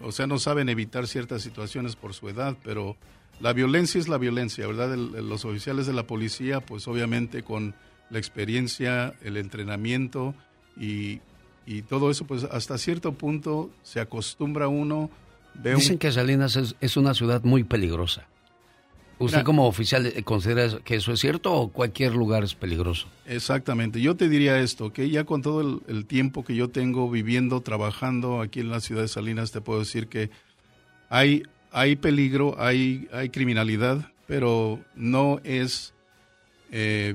o 0.00 0.12
sea, 0.12 0.26
no 0.26 0.38
saben 0.38 0.68
evitar 0.68 1.08
ciertas 1.08 1.42
situaciones 1.42 1.96
por 1.96 2.14
su 2.14 2.28
edad, 2.28 2.56
pero 2.62 2.96
la 3.40 3.52
violencia 3.52 3.98
es 3.98 4.08
la 4.08 4.18
violencia, 4.18 4.66
¿verdad? 4.66 4.96
los 4.96 5.44
oficiales 5.44 5.86
de 5.86 5.92
la 5.92 6.06
policía, 6.06 6.60
pues 6.60 6.86
obviamente 6.86 7.42
con 7.42 7.74
la 8.10 8.18
experiencia, 8.18 9.14
el 9.22 9.36
entrenamiento 9.36 10.34
y, 10.76 11.20
y 11.66 11.82
todo 11.82 12.10
eso, 12.10 12.24
pues 12.24 12.44
hasta 12.44 12.78
cierto 12.78 13.12
punto 13.12 13.70
se 13.82 14.00
acostumbra 14.00 14.68
uno 14.68 15.10
Dicen 15.54 15.98
que 15.98 16.10
Salinas 16.12 16.56
es, 16.80 16.96
una 16.96 17.14
ciudad 17.14 17.42
muy 17.44 17.64
peligrosa. 17.64 18.26
¿Usted 19.18 19.42
como 19.44 19.68
oficial 19.68 20.06
eh, 20.06 20.22
considera 20.24 20.80
que 20.80 20.96
eso 20.96 21.12
es 21.12 21.20
cierto 21.20 21.52
o 21.52 21.68
cualquier 21.68 22.12
lugar 22.12 22.42
es 22.42 22.54
peligroso? 22.54 23.06
Exactamente. 23.26 24.00
Yo 24.00 24.16
te 24.16 24.28
diría 24.28 24.58
esto, 24.58 24.92
que 24.92 25.10
ya 25.10 25.24
con 25.24 25.42
todo 25.42 25.80
el, 25.86 26.06
tiempo 26.06 26.44
que 26.44 26.56
yo 26.56 26.70
tengo 26.70 27.08
viviendo, 27.08 27.60
trabajando 27.60 28.40
aquí 28.40 28.60
en 28.60 28.70
la 28.70 28.80
ciudad 28.80 29.02
de 29.02 29.08
Salinas, 29.08 29.52
te 29.52 29.60
puedo 29.60 29.78
decir 29.78 30.08
que 30.08 30.30
hay, 31.08 31.44
hay 31.70 31.94
peligro, 31.94 32.56
hay, 32.58 33.08
hay 33.12 33.28
criminalidad, 33.28 34.10
pero 34.26 34.80
no 34.96 35.40
es 35.44 35.94
eh, 36.72 37.14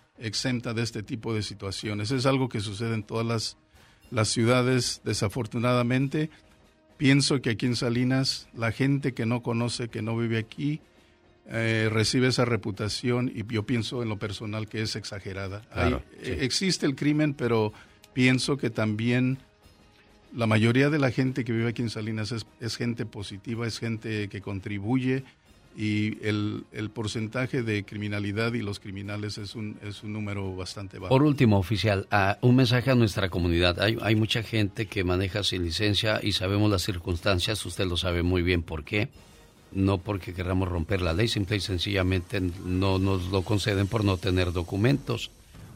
exenta 0.21 0.73
de 0.73 0.83
este 0.83 1.03
tipo 1.03 1.33
de 1.33 1.43
situaciones. 1.43 2.11
Es 2.11 2.25
algo 2.25 2.47
que 2.47 2.61
sucede 2.61 2.93
en 2.93 3.03
todas 3.03 3.25
las, 3.25 3.57
las 4.11 4.29
ciudades, 4.29 5.01
desafortunadamente. 5.03 6.29
Pienso 6.97 7.41
que 7.41 7.51
aquí 7.51 7.65
en 7.65 7.75
Salinas 7.75 8.47
la 8.53 8.71
gente 8.71 9.13
que 9.13 9.25
no 9.25 9.41
conoce, 9.41 9.89
que 9.89 10.01
no 10.01 10.15
vive 10.15 10.37
aquí, 10.37 10.79
eh, 11.47 11.89
recibe 11.91 12.27
esa 12.27 12.45
reputación 12.45 13.31
y 13.33 13.43
yo 13.51 13.63
pienso 13.63 14.03
en 14.03 14.09
lo 14.09 14.17
personal 14.17 14.69
que 14.69 14.83
es 14.83 14.95
exagerada. 14.95 15.63
Eh, 16.21 16.37
existe 16.41 16.85
el 16.85 16.95
crimen, 16.95 17.33
pero 17.33 17.73
pienso 18.13 18.57
que 18.57 18.69
también 18.69 19.39
la 20.33 20.47
mayoría 20.47 20.89
de 20.89 20.99
la 20.99 21.11
gente 21.11 21.43
que 21.43 21.51
vive 21.51 21.69
aquí 21.69 21.81
en 21.81 21.89
Salinas 21.89 22.31
es, 22.31 22.45
es 22.59 22.77
gente 22.77 23.05
positiva, 23.05 23.67
es 23.67 23.79
gente 23.79 24.29
que 24.29 24.39
contribuye, 24.39 25.25
y 25.75 26.25
el, 26.27 26.65
el, 26.71 26.89
porcentaje 26.89 27.63
de 27.63 27.83
criminalidad 27.85 28.53
y 28.53 28.61
los 28.61 28.79
criminales 28.79 29.37
es 29.37 29.55
un, 29.55 29.77
es 29.81 30.03
un 30.03 30.13
número 30.13 30.55
bastante 30.55 30.99
bajo. 30.99 31.09
Por 31.09 31.23
último, 31.23 31.57
oficial, 31.57 32.07
un 32.41 32.55
mensaje 32.55 32.91
a 32.91 32.95
nuestra 32.95 33.29
comunidad. 33.29 33.79
Hay, 33.79 33.97
hay 34.01 34.15
mucha 34.15 34.43
gente 34.43 34.87
que 34.87 35.03
maneja 35.03 35.43
sin 35.43 35.63
licencia 35.63 36.19
y 36.21 36.33
sabemos 36.33 36.69
las 36.69 36.81
circunstancias, 36.81 37.65
usted 37.65 37.85
lo 37.85 37.97
sabe 37.97 38.23
muy 38.23 38.41
bien 38.41 38.63
por 38.63 38.83
qué. 38.83 39.09
No 39.71 39.99
porque 39.99 40.33
queramos 40.33 40.67
romper 40.67 41.01
la 41.01 41.13
ley, 41.13 41.29
simple 41.29 41.55
y 41.55 41.61
sencillamente 41.61 42.41
no 42.41 42.99
nos 42.99 43.31
lo 43.31 43.43
conceden 43.43 43.87
por 43.87 44.03
no 44.03 44.17
tener 44.17 44.51
documentos. 44.51 45.31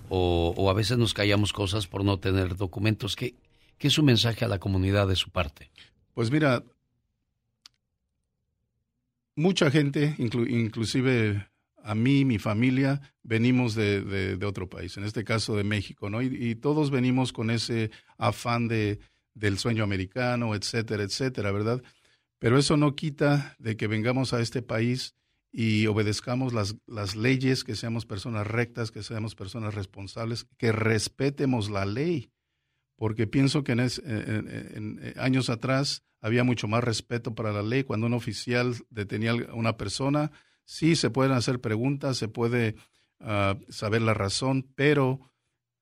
O, 0.09 0.53
o 0.57 0.69
a 0.69 0.73
veces 0.73 0.97
nos 0.97 1.13
callamos 1.13 1.53
cosas 1.53 1.87
por 1.87 2.03
no 2.03 2.17
tener 2.17 2.57
documentos. 2.57 3.15
¿Qué, 3.15 3.35
¿Qué 3.77 3.87
es 3.87 3.93
su 3.93 4.03
mensaje 4.03 4.43
a 4.43 4.49
la 4.49 4.59
comunidad 4.59 5.07
de 5.07 5.15
su 5.15 5.29
parte? 5.29 5.71
Pues 6.13 6.31
mira, 6.31 6.63
mucha 9.35 9.69
gente, 9.69 10.15
inclusive 10.17 11.47
a 11.83 11.93
mí, 11.93 12.25
mi 12.25 12.39
familia, 12.39 13.01
venimos 13.21 13.75
de, 13.75 14.39
otro 14.43 14.67
país, 14.67 14.97
en 14.97 15.03
este 15.03 15.23
caso 15.23 15.55
de 15.55 15.63
México, 15.63 16.09
¿no? 16.09 16.21
Y, 16.21 16.55
todos 16.55 16.89
venimos 16.89 17.31
con 17.31 17.51
ese 17.51 17.91
afán 18.17 18.67
de, 18.67 18.99
del 19.33 19.59
sueño 19.59 19.83
americano, 19.83 20.55
etcétera, 20.55 21.03
etcétera, 21.03 21.51
¿verdad? 21.51 21.83
Pero 22.39 22.57
eso 22.57 22.75
no 22.75 22.95
quita 22.95 23.55
de 23.59 23.77
que 23.77 23.87
vengamos 23.87 24.33
a 24.33 24.41
este 24.41 24.61
país 24.61 25.15
y 25.51 25.85
obedezcamos 25.87 26.53
las, 26.53 26.75
las 26.87 27.15
leyes, 27.15 27.63
que 27.63 27.75
seamos 27.75 28.05
personas 28.05 28.47
rectas, 28.47 28.91
que 28.91 29.03
seamos 29.03 29.35
personas 29.35 29.75
responsables, 29.75 30.47
que 30.57 30.71
respetemos 30.71 31.69
la 31.69 31.85
ley, 31.85 32.31
porque 32.97 33.27
pienso 33.27 33.63
que 33.63 33.73
en 33.73 35.13
años 35.17 35.49
atrás 35.49 36.03
había 36.25 36.43
mucho 36.43 36.67
más 36.67 36.83
respeto 36.83 37.35
para 37.35 37.51
la 37.51 37.61
ley. 37.61 37.83
Cuando 37.83 38.07
un 38.07 38.15
oficial 38.15 38.73
detenía 38.89 39.29
a 39.31 39.53
una 39.53 39.77
persona, 39.77 40.31
sí 40.63 40.95
se 40.95 41.11
pueden 41.11 41.33
hacer 41.33 41.61
preguntas, 41.61 42.17
se 42.17 42.27
puede 42.27 42.75
ah, 43.19 43.59
saber 43.69 44.01
la 44.01 44.15
razón, 44.15 44.67
pero 44.73 45.19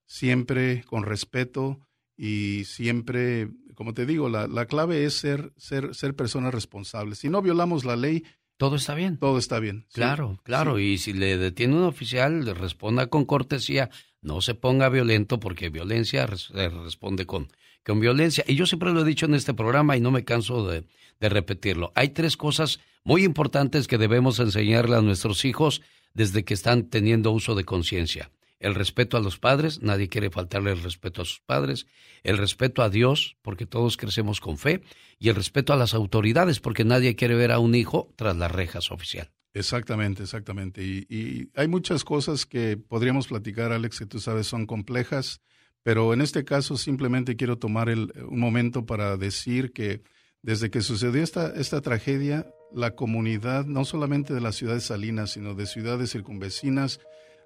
siempre 0.06 0.84
con 0.86 1.04
respeto 1.04 1.80
y 2.18 2.66
siempre, 2.66 3.52
como 3.74 3.94
te 3.94 4.06
digo, 4.06 4.28
la, 4.28 4.48
la 4.48 4.66
clave 4.66 5.06
es 5.06 5.14
ser, 5.14 5.54
ser, 5.56 5.96
ser 5.96 6.14
personas 6.14 6.54
responsables. 6.54 7.20
Si 7.20 7.30
no 7.30 7.42
violamos 7.42 7.86
la 7.86 7.96
ley, 7.96 8.26
todo 8.58 8.76
está 8.76 8.96
bien. 8.96 9.18
Todo 9.20 9.38
está 9.38 9.62
bien. 9.62 9.86
Claro, 9.94 10.42
claro. 10.44 10.78
Y 10.78 10.98
si 10.98 11.14
le 11.14 11.38
detiene 11.38 11.78
un 11.78 11.84
oficial, 11.84 12.44
le 12.44 12.54
responda 12.54 13.08
con 13.08 13.24
cortesía. 13.24 13.90
No 14.22 14.42
se 14.42 14.56
ponga 14.56 14.90
violento 14.90 15.40
porque 15.40 15.70
violencia 15.70 16.26
responde 16.26 17.26
con 17.26 17.48
con 17.86 18.00
violencia. 18.00 18.44
Y 18.48 18.56
yo 18.56 18.66
siempre 18.66 18.92
lo 18.92 19.02
he 19.02 19.06
dicho 19.06 19.26
en 19.26 19.36
este 19.36 19.54
programa 19.54 19.98
y 19.98 20.02
no 20.02 20.12
me 20.12 20.24
canso 20.24 20.68
de, 20.68 20.86
repetirlo. 21.20 21.94
Hay 21.96 22.10
tres 22.10 22.36
cosas 22.36 22.82
muy 23.06 23.24
importantes 23.24 23.88
que 23.88 23.98
debemos 23.98 24.40
enseñarle 24.40 24.98
a 24.98 25.02
nuestros 25.02 25.46
hijos 25.46 25.82
desde 26.14 26.44
que 26.44 26.54
están 26.54 26.90
teniendo 26.90 27.32
uso 27.32 27.56
de 27.56 27.64
conciencia. 27.64 28.30
El 28.60 28.76
respeto 28.76 29.16
a 29.16 29.22
los 29.22 29.40
padres, 29.40 29.82
nadie 29.82 30.10
quiere 30.10 30.30
faltarle 30.30 30.72
el 30.72 30.84
respeto 30.84 31.22
a 31.22 31.26
sus 31.26 31.40
padres. 31.40 31.88
El 32.24 32.38
respeto 32.38 32.82
a 32.82 32.90
Dios, 32.90 33.38
porque 33.42 33.66
todos 33.66 33.96
crecemos 33.96 34.42
con 34.42 34.58
fe. 34.58 34.82
Y 35.18 35.30
el 35.30 35.36
respeto 35.36 35.72
a 35.72 35.78
las 35.78 35.94
autoridades, 35.94 36.60
porque 36.60 36.84
nadie 36.84 37.16
quiere 37.16 37.36
ver 37.36 37.54
a 37.54 37.60
un 37.60 37.74
hijo 37.74 38.14
tras 38.18 38.36
las 38.36 38.52
rejas 38.52 38.92
oficial. 38.92 39.32
Exactamente, 39.54 40.24
exactamente. 40.24 40.84
Y, 40.84 41.06
y 41.10 41.52
hay 41.56 41.70
muchas 41.70 42.04
cosas 42.04 42.46
que 42.46 42.76
podríamos 42.76 43.28
platicar, 43.28 43.72
Alex, 43.72 44.00
que 44.00 44.06
tú 44.08 44.20
sabes 44.20 44.48
son 44.48 44.66
complejas 44.66 45.42
pero 45.84 46.14
en 46.14 46.22
este 46.22 46.46
caso 46.46 46.78
simplemente 46.78 47.36
quiero 47.36 47.58
tomar 47.58 47.90
el, 47.90 48.12
un 48.30 48.40
momento 48.40 48.86
para 48.86 49.18
decir 49.18 49.74
que 49.74 50.02
desde 50.42 50.70
que 50.70 50.82
sucedió 50.82 51.22
esta, 51.22 51.54
esta 51.56 51.82
tragedia, 51.82 52.48
la 52.74 52.96
comunidad, 52.96 53.66
no 53.66 53.86
solamente 53.86 54.34
de 54.34 54.42
la 54.42 54.52
ciudad 54.52 54.74
de 54.74 54.82
Salinas, 54.82 55.32
sino 55.32 55.54
de 55.56 55.66
ciudades 55.66 56.12
circunvecinas, 56.12 57.00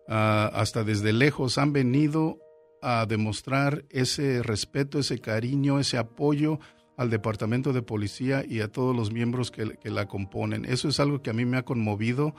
ah, 0.08 0.50
hasta 0.54 0.84
desde 0.84 1.14
lejos, 1.14 1.58
han 1.58 1.74
venido 1.74 2.40
a 2.82 3.06
demostrar 3.06 3.86
ese 3.90 4.42
respeto, 4.44 5.00
ese 5.00 5.20
cariño, 5.20 5.80
ese 5.80 5.98
apoyo 5.98 6.60
al 6.96 7.10
departamento 7.10 7.74
de 7.74 7.82
policía 7.84 8.44
y 8.48 8.62
a 8.62 8.72
todos 8.72 8.96
los 8.96 9.12
miembros 9.12 9.52
que, 9.52 9.78
que 9.78 9.90
la 9.90 10.08
componen. 10.08 10.66
Eso 10.66 10.90
es 10.90 11.00
algo 11.00 11.22
que 11.22 11.30
a 11.30 11.34
mí 11.34 11.46
me 11.46 11.58
ha 11.58 11.66
conmovido 11.66 12.34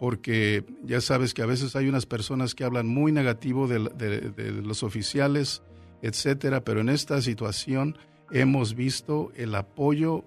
porque 0.00 0.64
ya 0.82 1.02
sabes 1.02 1.34
que 1.34 1.42
a 1.42 1.46
veces 1.46 1.76
hay 1.76 1.86
unas 1.86 2.06
personas 2.06 2.54
que 2.54 2.64
hablan 2.64 2.86
muy 2.86 3.12
negativo 3.12 3.68
de, 3.68 4.62
los 4.64 4.82
oficiales, 4.82 5.62
etcétera, 6.00 6.64
pero 6.64 6.80
en 6.80 6.88
esta 6.88 7.20
situación 7.20 7.98
hemos 8.30 8.74
visto 8.74 9.30
el 9.36 9.54
apoyo 9.54 10.24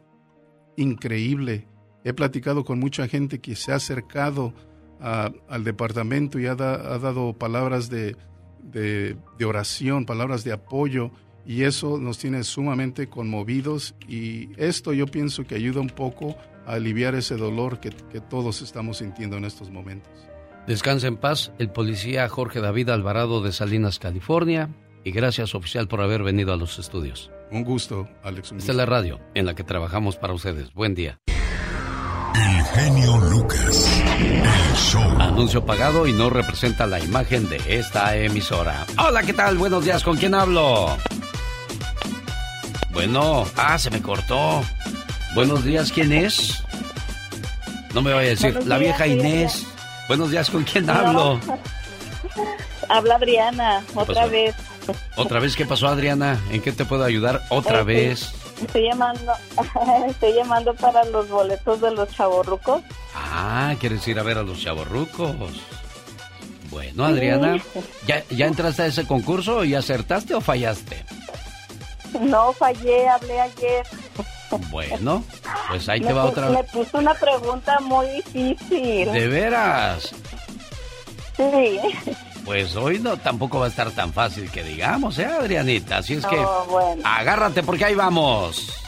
increíble. 0.78 1.66
He 2.04 2.14
platicado 2.14 2.64
con 2.64 2.80
mucha 2.80 3.08
gente 3.08 3.40
que 3.40 3.56
se 3.56 3.72
ha 3.72 3.78
acercado 3.78 4.54
al 5.00 5.64
departamento 5.64 6.38
y 6.38 6.46
ha, 6.46 6.54
dado 6.54 7.34
palabras 7.34 7.90
de, 7.90 8.16
oración, 9.44 10.06
palabras 10.06 10.44
de 10.44 10.54
apoyo, 10.54 11.10
y 11.48 11.64
eso 11.64 11.98
nos 11.98 12.20
tiene 12.20 12.44
sumamente 12.44 13.10
conmovidos 13.10 13.96
y 14.08 14.50
esto 14.56 14.94
yo 14.94 15.08
pienso 15.08 15.46
que 15.46 15.56
ayuda 15.56 15.82
un 15.82 15.90
poco 15.90 16.38
a 16.66 16.74
aliviar 16.74 17.16
ese 17.16 17.36
dolor 17.36 17.80
que, 17.80 17.90
que 17.90 18.22
todos 18.22 18.62
estamos 18.62 18.98
sintiendo 18.98 19.38
en 19.38 19.46
estos 19.46 19.70
momentos. 19.70 20.12
Descansa 20.68 21.08
en 21.08 21.18
paz 21.18 21.52
el 21.60 21.70
policía 21.70 22.28
Jorge 22.30 22.62
David 22.62 22.90
Alvarado 22.90 23.42
de 23.42 23.52
Salinas, 23.52 24.00
California, 24.00 24.70
y 25.04 25.12
gracias 25.12 25.56
oficial 25.56 25.88
por 25.88 26.02
haber 26.02 26.24
venido 26.24 26.54
a 26.54 26.58
los 26.58 26.80
estudios. 26.80 27.32
Un 27.52 27.64
gusto, 27.64 28.08
Alex. 28.24 28.54
Esta 28.54 28.72
es 28.72 28.78
la 28.78 28.86
radio 28.86 29.20
en 29.36 29.46
la 29.46 29.56
que 29.56 29.64
trabajamos 29.64 30.16
para 30.16 30.34
ustedes. 30.34 30.74
Buen 30.74 30.96
día. 30.96 31.20
El 32.36 32.64
genio 32.66 33.18
Lucas. 33.30 34.02
El 34.18 34.76
show. 34.76 35.04
Anuncio 35.20 35.66
pagado 35.66 36.08
y 36.08 36.14
no 36.14 36.30
representa 36.30 36.88
la 36.88 37.00
imagen 37.00 37.48
de 37.50 37.62
esta 37.68 38.16
emisora. 38.16 38.86
Hola, 38.98 39.22
¿qué 39.22 39.34
tal? 39.34 39.58
Buenos 39.58 39.86
días, 39.86 40.04
¿con 40.04 40.18
quién 40.18 40.34
hablo? 40.34 40.98
Bueno, 42.92 43.46
ah, 43.58 43.78
se 43.78 43.92
me 43.92 44.02
cortó. 44.02 44.62
Buenos 45.36 45.64
días, 45.64 45.92
¿quién 45.92 46.12
es? 46.12 46.64
No 47.94 48.02
me 48.02 48.14
vaya 48.14 48.28
a 48.28 48.30
decir, 48.32 48.66
la 48.66 48.78
vieja 48.78 49.08
Inés. 49.08 49.66
Buenos 50.08 50.30
días, 50.30 50.50
¿con 50.50 50.64
quién 50.64 50.90
hablo? 50.90 51.40
Habla 52.90 53.16
Adriana, 53.16 53.84
otra 53.96 54.28
vez. 54.28 54.56
¿Otra 55.16 55.40
vez 55.40 55.56
qué 55.56 55.66
pasó, 55.66 55.88
Adriana? 55.88 56.40
¿En 56.52 56.62
qué 56.62 56.72
te 56.72 56.86
puedo 56.86 57.04
ayudar 57.04 57.42
otra 57.50 57.80
este, 57.80 57.84
vez? 57.84 58.34
Estoy 58.62 58.84
llamando, 58.84 59.34
estoy 60.08 60.34
llamando 60.34 60.74
para 60.76 61.04
los 61.06 61.30
boletos 61.30 61.82
de 61.82 61.92
los 61.92 62.10
chavorrucos. 62.10 62.82
Ah, 63.16 63.74
¿quieres 63.80 64.08
ir 64.08 64.20
a 64.20 64.24
ver 64.24 64.38
a 64.38 64.44
los 64.44 64.62
chavorrucos? 64.62 65.36
Bueno, 66.70 67.06
Adriana, 67.06 67.62
¿ya, 68.06 68.24
¿ya 68.30 68.48
entraste 68.48 68.84
a 68.84 68.86
ese 68.88 69.08
concurso 69.08 69.64
y 69.64 69.76
acertaste 69.76 70.34
o 70.36 70.42
fallaste? 70.42 71.06
No, 72.20 72.54
fallé, 72.54 73.08
hablé 73.08 73.42
ayer. 73.42 73.86
Bueno, 74.70 75.24
pues 75.70 75.88
ahí 75.90 76.02
te 76.02 76.14
va 76.14 76.26
otra 76.26 76.50
vez. 76.50 76.58
Me 76.58 76.64
puso 76.66 76.98
una 76.98 77.14
pregunta 77.14 77.80
muy 77.82 78.08
difícil. 78.08 79.12
¿De 79.12 79.28
veras? 79.28 80.14
Sí. 81.38 81.80
Pues 82.46 82.76
hoy 82.76 83.00
no 83.00 83.18
tampoco 83.18 83.60
va 83.60 83.66
a 83.66 83.70
estar 83.70 83.90
tan 83.92 84.12
fácil 84.12 84.52
que 84.52 84.64
digamos, 84.64 85.18
¿eh, 85.18 85.26
Adrianita? 85.26 85.98
Así 85.98 86.16
es 86.16 86.26
que 86.26 86.38
agárrate 87.04 87.64
porque 87.64 87.86
ahí 87.86 87.96
vamos. 87.96 88.83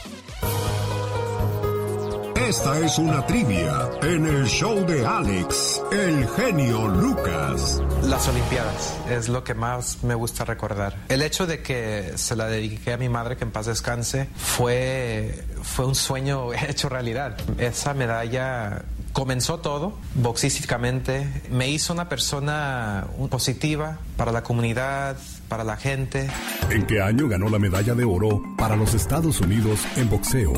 Esta 2.36 2.78
es 2.78 2.98
una 2.98 3.26
trivia 3.26 3.90
en 4.02 4.26
el 4.26 4.44
show 4.46 4.86
de 4.86 5.04
Alex, 5.04 5.82
el 5.90 6.28
genio 6.28 6.86
Lucas. 6.86 7.82
Las 8.04 8.28
Olimpiadas 8.28 8.94
es 9.10 9.28
lo 9.30 9.42
que 9.42 9.54
más 9.54 10.04
me 10.04 10.14
gusta 10.14 10.44
recordar. 10.44 10.96
El 11.08 11.22
hecho 11.22 11.46
de 11.46 11.62
que 11.62 12.12
se 12.16 12.36
la 12.36 12.46
dediqué 12.46 12.92
a 12.92 12.98
mi 12.98 13.08
madre, 13.08 13.38
que 13.38 13.44
en 13.44 13.50
paz 13.50 13.66
descanse, 13.66 14.28
fue, 14.36 15.44
fue 15.62 15.86
un 15.86 15.94
sueño 15.94 16.52
hecho 16.68 16.90
realidad. 16.90 17.38
Esa 17.58 17.94
medalla 17.94 18.82
comenzó 19.14 19.58
todo 19.58 19.94
boxísticamente, 20.14 21.42
me 21.50 21.70
hizo 21.70 21.94
una 21.94 22.08
persona 22.08 23.06
positiva 23.30 23.98
para 24.18 24.30
la 24.30 24.42
comunidad, 24.42 25.16
para 25.48 25.64
la 25.64 25.78
gente. 25.78 26.28
¿En 26.70 26.86
qué 26.86 27.00
año 27.00 27.28
ganó 27.28 27.48
la 27.48 27.58
medalla 27.58 27.94
de 27.94 28.04
oro 28.04 28.42
para 28.58 28.76
los 28.76 28.92
Estados 28.92 29.40
Unidos 29.40 29.80
en 29.96 30.10
boxeo? 30.10 30.52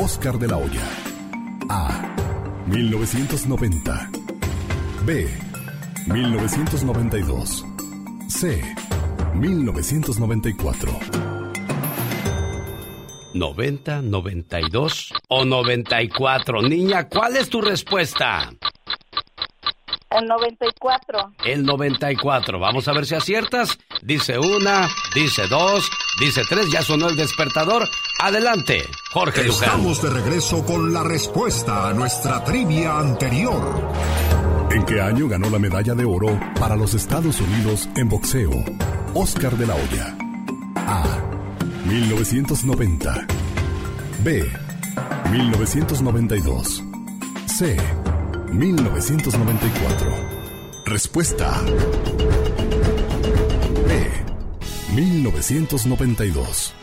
Oscar 0.00 0.38
de 0.38 0.46
la 0.46 0.56
Hoya. 0.58 0.88
A. 1.68 1.90
1990. 2.68 4.10
B. 5.04 5.28
1992. 6.06 7.64
C. 8.28 8.62
1994. 9.34 10.92
90, 13.34 14.02
92 14.02 15.14
o 15.26 15.44
94. 15.44 16.62
Niña, 16.62 17.08
¿cuál 17.08 17.36
es 17.36 17.48
tu 17.48 17.60
respuesta? 17.60 18.52
El 20.10 20.26
94. 20.26 21.32
El 21.44 21.64
94. 21.64 22.58
Vamos 22.58 22.88
a 22.88 22.92
ver 22.92 23.06
si 23.06 23.14
aciertas. 23.14 23.78
Dice 24.02 24.38
una, 24.38 24.88
dice 25.14 25.46
dos, 25.48 25.90
dice 26.18 26.42
tres. 26.48 26.70
Ya 26.72 26.82
sonó 26.82 27.08
el 27.08 27.16
despertador. 27.16 27.86
Adelante, 28.20 28.84
Jorge 29.12 29.44
Luján. 29.44 29.68
Estamos 29.68 30.02
de 30.02 30.10
regreso 30.10 30.64
con 30.64 30.92
la 30.92 31.02
respuesta 31.02 31.88
a 31.88 31.92
nuestra 31.92 32.42
trivia 32.42 32.98
anterior. 32.98 33.92
¿En 34.70 34.84
qué 34.84 35.00
año 35.00 35.28
ganó 35.28 35.50
la 35.50 35.58
medalla 35.58 35.94
de 35.94 36.04
oro 36.04 36.38
para 36.58 36.76
los 36.76 36.94
Estados 36.94 37.40
Unidos 37.40 37.88
en 37.96 38.08
boxeo? 38.08 38.50
Oscar 39.14 39.56
de 39.56 39.66
la 39.66 39.74
Hoya. 39.74 40.16
A. 40.76 41.04
1990. 41.86 43.26
B. 44.24 44.50
1992. 45.30 46.82
C. 47.46 47.76
1994. 48.52 50.10
Respuesta. 50.86 51.62
B. 53.86 54.94
1992. 54.94 56.74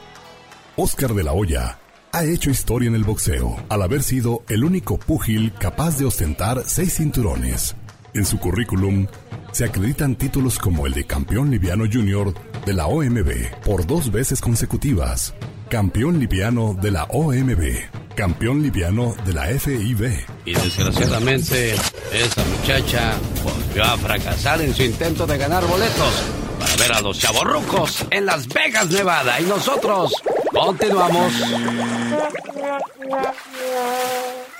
Oscar 0.75 1.13
de 1.13 1.23
la 1.23 1.33
Hoya 1.33 1.79
ha 2.11 2.23
hecho 2.23 2.49
historia 2.49 2.87
en 2.87 2.95
el 2.95 3.03
boxeo 3.03 3.57
al 3.67 3.81
haber 3.81 4.03
sido 4.03 4.43
el 4.47 4.63
único 4.63 4.97
púgil 4.97 5.53
capaz 5.53 5.97
de 5.97 6.05
ostentar 6.05 6.63
seis 6.65 6.95
cinturones. 6.95 7.75
En 8.15 8.25
su 8.25 8.39
currículum 8.39 9.07
se 9.51 9.65
acreditan 9.65 10.15
títulos 10.15 10.57
como 10.57 10.87
el 10.87 10.93
de 10.93 11.05
campeón 11.05 11.51
liviano 11.51 11.83
junior 11.91 12.33
de 12.65 12.73
la 12.73 12.87
OMB 12.87 13.59
por 13.65 13.85
dos 13.85 14.09
veces 14.09 14.39
consecutivas, 14.39 15.33
campeón 15.69 16.17
liviano 16.17 16.77
de 16.81 16.91
la 16.91 17.03
OMB, 17.03 18.15
campeón 18.15 18.63
liviano 18.63 19.13
de 19.25 19.33
la 19.33 19.47
FIB. 19.47 20.25
Y 20.45 20.53
desgraciadamente, 20.53 21.75
esa 22.13 22.45
muchacha 22.45 23.15
volvió 23.43 23.83
a 23.83 23.97
fracasar 23.97 24.61
en 24.61 24.73
su 24.73 24.83
intento 24.83 25.27
de 25.27 25.37
ganar 25.37 25.65
boletos 25.65 26.23
para 26.57 26.75
ver 26.77 26.93
a 26.93 27.01
los 27.01 27.19
chavorrucos 27.19 28.05
en 28.11 28.27
Las 28.27 28.47
Vegas, 28.47 28.89
Nevada. 28.91 29.41
Y 29.41 29.43
nosotros 29.43 30.13
continuamos. 30.53 31.33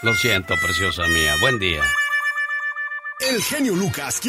Lo 0.02 0.14
siento, 0.16 0.56
preciosa 0.62 1.08
mía. 1.08 1.36
Buen 1.40 1.58
día. 1.58 1.82
El 3.20 3.42
genio 3.42 3.74
Lucas. 3.76 4.22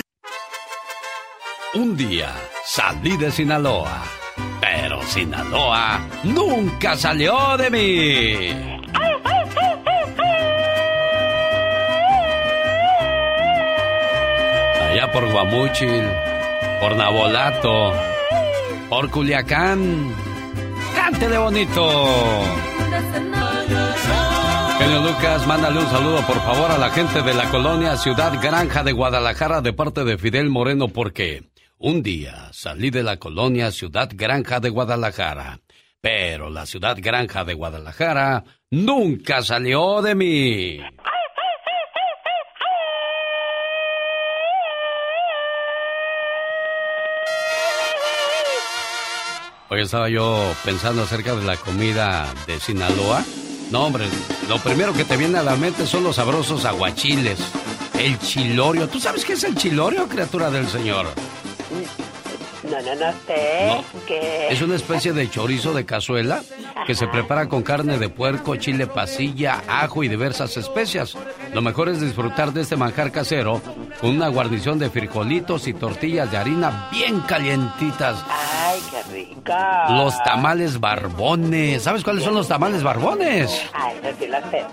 Un 1.74 1.96
día 1.96 2.32
salí 2.64 3.16
de 3.16 3.32
Sinaloa, 3.32 4.04
pero 4.60 5.02
Sinaloa 5.02 6.00
nunca 6.22 6.96
salió 6.96 7.56
de 7.56 7.70
mí. 7.70 8.50
Allá 14.80 15.12
por 15.12 15.30
Guamuchil, 15.32 16.04
por 16.80 16.96
Nabolato, 16.96 17.92
por 18.88 19.10
Culiacán. 19.10 20.14
¡Cántele 20.94 21.38
bonito! 21.38 22.66
Genio 24.86 25.02
Lucas, 25.02 25.44
mándale 25.48 25.80
un 25.80 25.90
saludo 25.90 26.24
por 26.28 26.40
favor 26.42 26.70
a 26.70 26.78
la 26.78 26.90
gente 26.90 27.20
de 27.20 27.34
la 27.34 27.50
colonia 27.50 27.96
Ciudad 27.96 28.40
Granja 28.40 28.84
de 28.84 28.92
Guadalajara 28.92 29.60
de 29.60 29.72
parte 29.72 30.04
de 30.04 30.16
Fidel 30.16 30.48
Moreno 30.48 30.86
porque 30.86 31.42
un 31.76 32.04
día 32.04 32.50
salí 32.52 32.90
de 32.90 33.02
la 33.02 33.16
colonia 33.16 33.72
Ciudad 33.72 34.08
Granja 34.14 34.60
de 34.60 34.70
Guadalajara, 34.70 35.58
pero 36.00 36.50
la 36.50 36.66
Ciudad 36.66 36.96
Granja 37.00 37.44
de 37.44 37.54
Guadalajara 37.54 38.44
nunca 38.70 39.42
salió 39.42 40.02
de 40.02 40.14
mí. 40.14 40.80
Hoy 49.68 49.80
estaba 49.80 50.08
yo 50.08 50.54
pensando 50.64 51.02
acerca 51.02 51.34
de 51.34 51.44
la 51.44 51.56
comida 51.56 52.32
de 52.46 52.60
Sinaloa. 52.60 53.24
No, 53.70 53.84
hombre, 53.86 54.06
lo 54.48 54.59
primero 54.59 54.93
que 54.93 55.05
te 55.05 55.16
viene 55.16 55.38
a 55.38 55.43
la 55.43 55.56
mente 55.56 55.86
son 55.86 56.05
los 56.05 56.16
sabrosos 56.16 56.64
aguachiles. 56.64 57.38
El 57.98 58.18
chilorio. 58.18 58.88
¿Tú 58.88 59.01
sabes 59.01 59.24
qué 59.24 59.32
es 59.32 59.44
el 59.44 59.56
chilorio, 59.56 60.09
criatura 60.09 60.51
del 60.51 60.68
Señor? 60.68 61.06
No, 62.64 62.80
no, 62.82 62.94
no 62.94 63.12
sé. 63.26 63.84
¿Qué? 64.06 64.48
Es 64.50 64.62
una 64.62 64.76
especie 64.76 65.12
de 65.12 65.30
chorizo 65.30 65.72
de 65.72 65.84
cazuela 65.84 66.42
que 66.86 66.94
se 66.94 67.06
prepara 67.08 67.48
con 67.48 67.62
carne 67.62 67.98
de 67.98 68.08
puerco, 68.08 68.56
chile 68.56 68.86
pasilla, 68.86 69.62
ajo 69.68 70.02
y 70.04 70.08
diversas 70.08 70.56
especias. 70.56 71.16
Lo 71.52 71.62
mejor 71.62 71.88
es 71.88 72.00
disfrutar 72.00 72.52
de 72.52 72.62
este 72.62 72.76
manjar 72.76 73.12
casero 73.12 73.60
con 74.00 74.10
una 74.10 74.28
guarnición 74.28 74.78
de 74.78 74.90
frijolitos 74.90 75.66
y 75.68 75.74
tortillas 75.74 76.30
de 76.30 76.36
harina 76.36 76.88
bien 76.90 77.20
calientitas. 77.20 78.22
Ay, 78.28 78.80
qué 78.90 79.12
rica. 79.12 79.86
Los 79.90 80.14
tamales 80.24 80.80
barbones. 80.80 81.82
¿Sabes 81.82 82.02
cuáles 82.02 82.24
son 82.24 82.34
los 82.34 82.48
tamales 82.48 82.82
barbones? 82.82 83.62
Ay, 83.72 83.96
eso 84.02 84.16
sí 84.18 84.26
lo 84.26 84.38
sé. 84.50 84.64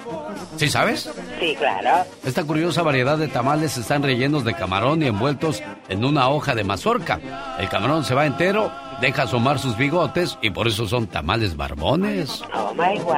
¿Sí 0.57 0.69
sabes? 0.69 1.09
Sí, 1.39 1.55
claro. 1.57 2.05
Esta 2.23 2.43
curiosa 2.43 2.81
variedad 2.81 3.17
de 3.17 3.27
tamales 3.27 3.77
están 3.77 4.03
rellenos 4.03 4.43
de 4.43 4.53
camarón 4.53 5.01
y 5.03 5.07
envueltos 5.07 5.61
en 5.89 6.03
una 6.05 6.29
hoja 6.29 6.55
de 6.55 6.63
mazorca. 6.63 7.19
El 7.59 7.69
camarón 7.73 8.05
se 8.05 8.13
va 8.13 8.27
entero, 8.27 8.71
deja 9.01 9.23
asomar 9.23 9.57
sus 9.57 9.75
bigotes 9.75 10.37
y 10.43 10.51
por 10.51 10.67
eso 10.67 10.87
son 10.87 11.07
tamales 11.07 11.57
barbones. 11.57 12.43
Oh 12.53 12.71
my 12.75 12.99
wow. 12.99 13.15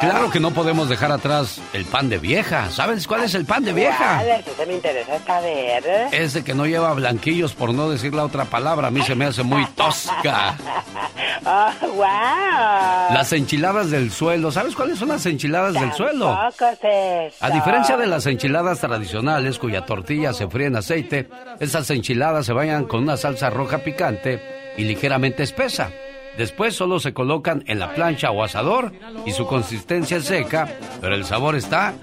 Claro 0.00 0.30
que 0.30 0.40
no 0.40 0.52
podemos 0.52 0.88
dejar 0.88 1.12
atrás 1.12 1.60
el 1.74 1.84
pan 1.84 2.08
de 2.08 2.16
vieja. 2.16 2.70
¿Sabes 2.70 3.06
cuál 3.06 3.24
es 3.24 3.34
el 3.34 3.44
pan 3.44 3.62
de 3.62 3.74
vieja? 3.74 4.24
Eso 4.24 4.66
me 4.66 4.72
interesa 4.72 5.18
saber. 5.26 5.84
Ese 6.12 6.44
que 6.44 6.54
no 6.54 6.64
lleva 6.64 6.94
blanquillos 6.94 7.52
por 7.52 7.74
no 7.74 7.90
decir 7.90 8.14
la 8.14 8.24
otra 8.24 8.46
palabra. 8.46 8.88
A 8.88 8.90
mí 8.90 9.02
se 9.02 9.14
me 9.14 9.26
hace 9.26 9.42
muy 9.42 9.66
tosca. 9.66 10.56
Oh, 11.48 11.70
wow. 11.94 13.14
Las 13.14 13.32
enchiladas 13.32 13.90
del 13.90 14.10
suelo. 14.10 14.50
¿Sabes 14.50 14.74
cuáles 14.74 14.98
son 14.98 15.08
las 15.08 15.24
enchiladas 15.26 15.74
del 15.74 15.92
suelo? 15.92 16.36
Eso. 16.48 17.36
A 17.40 17.50
diferencia 17.50 17.96
de 17.96 18.06
las 18.06 18.26
enchiladas 18.26 18.80
tradicionales 18.80 19.58
cuya 19.58 19.84
tortilla 19.84 20.32
se 20.32 20.48
fríe 20.48 20.66
en 20.66 20.76
aceite, 20.76 21.28
esas 21.60 21.88
enchiladas 21.90 22.46
se 22.46 22.52
bañan 22.52 22.84
con 22.84 23.02
una 23.02 23.16
salsa 23.16 23.50
roja 23.50 23.78
picante 23.78 24.74
y 24.76 24.84
ligeramente 24.84 25.42
espesa. 25.44 25.90
Después 26.36 26.74
solo 26.74 27.00
se 27.00 27.14
colocan 27.14 27.62
en 27.66 27.78
la 27.78 27.94
plancha 27.94 28.30
o 28.30 28.42
asador 28.42 28.92
y 29.24 29.32
su 29.32 29.46
consistencia 29.46 30.18
es 30.18 30.24
seca, 30.24 30.68
pero 31.00 31.14
el 31.14 31.24
sabor 31.24 31.54
está 31.56 31.94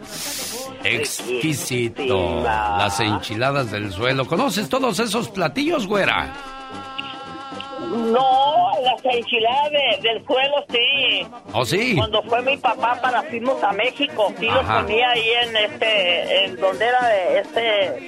exquisito. 0.84 2.41
Las 2.44 2.99
enchiladas 2.99 3.72
del 3.72 3.91
suelo. 3.91 4.26
¿Conoces 4.26 4.69
todos 4.69 4.99
esos 4.99 5.30
platillos, 5.30 5.88
güera? 5.88 6.34
No, 7.95 8.72
las 8.84 9.03
enchiladas 9.06 9.72
de- 9.72 9.99
del 10.10 10.26
suelo 10.26 10.56
sí. 10.70 11.28
¿Oh, 11.53 11.65
sí? 11.65 11.95
Cuando 11.95 12.22
fue 12.24 12.41
mi 12.41 12.57
papá 12.57 12.98
para 13.02 13.22
fuimos 13.24 13.61
a 13.64 13.72
México, 13.74 14.34
sí 14.40 14.45
lo 14.48 14.61
ponía 14.61 15.10
ahí 15.11 15.30
en 15.44 15.57
este, 15.57 16.45
en 16.45 16.56
donde 16.57 16.86
era 16.86 17.07
de 17.07 17.40
este, 17.40 18.07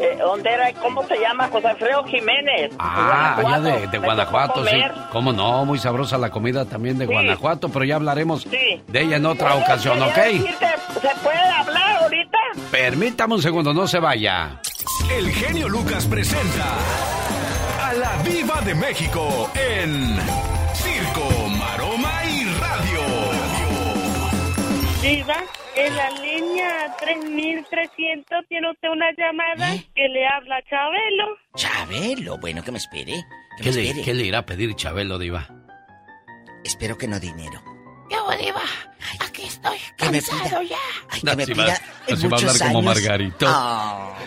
eh, 0.00 0.16
donde 0.18 0.50
era, 0.50 0.72
¿cómo 0.74 1.02
se 1.06 1.18
llama? 1.18 1.48
José 1.50 1.68
Alfredo 1.68 2.04
Jiménez. 2.04 2.72
Ah, 2.78 3.36
allá 3.38 3.60
de, 3.60 3.86
de 3.86 3.98
Guanajuato, 3.98 4.64
sí. 4.66 4.76
Cómo 5.12 5.32
no, 5.32 5.64
muy 5.64 5.78
sabrosa 5.78 6.18
la 6.18 6.30
comida 6.30 6.64
también 6.66 6.98
de 6.98 7.06
Sí. 7.06 7.12
Guanajuato, 7.12 7.68
pero 7.70 7.84
ya 7.84 7.96
hablaremos 7.96 8.42
Sí. 8.42 8.82
de 8.86 9.00
ella 9.00 9.16
en 9.16 9.26
otra 9.26 9.54
ocasión, 9.54 10.00
¿ok? 10.02 10.14
decirte, 10.16 10.66
¿Se 11.00 11.14
puede 11.22 11.38
hablar 11.38 12.02
ahorita? 12.02 12.38
Permítame 12.70 13.34
un 13.34 13.42
segundo, 13.42 13.72
no 13.72 13.86
se 13.86 13.98
vaya. 13.98 14.60
El 15.10 15.30
genio 15.30 15.68
Lucas 15.68 16.04
presenta 16.06 16.64
a 17.88 17.92
la 17.94 18.16
Viva 18.22 18.60
de 18.62 18.74
México 18.74 19.50
en 19.54 20.16
Circo, 20.74 21.28
Maroma 21.58 22.24
y 22.24 22.44
Radio. 22.58 23.00
Diva, 25.02 25.36
en 25.76 25.96
la 25.96 26.10
línea 26.10 26.96
3300 26.98 28.44
tiene 28.48 28.70
usted 28.70 28.88
una 28.88 29.06
llamada 29.16 29.72
que 29.94 30.08
le 30.08 30.26
habla 30.26 30.56
Chabelo. 30.68 31.36
Chabelo, 31.54 32.38
bueno, 32.38 32.62
que 32.64 32.72
me 32.72 32.78
espere. 32.78 33.24
Que 33.58 33.62
¿Qué 33.64 33.70
me 33.70 33.76
le, 33.76 33.82
espere. 33.88 34.04
qué 34.04 34.14
le 34.14 34.24
irá 34.24 34.38
a 34.38 34.46
pedir 34.46 34.74
Chabelo, 34.74 35.18
Diva? 35.18 35.48
Espero 36.64 36.98
que 36.98 37.06
no 37.06 37.20
dinero. 37.20 37.62
¿Qué 38.08 38.16
Diva? 38.44 38.62
Aquí 39.20 39.42
estoy 39.44 39.78
cansado 39.96 40.62
ya. 40.62 40.76
Ay, 41.10 41.20
que 41.20 41.36
me 41.36 41.42
Así 41.44 41.52
pida 41.54 41.64
va- 41.66 41.78
en 42.08 42.14
así 42.14 42.26
va 42.28 42.36
a 42.36 42.40
muchos 42.40 42.54
hablar 42.62 42.72
como 42.72 42.90
años. 42.90 43.02
Margarito. 43.02 43.46
Ah. 43.48 44.18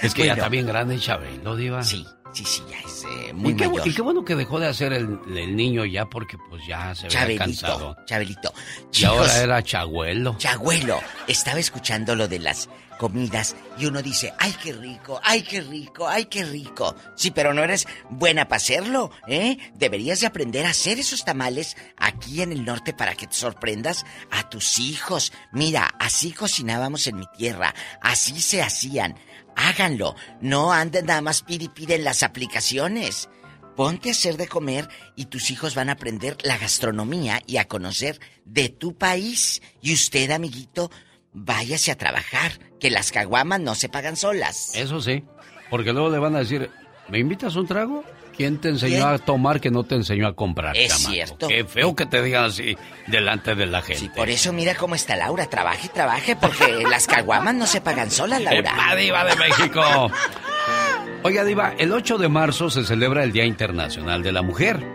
Es 0.00 0.14
que 0.14 0.26
ya 0.26 0.34
está 0.34 0.48
bien 0.48 0.64
grande 0.66 0.96
Chabelo, 0.98 1.56
Diva. 1.56 1.82
Sí, 1.82 2.06
sí, 2.32 2.44
sí, 2.44 2.62
ya 2.70 2.78
es 2.80 3.04
eh, 3.04 3.32
muy 3.32 3.52
y, 3.52 3.56
qué, 3.56 3.66
bu- 3.66 3.72
mayor. 3.72 3.88
y 3.88 3.94
qué 3.94 4.02
bueno 4.02 4.24
que 4.24 4.34
dejó 4.34 4.60
de 4.60 4.68
hacer 4.68 4.92
el, 4.92 5.18
el 5.34 5.56
niño 5.56 5.84
ya 5.84 6.06
porque 6.06 6.36
pues 6.48 6.62
ya 6.66 6.94
se 6.94 7.08
veía 7.08 7.38
cansado. 7.38 7.96
Chabelito, 8.06 8.52
Chabelito. 8.52 8.54
Y 8.88 8.90
Chicos, 8.90 9.12
ahora 9.18 9.38
era 9.42 9.62
Chagüelo. 9.62 10.36
Chagüelo, 10.38 11.00
estaba 11.26 11.58
escuchando 11.58 12.14
lo 12.14 12.28
de 12.28 12.38
las 12.38 12.68
comidas 12.98 13.54
y 13.78 13.86
uno 13.86 14.02
dice, 14.02 14.34
ay, 14.40 14.52
qué 14.60 14.72
rico, 14.72 15.20
ay, 15.22 15.42
qué 15.42 15.60
rico, 15.60 16.08
ay, 16.08 16.24
qué 16.24 16.44
rico. 16.44 16.96
Sí, 17.14 17.30
pero 17.30 17.54
no 17.54 17.62
eres 17.62 17.86
buena 18.10 18.48
para 18.48 18.56
hacerlo, 18.56 19.12
¿eh? 19.28 19.56
Deberías 19.74 20.18
de 20.20 20.26
aprender 20.26 20.66
a 20.66 20.70
hacer 20.70 20.98
esos 20.98 21.24
tamales 21.24 21.76
aquí 21.96 22.42
en 22.42 22.50
el 22.50 22.64
norte 22.64 22.92
para 22.92 23.14
que 23.14 23.28
te 23.28 23.34
sorprendas 23.34 24.04
a 24.32 24.48
tus 24.50 24.80
hijos. 24.80 25.32
Mira, 25.52 25.88
así 26.00 26.32
cocinábamos 26.32 27.06
en 27.06 27.18
mi 27.20 27.26
tierra, 27.36 27.72
así 28.02 28.40
se 28.40 28.62
hacían. 28.62 29.16
Háganlo, 29.60 30.14
no 30.40 30.72
anden 30.72 31.06
nada 31.06 31.20
más 31.20 31.42
pide 31.42 31.96
en 31.96 32.04
las 32.04 32.22
aplicaciones. 32.22 33.28
Ponte 33.74 34.08
a 34.08 34.12
hacer 34.12 34.36
de 34.36 34.46
comer 34.46 34.88
y 35.16 35.24
tus 35.26 35.50
hijos 35.50 35.74
van 35.74 35.88
a 35.88 35.92
aprender 35.92 36.36
la 36.42 36.58
gastronomía 36.58 37.42
y 37.44 37.56
a 37.56 37.66
conocer 37.66 38.20
de 38.44 38.68
tu 38.68 38.96
país. 38.96 39.60
Y 39.82 39.94
usted, 39.94 40.30
amiguito, 40.30 40.92
váyase 41.32 41.90
a 41.90 41.98
trabajar, 41.98 42.52
que 42.78 42.90
las 42.90 43.10
caguamas 43.10 43.60
no 43.60 43.74
se 43.74 43.88
pagan 43.88 44.16
solas. 44.16 44.76
Eso 44.76 45.00
sí, 45.00 45.24
porque 45.70 45.92
luego 45.92 46.08
le 46.08 46.18
van 46.18 46.36
a 46.36 46.40
decir, 46.40 46.70
¿me 47.08 47.18
invitas 47.18 47.56
un 47.56 47.66
trago? 47.66 48.04
¿Quién 48.38 48.58
te 48.58 48.68
enseñó 48.68 48.98
¿Quién? 48.98 49.08
a 49.08 49.18
tomar 49.18 49.60
que 49.60 49.68
no 49.70 49.82
te 49.82 49.96
enseñó 49.96 50.28
a 50.28 50.34
comprar? 50.34 50.76
Es 50.76 50.90
chamaco? 50.92 51.10
cierto. 51.10 51.48
Qué 51.48 51.64
feo 51.64 51.96
que 51.96 52.06
te 52.06 52.22
digan 52.22 52.44
así 52.44 52.76
delante 53.08 53.56
de 53.56 53.66
la 53.66 53.82
gente. 53.82 54.10
Por 54.14 54.30
eso 54.30 54.52
mira 54.52 54.76
cómo 54.76 54.94
está 54.94 55.16
Laura, 55.16 55.46
trabaje, 55.50 55.88
trabaje, 55.88 56.36
porque 56.36 56.84
las 56.88 57.08
caguamas 57.08 57.56
no 57.56 57.66
se 57.66 57.80
pagan 57.80 58.12
solas, 58.12 58.40
Laura. 58.40 58.60
¡Epa, 58.60 58.94
diva 58.94 59.24
de 59.24 59.34
México! 59.34 59.82
Oiga, 61.24 61.44
Diva, 61.44 61.74
el 61.78 61.92
8 61.92 62.16
de 62.16 62.28
marzo 62.28 62.70
se 62.70 62.84
celebra 62.84 63.24
el 63.24 63.32
Día 63.32 63.44
Internacional 63.44 64.22
de 64.22 64.30
la 64.30 64.42
Mujer. 64.42 64.86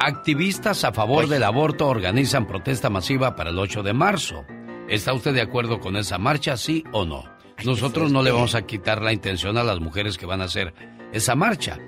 Activistas 0.00 0.82
a 0.84 0.92
favor 0.92 1.28
del 1.28 1.42
aborto 1.44 1.88
organizan 1.88 2.46
protesta 2.46 2.88
masiva 2.88 3.36
para 3.36 3.50
el 3.50 3.58
8 3.58 3.82
de 3.82 3.92
marzo. 3.92 4.46
¿Está 4.88 5.12
usted 5.12 5.34
de 5.34 5.42
acuerdo 5.42 5.78
con 5.78 5.96
esa 5.96 6.16
marcha, 6.16 6.56
sí 6.56 6.84
o 6.92 7.04
no? 7.04 7.24
Nosotros 7.64 8.10
no 8.10 8.22
le 8.22 8.30
vamos 8.30 8.54
a 8.54 8.62
quitar 8.62 9.02
la 9.02 9.12
intención 9.12 9.58
a 9.58 9.62
las 9.62 9.78
mujeres 9.78 10.16
que 10.16 10.24
van 10.26 10.40
a 10.40 10.44
hacer 10.44 10.72
esa 11.12 11.34
marcha, 11.34 11.78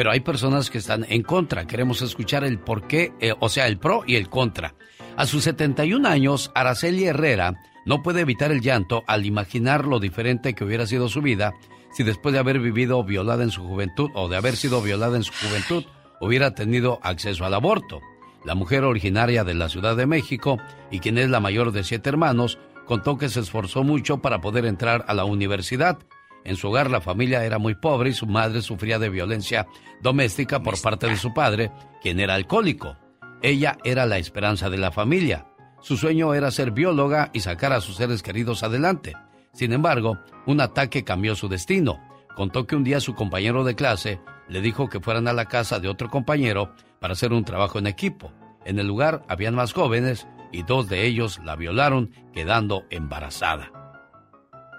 pero 0.00 0.12
hay 0.12 0.20
personas 0.20 0.70
que 0.70 0.78
están 0.78 1.04
en 1.10 1.22
contra. 1.22 1.66
Queremos 1.66 2.00
escuchar 2.00 2.42
el 2.42 2.58
por 2.58 2.86
qué, 2.86 3.12
eh, 3.20 3.34
o 3.38 3.50
sea, 3.50 3.66
el 3.66 3.76
pro 3.76 4.02
y 4.06 4.16
el 4.16 4.30
contra. 4.30 4.74
A 5.14 5.26
sus 5.26 5.44
71 5.44 6.08
años, 6.08 6.50
Araceli 6.54 7.04
Herrera 7.04 7.60
no 7.84 8.02
puede 8.02 8.22
evitar 8.22 8.50
el 8.50 8.62
llanto 8.62 9.04
al 9.06 9.26
imaginar 9.26 9.84
lo 9.84 10.00
diferente 10.00 10.54
que 10.54 10.64
hubiera 10.64 10.86
sido 10.86 11.10
su 11.10 11.20
vida 11.20 11.52
si 11.92 12.02
después 12.02 12.32
de 12.32 12.38
haber 12.38 12.60
vivido 12.60 13.04
violada 13.04 13.42
en 13.42 13.50
su 13.50 13.62
juventud 13.62 14.08
o 14.14 14.30
de 14.30 14.38
haber 14.38 14.56
sido 14.56 14.80
violada 14.80 15.18
en 15.18 15.22
su 15.22 15.34
juventud 15.34 15.84
hubiera 16.18 16.54
tenido 16.54 16.98
acceso 17.02 17.44
al 17.44 17.52
aborto. 17.52 18.00
La 18.46 18.54
mujer 18.54 18.84
originaria 18.84 19.44
de 19.44 19.52
la 19.52 19.68
Ciudad 19.68 19.98
de 19.98 20.06
México 20.06 20.56
y 20.90 21.00
quien 21.00 21.18
es 21.18 21.28
la 21.28 21.40
mayor 21.40 21.72
de 21.72 21.84
siete 21.84 22.08
hermanos, 22.08 22.58
contó 22.86 23.18
que 23.18 23.28
se 23.28 23.40
esforzó 23.40 23.84
mucho 23.84 24.22
para 24.22 24.40
poder 24.40 24.64
entrar 24.64 25.04
a 25.08 25.12
la 25.12 25.26
universidad. 25.26 25.98
En 26.44 26.56
su 26.56 26.68
hogar 26.68 26.90
la 26.90 27.00
familia 27.00 27.44
era 27.44 27.58
muy 27.58 27.74
pobre 27.74 28.10
y 28.10 28.14
su 28.14 28.26
madre 28.26 28.62
sufría 28.62 28.98
de 28.98 29.10
violencia 29.10 29.66
doméstica 30.00 30.62
por 30.62 30.80
parte 30.80 31.06
de 31.06 31.16
su 31.16 31.34
padre, 31.34 31.70
quien 32.02 32.20
era 32.20 32.34
alcohólico. 32.34 32.96
Ella 33.42 33.78
era 33.84 34.06
la 34.06 34.18
esperanza 34.18 34.70
de 34.70 34.78
la 34.78 34.90
familia. 34.90 35.46
Su 35.80 35.96
sueño 35.96 36.34
era 36.34 36.50
ser 36.50 36.72
bióloga 36.72 37.30
y 37.32 37.40
sacar 37.40 37.72
a 37.72 37.80
sus 37.80 37.96
seres 37.96 38.22
queridos 38.22 38.62
adelante. 38.62 39.14
Sin 39.52 39.72
embargo, 39.72 40.18
un 40.46 40.60
ataque 40.60 41.04
cambió 41.04 41.34
su 41.34 41.48
destino. 41.48 42.00
Contó 42.36 42.66
que 42.66 42.76
un 42.76 42.84
día 42.84 43.00
su 43.00 43.14
compañero 43.14 43.64
de 43.64 43.74
clase 43.74 44.20
le 44.48 44.60
dijo 44.60 44.88
que 44.88 45.00
fueran 45.00 45.28
a 45.28 45.32
la 45.32 45.46
casa 45.46 45.78
de 45.78 45.88
otro 45.88 46.08
compañero 46.10 46.74
para 47.00 47.12
hacer 47.12 47.32
un 47.32 47.44
trabajo 47.44 47.78
en 47.78 47.86
equipo. 47.86 48.32
En 48.64 48.78
el 48.78 48.86
lugar 48.86 49.22
habían 49.28 49.54
más 49.54 49.72
jóvenes 49.72 50.26
y 50.52 50.62
dos 50.62 50.88
de 50.88 51.06
ellos 51.06 51.40
la 51.44 51.56
violaron 51.56 52.12
quedando 52.32 52.84
embarazada. 52.90 53.70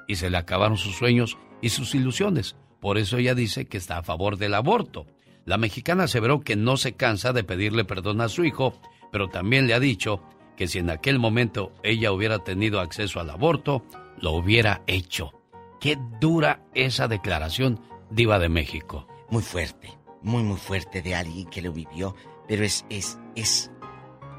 Y 0.08 0.16
se 0.16 0.30
le 0.30 0.38
acabaron 0.38 0.78
sus 0.78 0.96
sueños 0.96 1.38
y 1.62 1.70
sus 1.70 1.96
ilusiones. 1.96 2.56
Por 2.80 2.98
eso 2.98 3.18
ella 3.18 3.36
dice 3.36 3.66
que 3.66 3.78
está 3.78 4.00
a 4.00 4.04
favor 4.04 4.38
del 4.38 4.56
aborto. 4.56 5.06
La 5.46 5.58
mexicana 5.58 6.04
aseveró 6.04 6.42
que 6.42 6.56
no 6.56 6.78
se 6.78 6.94
cansa 6.94 7.34
de 7.34 7.44
pedirle 7.44 7.86
perdón 7.86 8.22
a 8.22 8.30
su 8.30 8.44
hijo, 8.44 8.74
pero 9.12 9.28
también 9.28 9.68
le 9.68 9.74
ha 9.74 9.80
dicho 9.80 10.22
que 10.56 10.68
si 10.68 10.80
en 10.80 10.90
aquel 10.90 11.20
momento 11.20 11.72
ella 11.84 12.12
hubiera 12.12 12.40
tenido 12.40 12.80
acceso 12.80 13.20
al 13.20 13.30
aborto, 13.30 13.86
lo 14.20 14.32
hubiera 14.32 14.84
hecho. 14.88 15.32
Qué 15.80 15.98
dura 16.20 16.64
esa 16.76 17.08
declaración, 17.08 17.80
diva 18.10 18.38
de 18.40 18.50
México. 18.50 19.08
Muy 19.30 19.42
fuerte, 19.42 19.98
muy 20.22 20.44
muy 20.44 20.58
fuerte 20.58 21.02
de 21.02 21.16
alguien 21.16 21.50
que 21.50 21.62
lo 21.62 21.74
vivió, 21.74 22.16
pero 22.48 22.64
es 22.64 22.86
es 22.90 23.18
es 23.36 23.72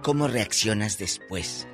cómo 0.02 0.28
reaccionas 0.28 0.98
después. 0.98 1.66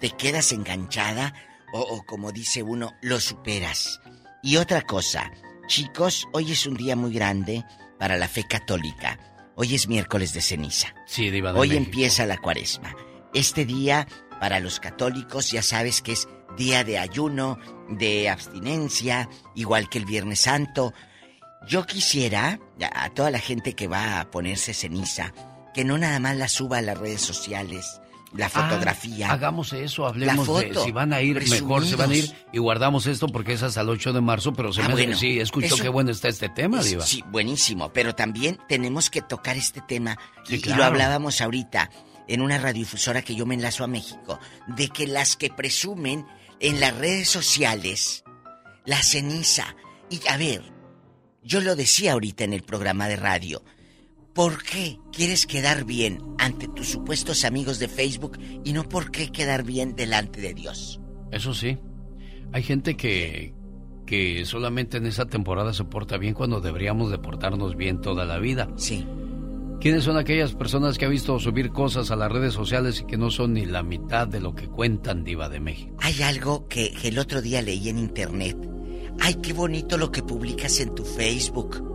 ¿Te 0.00 0.10
quedas 0.10 0.52
enganchada 0.52 1.34
o, 1.72 1.80
o 1.80 2.04
como 2.04 2.32
dice 2.32 2.62
uno, 2.62 2.92
lo 3.00 3.20
superas? 3.20 4.00
Y 4.44 4.58
otra 4.58 4.82
cosa, 4.82 5.32
chicos, 5.68 6.28
hoy 6.34 6.52
es 6.52 6.66
un 6.66 6.74
día 6.74 6.96
muy 6.96 7.14
grande 7.14 7.64
para 7.98 8.18
la 8.18 8.28
fe 8.28 8.44
católica. 8.46 9.18
Hoy 9.56 9.74
es 9.74 9.88
miércoles 9.88 10.34
de 10.34 10.42
ceniza. 10.42 10.94
Sí, 11.06 11.30
de 11.30 11.40
Hoy 11.40 11.70
México. 11.70 11.82
empieza 11.86 12.26
la 12.26 12.36
cuaresma. 12.36 12.94
Este 13.32 13.64
día, 13.64 14.06
para 14.40 14.60
los 14.60 14.80
católicos, 14.80 15.50
ya 15.50 15.62
sabes 15.62 16.02
que 16.02 16.12
es 16.12 16.28
día 16.58 16.84
de 16.84 16.98
ayuno, 16.98 17.58
de 17.88 18.28
abstinencia, 18.28 19.30
igual 19.54 19.88
que 19.88 19.96
el 19.96 20.04
Viernes 20.04 20.40
Santo. 20.40 20.92
Yo 21.66 21.86
quisiera, 21.86 22.60
a 22.82 23.04
a 23.04 23.14
toda 23.14 23.30
la 23.30 23.38
gente 23.38 23.72
que 23.72 23.88
va 23.88 24.20
a 24.20 24.30
ponerse 24.30 24.74
ceniza, 24.74 25.32
que 25.72 25.86
no 25.86 25.96
nada 25.96 26.20
más 26.20 26.36
la 26.36 26.48
suba 26.48 26.76
a 26.78 26.82
las 26.82 26.98
redes 26.98 27.22
sociales, 27.22 27.98
la 28.34 28.48
fotografía. 28.48 29.30
Ah, 29.30 29.34
hagamos 29.34 29.72
eso, 29.72 30.06
hablemos 30.06 30.46
La 30.48 30.54
de 30.60 30.68
foto, 30.68 30.84
si 30.84 30.92
van 30.92 31.12
a 31.12 31.22
ir, 31.22 31.36
mejor 31.48 31.86
se 31.86 31.96
van 31.96 32.10
a 32.10 32.14
ir 32.16 32.32
y 32.52 32.58
guardamos 32.58 33.06
esto 33.06 33.26
porque 33.28 33.52
es 33.52 33.62
hasta 33.62 33.80
el 33.80 33.88
8 33.88 34.12
de 34.12 34.20
marzo, 34.20 34.52
pero 34.52 34.72
se 34.72 34.82
Ah, 34.82 34.88
me 34.88 34.94
bueno, 34.94 35.16
sí, 35.16 35.38
escucho 35.40 35.76
qué 35.76 35.88
bueno 35.88 36.10
está 36.10 36.28
este 36.28 36.48
tema, 36.48 36.80
Es- 36.80 36.86
Diva. 36.90 37.06
Sí, 37.06 37.22
buenísimo, 37.30 37.92
pero 37.92 38.14
también 38.14 38.58
tenemos 38.68 39.08
que 39.10 39.22
tocar 39.22 39.56
este 39.56 39.80
tema 39.80 40.18
Sí, 40.44 40.60
y, 40.64 40.68
y 40.70 40.74
lo 40.74 40.84
hablábamos 40.84 41.40
ahorita 41.40 41.90
en 42.26 42.40
una 42.40 42.58
radiodifusora 42.58 43.22
que 43.22 43.34
yo 43.34 43.46
me 43.46 43.54
enlazo 43.54 43.84
a 43.84 43.86
México, 43.86 44.38
de 44.66 44.88
que 44.88 45.06
las 45.06 45.36
que 45.36 45.50
presumen 45.50 46.26
en 46.60 46.80
las 46.80 46.96
redes 46.96 47.28
sociales 47.28 48.24
la 48.86 49.02
ceniza. 49.02 49.76
Y 50.10 50.20
a 50.28 50.36
ver, 50.36 50.62
yo 51.42 51.60
lo 51.60 51.76
decía 51.76 52.12
ahorita 52.12 52.44
en 52.44 52.52
el 52.52 52.62
programa 52.62 53.08
de 53.08 53.16
radio. 53.16 53.62
¿Por 54.34 54.64
qué 54.64 54.98
quieres 55.12 55.46
quedar 55.46 55.84
bien 55.84 56.18
ante 56.38 56.66
tus 56.66 56.88
supuestos 56.88 57.44
amigos 57.44 57.78
de 57.78 57.86
Facebook 57.86 58.36
y 58.64 58.72
no 58.72 58.88
por 58.88 59.12
qué 59.12 59.30
quedar 59.30 59.62
bien 59.62 59.94
delante 59.94 60.40
de 60.40 60.54
Dios? 60.54 61.00
Eso 61.30 61.54
sí. 61.54 61.78
Hay 62.52 62.62
gente 62.64 62.96
que 62.96 63.54
que 64.06 64.44
solamente 64.44 64.98
en 64.98 65.06
esa 65.06 65.26
temporada 65.26 65.72
se 65.72 65.84
porta 65.84 66.18
bien 66.18 66.34
cuando 66.34 66.60
deberíamos 66.60 67.10
de 67.10 67.18
portarnos 67.18 67.76
bien 67.76 68.00
toda 68.00 68.24
la 68.24 68.38
vida. 68.38 68.68
Sí. 68.76 69.06
¿Quiénes 69.80 70.04
son 70.04 70.16
aquellas 70.16 70.54
personas 70.54 70.98
que 70.98 71.04
ha 71.04 71.08
visto 71.08 71.38
subir 71.38 71.70
cosas 71.70 72.10
a 72.10 72.16
las 72.16 72.30
redes 72.30 72.54
sociales 72.54 73.00
y 73.00 73.04
que 73.06 73.16
no 73.16 73.30
son 73.30 73.54
ni 73.54 73.66
la 73.66 73.82
mitad 73.82 74.26
de 74.26 74.40
lo 74.40 74.54
que 74.54 74.68
cuentan 74.68 75.24
Diva 75.24 75.48
de 75.48 75.60
México? 75.60 75.96
Hay 76.00 76.22
algo 76.22 76.66
que, 76.68 76.92
que 76.92 77.08
el 77.08 77.18
otro 77.18 77.40
día 77.40 77.62
leí 77.62 77.88
en 77.88 77.98
internet. 77.98 78.56
Ay, 79.20 79.36
qué 79.36 79.52
bonito 79.52 79.96
lo 79.96 80.10
que 80.10 80.22
publicas 80.22 80.80
en 80.80 80.94
tu 80.94 81.04
Facebook. 81.04 81.93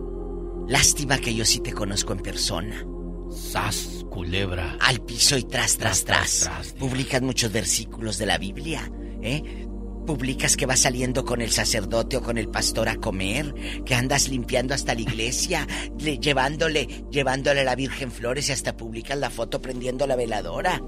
Lástima 0.70 1.18
que 1.18 1.34
yo 1.34 1.44
sí 1.44 1.58
te 1.58 1.72
conozco 1.72 2.12
en 2.12 2.20
persona. 2.20 2.86
Sas, 3.30 4.04
culebra. 4.08 4.76
Al 4.80 5.00
piso 5.04 5.36
y 5.36 5.42
tras, 5.42 5.76
tras, 5.76 6.04
tras. 6.04 6.40
tras, 6.44 6.72
Publicas 6.74 7.22
muchos 7.22 7.50
versículos 7.50 8.18
de 8.18 8.26
la 8.26 8.38
Biblia, 8.38 8.88
¿eh? 9.20 9.66
Publicas 10.06 10.56
que 10.56 10.66
vas 10.66 10.78
saliendo 10.78 11.24
con 11.24 11.40
el 11.42 11.50
sacerdote 11.50 12.16
o 12.18 12.22
con 12.22 12.38
el 12.38 12.48
pastor 12.48 12.88
a 12.88 12.96
comer, 12.96 13.52
que 13.84 13.96
andas 13.96 14.28
limpiando 14.28 14.72
hasta 14.72 14.94
la 14.94 15.00
iglesia, 15.00 15.66
le- 15.98 16.18
llevándole, 16.18 16.86
llevándole 17.10 17.62
a 17.62 17.64
la 17.64 17.74
Virgen 17.74 18.12
flores 18.12 18.48
y 18.48 18.52
hasta 18.52 18.76
publicas 18.76 19.18
la 19.18 19.30
foto 19.30 19.60
prendiendo 19.60 20.06
la 20.06 20.14
veladora. 20.14 20.80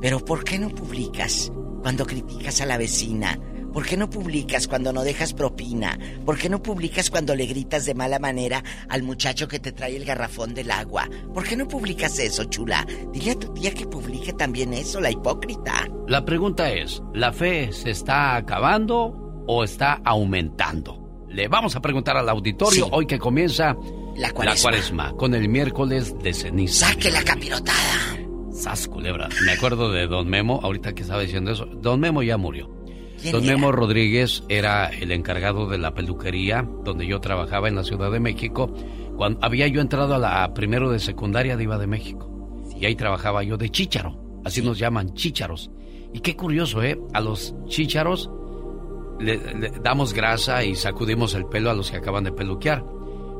Pero 0.00 0.18
¿por 0.24 0.42
qué 0.42 0.58
no 0.58 0.68
publicas 0.68 1.52
cuando 1.80 2.04
criticas 2.06 2.60
a 2.60 2.66
la 2.66 2.76
vecina? 2.76 3.38
¿Por 3.72 3.86
qué 3.86 3.96
no 3.96 4.10
publicas 4.10 4.68
cuando 4.68 4.92
no 4.92 5.02
dejas 5.02 5.32
propina? 5.32 5.98
¿Por 6.26 6.36
qué 6.38 6.48
no 6.48 6.62
publicas 6.62 7.10
cuando 7.10 7.34
le 7.34 7.46
gritas 7.46 7.86
de 7.86 7.94
mala 7.94 8.18
manera 8.18 8.62
al 8.88 9.02
muchacho 9.02 9.48
que 9.48 9.58
te 9.60 9.72
trae 9.72 9.96
el 9.96 10.04
garrafón 10.04 10.52
del 10.54 10.70
agua? 10.70 11.08
¿Por 11.32 11.44
qué 11.44 11.56
no 11.56 11.66
publicas 11.66 12.18
eso, 12.18 12.44
chula? 12.44 12.86
Dile 13.12 13.30
a 13.32 13.38
tu 13.38 13.52
tía 13.54 13.72
que 13.72 13.86
publique 13.86 14.32
también 14.34 14.74
eso, 14.74 15.00
la 15.00 15.10
hipócrita. 15.10 15.88
La 16.06 16.24
pregunta 16.24 16.70
es, 16.70 17.02
¿la 17.14 17.32
fe 17.32 17.72
se 17.72 17.90
está 17.90 18.36
acabando 18.36 19.44
o 19.46 19.64
está 19.64 20.00
aumentando? 20.04 21.24
Le 21.30 21.48
vamos 21.48 21.74
a 21.74 21.80
preguntar 21.80 22.16
al 22.18 22.28
auditorio 22.28 22.84
Sí. 22.84 22.90
hoy 22.92 23.06
que 23.06 23.18
comienza 23.18 23.74
La 24.16 24.32
cuaresma. 24.32 25.12
con 25.16 25.34
el 25.34 25.48
miércoles 25.48 26.14
de 26.22 26.34
ceniza. 26.34 26.88
¡Saque 26.90 27.10
la 27.10 27.22
capirotada! 27.22 28.18
Sas, 28.52 28.86
culebra. 28.86 29.28
Me 29.46 29.52
acuerdo 29.52 29.90
de 29.90 30.06
Don 30.06 30.28
Memo, 30.28 30.60
ahorita 30.62 30.92
que 30.94 31.02
estaba 31.02 31.22
diciendo 31.22 31.50
eso. 31.52 31.64
Don 31.64 31.98
Memo 31.98 32.22
ya 32.22 32.36
murió. 32.36 32.70
¿Quién 33.22 33.32
Don 33.32 33.44
era? 33.44 33.54
Memo 33.54 33.70
Rodríguez 33.70 34.42
era 34.48 34.86
el 34.86 35.12
encargado 35.12 35.68
de 35.68 35.78
la 35.78 35.94
peluquería 35.94 36.68
donde 36.84 37.06
yo 37.06 37.20
trabajaba 37.20 37.68
en 37.68 37.76
la 37.76 37.84
Ciudad 37.84 38.10
de 38.10 38.18
México. 38.18 38.74
Cuando 39.16 39.38
había 39.42 39.68
yo 39.68 39.80
entrado 39.80 40.14
a 40.14 40.18
la 40.18 40.52
primero 40.54 40.90
de 40.90 40.98
secundaria 40.98 41.56
de 41.56 41.62
Iba 41.62 41.78
de 41.78 41.86
México. 41.86 42.28
Y 42.78 42.84
ahí 42.84 42.96
trabajaba 42.96 43.44
yo 43.44 43.56
de 43.56 43.70
chícharo. 43.70 44.40
Así 44.44 44.60
nos 44.60 44.78
llaman 44.78 45.14
chícharos. 45.14 45.70
Y 46.12 46.18
qué 46.18 46.34
curioso, 46.36 46.82
¿eh? 46.82 46.98
A 47.14 47.20
los 47.20 47.54
chícharos 47.66 48.28
le, 49.20 49.36
le 49.54 49.70
damos 49.82 50.12
grasa 50.12 50.64
y 50.64 50.74
sacudimos 50.74 51.34
el 51.34 51.46
pelo 51.46 51.70
a 51.70 51.74
los 51.74 51.92
que 51.92 51.98
acaban 51.98 52.24
de 52.24 52.32
peluquear. 52.32 52.84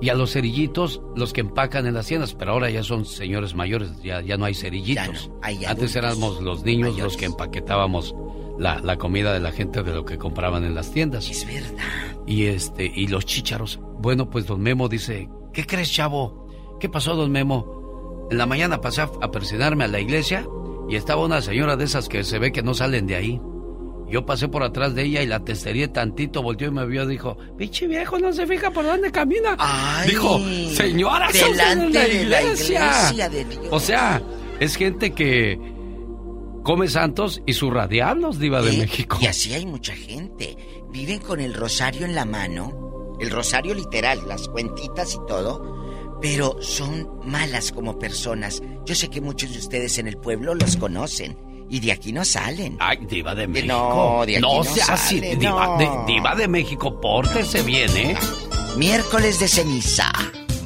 Y 0.02 0.08
a 0.08 0.14
los 0.14 0.32
cerillitos, 0.32 1.00
los 1.14 1.32
que 1.32 1.42
empacan 1.42 1.86
en 1.86 1.94
las 1.94 2.08
tiendas, 2.08 2.34
pero 2.34 2.50
ahora 2.50 2.68
ya 2.68 2.82
son 2.82 3.06
señores 3.06 3.54
mayores, 3.54 4.02
ya, 4.02 4.20
ya 4.20 4.36
no 4.36 4.44
hay 4.44 4.54
cerillitos. 4.54 5.30
hay 5.42 5.64
Antes 5.64 5.94
éramos 5.94 6.42
los 6.42 6.64
niños 6.64 6.98
los 6.98 7.16
que 7.16 7.26
empaquetábamos 7.26 8.12
la, 8.58 8.80
la 8.80 8.98
comida 8.98 9.32
de 9.32 9.38
la 9.38 9.52
gente 9.52 9.84
de 9.84 9.94
lo 9.94 10.04
que 10.04 10.18
compraban 10.18 10.64
en 10.64 10.74
las 10.74 10.90
tiendas. 10.90 11.30
Es 11.30 11.46
verdad. 11.46 11.84
Y 12.26 12.46
este, 12.46 12.84
y 12.92 13.06
los 13.06 13.24
chícharos. 13.26 13.78
Bueno, 14.00 14.28
pues 14.28 14.44
don 14.44 14.60
Memo 14.60 14.88
dice, 14.88 15.28
¿qué 15.52 15.64
crees, 15.64 15.92
chavo? 15.92 16.48
¿Qué 16.80 16.88
pasó, 16.88 17.14
don 17.14 17.30
Memo? 17.30 18.26
En 18.28 18.38
la 18.38 18.46
mañana 18.46 18.80
pasé 18.80 19.02
a, 19.02 19.10
a 19.20 19.30
presionarme 19.30 19.84
a 19.84 19.88
la 19.88 20.00
iglesia 20.00 20.48
y 20.88 20.96
estaba 20.96 21.24
una 21.24 21.40
señora 21.42 21.76
de 21.76 21.84
esas 21.84 22.08
que 22.08 22.24
se 22.24 22.40
ve 22.40 22.50
que 22.50 22.64
no 22.64 22.74
salen 22.74 23.06
de 23.06 23.14
ahí. 23.14 23.40
Yo 24.12 24.26
pasé 24.26 24.46
por 24.46 24.62
atrás 24.62 24.94
de 24.94 25.04
ella 25.04 25.22
y 25.22 25.26
la 25.26 25.42
testería 25.42 25.90
tantito, 25.90 26.42
volteó 26.42 26.68
y 26.68 26.70
me 26.70 26.84
vio, 26.84 27.06
dijo, 27.06 27.38
pinche 27.56 27.86
viejo, 27.86 28.18
no 28.18 28.30
se 28.30 28.46
fija 28.46 28.70
por 28.70 28.84
dónde 28.84 29.10
camina. 29.10 29.56
Ay, 29.58 30.10
dijo, 30.10 30.38
señora, 30.74 31.30
delante 31.32 31.98
la 31.98 32.04
de 32.04 32.24
la 32.26 32.42
iglesia. 32.42 33.28
de 33.30 33.44
Dios. 33.46 33.68
O 33.70 33.80
sea, 33.80 34.22
es 34.60 34.76
gente 34.76 35.12
que 35.12 35.58
come 36.62 36.88
santos 36.88 37.40
y 37.46 37.54
zurra 37.54 37.88
diablos, 37.88 38.38
diva 38.38 38.60
de 38.60 38.74
¿Eh? 38.74 38.78
México. 38.80 39.16
Y 39.18 39.28
así 39.28 39.54
hay 39.54 39.64
mucha 39.64 39.94
gente. 39.94 40.58
Viven 40.90 41.20
con 41.20 41.40
el 41.40 41.54
rosario 41.54 42.04
en 42.04 42.14
la 42.14 42.26
mano, 42.26 43.16
el 43.18 43.30
rosario 43.30 43.72
literal, 43.72 44.20
las 44.28 44.46
cuentitas 44.46 45.14
y 45.14 45.26
todo, 45.26 46.18
pero 46.20 46.60
son 46.60 47.08
malas 47.24 47.72
como 47.72 47.98
personas. 47.98 48.62
Yo 48.84 48.94
sé 48.94 49.08
que 49.08 49.22
muchos 49.22 49.52
de 49.54 49.58
ustedes 49.58 49.96
en 49.96 50.06
el 50.06 50.18
pueblo 50.18 50.54
los 50.54 50.76
conocen 50.76 51.34
y 51.72 51.80
de 51.80 51.90
aquí 51.90 52.12
no 52.12 52.22
salen. 52.22 52.76
Ay, 52.80 52.98
diva 53.08 53.34
de 53.34 53.46
México. 53.46 53.72
No, 54.20 54.26
de 54.26 54.36
aquí 54.36 54.42
no 54.42 54.62
sea 54.62 54.84
así, 54.92 55.16
sale, 55.20 55.36
diva, 55.36 55.66
no. 55.66 55.78
de, 55.78 56.12
diva 56.12 56.34
de 56.34 56.46
México, 56.46 57.00
pórtese 57.00 57.62
bien, 57.62 57.96
¿eh? 57.96 58.14
Miércoles 58.76 59.40
de 59.40 59.48
ceniza. 59.48 60.12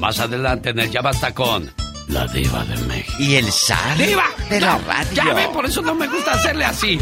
Más 0.00 0.18
adelante 0.18 0.70
en 0.70 0.80
el 0.80 0.90
Ya 0.90 1.02
Basta 1.02 1.32
con 1.32 1.72
la 2.08 2.26
diva 2.26 2.64
de 2.64 2.76
México. 2.88 3.16
Y 3.20 3.36
el 3.36 3.52
sal 3.52 3.96
¡Diva! 3.98 4.24
de 4.50 4.60
la 4.60 4.78
No, 4.78 4.84
radio. 4.84 5.12
Ya 5.14 5.32
ve, 5.32 5.48
por 5.52 5.64
eso 5.64 5.80
no 5.80 5.94
me 5.94 6.08
gusta 6.08 6.32
hacerle 6.32 6.64
así. 6.64 6.98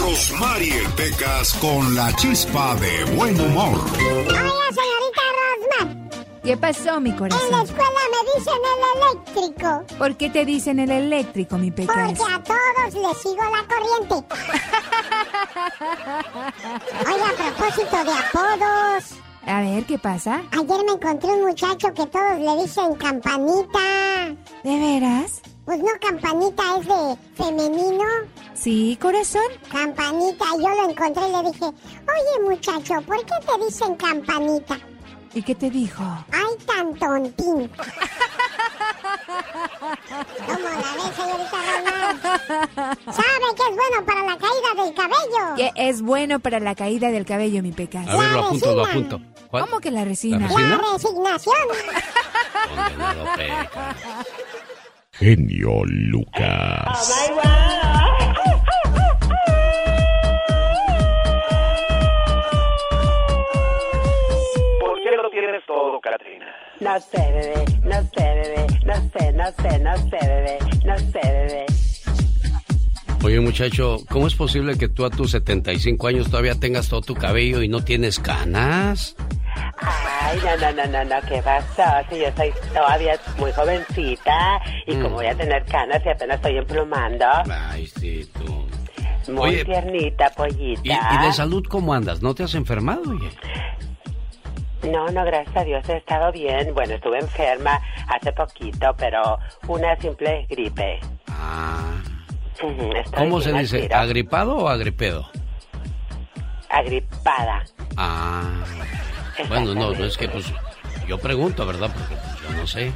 Rosmarie 0.00 0.82
Pecas 0.96 1.54
con 1.54 1.94
la 1.94 2.14
chispa 2.16 2.74
de 2.76 3.04
buen 3.14 3.40
humor. 3.40 3.78
Hola, 3.78 4.32
señorita 4.32 4.32
Rosmar. 4.32 5.03
¿Qué 6.44 6.56
pasó, 6.58 7.00
mi 7.00 7.10
En 7.10 7.16
la 7.16 7.20
corazón? 7.20 7.60
escuela 7.64 8.00
me 8.12 8.38
dicen 8.38 8.60
el 8.72 8.80
eléctrico. 9.42 9.84
¿Por 9.98 10.16
qué 10.16 10.28
te 10.30 10.44
dicen 10.44 10.78
el 10.78 10.90
eléctrico, 10.90 11.56
mi 11.56 11.70
Porque 11.70 11.86
pecas? 11.86 12.20
a 12.20 12.42
todos 12.42 12.94
les 12.94 13.16
sigo 13.22 13.42
la 13.42 13.64
corriente. 13.66 14.14
Oye, 17.06 17.22
a 17.22 17.32
propósito 17.56 17.96
de 18.04 18.12
apodos. 18.12 19.04
A 19.46 19.60
ver, 19.60 19.84
¿qué 19.84 19.98
pasa? 19.98 20.42
Ayer 20.52 20.84
me 20.86 20.92
encontré 20.92 21.30
un 21.30 21.46
muchacho 21.46 21.92
que 21.94 22.06
todos 22.06 22.38
le 22.38 22.62
dicen 22.62 22.94
campanita. 22.96 24.34
¿De 24.62 24.78
veras? 24.78 25.40
Pues 25.64 25.78
no, 25.78 25.88
campanita 26.00 26.62
es 26.78 26.86
de 26.86 27.16
femenino. 27.42 28.04
Sí, 28.54 28.98
corazón. 29.00 29.42
Campanita, 29.72 30.44
yo 30.58 30.68
lo 30.68 30.90
encontré 30.90 31.22
y 31.26 31.32
le 31.32 31.50
dije, 31.50 31.64
oye 31.64 32.48
muchacho, 32.50 33.00
¿por 33.06 33.16
qué 33.24 33.34
te 33.46 33.64
dicen 33.64 33.94
campanita? 33.96 34.78
¿Y 35.34 35.42
qué 35.42 35.54
te 35.54 35.68
dijo? 35.70 36.02
Ay, 36.30 36.64
tan 36.66 36.94
tontín. 36.94 37.70
¿Cómo 40.46 40.68
la 40.68 40.76
ves, 40.94 41.16
señorita 41.16 41.58
Román? 41.74 42.20
¿Sabe 43.06 43.46
que 43.56 43.62
es 43.62 43.76
bueno 43.76 44.06
para 44.06 44.22
la 44.22 44.36
caída 44.38 44.84
del 44.84 44.94
cabello? 44.94 45.54
Que 45.56 45.72
es 45.76 46.02
bueno 46.02 46.40
para 46.40 46.60
la 46.60 46.74
caída 46.74 47.10
del 47.10 47.24
cabello, 47.24 47.62
mi 47.62 47.72
pecas. 47.72 48.06
A 48.08 48.16
ver, 48.16 48.30
lo 48.30 48.44
apunto, 48.44 48.74
lo 48.74 48.84
resina. 48.84 49.06
apunto. 49.08 49.20
¿Cuál? 49.48 49.64
¿Cómo 49.64 49.80
que 49.80 49.90
la 49.90 50.04
resina? 50.04 50.38
¿La 50.38 50.46
resina? 50.48 50.68
La 50.68 50.92
resignación. 50.92 51.56
Condenado. 52.68 53.24
Genio 55.12 55.84
Lucas. 55.84 57.14
¿Por 57.28 57.63
No 66.80 67.00
sé, 67.00 67.18
bebé, 67.18 67.64
no 67.84 68.02
sé, 68.02 68.34
bebé, 68.34 68.66
no 68.84 68.94
sé, 68.94 69.32
no 69.32 69.44
sé, 69.52 69.78
no 69.78 69.96
sé, 69.96 70.26
bebé, 70.26 70.58
no 70.84 70.98
sé, 70.98 71.20
bebé. 71.22 71.66
Oye, 73.24 73.40
muchacho, 73.40 73.98
¿cómo 74.10 74.26
es 74.26 74.34
posible 74.34 74.76
que 74.76 74.88
tú 74.88 75.04
a 75.06 75.10
tus 75.10 75.30
75 75.30 76.06
años 76.08 76.28
todavía 76.30 76.56
tengas 76.60 76.88
todo 76.88 77.00
tu 77.00 77.14
cabello 77.14 77.62
y 77.62 77.68
no 77.68 77.82
tienes 77.82 78.18
canas? 78.18 79.16
Ay, 79.80 79.94
Ay, 80.32 80.38
no, 80.44 80.56
no, 80.72 80.72
no, 80.72 80.86
no, 80.92 81.04
no, 81.20 81.26
¿qué 81.28 81.40
pasó? 81.42 81.82
Si 82.10 82.18
yo 82.18 82.26
soy 82.36 82.52
todavía 82.74 83.18
muy 83.38 83.52
jovencita 83.52 84.60
y 84.86 84.94
Mm. 84.96 85.02
como 85.02 85.14
voy 85.16 85.26
a 85.26 85.34
tener 85.34 85.64
canas 85.64 86.02
y 86.04 86.08
apenas 86.10 86.36
estoy 86.36 86.58
emplumando. 86.58 87.24
Ay, 87.50 87.86
sí, 87.86 88.28
tú. 88.34 89.32
Muy 89.32 89.50
Oye, 89.50 89.64
tiernita, 89.64 90.28
pollita. 90.30 90.82
¿Y, 90.82 90.90
y 90.90 91.26
de 91.26 91.32
salud 91.32 91.64
cómo 91.68 91.94
andas? 91.94 92.20
¿No 92.20 92.34
te 92.34 92.42
has 92.42 92.54
enfermado, 92.54 93.02
oye? 93.10 93.30
No, 94.90 95.08
no, 95.08 95.24
gracias 95.24 95.56
a 95.56 95.64
Dios 95.64 95.88
he 95.88 95.96
estado 95.96 96.30
bien. 96.32 96.74
Bueno, 96.74 96.94
estuve 96.94 97.18
enferma 97.18 97.80
hace 98.08 98.32
poquito, 98.32 98.94
pero 98.96 99.38
una 99.66 99.96
simple 99.96 100.46
gripe. 100.48 101.00
Ah. 101.28 102.02
¿Cómo 103.16 103.40
se 103.40 103.52
dice? 103.52 103.82
tiro. 103.82 103.96
¿Agripado 103.96 104.56
o 104.56 104.68
agripedo? 104.68 105.28
Agripada. 106.68 107.64
Ah. 107.96 108.64
Bueno, 109.48 109.74
no, 109.74 109.92
no 109.92 110.04
es 110.04 110.16
que 110.16 110.28
pues 110.28 110.52
yo 111.06 111.18
pregunto, 111.18 111.66
¿verdad? 111.66 111.90
Porque 111.92 112.14
yo 112.42 112.56
no 112.56 112.66
sé. 112.66 112.92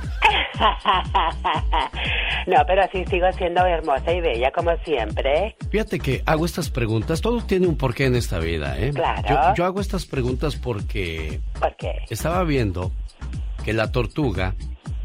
no, 2.46 2.56
pero 2.66 2.82
sí 2.92 3.04
sigo 3.06 3.30
siendo 3.32 3.64
hermosa 3.64 4.12
y 4.12 4.20
bella 4.20 4.50
como 4.50 4.76
siempre. 4.84 5.56
Fíjate 5.70 5.98
que 5.98 6.22
hago 6.26 6.46
estas 6.46 6.70
preguntas, 6.70 7.20
todo 7.20 7.40
tiene 7.42 7.66
un 7.66 7.76
porqué 7.76 8.06
en 8.06 8.16
esta 8.16 8.38
vida, 8.38 8.78
¿eh? 8.78 8.92
Claro. 8.92 9.22
Yo, 9.28 9.54
yo 9.56 9.64
hago 9.64 9.80
estas 9.80 10.06
preguntas 10.06 10.56
porque 10.56 11.40
¿Por 11.58 11.76
qué? 11.76 11.92
estaba 12.10 12.42
viendo 12.44 12.92
que 13.64 13.72
la 13.72 13.92
tortuga 13.92 14.54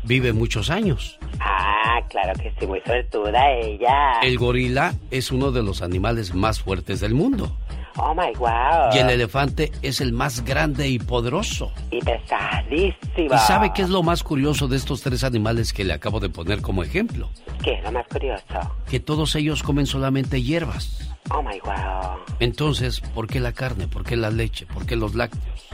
vive 0.03 0.33
muchos 0.33 0.69
años. 0.69 1.19
Ah, 1.39 2.01
claro 2.09 2.33
que 2.39 2.53
sí, 2.59 2.67
muy 2.67 2.81
suertuda 2.81 3.51
ella. 3.51 4.19
El 4.21 4.37
gorila 4.37 4.93
es 5.11 5.31
uno 5.31 5.51
de 5.51 5.63
los 5.63 5.81
animales 5.81 6.33
más 6.33 6.61
fuertes 6.61 6.99
del 6.99 7.13
mundo. 7.13 7.57
Oh 7.95 8.13
my 8.15 8.33
wow. 8.37 8.93
Y 8.93 8.97
el 8.97 9.09
elefante 9.09 9.71
es 9.81 10.01
el 10.01 10.13
más 10.13 10.43
grande 10.43 10.87
y 10.87 10.99
poderoso. 10.99 11.71
Y 11.91 11.99
pesadísimo. 11.99 13.35
¿Y 13.35 13.37
sabe 13.37 13.71
qué 13.73 13.83
es 13.83 13.89
lo 13.89 14.01
más 14.01 14.23
curioso 14.23 14.67
de 14.67 14.77
estos 14.77 15.01
tres 15.01 15.23
animales 15.23 15.73
que 15.73 15.83
le 15.83 15.93
acabo 15.93 16.19
de 16.19 16.29
poner 16.29 16.61
como 16.61 16.83
ejemplo? 16.83 17.29
¿Qué 17.63 17.73
es 17.73 17.83
lo 17.83 17.91
más 17.91 18.07
curioso? 18.07 18.43
Que 18.89 18.99
todos 18.99 19.35
ellos 19.35 19.61
comen 19.61 19.85
solamente 19.85 20.41
hierbas. 20.41 21.13
Oh 21.29 21.41
my 21.41 21.59
wow. 21.63 22.17
Entonces, 22.39 22.99
¿por 22.99 23.27
qué 23.27 23.39
la 23.39 23.53
carne? 23.53 23.87
¿Por 23.87 24.03
qué 24.03 24.15
la 24.15 24.31
leche? 24.31 24.65
¿Por 24.65 24.85
qué 24.85 24.95
los 24.95 25.15
lácteos? 25.15 25.67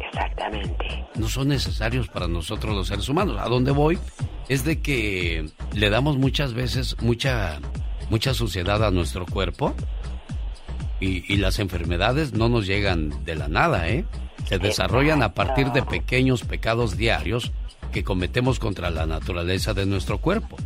Exactamente. 0.00 1.04
No 1.14 1.28
son 1.28 1.48
necesarios 1.48 2.08
para 2.08 2.28
nosotros 2.28 2.74
los 2.74 2.88
seres 2.88 3.08
humanos. 3.08 3.38
A 3.40 3.48
dónde 3.48 3.70
voy 3.70 3.98
es 4.48 4.64
de 4.64 4.80
que 4.80 5.48
le 5.72 5.90
damos 5.90 6.18
muchas 6.18 6.52
veces 6.52 6.96
mucha 7.00 7.58
mucha 8.10 8.34
suciedad 8.34 8.84
a 8.84 8.90
nuestro 8.90 9.24
cuerpo 9.24 9.74
y, 11.02 11.24
y 11.28 11.36
las 11.36 11.58
enfermedades 11.58 12.32
no 12.32 12.48
nos 12.48 12.66
llegan 12.66 13.24
de 13.24 13.34
la 13.34 13.48
nada, 13.48 13.88
¿eh? 13.88 14.04
Se 14.48 14.58
desarrollan 14.58 15.22
a 15.22 15.34
partir 15.34 15.72
de 15.72 15.82
pequeños 15.82 16.42
pecados 16.42 16.96
diarios 16.96 17.52
que 17.92 18.04
cometemos 18.04 18.58
contra 18.58 18.90
la 18.90 19.06
naturaleza 19.06 19.74
de 19.74 19.86
nuestro 19.86 20.18
cuerpo. 20.18 20.56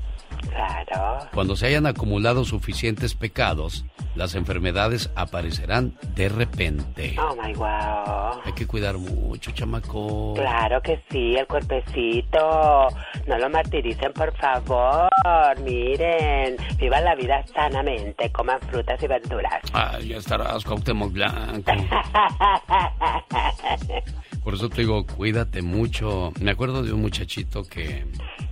Claro. 0.48 1.28
Cuando 1.32 1.56
se 1.56 1.66
hayan 1.66 1.86
acumulado 1.86 2.44
suficientes 2.44 3.14
pecados, 3.14 3.84
las 4.14 4.34
enfermedades 4.34 5.10
aparecerán 5.14 5.94
de 6.14 6.28
repente. 6.28 7.16
Oh 7.18 7.36
my 7.36 7.52
wow. 7.54 8.40
Hay 8.44 8.52
que 8.54 8.66
cuidar 8.66 8.96
mucho, 8.96 9.50
chamaco. 9.52 10.34
Claro 10.34 10.80
que 10.80 11.02
sí, 11.10 11.36
el 11.36 11.46
cuerpecito. 11.46 12.88
No 13.26 13.38
lo 13.38 13.50
martiricen, 13.50 14.12
por 14.12 14.34
favor. 14.36 15.08
Miren, 15.62 16.56
vivan 16.78 17.04
la 17.04 17.14
vida 17.14 17.44
sanamente, 17.54 18.30
coman 18.32 18.60
frutas 18.60 19.02
y 19.02 19.06
verduras. 19.06 19.62
Ay, 19.72 20.08
ya 20.08 20.16
estarás, 20.16 20.64
Cuauhtémoc 20.64 21.12
Blanco. 21.12 21.72
Por 24.46 24.54
eso 24.54 24.68
te 24.68 24.82
digo, 24.82 25.04
cuídate 25.04 25.60
mucho. 25.60 26.32
Me 26.40 26.52
acuerdo 26.52 26.84
de 26.84 26.92
un 26.92 27.02
muchachito 27.02 27.64
que... 27.64 28.06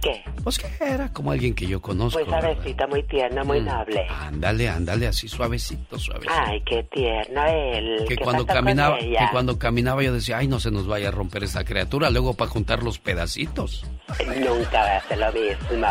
¿Qué? 0.05 0.23
Pues 0.43 0.59
que 0.59 0.67
era 0.85 1.11
como 1.13 1.33
alguien 1.33 1.55
que 1.55 1.67
yo 1.67 1.81
conozco. 1.81 2.21
Muy 2.21 2.29
¿verdad? 2.31 2.53
suavecito, 2.53 2.89
muy 2.89 3.03
tierno, 3.05 3.45
muy 3.45 3.61
Mm. 3.61 3.65
noble. 3.65 4.07
Ándale, 4.11 4.69
ándale, 4.69 5.07
así 5.07 5.27
suavecito, 5.29 5.99
suavecito. 5.99 6.33
Ay, 6.47 6.61
qué 6.67 6.83
tierno 6.85 7.43
él. 7.47 8.05
que 8.07 8.17
¿Qué 8.17 8.23
cuando 8.23 8.45
caminaba, 8.47 8.99
que 8.99 9.27
cuando 9.33 9.59
caminaba 9.59 10.03
yo 10.03 10.13
decía, 10.13 10.37
ay, 10.39 10.47
no 10.49 10.61
se 10.61 10.71
nos 10.71 10.87
vaya 10.87 11.09
a 11.09 11.11
romper 11.11 11.43
esta 11.45 11.65
criatura, 11.65 12.11
luego 12.11 12.35
para 12.35 12.51
juntar 12.51 12.83
los 12.83 12.99
pedacitos. 12.99 13.87
Nunca 14.39 14.81
va 14.83 14.97
a 14.97 15.01
ser 15.09 15.19
lo 15.19 15.33
mismo. 15.33 15.87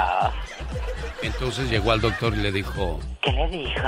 Entonces 1.24 1.70
llegó 1.70 1.92
al 1.92 2.02
doctor 2.02 2.34
y 2.34 2.38
le 2.42 2.52
dijo, 2.52 3.00
¿Qué 3.22 3.32
le 3.32 3.48
dijo? 3.48 3.82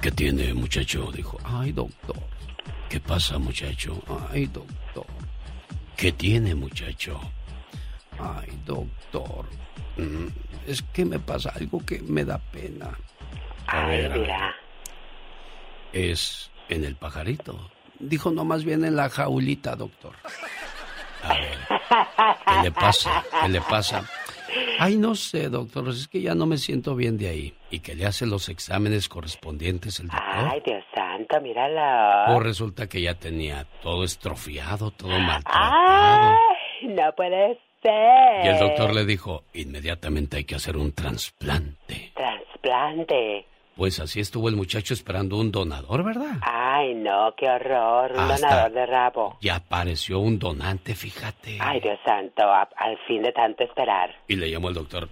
¿qué 0.00 0.10
tiene, 0.10 0.54
muchacho? 0.54 1.10
Dijo, 1.12 1.38
ay, 1.44 1.70
doctor, 1.72 2.16
¿qué 2.88 2.98
pasa, 2.98 3.38
muchacho? 3.38 4.02
Ay, 4.32 4.46
doctor, 4.46 5.06
¿qué 5.96 6.12
tiene, 6.12 6.54
muchacho? 6.54 7.20
Ay, 8.18 8.48
doctor, 8.64 8.86
mm, 9.96 10.26
es 10.66 10.82
que 10.82 11.04
me 11.04 11.18
pasa 11.18 11.52
algo 11.54 11.84
que 11.84 12.00
me 12.02 12.24
da 12.24 12.38
pena. 12.38 12.98
A 13.66 13.86
ver, 13.86 14.06
a 14.06 14.08
ver. 14.08 14.20
mira. 14.20 14.56
Es 15.92 16.50
en 16.68 16.84
el 16.84 16.96
pajarito. 16.96 17.70
Dijo, 17.98 18.30
no, 18.30 18.44
más 18.44 18.64
bien 18.64 18.84
en 18.84 18.96
la 18.96 19.08
jaulita, 19.08 19.76
doctor. 19.76 20.14
A 21.22 21.34
ver, 21.34 21.58
¿qué 22.46 22.62
le 22.62 22.70
pasa? 22.72 23.24
¿Qué 23.42 23.48
le 23.48 23.60
pasa? 23.60 24.04
Ay, 24.78 24.96
no 24.96 25.14
sé, 25.14 25.48
doctor, 25.48 25.88
es 25.88 26.08
que 26.08 26.20
ya 26.20 26.34
no 26.34 26.46
me 26.46 26.58
siento 26.58 26.94
bien 26.94 27.16
de 27.16 27.28
ahí. 27.28 27.54
¿Y 27.70 27.80
que 27.80 27.94
le 27.94 28.06
hace 28.06 28.26
los 28.26 28.48
exámenes 28.48 29.08
correspondientes 29.08 30.00
el 30.00 30.08
doctor? 30.08 30.50
Ay, 30.52 30.62
Dios 30.64 30.84
santo, 30.94 31.40
míralo. 31.40 32.34
O 32.34 32.40
resulta 32.40 32.86
que 32.86 33.00
ya 33.00 33.14
tenía 33.14 33.66
todo 33.82 34.04
estrofiado, 34.04 34.90
todo 34.90 35.18
maltratado. 35.18 36.36
Ay, 36.82 36.88
no 36.88 37.12
puede 37.16 37.58
Y 38.44 38.48
el 38.48 38.58
doctor 38.58 38.94
le 38.94 39.04
dijo, 39.04 39.44
inmediatamente 39.54 40.38
hay 40.38 40.44
que 40.44 40.54
hacer 40.56 40.76
un 40.76 40.92
trasplante. 40.92 42.12
Trasplante. 42.14 43.46
Pues 43.76 44.00
así 44.00 44.20
estuvo 44.20 44.48
el 44.48 44.56
muchacho 44.56 44.94
esperando 44.94 45.36
un 45.36 45.52
donador, 45.52 46.02
¿verdad? 46.02 46.38
Ay, 46.40 46.94
no, 46.94 47.34
qué 47.36 47.46
horror. 47.48 48.12
Un 48.12 48.18
Hasta- 48.20 48.48
donador 48.48 48.72
de 48.72 48.86
rabo. 48.86 49.38
Ya 49.42 49.56
apareció 49.56 50.18
un 50.18 50.38
donante, 50.38 50.94
fíjate. 50.94 51.58
Ay, 51.60 51.80
Dios 51.80 51.98
santo, 52.04 52.42
a- 52.42 52.68
al 52.76 52.96
fin 53.06 53.22
de 53.22 53.32
tanto 53.32 53.64
esperar. 53.64 54.14
Y 54.28 54.36
le 54.36 54.50
llamó 54.50 54.68
el 54.70 54.74
doctor. 54.76 55.10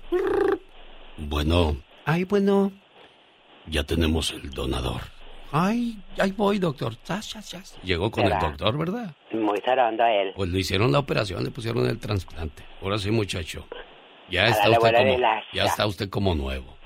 Bueno. 1.18 1.76
Ay, 2.06 2.24
bueno. 2.24 2.72
Ya 3.66 3.84
tenemos 3.84 4.30
el 4.32 4.50
donador. 4.50 5.00
Ay, 5.56 5.96
ahí 6.18 6.32
voy, 6.32 6.58
doctor. 6.58 7.00
Chas, 7.04 7.28
chas, 7.28 7.48
chas. 7.48 7.78
Llegó 7.84 8.10
con 8.10 8.24
el 8.24 8.36
doctor, 8.40 8.76
¿verdad? 8.76 9.14
Muy 9.30 9.60
sorondo 9.64 10.04
él. 10.04 10.32
Pues 10.34 10.50
le 10.50 10.58
hicieron 10.58 10.90
la 10.90 10.98
operación, 10.98 11.44
le 11.44 11.52
pusieron 11.52 11.86
el 11.86 12.00
trasplante. 12.00 12.64
Ahora 12.82 12.98
sí, 12.98 13.12
muchacho. 13.12 13.64
Ya 14.28 14.46
está 14.46 14.68
usted 14.70 14.90
como, 14.90 15.16
ya 15.52 15.64
está 15.64 15.86
usted 15.86 16.10
como 16.10 16.34
nuevo. 16.34 16.76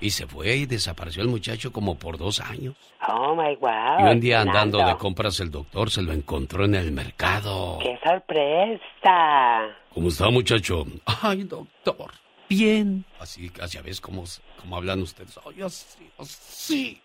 Y 0.00 0.08
se 0.08 0.26
fue 0.26 0.56
y 0.56 0.64
desapareció 0.64 1.22
el 1.22 1.28
muchacho 1.28 1.70
como 1.70 1.98
por 1.98 2.16
dos 2.16 2.40
años. 2.40 2.74
Oh, 3.06 3.34
my 3.34 3.56
wow. 3.56 4.00
y 4.00 4.10
un 4.10 4.20
día 4.20 4.40
andando 4.40 4.78
de 4.78 4.96
compras 4.96 5.38
el 5.40 5.50
doctor 5.50 5.90
se 5.90 6.00
lo 6.00 6.14
encontró 6.14 6.64
en 6.64 6.76
el 6.76 6.92
mercado. 6.92 7.78
¡Qué 7.82 7.98
sorpresa! 8.02 9.68
¿Cómo 9.92 10.08
está, 10.08 10.30
muchacho? 10.30 10.86
Ay, 11.20 11.42
doctor. 11.42 12.12
Bien. 12.48 13.04
Así, 13.20 13.50
casi 13.50 13.76
a 13.76 13.82
veces 13.82 14.00
como, 14.00 14.24
como 14.58 14.76
hablan 14.78 15.02
ustedes. 15.02 15.38
Ay, 15.46 15.60
así, 15.60 16.10
así. 16.18 17.02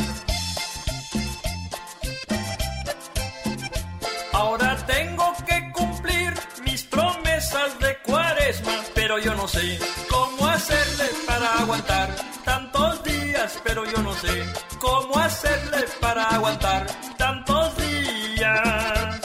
Pero 9.14 9.24
yo 9.24 9.34
no 9.34 9.46
sé 9.46 9.78
cómo 10.08 10.46
hacerle 10.46 11.04
para 11.26 11.58
aguantar 11.58 12.16
tantos 12.46 13.04
días, 13.04 13.60
pero 13.62 13.84
yo 13.84 13.98
no 13.98 14.14
sé 14.14 14.46
cómo 14.78 15.18
hacerle 15.18 15.84
para 16.00 16.22
aguantar 16.28 16.86
tantos 17.18 17.76
días. 17.76 19.20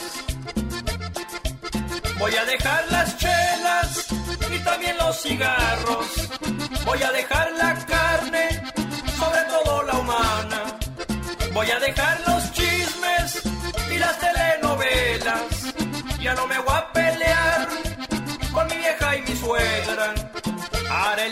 Voy 2.20 2.36
a 2.36 2.44
dejar 2.44 2.92
las 2.92 3.18
chelas 3.18 4.08
y 4.54 4.60
también 4.60 4.98
los 4.98 5.22
cigarros. 5.22 6.08
Voy 6.86 7.02
a 7.02 7.12
dejar 7.14 7.52
la 7.54 7.86
carne, 7.86 8.64
sobre 9.18 9.42
todo 9.44 9.84
la 9.84 9.94
humana. 10.00 10.64
Voy 11.54 11.72
a 11.72 11.80
dejar 11.80 12.20
los 12.28 12.52
chismes 12.52 13.42
y 13.90 13.98
las 14.00 14.20
telenovelas. 14.20 15.44
Ya 16.20 16.34
no 16.34 16.46
me 16.46 16.60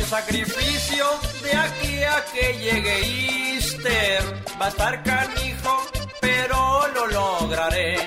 sacrificio 0.06 1.06
de 1.42 1.56
aquí 1.56 2.04
a 2.04 2.24
que 2.34 2.54
llegue 2.60 3.56
Easter. 3.56 4.24
Va 4.62 4.68
a 4.68 4.70
estar 4.70 5.04
canijo, 5.04 5.86
pero 6.22 6.88
lo 6.94 7.08
lograré. 7.08 7.98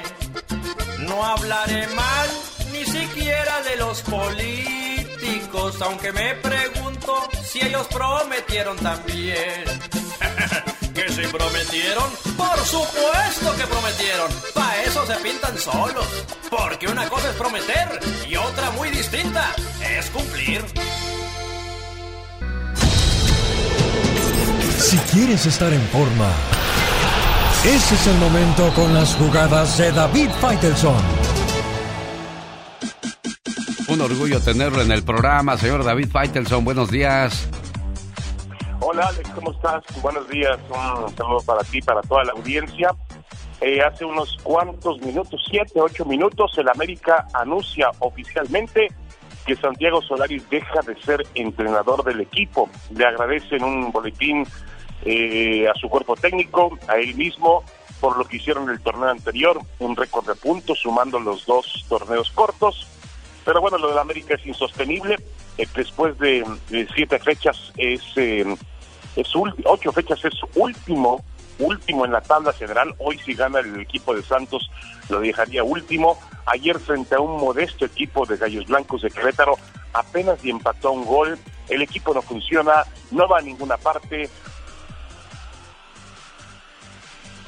No 0.98 1.24
hablaré 1.24 1.86
mal 1.88 2.28
ni 2.72 2.84
siquiera 2.84 3.62
de 3.62 3.76
los 3.76 4.02
políticos, 4.02 5.76
aunque 5.82 6.12
me 6.12 6.34
pregunto 6.34 7.28
si 7.42 7.60
ellos 7.60 7.86
prometieron 7.88 8.76
también. 8.76 9.64
¿Que 10.94 11.12
se 11.12 11.28
prometieron? 11.28 12.10
Por 12.36 12.58
supuesto 12.64 13.56
que 13.56 13.66
prometieron. 13.66 14.30
Para 14.54 14.82
eso 14.82 15.06
se 15.06 15.14
pintan 15.16 15.58
solos. 15.58 16.06
Porque 16.50 16.86
una 16.86 17.08
cosa 17.08 17.30
es 17.30 17.36
prometer 17.36 18.00
y 18.28 18.36
otra 18.36 18.70
muy 18.72 18.90
distinta 18.90 19.54
es 19.80 20.10
cumplir. 20.10 20.64
Si 24.78 24.96
quieres 25.12 25.44
estar 25.44 25.72
en 25.72 25.80
forma, 25.88 26.30
ese 27.64 27.94
es 27.96 28.06
el 28.06 28.16
momento 28.18 28.72
con 28.76 28.94
las 28.94 29.16
jugadas 29.16 29.76
de 29.76 29.90
David 29.90 30.30
Faitelson. 30.40 30.96
Un 33.88 34.00
orgullo 34.00 34.40
tenerlo 34.40 34.80
en 34.80 34.92
el 34.92 35.02
programa, 35.02 35.56
señor 35.58 35.82
David 35.82 36.08
Faitelson. 36.12 36.64
Buenos 36.64 36.92
días. 36.92 37.50
Hola 38.78 39.08
Alex, 39.08 39.28
¿cómo 39.30 39.50
estás? 39.50 39.82
Buenos 40.00 40.28
días, 40.28 40.56
un 40.70 41.16
saludo 41.16 41.40
para 41.44 41.64
ti, 41.64 41.82
para 41.82 42.00
toda 42.02 42.22
la 42.22 42.32
audiencia. 42.32 42.94
Eh, 43.60 43.80
hace 43.82 44.04
unos 44.04 44.36
cuantos 44.44 45.00
minutos, 45.00 45.42
siete, 45.50 45.80
ocho 45.80 46.04
minutos, 46.04 46.52
el 46.56 46.68
América 46.68 47.26
anuncia 47.34 47.90
oficialmente 47.98 48.86
que 49.44 49.56
Santiago 49.56 50.00
Solaris 50.02 50.48
deja 50.50 50.80
de 50.86 50.94
ser 51.02 51.26
entrenador 51.34 52.04
del 52.04 52.20
equipo. 52.20 52.68
Le 52.94 53.04
agradecen 53.04 53.64
un 53.64 53.90
boletín 53.90 54.46
eh, 55.04 55.68
a 55.68 55.74
su 55.74 55.88
cuerpo 55.88 56.16
técnico, 56.16 56.78
a 56.88 56.96
él 56.96 57.14
mismo, 57.14 57.64
por 58.00 58.16
lo 58.16 58.24
que 58.24 58.36
hicieron 58.36 58.64
en 58.64 58.70
el 58.70 58.80
torneo 58.80 59.08
anterior, 59.08 59.60
un 59.78 59.96
récord 59.96 60.26
de 60.26 60.34
puntos, 60.34 60.78
sumando 60.78 61.18
los 61.18 61.46
dos 61.46 61.84
torneos 61.88 62.30
cortos. 62.30 62.86
Pero 63.44 63.60
bueno, 63.60 63.78
lo 63.78 63.88
del 63.88 63.98
América 63.98 64.34
es 64.34 64.46
insostenible. 64.46 65.16
Eh, 65.56 65.66
después 65.74 66.18
de, 66.18 66.44
siete 66.94 67.18
fechas 67.18 67.72
es, 67.76 68.02
eh, 68.16 68.44
es 69.16 69.28
ocho 69.64 69.92
fechas 69.92 70.24
es 70.24 70.34
último, 70.54 71.24
último 71.58 72.04
en 72.04 72.12
la 72.12 72.20
tabla 72.20 72.52
general. 72.52 72.94
Hoy 72.98 73.18
si 73.18 73.34
gana 73.34 73.60
el 73.60 73.80
equipo 73.80 74.14
de 74.14 74.22
Santos 74.22 74.70
lo 75.08 75.20
dejaría 75.20 75.64
último. 75.64 76.18
Ayer 76.46 76.78
frente 76.78 77.14
a 77.14 77.20
un 77.20 77.40
modesto 77.40 77.84
equipo 77.84 78.24
de 78.26 78.36
Gallos 78.36 78.66
Blancos 78.66 79.02
de 79.02 79.10
Querétaro 79.10 79.56
apenas 79.92 80.44
y 80.44 80.50
empató 80.50 80.92
un 80.92 81.04
gol. 81.04 81.38
El 81.68 81.82
equipo 81.82 82.14
no 82.14 82.22
funciona, 82.22 82.84
no 83.10 83.28
va 83.28 83.38
a 83.38 83.42
ninguna 83.42 83.76
parte. 83.76 84.30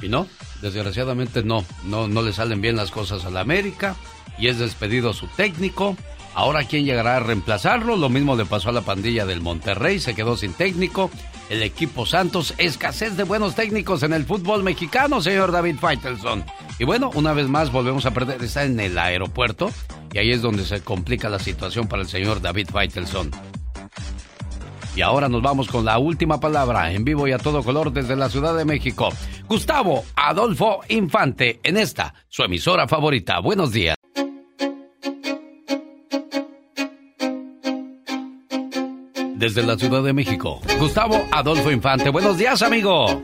Y 0.03 0.09
no, 0.09 0.27
desgraciadamente 0.63 1.43
no, 1.43 1.65
no, 1.85 2.09
no 2.09 2.23
le 2.23 2.33
salen 2.33 2.61
bien 2.61 2.77
las 2.77 2.91
cosas 2.91 3.25
a 3.25 3.31
la 3.31 3.41
América 3.41 3.97
y 4.39 4.49
es 4.49 4.59
despedido 4.59 5.13
su 5.13 5.27
técnico. 5.29 5.97
Ahora 6.35 6.65
quién 6.65 6.85
llegará 6.85 7.17
a 7.17 7.21
reemplazarlo, 7.21 7.97
lo 7.97 8.09
mismo 8.09 8.37
le 8.37 8.47
pasó 8.47 8.69
a 8.69 8.73
la 8.73 8.83
pandilla 8.83 9.27
del 9.27 9.41
Monterrey, 9.41 9.99
se 9.99 10.15
quedó 10.15 10.37
sin 10.37 10.53
técnico. 10.53 11.11
El 11.49 11.65
equipo 11.65 12.07
Santos, 12.07 12.55
escasez 12.59 13.17
de 13.17 13.25
buenos 13.25 13.57
técnicos 13.57 14.05
en 14.05 14.13
el 14.13 14.25
fútbol 14.25 14.63
mexicano, 14.63 15.21
señor 15.21 15.51
David 15.51 15.77
Faitelson. 15.81 16.45
Y 16.79 16.85
bueno, 16.85 17.11
una 17.15 17.33
vez 17.33 17.49
más 17.49 17.73
volvemos 17.73 18.07
a 18.07 18.13
perder, 18.13 18.43
está 18.43 18.63
en 18.63 18.79
el 18.79 18.97
aeropuerto 18.97 19.73
y 20.13 20.19
ahí 20.19 20.31
es 20.31 20.43
donde 20.43 20.65
se 20.65 20.81
complica 20.83 21.29
la 21.29 21.41
situación 21.41 21.89
para 21.89 22.03
el 22.03 22.09
señor 22.09 22.41
David 22.41 22.69
Faitelson. 22.71 23.33
Y 24.95 25.03
ahora 25.03 25.29
nos 25.29 25.43
vamos 25.43 25.69
con 25.69 25.85
la 25.85 25.99
última 25.99 26.41
palabra 26.41 26.93
en 26.93 27.05
vivo 27.05 27.29
y 27.29 27.33
a 27.33 27.39
todo 27.39 27.62
color 27.62 27.93
desde 27.93 28.17
la 28.17 28.29
Ciudad 28.29 28.57
de 28.57 28.65
México. 28.65 29.11
Gustavo 29.49 30.05
Adolfo 30.17 30.81
Infante 30.89 31.61
en 31.62 31.77
esta, 31.77 32.15
su 32.29 32.43
emisora 32.43 32.89
favorita. 32.89 33.39
Buenos 33.41 33.73
días. 33.73 33.97
Desde 39.37 39.62
la 39.62 39.79
Ciudad 39.79 40.03
de 40.03 40.12
México, 40.12 40.61
Gustavo 40.79 41.25
Adolfo 41.33 41.71
Infante. 41.71 42.11
Buenos 42.11 42.37
días, 42.37 42.61
amigo. 42.61 43.23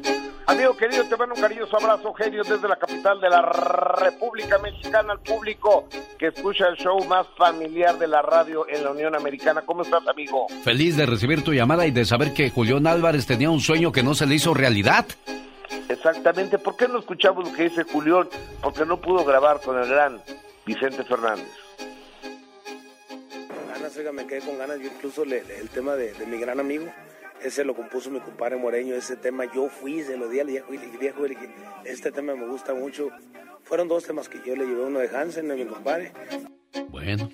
Amigo 0.48 0.76
querido, 0.76 1.04
te 1.04 1.16
mando 1.16 1.34
un 1.34 1.40
cariñoso 1.40 1.76
abrazo, 1.76 2.12
genio, 2.14 2.44
desde 2.44 2.68
la 2.68 2.76
capital 2.76 3.20
de 3.20 3.28
la 3.28 3.42
República 3.42 4.58
Mexicana 4.58 5.12
al 5.14 5.18
público 5.20 5.88
que 6.18 6.28
escucha 6.28 6.68
el 6.68 6.76
show 6.76 7.04
más 7.06 7.26
familiar 7.36 7.98
de 7.98 8.06
la 8.06 8.22
radio 8.22 8.64
en 8.68 8.84
la 8.84 8.90
Unión 8.92 9.16
Americana. 9.16 9.62
¿Cómo 9.66 9.82
estás, 9.82 10.06
amigo? 10.06 10.46
Feliz 10.62 10.96
de 10.96 11.04
recibir 11.04 11.42
tu 11.42 11.52
llamada 11.52 11.84
y 11.86 11.90
de 11.90 12.04
saber 12.04 12.32
que 12.32 12.50
Julián 12.50 12.86
Álvarez 12.86 13.26
tenía 13.26 13.50
un 13.50 13.60
sueño 13.60 13.90
que 13.90 14.04
no 14.04 14.14
se 14.14 14.24
le 14.26 14.36
hizo 14.36 14.54
realidad. 14.54 15.04
Exactamente. 15.88 16.58
¿Por 16.58 16.76
qué 16.76 16.86
no 16.86 17.00
escuchamos 17.00 17.48
lo 17.48 17.52
que 17.54 17.64
dice 17.64 17.82
Julián? 17.82 18.28
Porque 18.62 18.86
no 18.86 19.00
pudo 19.00 19.24
grabar 19.24 19.60
con 19.60 19.76
el 19.82 19.88
gran 19.88 20.22
Vicente 20.64 21.02
Fernández. 21.02 21.48
ganas, 23.74 23.96
oiga, 23.96 24.12
me 24.12 24.26
quedé 24.28 24.40
con 24.42 24.56
ganas. 24.58 24.78
Yo 24.78 24.86
incluso 24.86 25.24
le- 25.24 25.42
le- 25.42 25.58
el 25.58 25.68
tema 25.70 25.94
de, 25.96 26.12
de 26.14 26.24
mi 26.26 26.38
gran 26.38 26.60
amigo, 26.60 26.86
ese 27.42 27.64
lo 27.64 27.74
compuso 27.74 28.10
mi 28.10 28.20
compadre 28.20 28.56
Moreño. 28.56 28.94
Ese 28.94 29.16
tema 29.16 29.44
yo 29.54 29.68
fui, 29.68 30.02
se 30.02 30.16
lo 30.16 30.28
di 30.28 30.40
al 30.40 30.46
viejo 30.46 30.72
y 30.74 30.78
le 30.78 30.86
dije, 31.34 31.48
este 31.84 32.12
tema 32.12 32.34
me 32.34 32.46
gusta 32.46 32.74
mucho. 32.74 33.08
Fueron 33.62 33.88
dos 33.88 34.04
temas 34.04 34.28
que 34.28 34.38
yo 34.46 34.54
le 34.56 34.64
llevé, 34.66 34.84
uno 34.84 34.98
de 35.00 35.08
Hansen, 35.08 35.48
de 35.48 35.56
mi 35.56 35.64
compadre. 35.66 36.12
Bueno, 36.88 37.28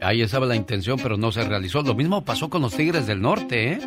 ahí 0.00 0.22
estaba 0.22 0.46
la 0.46 0.56
intención, 0.56 0.98
pero 1.02 1.16
no 1.16 1.32
se 1.32 1.42
realizó. 1.44 1.82
Lo 1.82 1.94
mismo 1.94 2.24
pasó 2.24 2.50
con 2.50 2.62
los 2.62 2.74
Tigres 2.76 3.06
del 3.06 3.20
Norte, 3.22 3.72
¿eh? 3.72 3.78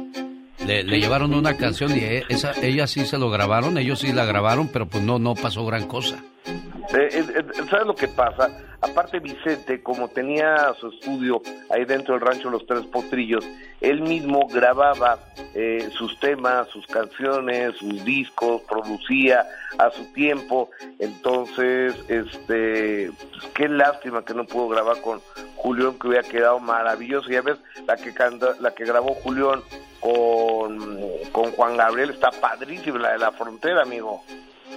Le, 0.65 0.83
le 0.83 0.99
llevaron 0.99 1.33
una 1.33 1.57
canción 1.57 1.95
y 1.95 1.99
e- 1.99 2.23
esa, 2.29 2.53
ella 2.61 2.87
sí 2.87 3.05
se 3.05 3.17
lo 3.19 3.29
grabaron, 3.29 3.77
ellos 3.77 3.99
sí 3.99 4.11
la 4.13 4.25
grabaron, 4.25 4.69
pero 4.69 4.87
pues 4.87 5.03
no, 5.03 5.19
no 5.19 5.35
pasó 5.35 5.65
gran 5.65 5.87
cosa. 5.87 6.23
Eh, 6.45 7.09
eh, 7.11 7.25
eh, 7.35 7.43
¿Sabes 7.69 7.87
lo 7.87 7.95
que 7.95 8.07
pasa? 8.07 8.49
Aparte 8.81 9.19
Vicente, 9.19 9.81
como 9.81 10.07
tenía 10.09 10.73
su 10.79 10.89
estudio 10.89 11.41
ahí 11.71 11.85
dentro 11.85 12.13
del 12.13 12.21
rancho 12.21 12.51
Los 12.51 12.67
Tres 12.67 12.85
Potrillos, 12.85 13.43
él 13.81 14.01
mismo 14.01 14.47
grababa 14.47 15.17
eh, 15.55 15.89
sus 15.97 16.19
temas, 16.19 16.67
sus 16.69 16.85
canciones, 16.85 17.75
sus 17.77 18.05
discos, 18.05 18.61
producía 18.69 19.45
a 19.79 19.89
su 19.89 20.05
tiempo. 20.13 20.69
Entonces, 20.99 21.95
este, 22.07 23.11
pues, 23.31 23.45
qué 23.55 23.67
lástima 23.67 24.23
que 24.23 24.35
no 24.35 24.45
pudo 24.45 24.69
grabar 24.69 25.01
con 25.01 25.19
Julián, 25.55 25.97
que 25.97 26.09
hubiera 26.09 26.27
quedado 26.27 26.59
maravilloso. 26.59 27.29
Ya 27.29 27.41
ves, 27.41 27.57
la 27.87 27.95
que 27.95 28.13
canta, 28.13 28.55
la 28.59 28.75
que 28.75 28.85
grabó 28.85 29.15
Julián 29.15 29.61
con, 29.99 30.99
con 31.31 31.51
Juan 31.53 31.77
Gabriel 31.77 32.11
está 32.11 32.29
padrísima, 32.29 32.99
la 32.99 33.13
de 33.13 33.17
la 33.17 33.31
frontera, 33.31 33.81
amigo. 33.81 34.23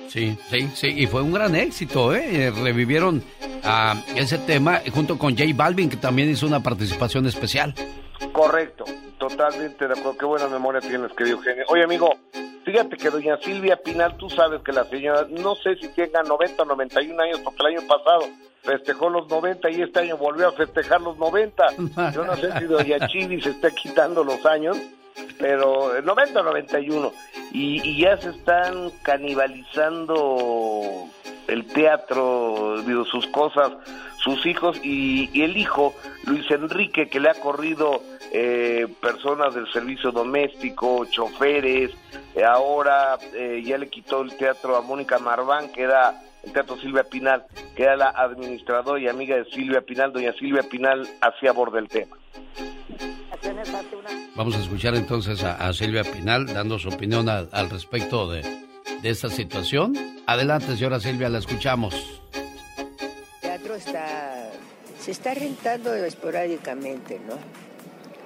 Sí, 0.08 0.36
sí, 0.48 0.70
sí, 0.74 0.88
y 0.96 1.06
fue 1.06 1.22
un 1.22 1.32
gran 1.32 1.54
éxito, 1.54 2.14
¿eh? 2.14 2.46
Eh, 2.46 2.50
Revivieron 2.50 3.22
ah, 3.62 3.94
ese 4.16 4.38
tema 4.38 4.80
junto 4.92 5.18
con 5.18 5.36
J 5.36 5.50
Balvin, 5.54 5.90
que 5.90 5.96
también 5.96 6.30
hizo 6.30 6.46
una 6.46 6.62
participación 6.62 7.26
especial. 7.26 7.74
Correcto, 8.32 8.84
totalmente 9.18 9.86
de 9.86 9.92
acuerdo. 9.92 10.16
Qué 10.16 10.24
buena 10.24 10.48
memoria 10.48 10.80
tienes, 10.80 11.12
querido 11.12 11.38
genio. 11.40 11.64
Oye, 11.68 11.84
amigo, 11.84 12.16
Fíjate 12.68 12.98
que 12.98 13.08
doña 13.08 13.38
Silvia 13.38 13.78
Pinal, 13.82 14.14
tú 14.18 14.28
sabes 14.28 14.60
que 14.60 14.72
la 14.72 14.84
señora, 14.84 15.26
no 15.30 15.54
sé 15.54 15.76
si 15.76 15.88
tenga 15.88 16.22
90 16.22 16.64
o 16.64 16.66
91 16.66 17.22
años, 17.22 17.40
porque 17.42 17.62
el 17.62 17.78
año 17.78 17.88
pasado 17.88 18.26
festejó 18.62 19.08
los 19.08 19.26
90 19.30 19.70
y 19.70 19.80
este 19.80 20.00
año 20.00 20.18
volvió 20.18 20.48
a 20.48 20.52
festejar 20.52 21.00
los 21.00 21.16
90. 21.16 21.64
Yo 22.14 22.24
no 22.26 22.36
sé 22.36 22.52
si 22.58 22.64
doña 22.66 23.08
Chivi 23.08 23.40
se 23.40 23.50
está 23.50 23.70
quitando 23.70 24.22
los 24.22 24.44
años, 24.44 24.76
pero 25.38 25.96
el 25.96 26.04
90 26.04 26.40
o 26.40 26.42
91. 26.42 27.12
Y, 27.52 27.88
y 27.88 28.00
ya 28.00 28.16
se 28.18 28.30
están 28.30 28.90
canibalizando 29.02 31.08
el 31.46 31.66
teatro, 31.66 32.82
sus 33.10 33.26
cosas, 33.28 33.72
sus 34.18 34.44
hijos 34.46 34.78
y, 34.82 35.30
y 35.32 35.42
el 35.42 35.56
hijo, 35.56 35.94
Luis 36.24 36.50
Enrique, 36.50 37.08
que 37.08 37.20
le 37.20 37.30
ha 37.30 37.34
corrido 37.34 38.02
eh, 38.32 38.86
personas 39.00 39.54
del 39.54 39.70
servicio 39.72 40.12
doméstico, 40.12 41.06
choferes, 41.06 41.92
eh, 42.34 42.44
ahora 42.44 43.18
eh, 43.32 43.62
ya 43.64 43.78
le 43.78 43.88
quitó 43.88 44.20
el 44.20 44.36
teatro 44.36 44.76
a 44.76 44.82
Mónica 44.82 45.18
Marván, 45.18 45.72
que 45.72 45.82
era 45.82 46.20
el 46.44 46.52
teatro 46.52 46.78
Silvia 46.78 47.04
Pinal, 47.04 47.44
que 47.74 47.82
era 47.82 47.96
la 47.96 48.10
administradora 48.10 49.00
y 49.00 49.08
amiga 49.08 49.36
de 49.36 49.44
Silvia 49.46 49.80
Pinal, 49.80 50.12
doña 50.12 50.32
Silvia 50.34 50.62
Pinal 50.62 51.08
hacía 51.20 51.52
borda 51.52 51.78
el 51.78 51.88
tema. 51.88 52.16
Vamos 54.34 54.56
a 54.56 54.60
escuchar 54.60 54.94
entonces 54.94 55.42
a, 55.42 55.54
a 55.56 55.72
Silvia 55.72 56.04
Pinal 56.04 56.46
dando 56.46 56.78
su 56.78 56.88
opinión 56.88 57.28
al, 57.28 57.48
al 57.52 57.70
respecto 57.70 58.30
de, 58.30 58.42
de 59.02 59.10
esta 59.10 59.28
situación. 59.28 59.94
Adelante, 60.26 60.76
señora 60.76 61.00
Silvia, 61.00 61.28
la 61.28 61.38
escuchamos. 61.38 61.94
El 62.34 63.40
teatro 63.40 63.74
está, 63.74 64.50
se 64.98 65.10
está 65.10 65.34
rentando 65.34 65.92
esporádicamente, 65.94 67.20
¿no? 67.26 67.34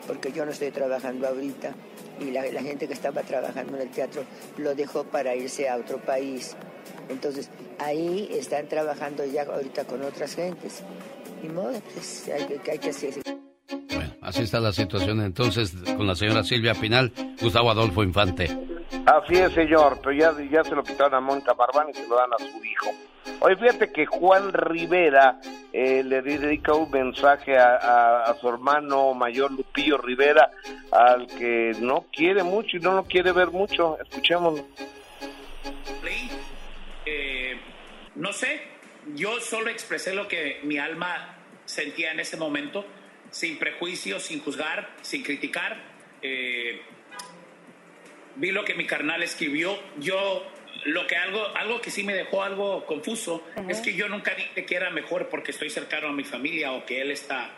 Porque 0.06 0.32
yo 0.32 0.44
no 0.44 0.50
estoy 0.50 0.70
trabajando 0.70 1.28
ahorita 1.28 1.72
y 2.20 2.30
la, 2.30 2.42
gente 2.62 2.86
que 2.86 2.94
estaba 2.94 3.22
trabajando 3.22 3.76
en 3.76 3.82
el 3.82 3.90
teatro 3.90 4.24
lo 4.58 4.74
dejó 4.74 5.04
para 5.04 5.34
irse 5.34 5.68
a 5.68 5.76
otro 5.76 5.98
país. 5.98 6.56
Entonces, 7.08 7.50
ahí 7.78 8.28
están 8.32 8.68
trabajando 8.68 9.24
ya 9.24 9.42
ahorita 9.42 9.84
con 9.84 10.02
otras 10.02 10.34
gentes. 10.34 10.82
Y 11.42 11.48
modo, 11.48 11.80
pues 11.94 12.28
hay, 12.28 12.44
que- 12.46 12.70
hay 12.70 12.78
que 12.78 12.90
hacer. 12.90 13.14
Así 14.20 14.42
está 14.42 14.60
la 14.60 14.72
situación 14.72 15.20
entonces 15.20 15.72
con 15.96 16.06
la 16.06 16.14
señora 16.14 16.44
Silvia 16.44 16.74
Pinal, 16.74 17.12
Gustavo 17.40 17.70
Adolfo 17.72 18.04
Infante. 18.04 18.71
Así 19.06 19.34
es, 19.34 19.52
señor, 19.52 19.98
pero 20.02 20.12
ya, 20.12 20.34
ya 20.50 20.64
se 20.64 20.74
lo 20.74 20.82
quitaron 20.82 21.14
a 21.14 21.20
Mónica 21.20 21.54
Marván 21.54 21.90
y 21.90 21.94
se 21.94 22.06
lo 22.06 22.16
dan 22.16 22.32
a 22.32 22.38
su 22.38 22.64
hijo. 22.64 22.90
Oye, 23.40 23.56
fíjate 23.56 23.92
que 23.92 24.06
Juan 24.06 24.52
Rivera 24.52 25.40
eh, 25.72 26.02
le 26.04 26.22
dedica 26.22 26.74
un 26.74 26.90
mensaje 26.90 27.56
a 27.58 28.34
su 28.40 28.48
hermano 28.48 29.14
mayor 29.14 29.50
Lupillo 29.52 29.98
Rivera, 29.98 30.50
al 30.90 31.26
que 31.26 31.72
no 31.80 32.06
quiere 32.12 32.42
mucho 32.42 32.76
y 32.76 32.80
no 32.80 32.92
lo 32.94 33.04
quiere 33.04 33.32
ver 33.32 33.50
mucho. 33.50 33.98
Escuchémoslo. 34.00 34.64
Eh, 37.04 37.60
no 38.14 38.32
sé, 38.32 38.62
yo 39.14 39.40
solo 39.40 39.70
expresé 39.70 40.14
lo 40.14 40.28
que 40.28 40.60
mi 40.62 40.78
alma 40.78 41.36
sentía 41.64 42.12
en 42.12 42.20
ese 42.20 42.36
momento, 42.36 42.84
sin 43.30 43.58
prejuicios, 43.58 44.22
sin 44.22 44.40
juzgar, 44.40 44.90
sin 45.02 45.22
criticar. 45.22 45.76
Eh, 46.22 46.80
vi 48.36 48.50
lo 48.50 48.64
que 48.64 48.74
mi 48.74 48.86
carnal 48.86 49.22
escribió. 49.22 49.78
Yo, 49.98 50.46
lo 50.84 51.06
que 51.06 51.16
algo, 51.16 51.46
algo 51.56 51.80
que 51.80 51.90
sí 51.90 52.02
me 52.02 52.14
dejó 52.14 52.42
algo 52.42 52.84
confuso 52.86 53.44
es 53.68 53.80
que 53.80 53.94
yo 53.94 54.08
nunca 54.08 54.34
dije 54.34 54.64
que 54.64 54.74
era 54.74 54.90
mejor 54.90 55.28
porque 55.28 55.52
estoy 55.52 55.70
cercano 55.70 56.08
a 56.08 56.12
mi 56.12 56.24
familia 56.24 56.72
o 56.72 56.84
que 56.84 57.00
él 57.00 57.10
está, 57.10 57.50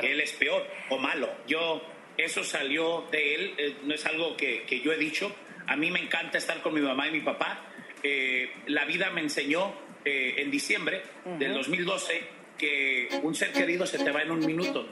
que 0.00 0.12
él 0.12 0.20
es 0.20 0.32
peor 0.32 0.66
o 0.90 0.98
malo. 0.98 1.30
Yo, 1.46 1.82
eso 2.16 2.44
salió 2.44 3.06
de 3.10 3.34
él, 3.34 3.54
eh, 3.58 3.76
no 3.84 3.94
es 3.94 4.04
algo 4.06 4.36
que, 4.36 4.62
que 4.62 4.80
yo 4.80 4.92
he 4.92 4.96
dicho. 4.98 5.34
A 5.66 5.76
mí 5.76 5.90
me 5.90 6.00
encanta 6.00 6.38
estar 6.38 6.60
con 6.60 6.74
mi 6.74 6.80
mamá 6.80 7.08
y 7.08 7.12
mi 7.12 7.20
papá. 7.20 7.62
Eh, 8.02 8.50
la 8.66 8.84
vida 8.84 9.10
me 9.10 9.22
enseñó 9.22 9.74
eh, 10.04 10.34
en 10.38 10.50
diciembre 10.50 11.02
del 11.38 11.52
Ujú. 11.52 11.58
2012 11.58 12.22
que 12.58 13.08
un 13.22 13.34
ser 13.34 13.52
querido 13.52 13.86
se 13.86 13.98
te 13.98 14.10
va 14.10 14.22
en 14.22 14.30
un 14.30 14.44
minuto. 14.44 14.86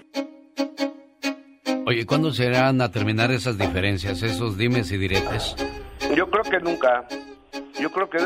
Oye, 1.87 2.07
¿cuándo 2.07 2.33
se 2.33 2.47
irán 2.47 2.81
a 2.81 2.91
terminar 2.91 3.31
esas 3.33 3.59
diferencias, 3.59 4.23
esos 4.23 4.57
dimes 4.57 4.91
y 4.93 4.99
diretes? 4.99 5.57
Yo 6.17 6.29
creo 6.31 6.45
que 6.45 6.61
nunca. 6.61 7.07
Yo 7.81 7.91
creo 7.91 8.09
que, 8.09 8.19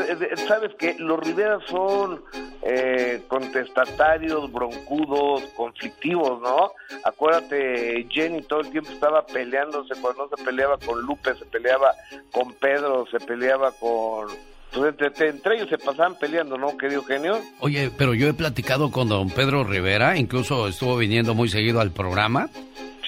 ¿sabes 0.47 0.71
que 0.77 0.95
Los 0.99 1.19
Rivera 1.19 1.57
son 1.67 2.21
eh, 2.61 3.23
contestatarios, 3.27 4.51
broncudos, 4.51 5.41
conflictivos, 5.55 6.39
¿no? 6.41 6.71
Acuérdate, 7.03 8.05
Jenny 8.09 8.41
todo 8.43 8.59
el 8.61 8.69
tiempo 8.69 8.91
estaba 8.91 9.25
peleándose, 9.25 9.95
cuando 10.01 10.27
no 10.29 10.37
se 10.37 10.43
peleaba 10.43 10.77
con 10.77 11.01
Lupe, 11.01 11.33
se 11.35 11.45
peleaba 11.45 11.91
con 12.31 12.53
Pedro, 12.53 13.05
se 13.09 13.19
peleaba 13.25 13.71
con... 13.71 14.27
Pues 14.73 14.89
entre- 14.99 15.29
entre 15.29 15.55
ellos 15.55 15.69
se 15.69 15.77
pasaban 15.77 16.15
peleando, 16.19 16.57
¿no, 16.57 16.77
querido 16.77 17.03
genio? 17.03 17.39
Oye, 17.61 17.89
pero 17.97 18.13
yo 18.13 18.27
he 18.27 18.33
platicado 18.33 18.91
con 18.91 19.07
don 19.09 19.29
Pedro 19.31 19.63
Rivera, 19.63 20.17
incluso 20.17 20.67
estuvo 20.67 20.97
viniendo 20.97 21.33
muy 21.33 21.47
seguido 21.49 21.79
al 21.79 21.91
programa. 21.91 22.49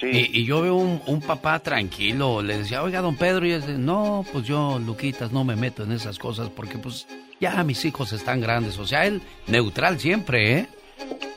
Y, 0.02 0.40
y 0.40 0.46
yo 0.46 0.62
veo 0.62 0.76
un, 0.76 1.02
un 1.06 1.20
papá 1.20 1.58
tranquilo, 1.58 2.42
le 2.42 2.58
decía, 2.58 2.82
oiga, 2.82 3.00
don 3.00 3.16
Pedro, 3.16 3.46
y 3.46 3.52
él 3.52 3.60
dice, 3.60 3.78
no, 3.78 4.24
pues 4.32 4.46
yo, 4.46 4.78
Luquitas, 4.78 5.30
no 5.32 5.44
me 5.44 5.56
meto 5.56 5.82
en 5.82 5.92
esas 5.92 6.18
cosas 6.18 6.48
porque 6.48 6.78
pues 6.78 7.06
ya 7.40 7.62
mis 7.64 7.84
hijos 7.84 8.12
están 8.12 8.40
grandes. 8.40 8.78
O 8.78 8.86
sea, 8.86 9.06
él 9.06 9.20
neutral 9.46 9.98
siempre, 9.98 10.58
¿eh? 10.58 10.68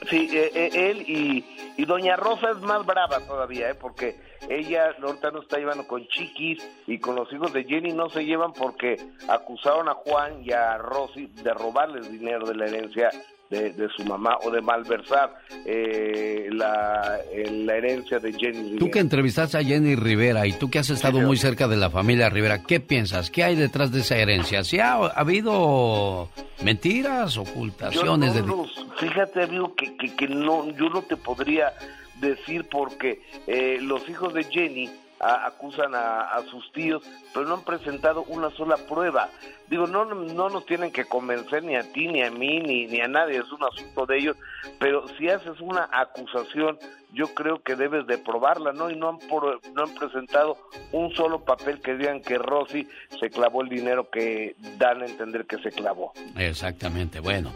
Sí, 0.10 0.30
eh, 0.32 0.52
eh, 0.54 0.70
él 0.74 1.02
y, 1.08 1.46
y 1.78 1.86
doña 1.86 2.16
Rosa 2.16 2.52
es 2.52 2.62
más 2.62 2.86
brava 2.86 3.20
todavía, 3.22 3.70
¿eh? 3.70 3.76
Porque 3.76 4.18
ella 4.50 4.96
ahorita 5.02 5.32
no 5.32 5.42
está 5.42 5.58
llevando 5.58 5.88
con 5.88 6.06
Chiquis 6.08 6.60
y 6.88 7.00
con 7.00 7.16
los 7.16 7.32
hijos 7.32 7.54
de 7.54 7.64
Jenny 7.64 7.94
no 7.94 8.10
se 8.10 8.26
llevan 8.26 8.54
porque 8.54 8.98
acusaron 9.30 9.88
a 9.88 9.94
Juan 9.94 10.44
y 10.44 10.52
a 10.52 10.78
Rosy 10.78 11.28
de 11.28 11.54
robarles 11.54 12.12
dinero 12.12 12.46
de 12.46 12.56
la 12.56 12.66
herencia 12.66 13.10
de, 13.50 13.72
de 13.74 13.88
su 13.96 14.04
mamá 14.06 14.38
o 14.44 14.50
de 14.50 14.62
malversar 14.62 15.36
eh, 15.66 16.48
la, 16.52 17.18
eh, 17.32 17.50
la 17.52 17.76
herencia 17.76 18.20
de 18.20 18.34
Jenny. 18.34 18.78
Tú 18.78 18.90
que 18.90 19.00
entrevistaste 19.00 19.58
a 19.58 19.64
Jenny 19.64 19.96
Rivera 19.96 20.48
y 20.48 20.54
tú 20.54 20.70
que 20.70 20.80
has 20.80 20.90
estado 20.90 21.20
muy 21.20 21.38
cerca 21.38 21.68
de 21.68 21.78
la 21.78 21.90
familia 21.90 22.30
Rivera, 22.30 22.64
¿qué 22.64 22.80
piensas? 22.80 23.30
¿Qué 23.30 23.44
hay 23.44 23.56
detrás 23.56 23.92
de 23.92 24.00
esa 24.00 24.18
herencia? 24.18 24.64
¿Si 24.64 24.80
ha 24.80 24.94
habido 24.96 26.30
mentiras, 26.64 27.38
ocultaciones? 27.38 28.34
Yo 28.34 28.42
de... 28.42 28.48
no 28.48 28.56
los- 28.58 28.86
fíjate, 29.00 29.44
amigo, 29.44 29.76
que, 29.76 29.96
que, 29.98 30.16
que 30.16 30.28
no, 30.28 30.70
yo 30.72 30.90
no 30.90 31.02
te 31.04 31.18
podría 31.18 31.74
decir 32.20 32.68
porque 32.72 33.22
eh, 33.48 33.78
los 33.82 34.08
hijos 34.10 34.34
de 34.34 34.44
Jenny 34.46 34.90
a- 35.24 35.48
acusan 35.48 35.96
a, 35.96 36.22
a 36.22 36.42
sus 36.50 36.72
tíos, 36.72 37.04
pero 37.34 37.46
no 37.46 37.56
han 37.56 37.64
presentado 37.64 38.24
una 38.28 38.50
sola 38.52 38.78
prueba. 38.78 39.30
Digo, 39.70 39.88
no, 39.88 40.06
no 40.06 40.50
nos 40.50 40.66
tienen 40.66 40.92
que 40.92 41.06
convencer 41.06 41.64
ni 41.64 41.76
a 41.76 41.84
ti, 41.94 42.08
ni 42.08 42.22
a 42.22 42.30
mí, 42.32 42.60
ni, 42.60 42.86
ni 42.88 43.00
a 43.02 43.08
nadie, 43.08 43.38
es 43.40 43.52
un 43.52 43.64
asunto 43.64 44.06
de 44.06 44.18
ellos, 44.20 44.38
pero 44.80 45.08
si 45.18 45.30
haces 45.30 45.60
una 45.62 45.90
acusación, 45.92 46.78
yo 47.14 47.28
creo 47.34 47.62
que 47.62 47.76
debes 47.76 48.06
de 48.08 48.18
probarla, 48.18 48.74
¿no? 48.74 48.90
Y 48.90 48.96
no 48.96 49.10
han, 49.10 49.20
por- 49.20 49.60
no 49.74 49.84
han 49.84 49.94
presentado 49.96 50.58
un 50.92 51.14
solo 51.16 51.40
papel 51.46 51.80
que 51.82 51.96
digan 51.96 52.22
que 52.22 52.38
Rosy 52.38 52.88
se 53.20 53.30
clavó 53.30 53.62
el 53.62 53.70
dinero 53.70 54.10
que 54.10 54.56
dan 54.78 55.02
a 55.02 55.06
entender 55.06 55.46
que 55.46 55.58
se 55.60 55.70
clavó. 55.72 56.12
Exactamente, 56.38 57.20
bueno. 57.20 57.52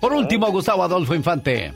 Por 0.00 0.12
último, 0.12 0.50
Gustavo 0.50 0.82
Adolfo 0.82 1.14
Infante. 1.14 1.72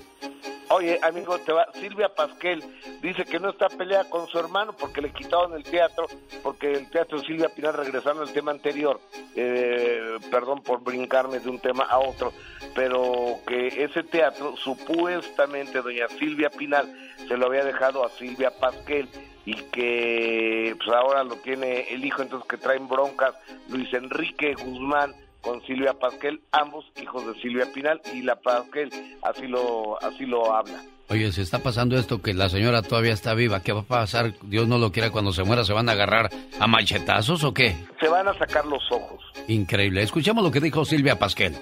Oye, 0.71 0.99
amigo, 1.03 1.39
te 1.39 1.53
va. 1.53 1.67
Silvia 1.73 2.15
Pasquel 2.15 2.63
dice 3.01 3.25
que 3.25 3.41
no 3.41 3.51
está 3.51 3.69
peleada 3.69 4.09
con 4.11 4.27
su 4.29 4.39
hermano 4.39 4.75
porque 4.75 5.01
le 5.01 5.13
quitaron 5.13 5.55
el 5.55 5.63
teatro, 5.63 6.07
porque 6.43 6.73
el 6.73 6.91
teatro 6.91 7.19
de 7.19 7.27
Silvia 7.27 7.49
Pinal, 7.49 7.73
regresando 7.73 8.23
al 8.23 8.33
tema 8.33 8.51
anterior, 8.51 9.01
eh, 9.35 10.19
perdón 10.31 10.63
por 10.63 10.83
brincarme 10.83 11.41
de 11.41 11.49
un 11.49 11.59
tema 11.59 11.85
a 11.85 11.99
otro, 11.99 12.35
pero 12.75 13.39
que 13.47 13.83
ese 13.83 14.03
teatro, 14.03 14.57
supuestamente, 14.57 15.81
doña 15.81 16.07
Silvia 16.19 16.51
Pinal 16.51 16.93
se 17.27 17.37
lo 17.39 17.47
había 17.47 17.65
dejado 17.65 18.05
a 18.05 18.11
Silvia 18.11 18.51
Pasquel 18.51 19.09
y 19.47 19.55
que 19.73 20.77
pues 20.77 20.95
ahora 20.95 21.25
lo 21.25 21.37
tiene 21.37 21.93
el 21.95 22.05
hijo, 22.05 22.21
entonces 22.21 22.47
que 22.47 22.59
traen 22.59 22.89
broncas 22.89 23.35
Luis 23.71 23.91
Enrique 23.95 24.53
Guzmán 24.53 25.15
con 25.41 25.65
Silvia 25.67 25.95
Pasquel, 25.95 26.41
ambos 26.53 26.85
hijos 27.01 27.27
de 27.27 27.41
Silvia 27.41 27.67
Pinal 27.73 28.01
y 28.13 28.23
la 28.23 28.37
Pasquel 28.37 28.91
así 29.23 29.47
lo 29.47 30.03
así 30.03 30.27
lo 30.27 30.55
habla. 30.55 30.83
Oye, 31.11 31.33
si 31.33 31.41
está 31.41 31.61
pasando 31.61 31.97
esto 31.97 32.21
que 32.21 32.35
la 32.35 32.51
señora 32.51 32.83
todavía 32.83 33.15
está 33.15 33.33
viva, 33.33 33.63
¿qué 33.63 33.73
va 33.73 33.81
a 33.81 33.85
pasar? 33.85 34.35
Dios 34.43 34.69
no 34.69 34.77
lo 34.77 34.93
quiera 34.93 35.11
cuando 35.11 35.33
se 35.33 35.43
muera, 35.43 35.65
¿se 35.65 35.73
van 35.73 35.89
a 35.89 35.93
agarrar 35.93 36.29
a 36.61 36.67
machetazos 36.67 37.45
o 37.45 37.55
qué? 37.55 37.75
Se 37.99 38.09
van 38.09 38.29
a 38.29 38.35
sacar 38.35 38.67
los 38.67 38.83
ojos. 38.93 39.25
Increíble. 39.47 40.03
Escuchemos 40.03 40.45
lo 40.45 40.51
que 40.51 40.61
dijo 40.61 40.85
Silvia 40.85 41.19
Pasquel. 41.19 41.57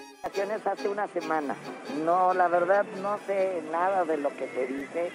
Hace 0.65 0.89
una 0.89 1.07
semana. 1.09 1.55
No, 2.05 2.35
la 2.35 2.49
verdad 2.49 2.85
no 3.01 3.19
sé 3.27 3.63
nada 3.71 4.05
de 4.05 4.17
lo 4.17 4.31
que 4.31 4.49
se 4.49 4.67
dice. 4.67 5.13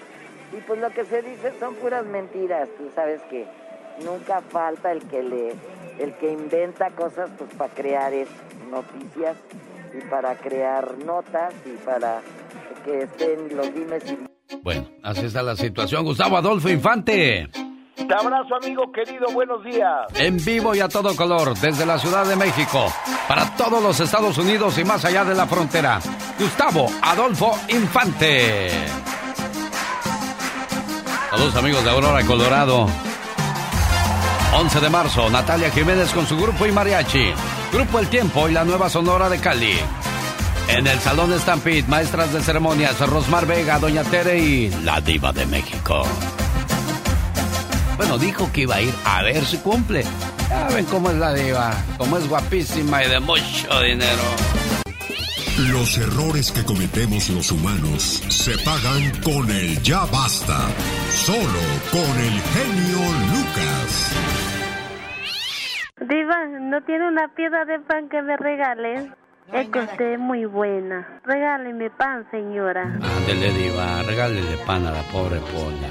Y 0.54 0.62
pues 0.62 0.80
lo 0.80 0.90
que 0.92 1.04
se 1.04 1.22
dice 1.22 1.54
son 1.60 1.76
puras 1.76 2.06
mentiras. 2.06 2.70
Tú 2.78 2.90
sabes 2.96 3.22
que 3.30 3.46
nunca 4.04 4.42
falta 4.50 4.92
el 4.92 5.02
que 5.04 5.22
le, 5.24 5.56
el 6.00 6.14
que 6.16 6.32
inventa 6.32 6.90
cosas 6.92 7.30
pues 7.38 7.50
para 7.56 7.74
crear 7.74 8.14
es- 8.14 8.28
noticias 8.70 9.36
y 9.94 10.10
para 10.10 10.36
crear 10.36 10.98
notas 11.06 11.54
y 11.66 11.72
para 11.86 12.22
que 12.86 13.04
estén 13.04 13.56
los 13.56 13.74
dimes 13.74 14.04
y 14.10 14.56
Bueno, 14.64 14.88
así 15.04 15.26
está 15.26 15.44
la 15.44 15.56
situación. 15.56 16.04
Gustavo 16.06 16.38
Adolfo 16.38 16.70
Infante. 16.70 17.50
Te 17.96 18.14
abrazo, 18.16 18.56
amigo 18.62 18.92
querido. 18.92 19.28
Buenos 19.34 19.64
días. 19.64 20.08
En 20.16 20.38
vivo 20.44 20.74
y 20.74 20.80
a 20.80 20.88
todo 20.90 21.16
color, 21.16 21.56
desde 21.58 21.86
la 21.86 21.98
Ciudad 22.00 22.26
de 22.26 22.36
México, 22.36 22.86
para 23.28 23.56
todos 23.56 23.82
los 23.84 24.00
Estados 24.00 24.38
Unidos 24.38 24.78
y 24.80 24.84
más 24.84 25.06
allá 25.06 25.24
de 25.24 25.36
la 25.36 25.46
frontera. 25.46 26.00
Gustavo 26.40 26.88
Adolfo 27.02 27.52
Infante. 27.70 28.70
Saludos 31.30 31.56
amigos 31.56 31.84
de 31.84 31.90
Aurora, 31.90 32.26
Colorado. 32.26 32.88
11 34.54 34.80
de 34.82 34.90
marzo, 34.90 35.30
Natalia 35.30 35.72
Jiménez 35.72 36.12
con 36.12 36.28
su 36.28 36.38
grupo 36.38 36.66
y 36.66 36.72
mariachi. 36.72 37.32
Grupo 37.72 38.00
El 38.00 38.08
Tiempo 38.08 38.50
y 38.50 38.52
la 38.52 38.66
Nueva 38.66 38.90
Sonora 38.90 39.30
de 39.30 39.40
Cali. 39.40 39.78
En 40.68 40.88
el 40.88 41.00
Salón 41.00 41.38
Stampede, 41.40 41.84
maestras 41.88 42.34
de 42.34 42.42
ceremonias, 42.42 43.00
Rosmar 43.00 43.46
Vega, 43.46 43.80
Doña 43.80 44.04
Tere 44.04 44.40
y 44.40 44.70
la 44.84 45.00
Diva 45.00 45.32
de 45.32 45.46
México. 45.46 46.04
Bueno, 47.96 48.18
dijo 48.18 48.52
que 48.52 48.62
iba 48.62 48.76
a 48.76 48.82
ir 48.82 48.94
a 49.06 49.22
ver 49.22 49.46
si 49.46 49.58
cumple. 49.58 50.04
Ya 50.50 50.68
ven 50.68 50.86
cómo 50.86 51.10
es 51.10 51.16
la 51.16 51.34
diva, 51.34 51.72
cómo 51.98 52.18
es 52.18 52.28
guapísima 52.28 53.04
y 53.04 53.10
de 53.10 53.20
mucho 53.22 53.80
dinero. 53.82 54.61
Los 55.70 55.98
errores 56.00 56.52
que 56.52 56.64
cometemos 56.64 57.30
los 57.30 57.52
humanos 57.52 58.24
se 58.30 58.58
pagan 58.66 59.12
con 59.24 59.48
el 59.52 59.80
ya 59.84 60.06
basta. 60.06 60.58
Solo 61.12 61.62
con 61.92 62.20
el 62.20 62.42
genio 62.42 63.00
Lucas. 63.30 64.16
Diva, 66.10 66.48
¿no 66.62 66.82
tiene 66.84 67.08
una 67.08 67.28
piedra 67.36 67.66
de 67.66 67.80
pan 67.80 68.10
que 68.10 68.24
me 68.24 68.38
regale? 68.38 69.12
es 69.54 69.70
que 69.70 69.80
usted 69.80 70.14
es 70.14 70.20
muy 70.20 70.46
buena. 70.46 71.22
Regáleme 71.26 71.92
pan, 71.92 72.26
señora. 72.32 72.84
Ándele, 72.84 73.52
diva, 73.52 74.02
regálele 74.04 74.58
pan 74.66 74.88
a 74.88 74.92
la 74.92 75.04
pobre 75.12 75.40
Pola. 75.42 75.90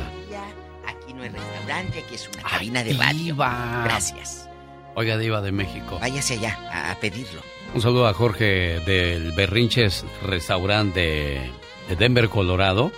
Aquí 0.89 1.15
no 1.15 1.23
es 1.23 1.33
restaurante, 1.33 2.01
aquí 2.01 2.15
es 2.17 2.29
una 2.29 2.43
cabina 2.43 2.83
de 2.83 2.95
radio. 2.95 3.37
Gracias. 3.37 4.50
Oiga, 4.95 5.17
diva 5.19 5.41
de 5.41 5.53
México. 5.53 5.99
Váyase 6.01 6.35
allá 6.35 6.59
a, 6.71 6.91
a 6.91 6.95
pedirlo. 6.97 7.41
Un 7.75 7.81
saludo 7.81 8.09
a 8.09 8.15
Jorge 8.15 8.81
del 8.81 9.33
Berrinches 9.33 10.05
Restaurant 10.25 10.93
de, 10.95 11.41
de 11.89 11.97
Denver, 11.97 12.29
Colorado, 12.29 12.91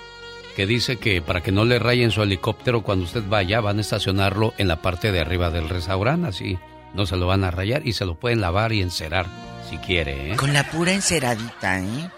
que 0.56 0.66
dice 0.66 0.97
que 0.97 1.20
para 1.20 1.43
que 1.43 1.52
no 1.52 1.64
le 1.64 1.78
rayen 1.78 2.10
su 2.10 2.23
helicóptero 2.23 2.82
cuando 2.82 3.05
usted 3.05 3.23
vaya, 3.28 3.60
van 3.60 3.78
a 3.78 3.82
estacionarlo 3.82 4.55
en 4.59 4.69
la 4.69 4.81
parte 4.81 5.12
de 5.12 5.20
arriba 5.20 5.51
del 5.51 5.69
restaurante, 5.69 6.28
así 6.28 6.59
no 6.94 7.06
se 7.06 7.16
lo 7.16 7.27
van 7.27 7.44
a 7.44 7.51
rayar 7.51 7.86
y 7.86 7.93
se 7.93 8.05
lo 8.06 8.14
pueden 8.14 8.40
lavar 8.40 8.73
y 8.73 8.81
encerar 8.82 9.27
si 9.69 9.77
quiere, 9.78 10.32
¿eh? 10.32 10.36
Con 10.36 10.52
la 10.52 10.70
pura 10.70 10.93
enceradita, 10.93 11.81
¿eh? 11.81 12.10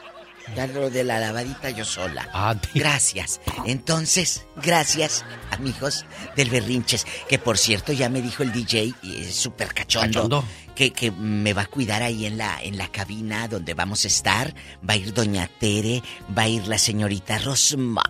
Ya 0.54 0.66
lo 0.66 0.90
de 0.90 1.04
la 1.04 1.18
lavadita 1.18 1.70
yo 1.70 1.84
sola. 1.84 2.28
Ah, 2.32 2.54
gracias. 2.74 3.40
Entonces, 3.66 4.44
gracias, 4.62 5.24
amigos 5.50 6.04
del 6.36 6.50
Berrinches. 6.50 7.06
Que 7.28 7.38
por 7.38 7.56
cierto, 7.58 7.92
ya 7.92 8.08
me 8.08 8.20
dijo 8.22 8.42
el 8.42 8.52
DJ, 8.52 8.94
es 9.02 9.34
súper 9.34 9.72
cachondo, 9.74 10.12
¿Cachondo? 10.28 10.44
Que, 10.74 10.92
que 10.92 11.10
me 11.12 11.52
va 11.54 11.62
a 11.62 11.66
cuidar 11.66 12.02
ahí 12.02 12.26
en 12.26 12.36
la, 12.36 12.60
en 12.62 12.76
la 12.76 12.88
cabina 12.88 13.48
donde 13.48 13.74
vamos 13.74 14.04
a 14.04 14.08
estar. 14.08 14.54
Va 14.88 14.94
a 14.94 14.96
ir 14.96 15.14
Doña 15.14 15.48
Tere, 15.58 16.02
va 16.36 16.42
a 16.42 16.48
ir 16.48 16.66
la 16.68 16.78
señorita 16.78 17.38
Rosmar. 17.38 18.04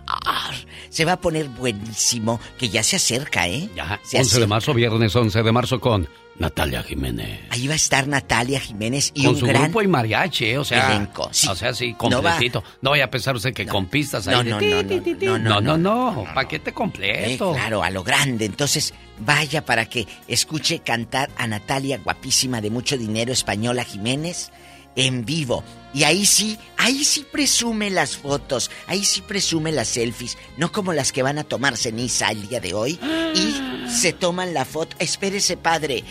Se 0.89 1.05
va 1.05 1.13
a 1.13 1.21
poner 1.21 1.47
buenísimo, 1.49 2.39
que 2.57 2.69
ya 2.69 2.83
se 2.83 2.97
acerca, 2.97 3.47
¿eh? 3.47 3.69
Ya, 3.75 3.99
Se 4.03 4.17
11 4.17 4.17
de 4.17 4.19
acerca. 4.21 4.47
marzo, 4.47 4.73
viernes 4.73 5.15
11 5.15 5.41
de 5.43 5.51
marzo 5.51 5.79
con 5.79 6.07
Natalia 6.37 6.83
Jiménez. 6.83 7.39
Ahí 7.49 7.67
va 7.67 7.73
a 7.73 7.77
estar 7.77 8.07
Natalia 8.07 8.59
Jiménez 8.59 9.11
y 9.13 9.23
con 9.23 9.33
un 9.35 9.39
su 9.39 9.45
gran 9.45 9.63
grupo 9.63 9.81
y 9.81 9.87
mariachi, 9.87 10.45
¿eh? 10.45 10.57
o 10.57 10.65
sea, 10.65 10.91
elenco, 10.91 11.29
sí. 11.31 11.47
o 11.47 11.55
sea, 11.55 11.73
sí, 11.73 11.95
No 12.09 12.21
va- 12.21 12.31
completito. 12.31 12.63
No, 12.81 12.89
vaya 12.91 13.05
a 13.05 13.09
pensar 13.09 13.35
usted 13.35 13.53
que 13.53 13.65
con 13.65 13.85
pistas 13.85 14.27
ahí 14.27 14.35
No, 14.35 14.43
de 14.43 14.49
no, 14.49 14.57
ti, 14.59 14.65
no, 14.65 14.85
ti, 14.85 14.95
no, 14.95 15.17
ti, 15.19 15.25
no, 15.25 15.37
no, 15.39 15.61
no, 15.61 15.77
no, 15.77 16.11
no, 16.25 16.33
paquete 16.33 16.71
Eh, 16.71 16.73
completo. 16.73 17.53
claro, 17.53 17.81
a 17.83 17.89
lo 17.89 18.03
grande. 18.03 18.43
Entonces, 18.45 18.93
vaya 19.19 19.63
para 19.63 19.85
que 19.85 20.07
escuche 20.27 20.79
cantar 20.79 21.29
a 21.37 21.47
Natalia, 21.47 21.99
guapísima 22.03 22.59
de 22.59 22.69
mucho 22.69 22.97
dinero, 22.97 23.31
española 23.31 23.85
Jiménez, 23.85 24.51
en 24.97 25.23
vivo. 25.25 25.63
Y 25.93 26.03
ahí 26.03 26.25
sí, 26.25 26.57
ahí 26.77 27.05
sí 27.05 27.25
presume 27.31 27.89
las 27.89 28.17
fotos, 28.17 28.69
ahí 28.87 29.05
sí 29.05 29.21
presume 29.21 29.71
las 29.71 29.87
selfies, 29.87 30.37
no 30.57 30.71
como 30.73 30.91
las 30.91 31.13
que 31.13 31.23
van 31.23 31.37
a 31.37 31.43
tomar 31.45 31.77
ceniza 31.77 32.29
el 32.31 32.47
día 32.49 32.59
de 32.59 32.73
hoy 32.73 32.99
y 33.33 33.89
se 33.89 34.11
toman 34.11 34.53
la 34.53 34.65
foto. 34.65 34.95
Espérese, 34.99 35.55
padre. 35.55 36.03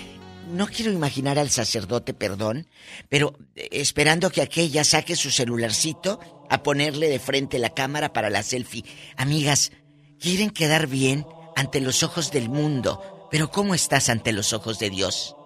No 0.51 0.67
quiero 0.67 0.93
imaginar 0.93 1.39
al 1.39 1.51
sacerdote, 1.51 2.15
perdón, 2.15 2.69
pero 3.09 3.37
eh, 3.57 3.69
esperando 3.73 4.31
que 4.31 4.43
aquella 4.43 4.85
saque 4.85 5.17
su 5.17 5.31
celularcito 5.31 6.21
a 6.51 6.63
ponerle 6.63 7.09
de 7.09 7.19
frente 7.19 7.59
la 7.59 7.71
cámara 7.71 8.13
para 8.13 8.31
la 8.31 8.43
selfie. 8.43 8.85
Amigas, 9.17 9.73
quieren 10.21 10.51
quedar 10.51 10.87
bien 10.87 11.27
ante 11.57 11.81
los 11.81 12.03
ojos 12.03 12.31
del 12.31 12.49
mundo, 12.49 13.29
pero 13.31 13.51
¿cómo 13.51 13.75
estás 13.75 14.09
ante 14.09 14.33
los 14.33 14.53
ojos 14.53 14.79
de 14.79 14.91
Dios? 14.91 15.37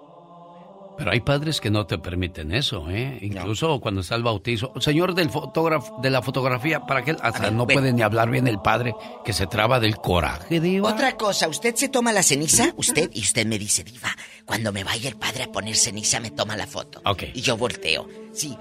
Pero 0.99 1.13
hay 1.13 1.21
padres 1.21 1.61
que 1.61 1.71
no 1.71 1.87
te 1.87 1.97
permiten 1.99 2.53
eso, 2.53 2.91
¿eh? 2.91 3.19
Incluso 3.23 3.79
cuando 3.81 4.01
está 4.01 4.17
el 4.17 4.25
bautizo. 4.25 4.73
Señor 4.81 5.15
del 5.15 5.31
fotógrafo, 5.31 5.97
de 6.03 6.11
la 6.11 6.21
fotografía, 6.23 6.81
¿para 6.81 7.05
qué? 7.05 7.13
Hasta 7.23 7.39
ver, 7.45 7.53
no 7.53 7.67
ven. 7.67 7.77
puede 7.79 7.93
ni 7.93 8.03
hablar 8.03 8.29
bien 8.31 8.49
el 8.49 8.59
padre, 8.61 8.95
que 9.25 9.33
se 9.33 9.47
traba 9.47 9.79
del 9.81 9.97
coraje, 9.97 10.61
diva. 10.61 10.91
Otra 10.93 11.17
cosa, 11.17 11.47
usted 11.49 11.75
se 11.77 11.89
toma 11.89 12.13
la 12.13 12.23
ceniza, 12.25 12.73
usted, 12.77 13.11
y 13.15 13.21
usted 13.21 13.47
me 13.47 13.59
dice, 13.59 13.85
diva, 13.85 14.09
cuando 14.45 14.73
me 14.73 14.83
vaya 14.85 15.09
el 15.09 15.17
padre 15.17 15.45
a 15.45 15.53
poner 15.53 15.77
ceniza 15.77 16.19
me 16.21 16.31
toma 16.33 16.57
la 16.57 16.67
foto. 16.67 17.01
Ok. 17.05 17.25
Y 17.35 17.41
yo 17.43 17.57
volteo. 17.57 18.09
Sí, 18.33 18.57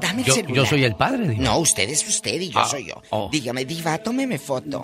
dame 0.00 0.20
el 0.22 0.26
Yo, 0.28 0.34
celular. 0.34 0.56
yo 0.56 0.66
soy 0.66 0.84
el 0.84 0.94
padre, 0.94 1.28
diva. 1.28 1.42
No, 1.42 1.58
usted 1.58 1.88
es 1.88 2.06
usted 2.08 2.40
y 2.40 2.50
yo 2.50 2.60
Ah, 2.60 2.66
soy 2.68 2.86
yo. 2.86 3.02
oh. 3.10 3.28
Dígame, 3.32 3.64
diva, 3.64 3.98
tómeme 3.98 4.38
foto. 4.38 4.82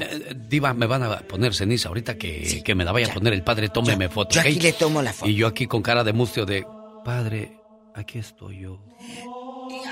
Diva, 0.48 0.74
me 0.74 0.86
van 0.86 1.02
a 1.04 1.18
poner 1.20 1.54
ceniza 1.54 1.88
ahorita 1.88 2.16
que, 2.16 2.62
que 2.64 2.74
me 2.74 2.84
la 2.84 2.90
vaya 2.92 3.08
a 3.08 3.14
poner 3.14 3.32
el 3.32 3.42
padre, 3.44 3.68
tómeme 3.68 4.08
foto. 4.08 4.34
yo 4.34 4.40
aquí 4.40 4.58
le 4.58 4.72
tomo 4.72 5.02
la 5.02 5.12
foto. 5.12 5.30
Y 5.30 5.34
yo 5.34 5.46
aquí 5.46 5.66
con 5.66 5.82
cara 5.82 6.02
de 6.02 6.12
mustio 6.12 6.46
de, 6.46 6.64
padre, 7.06 7.60
aquí 7.94 8.18
estoy 8.18 8.62
yo. 8.62 8.82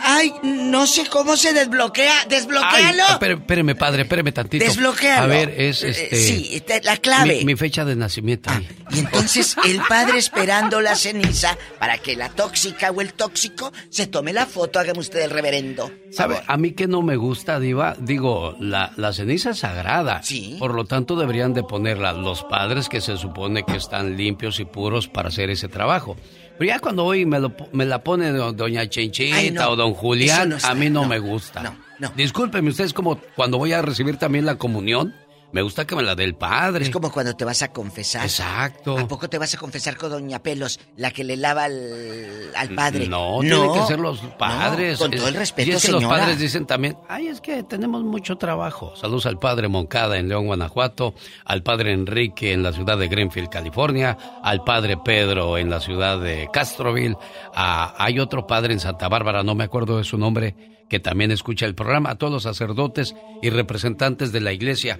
Ay, 0.02 0.32
no 0.42 0.86
sé 0.86 1.06
cómo 1.10 1.36
se 1.36 1.52
desbloquea. 1.52 2.26
¡Desbloquéalo! 2.28 3.02
Ay, 3.08 3.32
espéreme, 3.32 3.74
padre, 3.74 4.02
espéreme 4.02 4.32
tantito. 4.32 4.64
Desbloquéalo. 4.64 5.22
A 5.22 5.26
ver, 5.26 5.48
es 5.60 5.82
Eh, 5.82 5.90
este... 5.90 6.16
sí, 6.16 6.62
la 6.82 6.96
clave. 6.96 7.38
Mi, 7.38 7.44
mi 7.44 7.56
fecha 7.56 7.84
de 7.84 7.94
nacimiento. 7.96 8.50
ahí. 8.50 8.66
Y 8.90 8.98
entonces 9.00 9.56
el 9.64 9.80
padre 9.88 10.18
esperando 10.18 10.80
la 10.80 10.94
ceniza 10.96 11.56
para 11.78 11.98
que 11.98 12.16
la 12.16 12.28
tóxica 12.30 12.90
o 12.90 13.00
el 13.00 13.14
tóxico 13.14 13.72
se 13.90 14.06
tome 14.06 14.32
la 14.32 14.46
foto. 14.46 14.78
Hágame 14.78 14.98
usted 15.00 15.20
el 15.22 15.30
reverendo. 15.30 15.90
¿Sabe? 16.10 16.40
A 16.46 16.56
mí 16.56 16.72
que 16.72 16.86
no 16.86 17.02
me 17.02 17.16
gusta, 17.16 17.58
Diva, 17.60 17.96
digo, 17.98 18.56
la, 18.60 18.92
la 18.96 19.12
ceniza 19.12 19.50
es 19.50 19.58
sagrada. 19.60 20.22
Sí. 20.22 20.56
Por 20.58 20.74
lo 20.74 20.84
tanto, 20.84 21.16
deberían 21.16 21.52
de 21.54 21.62
ponerla 21.62 22.12
los 22.12 22.42
padres 22.44 22.88
que 22.88 23.00
se 23.00 23.16
supone 23.16 23.64
que 23.64 23.76
están 23.76 24.16
limpios 24.16 24.60
y 24.60 24.64
puros 24.64 25.08
para 25.08 25.28
hacer 25.28 25.50
ese 25.50 25.68
trabajo. 25.68 26.16
Pero 26.58 26.68
ya 26.68 26.78
cuando 26.78 27.04
hoy 27.04 27.26
me, 27.26 27.40
lo, 27.40 27.52
me 27.72 27.84
la 27.84 28.02
pone 28.04 28.30
do- 28.30 28.52
doña 28.52 28.88
Chinchita 28.88 29.36
Ay, 29.36 29.50
no. 29.50 29.70
o 29.70 29.76
don 29.76 29.92
Julián, 29.94 30.50
no 30.50 30.56
está- 30.56 30.70
a 30.70 30.74
mí 30.74 30.88
no, 30.90 31.02
no, 31.02 31.08
me 31.08 31.18
gusta. 31.18 31.62
no, 31.62 31.76
no. 31.98 32.12
Discúlpeme, 32.16 32.70
ustedes 32.70 32.92
como 32.92 33.18
cuando 33.34 33.58
voy 33.58 33.72
a 33.72 33.82
recibir 33.82 34.16
también 34.18 34.46
la 34.46 34.56
comunión, 34.56 35.14
me 35.54 35.62
gusta 35.62 35.86
que 35.86 35.94
me 35.94 36.02
la 36.02 36.16
dé 36.16 36.24
el 36.24 36.34
padre. 36.34 36.84
Es 36.84 36.90
como 36.90 37.12
cuando 37.12 37.34
te 37.36 37.44
vas 37.44 37.62
a 37.62 37.72
confesar. 37.72 38.24
Exacto. 38.24 38.98
¿A 38.98 39.06
poco 39.06 39.28
te 39.30 39.38
vas 39.38 39.54
a 39.54 39.56
confesar 39.58 39.96
con 39.96 40.10
Doña 40.10 40.42
Pelos, 40.42 40.80
la 40.96 41.12
que 41.12 41.22
le 41.22 41.36
lava 41.36 41.64
al, 41.64 42.50
al 42.56 42.70
padre? 42.74 43.06
No, 43.06 43.38
tienen 43.40 43.72
que 43.72 43.82
ser 43.86 44.00
los 44.00 44.18
padres. 44.36 44.98
No, 44.98 45.04
con 45.06 45.10
todo 45.16 45.28
el 45.28 45.34
Es- 45.34 45.40
respeto, 45.40 45.70
Y 45.70 45.74
es 45.74 45.86
que 45.86 45.92
los 45.92 46.04
padres 46.04 46.38
dicen 46.40 46.66
también, 46.66 46.96
ay, 47.08 47.28
es 47.28 47.40
que 47.40 47.62
tenemos 47.62 48.02
mucho 48.02 48.36
trabajo. 48.36 48.96
Saludos 48.96 49.26
al 49.26 49.38
padre 49.38 49.68
Moncada 49.68 50.18
en 50.18 50.28
León, 50.28 50.46
Guanajuato, 50.46 51.14
al 51.44 51.62
padre 51.62 51.92
Enrique 51.92 52.52
en 52.52 52.64
la 52.64 52.72
ciudad 52.72 52.98
de 52.98 53.06
Greenfield, 53.06 53.48
California, 53.48 54.18
al 54.42 54.64
padre 54.64 54.96
Pedro 55.04 55.56
en 55.56 55.70
la 55.70 55.78
ciudad 55.80 56.18
de 56.18 56.48
Castroville. 56.52 57.16
a- 57.54 57.94
hay 58.04 58.18
otro 58.18 58.46
padre 58.48 58.72
en 58.72 58.80
Santa 58.80 59.08
Bárbara, 59.08 59.44
no 59.44 59.54
me 59.54 59.62
acuerdo 59.62 59.98
de 59.98 60.04
su 60.04 60.18
nombre, 60.18 60.56
que 60.88 60.98
también 60.98 61.30
escucha 61.30 61.66
el 61.66 61.74
programa, 61.76 62.10
a 62.10 62.14
todos 62.16 62.32
los 62.32 62.42
sacerdotes 62.42 63.14
y 63.40 63.50
representantes 63.50 64.32
de 64.32 64.40
la 64.40 64.52
iglesia. 64.52 64.98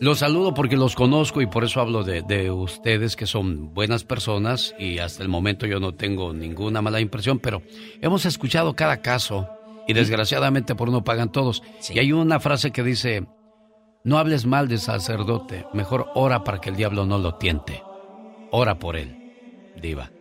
Los 0.00 0.20
saludo 0.20 0.54
porque 0.54 0.76
los 0.76 0.94
conozco 0.94 1.40
y 1.40 1.46
por 1.46 1.64
eso 1.64 1.80
hablo 1.80 2.04
de, 2.04 2.22
de 2.22 2.52
ustedes 2.52 3.16
que 3.16 3.26
son 3.26 3.74
buenas 3.74 4.04
personas 4.04 4.74
y 4.78 4.98
hasta 4.98 5.24
el 5.24 5.28
momento 5.28 5.66
yo 5.66 5.80
no 5.80 5.94
tengo 5.94 6.32
ninguna 6.32 6.80
mala 6.80 7.00
impresión, 7.00 7.40
pero 7.40 7.62
hemos 8.00 8.24
escuchado 8.24 8.76
cada 8.76 9.02
caso 9.02 9.48
y 9.88 9.94
desgraciadamente 9.94 10.76
por 10.76 10.88
uno 10.88 11.02
pagan 11.02 11.32
todos. 11.32 11.64
Y 11.88 11.98
hay 11.98 12.12
una 12.12 12.38
frase 12.38 12.70
que 12.70 12.84
dice, 12.84 13.26
no 14.04 14.18
hables 14.18 14.46
mal 14.46 14.68
del 14.68 14.78
sacerdote, 14.78 15.66
mejor 15.72 16.10
ora 16.14 16.44
para 16.44 16.60
que 16.60 16.70
el 16.70 16.76
diablo 16.76 17.04
no 17.04 17.18
lo 17.18 17.34
tiente. 17.34 17.82
Ora 18.52 18.78
por 18.78 18.96
él, 18.96 19.72
diva. 19.80 20.12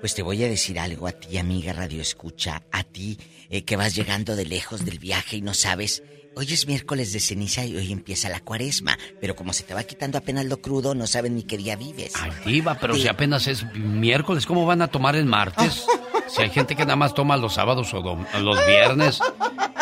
Pues 0.00 0.14
te 0.14 0.22
voy 0.22 0.42
a 0.42 0.48
decir 0.48 0.80
algo 0.80 1.06
a 1.06 1.12
ti, 1.12 1.36
amiga 1.36 1.72
Radio 1.72 2.00
Escucha, 2.00 2.62
a 2.72 2.82
ti 2.82 3.18
eh, 3.50 3.64
que 3.64 3.76
vas 3.76 3.94
llegando 3.94 4.36
de 4.36 4.46
lejos 4.46 4.84
del 4.84 4.98
viaje 4.98 5.36
y 5.36 5.42
no 5.42 5.52
sabes. 5.52 6.02
Hoy 6.34 6.46
es 6.50 6.66
miércoles 6.66 7.12
de 7.12 7.20
ceniza 7.20 7.64
y 7.64 7.76
hoy 7.76 7.92
empieza 7.92 8.28
la 8.30 8.40
cuaresma, 8.40 8.98
pero 9.20 9.36
como 9.36 9.52
se 9.52 9.64
te 9.64 9.74
va 9.74 9.82
quitando 9.84 10.16
apenas 10.18 10.46
lo 10.46 10.60
crudo, 10.62 10.94
no 10.94 11.06
saben 11.06 11.34
ni 11.34 11.42
qué 11.42 11.58
día 11.58 11.76
vives. 11.76 12.12
Ay, 12.18 12.32
diva, 12.46 12.78
pero 12.80 12.94
si 12.94 13.06
apenas 13.06 13.46
es 13.46 13.64
miércoles, 13.74 14.46
¿cómo 14.46 14.64
van 14.64 14.80
a 14.82 14.88
tomar 14.88 15.14
el 15.14 15.26
martes? 15.26 15.84
Si 16.28 16.40
hay 16.40 16.48
gente 16.50 16.74
que 16.74 16.84
nada 16.84 16.96
más 16.96 17.12
toma 17.12 17.36
los 17.36 17.54
sábados 17.54 17.92
o 17.92 18.00
los 18.40 18.66
viernes. 18.66 19.20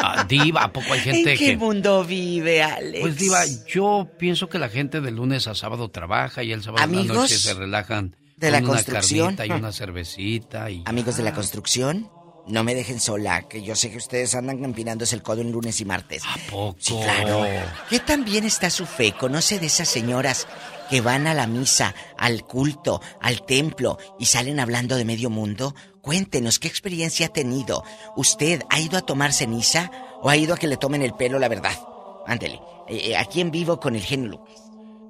Ah, 0.03 0.25
Diva, 0.27 0.65
¿a 0.65 0.73
poco 0.73 0.93
hay 0.93 1.01
gente 1.01 1.33
¿En 1.33 1.39
qué 1.39 1.47
que... 1.51 1.57
mundo 1.57 2.05
vive, 2.05 2.63
Alex? 2.63 3.01
Pues 3.03 3.17
Diva, 3.19 3.43
yo 3.69 4.09
pienso 4.19 4.49
que 4.49 4.59
la 4.59 4.69
gente 4.71 5.01
de 5.03 5.11
lunes 5.11 5.47
a 5.47 5.55
sábado 5.55 5.91
trabaja 5.91 6.43
y 6.43 6.53
el 6.53 6.63
sábado 6.63 6.83
en 6.85 6.93
la 6.93 6.99
Amigos 7.01 7.17
noche 7.17 7.37
se 7.37 7.55
relajan 7.55 8.17
de 8.37 8.47
con 8.49 8.53
la 8.53 8.59
una 8.61 8.69
construcción. 8.69 9.37
carnita 9.37 9.47
y 9.47 9.59
una 9.59 9.73
cervecita 9.73 10.71
y... 10.71 10.83
Amigos 10.87 11.19
de 11.19 11.23
la 11.23 11.35
construcción, 11.35 12.11
no 12.47 12.65
me 12.65 12.75
dejen 12.75 13.01
sola, 13.01 13.43
que 13.43 13.63
yo 13.63 13.77
sé 13.77 13.91
que 13.91 13.99
ustedes 13.99 14.35
andan 14.35 14.65
empinándose 14.65 15.15
el 15.15 15.23
codo 15.23 15.41
en 15.41 15.53
lunes 15.53 15.81
y 15.81 15.85
martes. 15.85 16.23
¿A 16.27 16.51
poco? 16.51 16.77
Sí, 16.79 16.95
claro. 17.03 17.45
¿Qué 17.89 18.01
tan 18.01 18.25
bien 18.25 18.45
está 18.45 18.71
su 18.71 18.87
fe? 18.87 19.13
¿Conoce 19.13 19.59
de 19.59 19.67
esas 19.67 19.89
señoras 19.89 20.47
que 20.89 21.01
van 21.01 21.27
a 21.27 21.35
la 21.35 21.47
misa, 21.47 21.95
al 22.19 22.45
culto, 22.45 23.01
al 23.21 23.45
templo 23.47 23.99
y 24.19 24.27
salen 24.27 24.59
hablando 24.61 24.97
de 24.97 25.05
medio 25.05 25.31
mundo? 25.31 25.75
Cuéntenos 26.03 26.59
qué 26.59 26.69
experiencia 26.69 27.27
ha 27.27 27.33
tenido. 27.33 27.85
¿Usted 28.17 28.63
ha 28.71 28.81
ido 28.81 28.97
a 28.99 29.03
tomar 29.03 29.33
ceniza 29.33 29.91
o 30.23 30.29
ha 30.31 30.37
ido 30.37 30.55
a 30.55 30.57
que 30.57 30.67
le 30.67 30.77
tomen 30.77 31.03
el 31.03 31.15
pelo, 31.15 31.39
la 31.39 31.49
verdad? 31.49 31.79
Ándele. 32.27 32.61
eh, 32.89 33.17
aquí 33.17 33.41
en 33.41 33.51
vivo 33.51 33.79
con 33.79 33.95
el 33.95 34.03
genio 34.03 34.31
Lucas. 34.31 34.57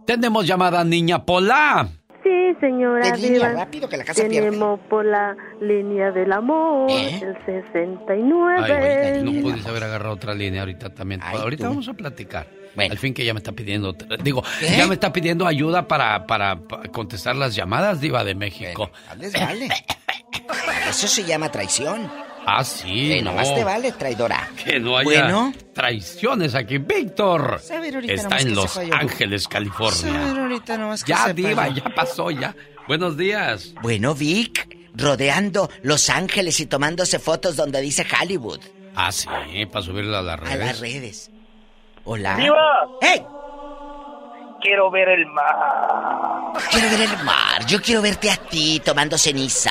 Tenemos 0.06 0.46
llamada 0.46 0.82
niña 0.84 1.24
Pola. 1.24 1.88
Sí, 2.50 2.56
señora 2.60 3.10
De 3.10 3.16
línea, 3.18 3.48
Diva. 3.48 3.52
rápido, 3.52 3.88
que 3.88 3.96
la 3.96 4.04
casa 4.04 4.22
pierde. 4.22 4.46
Tenemos 4.50 4.80
por 4.88 5.04
la 5.04 5.36
línea 5.60 6.10
del 6.10 6.32
amor, 6.32 6.90
¿Eh? 6.90 7.20
el 7.22 7.36
69. 7.44 8.72
Ay, 8.72 9.22
no 9.22 9.42
pudiste 9.42 9.68
haber 9.68 9.84
agarrado 9.84 10.14
otra 10.14 10.34
línea 10.34 10.62
ahorita 10.62 10.90
también. 10.90 11.22
ahorita 11.22 11.64
tú. 11.64 11.70
vamos 11.70 11.88
a 11.88 11.94
platicar. 11.94 12.46
Al 12.76 12.98
fin 12.98 13.12
que 13.12 13.24
ya 13.24 13.34
me 13.34 13.38
está 13.38 13.52
pidiendo, 13.52 13.92
digo, 14.22 14.42
ya 14.62 14.86
me 14.86 14.94
está 14.94 15.12
pidiendo 15.12 15.46
ayuda 15.46 15.88
para, 15.88 16.26
para, 16.26 16.56
para 16.56 16.88
contestar 16.90 17.34
las 17.36 17.54
llamadas, 17.54 18.00
Diva 18.00 18.22
de 18.24 18.34
México. 18.34 18.90
Les 19.18 19.32
vale. 19.32 19.68
Eso 20.88 21.08
se 21.08 21.24
llama 21.24 21.50
traición. 21.50 22.10
Ah, 22.46 22.64
sí, 22.64 23.12
Eh, 23.12 23.22
no. 23.22 23.30
nomás 23.30 23.54
te 23.54 23.62
vale, 23.64 23.92
traidora. 23.92 24.48
Que 24.64 24.80
no 24.80 24.96
haya 24.96 25.04
Bueno. 25.04 25.52
traiciones 25.74 26.54
aquí. 26.54 26.78
Víctor 26.78 27.60
A 27.70 27.80
ver, 27.80 27.94
ahorita 27.94 28.14
está 28.14 28.38
en 28.38 28.54
Los. 28.54 28.76
Ángeles, 28.76 29.46
A 29.46 29.48
ver, 29.48 29.52
California. 29.68 30.30
ahorita 30.42 30.78
nomás 30.78 31.04
que 31.04 31.10
Ya. 31.12 31.32
Diva, 31.32 31.68
ya 31.68 31.84
pasó, 31.94 32.30
ya. 32.30 32.54
Buenos 32.88 33.16
días. 33.16 33.74
Bueno, 33.82 34.14
Vic, 34.14 34.68
rodeando 34.96 35.70
Los 35.82 36.08
Ángeles 36.10 36.58
y 36.60 36.66
tomándose 36.66 37.18
fotos 37.18 37.56
donde 37.56 37.80
dice 37.80 38.04
Hollywood. 38.20 38.60
Ah, 38.96 39.12
sí, 39.12 39.28
para 39.70 39.84
subirla 39.84 40.18
a 40.18 40.22
las 40.22 40.40
A 40.40 40.44
redes. 40.44 40.58
las 40.66 40.80
redes. 40.80 41.30
Hola. 42.04 42.36
Diva. 42.36 42.56
¡Hey! 43.00 43.22
Quiero 44.62 44.90
ver 44.90 45.08
el 45.10 45.26
mar. 45.26 46.52
Quiero 46.70 46.90
ver 46.90 47.00
el 47.02 47.24
mar. 47.24 47.64
Yo 47.66 47.80
quiero 47.80 48.02
verte 48.02 48.30
a 48.30 48.36
ti 48.36 48.80
tomando 48.84 49.16
ceniza. 49.16 49.70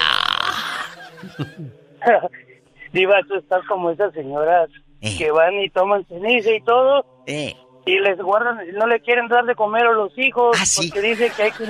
Diva, 2.94 3.16
tú 3.28 3.36
estás 3.36 3.61
como 3.68 3.91
esas 3.91 4.14
señoras 4.14 4.70
Eh. 5.02 5.16
que 5.18 5.32
van 5.32 5.53
y 5.60 5.70
toman 5.70 6.06
ceniza 6.07 6.52
y 6.52 6.61
todo. 6.61 7.06
Eh. 7.28 7.56
Y 7.86 7.99
les 7.99 8.18
guardan, 8.18 8.60
no 8.74 8.88
le 8.88 8.99
quieren 9.02 9.28
dar 9.28 9.45
de 9.45 9.56
comer 9.56 9.86
a 9.88 9.91
los 9.94 10.11
hijos 10.18 10.57
Ah, 10.60 10.64
porque 10.76 11.02
dicen 11.02 11.32
que 11.36 11.44
hay 11.44 11.52
que... 11.52 11.64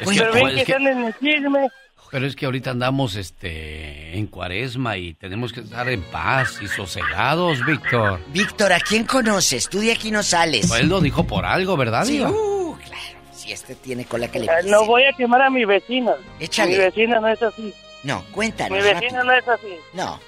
Es 0.00 0.08
que- 0.08 0.18
Pero 0.18 0.32
ven 0.32 0.46
es 0.48 0.54
que 0.54 0.64
que- 0.64 0.72
están 0.72 0.86
en 0.86 1.04
el 1.04 1.14
chisme. 1.18 1.68
Pero 2.10 2.26
es 2.26 2.36
que 2.36 2.46
ahorita 2.46 2.70
andamos 2.70 3.16
este 3.16 4.16
en 4.16 4.28
cuaresma 4.28 4.96
y 4.96 5.14
tenemos 5.14 5.52
que 5.52 5.60
estar 5.60 5.88
en 5.88 6.00
paz 6.02 6.60
y 6.62 6.68
sosegados, 6.68 7.64
Víctor. 7.66 8.20
Víctor, 8.28 8.72
¿a 8.72 8.78
quién 8.78 9.04
conoces? 9.04 9.68
Tú 9.68 9.80
de 9.80 9.90
aquí 9.92 10.12
no 10.12 10.22
sales. 10.22 10.68
Pues 10.68 10.80
él 10.80 10.88
lo 10.88 11.00
dijo 11.00 11.24
por 11.26 11.44
algo, 11.44 11.76
¿verdad, 11.76 12.04
Sí, 12.04 12.20
uh, 12.20 12.76
claro. 12.76 13.02
Si 13.32 13.50
este 13.50 13.74
tiene 13.74 14.04
cola 14.04 14.28
que 14.30 14.38
le 14.38 14.48
Ah, 14.48 14.58
pise. 14.60 14.70
No 14.70 14.84
voy 14.86 15.02
a 15.04 15.12
quemar 15.12 15.42
a 15.42 15.50
mi 15.50 15.64
vecina. 15.64 16.14
Échale. 16.38 16.72
Mi 16.72 16.78
vecina 16.78 17.18
no 17.18 17.26
es 17.28 17.42
así. 17.42 17.74
No, 18.04 18.24
cuéntanos. 18.32 18.76
Mi 18.78 18.84
vecina 18.84 19.22
rápido. 19.22 19.24
no 19.24 19.32
es 19.32 19.48
así. 19.48 19.76
No. 19.92 20.20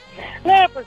No, 0.45 0.69
pues 0.73 0.87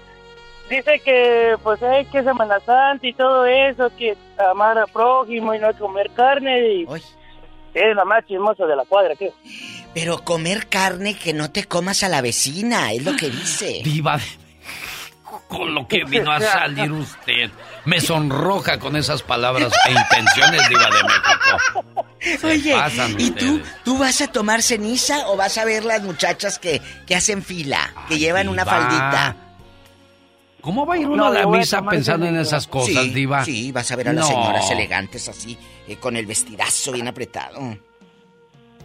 dice 0.70 1.00
que 1.04 1.56
pues 1.64 1.82
hay 1.84 2.06
que 2.06 2.24
Semana 2.24 2.60
Santa 2.60 3.08
y 3.08 3.14
todo 3.14 3.46
eso, 3.46 3.90
que 3.98 4.18
amar 4.52 4.78
al 4.78 4.88
prójimo 4.88 5.54
y 5.54 5.60
no 5.60 5.74
comer 5.78 6.10
carne 6.16 6.74
y 6.74 6.88
es 7.74 7.96
la 7.96 8.06
más 8.06 8.26
chismosa 8.26 8.66
de 8.66 8.76
la 8.76 8.84
cuadra, 8.86 9.16
¿qué? 9.16 9.32
Pero 9.94 10.24
comer 10.24 10.68
carne 10.68 11.16
que 11.16 11.34
no 11.34 11.52
te 11.52 11.66
comas 11.66 12.04
a 12.04 12.10
la 12.10 12.22
vecina, 12.22 12.92
es 12.92 13.04
lo 13.04 13.16
que 13.16 13.30
dice. 13.30 13.82
Diva 13.84 14.20
con 15.48 15.74
lo 15.74 15.88
que 15.88 16.04
vino 16.06 16.32
a 16.32 16.40
salir 16.40 16.92
usted. 16.92 17.50
Me 17.86 18.00
sonroja 18.02 18.78
con 18.80 18.96
esas 18.96 19.22
palabras 19.24 19.72
e 19.88 19.92
intenciones, 19.92 20.68
Diva 20.70 20.86
de 20.86 21.04
México. 21.04 22.40
Se 22.40 22.48
Oye, 22.48 22.76
¿y 23.18 23.32
tú, 23.32 23.56
ustedes. 23.56 23.76
tú 23.84 23.98
vas 23.98 24.22
a 24.22 24.28
tomar 24.28 24.62
ceniza 24.62 25.28
o 25.30 25.38
vas 25.38 25.58
a 25.58 25.66
ver 25.66 25.86
las 25.86 26.02
muchachas 26.04 26.60
que, 26.60 26.82
que 27.08 27.16
hacen 27.16 27.44
fila, 27.44 27.94
que 28.08 28.18
llevan 28.20 28.50
una 28.50 28.64
Diva. 28.64 28.78
faldita? 28.78 29.36
¿Cómo 30.62 30.86
va 30.86 30.96
a 30.96 30.98
ir 30.98 31.08
uno 31.08 31.16
No, 31.16 31.26
a 31.28 31.30
la 31.30 31.44
a 31.44 31.48
misa 31.48 31.82
pensando 31.84 32.26
en 32.26 32.36
esas 32.36 32.68
cosas, 32.68 33.04
sí, 33.06 33.10
Diva? 33.12 33.46
Sí, 33.46 33.72
vas 33.72 33.90
a 33.92 33.96
ver 33.96 34.10
a 34.10 34.14
las 34.14 34.28
No. 34.28 34.36
señoras 34.36 34.70
elegantes 34.70 35.30
así, 35.30 35.58
eh, 35.88 35.96
con 35.96 36.18
el 36.18 36.26
vestidazo 36.26 36.92
bien 36.92 37.08
apretado. 37.08 37.78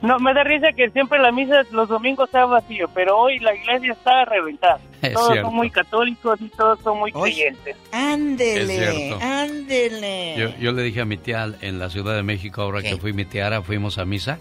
No, 0.05 0.19
me 0.19 0.35
da 0.35 0.45
risa 0.45 0.73
que 0.73 0.91
siempre 0.91 1.19
la 1.19 1.33
misa 1.33 1.63
los 1.71 1.89
domingos 1.89 2.29
está 2.29 2.45
vacío, 2.45 2.89
pero 2.95 3.19
hoy 3.19 3.39
la 3.39 3.55
iglesia 3.55 3.93
está 3.93 4.25
reventada. 4.27 4.79
Es 5.05 5.13
todos 5.13 5.33
cierto. 5.33 5.49
son 5.49 5.57
muy 5.57 5.71
católicos 5.71 6.41
y 6.41 6.49
todos 6.49 6.81
son 6.81 6.99
muy 6.99 7.13
creyentes. 7.13 7.77
Ándele, 7.93 8.63
Es 8.63 8.95
cierto. 8.95 9.19
ándele. 9.23 10.35
Yo, 10.39 10.49
yo 10.59 10.73
le 10.73 10.83
dije 10.83 11.03
a 11.03 11.05
mi 11.05 11.19
tía 11.19 11.47
en 11.61 11.79
la 11.79 11.91
Ciudad 11.91 12.15
de 12.17 12.23
México, 12.23 12.63
ahora 12.63 12.81
que 12.81 12.97
fui 12.97 13.13
mi 13.13 13.27
tía, 13.27 13.61
fuimos 13.61 13.99
a 13.99 14.05
misa. 14.07 14.39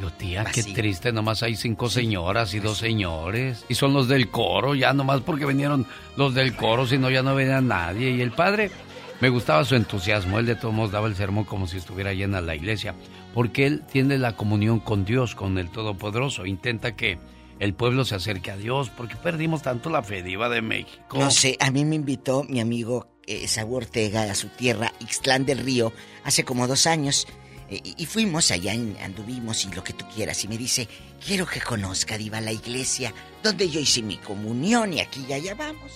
Yo, 0.00 0.10
tía, 0.10 0.44
qué 0.52 0.62
triste, 0.64 1.12
nomás 1.12 1.44
hay 1.44 1.54
cinco 1.54 1.88
señoras 1.88 2.52
y 2.54 2.58
dos 2.58 2.78
señores. 2.78 3.64
Y 3.68 3.74
son 3.74 3.92
los 3.92 4.08
del 4.08 4.28
coro, 4.28 4.74
ya 4.74 4.92
nomás 4.92 5.20
porque 5.20 5.46
vinieron 5.46 5.86
los 6.16 6.34
del 6.34 6.56
coro, 6.56 6.84
si 6.86 6.98
no 6.98 7.08
ya 7.08 7.22
no 7.22 7.36
venía 7.36 7.60
nadie. 7.60 8.10
Y 8.10 8.22
el 8.22 8.32
padre, 8.32 8.72
me 9.20 9.28
gustaba 9.28 9.64
su 9.64 9.76
entusiasmo, 9.76 10.40
él 10.40 10.46
de 10.46 10.56
todos 10.56 10.74
modos 10.74 10.90
daba 10.90 11.06
el 11.06 11.14
sermón 11.14 11.44
como 11.44 11.68
si 11.68 11.76
estuviera 11.76 12.12
llena 12.12 12.40
la 12.40 12.56
iglesia. 12.56 12.94
Porque 13.34 13.66
él 13.66 13.82
tiene 13.90 14.18
la 14.18 14.36
comunión 14.36 14.80
con 14.80 15.04
Dios, 15.04 15.34
con 15.34 15.56
el 15.58 15.70
Todopoderoso. 15.70 16.44
Intenta 16.46 16.94
que 16.96 17.18
el 17.58 17.74
pueblo 17.74 18.04
se 18.04 18.14
acerque 18.16 18.50
a 18.50 18.56
Dios, 18.56 18.90
porque 18.90 19.16
perdimos 19.16 19.62
tanto 19.62 19.88
la 19.88 20.02
fe 20.02 20.22
diva 20.22 20.48
de 20.48 20.62
México. 20.62 21.18
No 21.18 21.30
sé, 21.30 21.56
a 21.60 21.70
mí 21.70 21.84
me 21.84 21.94
invitó 21.96 22.44
mi 22.44 22.60
amigo 22.60 23.08
eh, 23.26 23.46
Saúl 23.48 23.84
Ortega 23.84 24.22
a 24.24 24.34
su 24.34 24.48
tierra, 24.48 24.92
Ixtlán 25.00 25.46
del 25.46 25.58
Río, 25.58 25.92
hace 26.24 26.44
como 26.44 26.66
dos 26.66 26.86
años. 26.86 27.26
eh, 27.70 27.80
y 27.96 28.04
fuimos 28.06 28.50
allá, 28.50 28.72
anduvimos 29.02 29.64
y 29.64 29.70
lo 29.72 29.82
que 29.84 29.92
tú 29.94 30.04
quieras. 30.14 30.44
Y 30.44 30.48
me 30.48 30.58
dice, 30.58 30.88
quiero 31.24 31.46
que 31.46 31.60
conozca, 31.60 32.18
Diva, 32.18 32.40
la 32.40 32.52
iglesia 32.52 33.14
donde 33.42 33.70
yo 33.70 33.80
hice 33.80 34.02
mi 34.02 34.18
comunión 34.18 34.92
y 34.92 35.00
aquí 35.00 35.24
ya 35.28 35.36
allá 35.36 35.54
vamos. 35.54 35.92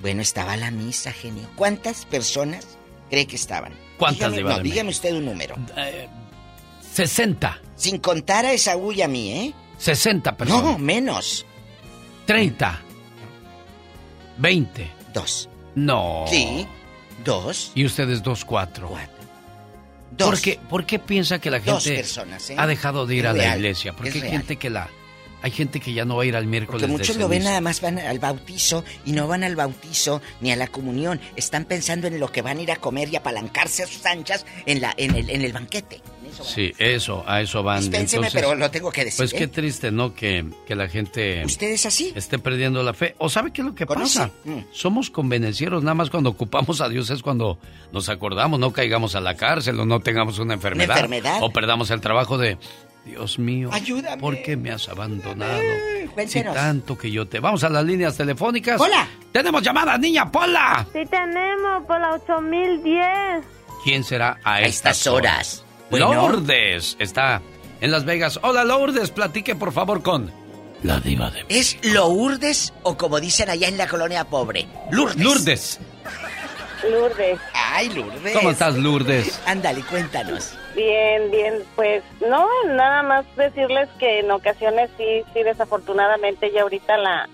Bueno, 0.00 0.22
estaba 0.22 0.56
la 0.56 0.70
misa, 0.70 1.12
genio. 1.12 1.48
¿Cuántas 1.56 2.04
personas 2.04 2.78
cree 3.10 3.26
que 3.26 3.36
estaban? 3.36 3.72
¿Cuántas, 3.98 4.32
Dígame, 4.32 4.36
Diva 4.36 4.50
no, 4.50 4.56
de 4.58 4.62
dígame 4.62 4.90
usted 4.90 5.14
un 5.14 5.24
número. 5.24 5.56
60. 6.94 7.60
Sin 7.74 7.98
contar 7.98 8.46
a 8.46 8.52
Esaú 8.52 8.92
y 8.92 9.02
a 9.02 9.08
mí, 9.08 9.32
¿eh? 9.32 9.54
60 9.78 10.36
personas. 10.36 10.64
No, 10.64 10.78
menos. 10.78 11.44
30. 12.26 12.80
20. 14.38 14.90
Dos. 15.12 15.48
No. 15.74 16.24
Sí. 16.28 16.66
Dos. 17.24 17.72
Y 17.74 17.84
ustedes 17.84 18.22
dos, 18.22 18.44
cuatro. 18.44 18.90
Dos. 20.12 20.28
¿Por 20.28 20.40
qué, 20.40 20.60
por 20.68 20.86
qué 20.86 21.00
piensa 21.00 21.40
que 21.40 21.50
la 21.50 21.58
gente 21.60 21.96
personas, 21.96 22.48
¿eh? 22.50 22.54
ha 22.56 22.66
dejado 22.68 23.06
de 23.06 23.16
ir 23.16 23.24
Es 23.24 23.30
a 23.30 23.32
la 23.32 23.42
real, 23.42 23.58
iglesia? 23.58 23.92
Porque 23.92 24.12
hay 24.12 24.20
real. 24.20 24.32
gente 24.32 24.56
que 24.56 24.70
la 24.70 24.88
hay 25.42 25.50
gente 25.50 25.80
que 25.80 25.92
ya 25.92 26.04
no 26.04 26.16
va 26.16 26.22
a 26.22 26.26
ir 26.26 26.36
al 26.36 26.46
miércoles 26.46 26.80
Porque 26.80 26.86
de 26.86 26.92
muchos 26.92 27.16
lo 27.16 27.28
ven 27.28 27.42
nada 27.42 27.60
más 27.60 27.80
van 27.80 27.98
al 27.98 28.18
bautizo 28.18 28.82
y 29.04 29.12
no 29.12 29.26
van 29.28 29.44
al 29.44 29.56
bautizo 29.56 30.22
ni 30.40 30.52
a 30.52 30.56
la 30.56 30.68
comunión. 30.68 31.20
Están 31.36 31.64
pensando 31.64 32.06
en 32.06 32.18
lo 32.20 32.30
que 32.32 32.40
van 32.40 32.58
a 32.58 32.62
ir 32.62 32.70
a 32.72 32.76
comer 32.76 33.08
y 33.12 33.16
apalancarse 33.16 33.82
a 33.82 33.86
sus 33.86 34.06
anchas 34.06 34.46
en 34.64 34.80
la 34.80 34.94
en 34.96 35.16
el, 35.16 35.28
en 35.28 35.42
el 35.42 35.52
banquete. 35.52 36.00
Sí, 36.44 36.72
eso, 36.78 37.24
a 37.26 37.40
eso 37.40 37.62
van. 37.62 37.80
Dispénseme, 37.80 38.26
Entonces, 38.26 38.40
pero 38.42 38.54
lo 38.54 38.70
tengo 38.70 38.92
que 38.92 39.04
decir. 39.06 39.16
Pues 39.18 39.32
¿eh? 39.32 39.36
qué 39.38 39.48
triste, 39.48 39.90
¿no? 39.90 40.14
Que, 40.14 40.44
que 40.66 40.74
la 40.74 40.88
gente 40.88 41.42
¿Usted 41.44 41.68
es 41.70 41.86
así? 41.86 42.12
esté 42.14 42.38
perdiendo 42.38 42.82
la 42.82 42.92
fe. 42.94 43.14
¿O 43.18 43.28
sabe 43.28 43.50
qué 43.52 43.62
es 43.62 43.66
lo 43.66 43.74
que 43.74 43.86
¿Conoce? 43.86 44.18
pasa? 44.20 44.30
Mm. 44.44 44.58
Somos 44.72 45.10
convenencieros, 45.10 45.82
nada 45.82 45.94
más 45.94 46.10
cuando 46.10 46.30
ocupamos 46.30 46.80
a 46.80 46.88
Dios 46.88 47.10
es 47.10 47.22
cuando 47.22 47.58
nos 47.92 48.08
acordamos, 48.08 48.60
no 48.60 48.72
caigamos 48.72 49.14
a 49.14 49.20
la 49.20 49.36
cárcel 49.36 49.80
o 49.80 49.86
no 49.86 50.00
tengamos 50.00 50.38
una 50.38 50.54
enfermedad. 50.54 50.96
enfermedad? 50.96 51.38
O 51.42 51.50
perdamos 51.50 51.90
el 51.90 52.00
trabajo 52.00 52.36
de, 52.38 52.58
Dios 53.04 53.38
mío, 53.38 53.68
Ayúdame. 53.72 54.20
¿por 54.20 54.42
qué 54.42 54.56
me 54.56 54.70
has 54.70 54.88
abandonado? 54.88 55.60
Si 56.00 56.08
cuéntenos. 56.08 56.54
tanto 56.54 56.96
que 56.96 57.10
yo 57.10 57.26
te... 57.26 57.38
Vamos 57.40 57.62
a 57.64 57.68
las 57.68 57.84
líneas 57.84 58.16
telefónicas. 58.16 58.80
¡Hola! 58.80 59.06
Tenemos 59.32 59.62
llamada, 59.62 59.98
niña 59.98 60.30
Pola. 60.30 60.86
Sí 60.92 61.00
tenemos 61.10 61.84
por 61.86 62.00
la 62.00 62.12
8010. 62.14 63.44
¿Quién 63.84 64.04
será 64.04 64.38
a, 64.44 64.62
estas, 64.62 64.96
estas 64.98 65.06
horas? 65.06 65.63
Bueno. 66.00 66.28
Lourdes 66.28 66.96
está 66.98 67.40
en 67.80 67.90
Las 67.90 68.04
Vegas. 68.04 68.40
Hola, 68.42 68.64
Lourdes, 68.64 69.10
platique 69.10 69.54
por 69.54 69.72
favor 69.72 70.02
con 70.02 70.32
la 70.82 71.00
diva 71.00 71.30
de... 71.30 71.44
¿Es 71.48 71.78
Lourdes 71.82 72.72
o 72.82 72.96
como 72.96 73.20
dicen 73.20 73.48
allá 73.50 73.68
en 73.68 73.78
la 73.78 73.86
colonia 73.86 74.24
pobre? 74.24 74.66
Lourdes. 74.90 75.18
Lourdes. 75.18 75.80
Lourdes. 76.90 77.38
Ay, 77.54 77.88
Lourdes. 77.90 78.36
¿Cómo 78.36 78.50
estás, 78.50 78.76
Lourdes? 78.76 79.40
Ándale, 79.46 79.82
cuéntanos. 79.82 80.54
Bien, 80.74 81.30
bien, 81.30 81.62
pues 81.76 82.02
no, 82.28 82.46
nada 82.66 83.02
más 83.02 83.24
decirles 83.36 83.88
que 83.98 84.20
en 84.20 84.30
ocasiones 84.30 84.90
sí, 84.98 85.22
sí, 85.32 85.42
desafortunadamente 85.42 86.50
ya 86.52 86.62
ahorita 86.62 86.96
la, 86.98 87.28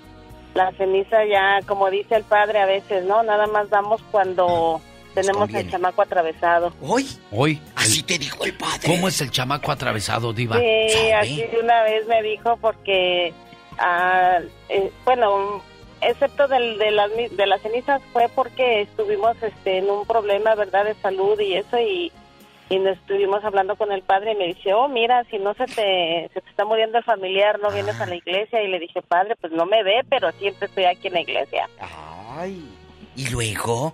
la 0.55 0.71
ceniza 0.73 1.25
ya, 1.25 1.61
como 1.67 1.91
dice 1.91 2.17
el 2.17 2.25
padre 2.25 2.61
a 2.61 2.67
veces, 2.67 3.05
¿no? 3.05 3.23
Nada 3.23 3.47
más 3.47 3.71
damos 3.71 4.03
cuando 4.11 4.81
tenemos 5.21 5.55
el 5.55 5.71
chamaco 5.71 6.03
atravesado. 6.03 6.73
¿Hoy? 6.83 7.07
Hoy. 7.31 7.61
Así 7.77 8.03
te 8.03 8.19
dijo 8.19 8.45
el 8.45 8.55
padre. 8.55 8.87
¿Cómo 8.87 9.09
es 9.09 9.21
el 9.21 9.31
chamaco 9.31 9.73
atravesado, 9.73 10.33
Diva? 10.33 10.59
Sí, 10.59 11.11
así 11.13 11.43
de 11.43 11.61
una 11.63 11.83
vez 11.83 12.07
me 12.07 12.23
dijo 12.23 12.57
porque, 12.57 13.33
ah, 13.79 14.39
eh, 14.69 14.91
bueno, 15.05 15.63
excepto 16.01 16.49
del, 16.49 16.79
de, 16.79 16.91
las, 16.91 17.11
de 17.15 17.47
las 17.47 17.61
cenizas 17.63 18.01
fue 18.13 18.29
porque 18.35 18.83
estuvimos 18.83 19.37
este, 19.43 19.79
en 19.79 19.91
un 19.91 20.07
problema, 20.07 20.55
¿verdad?, 20.55 20.85
de 20.85 20.95
salud 20.95 21.39
y 21.41 21.55
eso, 21.55 21.79
y, 21.79 22.13
y 22.71 22.79
nos 22.79 22.97
estuvimos 22.97 23.45
hablando 23.45 23.77
con 23.77 23.91
el 23.91 24.03
padre 24.03 24.33
y 24.33 24.37
me 24.37 24.47
dice, 24.47 24.73
oh, 24.73 24.89
mira, 24.89 25.25
si 25.25 25.39
no 25.39 25.55
se 25.55 25.67
te, 25.67 26.31
se 26.33 26.41
te 26.41 26.51
está 26.51 26.65
muriendo 26.65 26.99
el 26.99 27.05
familiar, 27.05 27.59
no 27.61 27.71
vienes 27.71 28.01
a 28.01 28.07
la 28.07 28.15
iglesia. 28.15 28.63
Y 28.63 28.69
le 28.69 28.79
dije, 28.79 29.03
padre, 29.03 29.35
pues 29.41 29.53
no 29.53 29.67
me 29.67 29.83
ve, 29.83 30.05
pero 30.09 30.31
siempre 30.33 30.69
estoy 30.69 30.85
aquí 30.85 31.09
en 31.09 31.15
la 31.15 31.21
iglesia. 31.21 31.69
Ay. 32.39 32.65
¿Y 33.17 33.29
luego? 33.31 33.93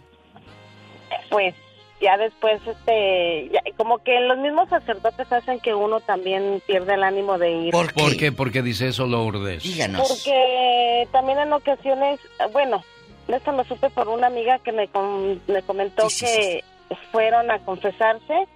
Pues 1.31 1.55
ya 2.01 2.17
después, 2.19 2.61
este, 2.67 3.49
ya- 3.53 3.63
como 3.77 3.99
que 3.99 4.21
los 4.21 4.37
mismos 4.39 4.69
sacerdotes 4.69 5.31
hacen 5.33 5.61
que 5.61 5.75
uno 5.75 6.01
también 6.01 6.63
pierde 6.67 6.95
el 6.95 7.03
ánimo 7.03 7.39
de 7.39 7.51
ir. 7.53 7.71
¿Por 7.95 8.17
qué? 8.17 8.33
¿Por 8.33 8.53
qué 8.53 8.63
dice 8.63 8.89
eso 8.89 9.07
Lourdes? 9.07 9.65
Porque 10.07 11.09
también 11.13 11.39
en 11.39 11.53
ocasiones, 11.53 12.21
bueno, 12.53 12.83
esto 13.29 13.53
lo 13.53 13.65
supe 13.65 13.89
por 13.91 14.09
una 14.09 14.27
amiga 14.27 14.59
que 14.59 14.73
me, 14.73 14.89
com- 14.89 15.39
me 15.47 15.63
comentó 15.63 16.07
que 16.27 16.65
fueron 17.13 17.51
a 17.51 17.59
confesarse 17.61 18.47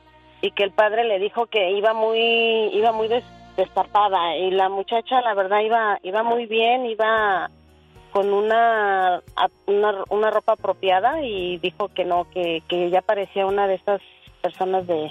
y 0.43 0.51
que 0.53 0.63
el 0.65 0.71
padre 0.73 1.05
le 1.05 1.19
dijo 1.19 1.47
que 1.47 1.71
iba 1.73 1.93
muy 1.93 2.71
iba 2.73 2.93
muy 2.93 3.09
des- 3.09 3.25
destapada 3.57 4.37
y 4.37 4.51
la 4.53 4.69
muchacha 4.69 5.21
la 5.23 5.35
verdad 5.35 5.61
iba 5.61 5.99
iba 6.03 6.23
muy 6.23 6.47
bien, 6.47 6.87
iba 6.87 7.51
con 8.13 8.33
una, 8.33 9.17
a- 9.17 9.51
una 9.67 10.05
una 10.11 10.31
ropa 10.31 10.53
apropiada 10.53 11.23
y 11.23 11.59
dijo 11.59 11.89
que 11.89 12.05
no, 12.05 12.27
que, 12.31 12.63
que 12.69 12.87
ella 12.87 13.03
parecía 13.03 13.47
una 13.47 13.67
de 13.67 13.75
estas 13.77 14.01
personas 14.43 14.87
de 14.87 15.09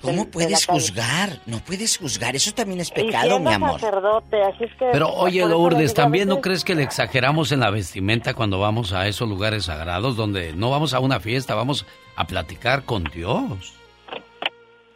¿Cómo 0.00 0.24
de 0.24 0.30
puedes 0.32 0.66
calle. 0.66 0.80
juzgar? 0.80 1.38
No 1.46 1.58
puedes 1.60 1.96
juzgar. 1.98 2.34
Eso 2.34 2.52
también 2.52 2.80
es 2.80 2.90
pecado, 2.90 3.38
mi 3.38 3.52
amor. 3.52 3.78
sacerdote, 3.78 4.42
así 4.42 4.64
es 4.64 4.74
que 4.74 4.86
Pero 4.90 5.08
oye, 5.10 5.46
Lourdes, 5.46 5.94
¿también 5.94 6.26
no 6.28 6.40
crees 6.40 6.64
que 6.64 6.74
le 6.74 6.82
exageramos 6.82 7.52
en 7.52 7.60
la 7.60 7.70
vestimenta 7.70 8.34
cuando 8.34 8.58
vamos 8.58 8.92
a 8.92 9.06
esos 9.06 9.28
lugares 9.28 9.66
sagrados 9.66 10.16
donde 10.16 10.54
no 10.54 10.70
vamos 10.70 10.92
a 10.94 10.98
una 11.00 11.20
fiesta, 11.20 11.54
vamos 11.54 11.86
a 12.16 12.26
platicar 12.26 12.84
con 12.84 13.04
Dios? 13.04 13.74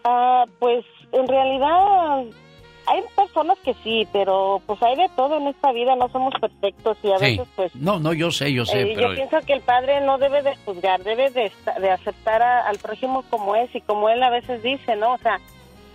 Ah, 0.05 0.45
pues 0.59 0.85
en 1.13 1.27
realidad 1.29 2.25
hay 2.87 3.03
personas 3.17 3.59
que 3.65 3.75
sí, 3.83 4.07
pero 4.13 4.61
pues 4.67 4.83
hay 4.83 4.97
de 4.97 5.09
todo 5.17 5.37
en 5.39 5.49
esta 5.49 5.73
vida, 5.73 5.97
no 5.97 6.09
somos 6.09 6.33
perfectos 6.41 6.97
y 7.03 7.13
a 7.13 7.19
Sí. 7.19 7.25
veces 7.39 7.49
pues... 7.57 7.75
No, 7.75 7.99
no, 7.99 8.13
yo 8.13 8.31
sé, 8.31 8.53
yo 8.53 8.65
sé, 8.65 8.83
eh, 8.83 8.93
pero 8.95 9.09
Yo 9.11 9.15
pienso 9.17 9.47
que 9.47 9.53
el 9.55 9.61
padre 9.61 10.01
no 10.03 10.19
debe 10.19 10.43
de 10.43 10.55
juzgar, 10.65 11.03
debe 11.03 11.31
de, 11.31 11.51
de 11.81 11.91
aceptar 11.91 12.43
a- 12.43 12.67
al 12.69 12.79
prójimo 12.79 13.25
como 13.31 13.57
es 13.57 13.75
y 13.75 13.81
como 13.81 14.09
él 14.09 14.23
a 14.23 14.31
veces 14.31 14.63
dice, 14.63 14.97
¿no? 14.97 15.15
O 15.15 15.19
sea, 15.19 15.41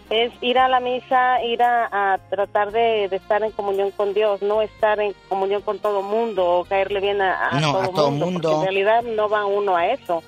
es 0.09 0.31
ir 0.41 0.59
a 0.59 0.67
la 0.67 0.81
misa, 0.81 1.41
ir 1.43 1.63
a, 1.63 2.13
a 2.13 2.17
tratar 2.29 2.71
de, 2.73 3.07
de 3.07 3.15
estar 3.15 3.41
en 3.43 3.51
comunión 3.51 3.91
con 3.91 4.13
Dios, 4.13 4.41
no 4.41 4.61
estar 4.61 4.99
en 4.99 5.13
comunión 5.29 5.61
con 5.61 5.79
todo 5.79 6.01
mundo 6.01 6.45
o 6.45 6.65
caerle 6.65 6.99
bien 6.99 7.21
a, 7.21 7.47
a 7.47 7.59
No, 7.61 7.71
todo, 7.71 7.81
a 7.81 7.91
todo 7.91 8.11
mundo, 8.11 8.25
mundo. 8.25 8.41
porque 8.41 8.55
en 8.55 8.61
realidad 8.63 9.03
no 9.03 9.29
va 9.29 9.45
uno 9.45 9.75
a 9.77 9.87
eso. 9.87 10.21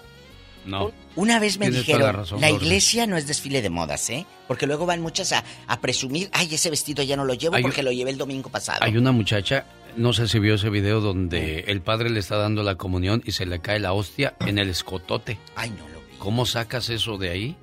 No. 0.65 0.91
Una 1.15 1.39
vez 1.39 1.57
me 1.59 1.69
dijeron, 1.69 2.01
la 2.01 2.11
razón, 2.11 2.41
la 2.41 2.49
Lourdes. 2.49 2.65
iglesia 2.67 3.05
no 3.07 3.17
es 3.17 3.27
desfile 3.27 3.61
de 3.61 3.69
modas, 3.69 4.09
¿eh? 4.09 4.25
Porque 4.47 4.65
luego 4.67 4.85
van 4.85 5.01
muchas 5.01 5.31
a, 5.31 5.43
a 5.67 5.79
presumir, 5.79 6.29
ay, 6.33 6.49
ese 6.53 6.69
vestido 6.69 7.03
ya 7.03 7.15
no 7.15 7.25
lo 7.25 7.33
llevo 7.33 7.55
Hay- 7.55 7.61
porque 7.63 7.83
lo 7.83 7.91
llevé 7.91 8.11
el 8.11 8.17
domingo 8.17 8.49
pasado. 8.49 8.79
Hay 8.81 8.97
una 8.97 9.11
muchacha, 9.11 9.65
no 9.95 10.11
sé 10.13 10.27
si 10.27 10.39
vio 10.39 10.55
ese 10.55 10.69
video 10.69 11.01
donde 11.01 11.61
el 11.67 11.81
padre 11.81 12.09
le 12.09 12.19
está 12.19 12.37
dando 12.37 12.63
la 12.63 12.75
comunión 12.75 13.21
y 13.25 13.31
se 13.33 13.45
le 13.45 13.59
cae 13.59 13.79
la 13.79 13.93
hostia 13.93 14.35
en 14.39 14.57
el 14.57 14.69
escotote. 14.69 15.37
Ay, 15.55 15.69
no 15.71 15.87
lo 15.89 15.99
vi. 15.99 16.17
¿Cómo 16.17 16.45
sacas 16.45 16.89
eso 16.89 17.17
de 17.17 17.29
ahí? 17.29 17.55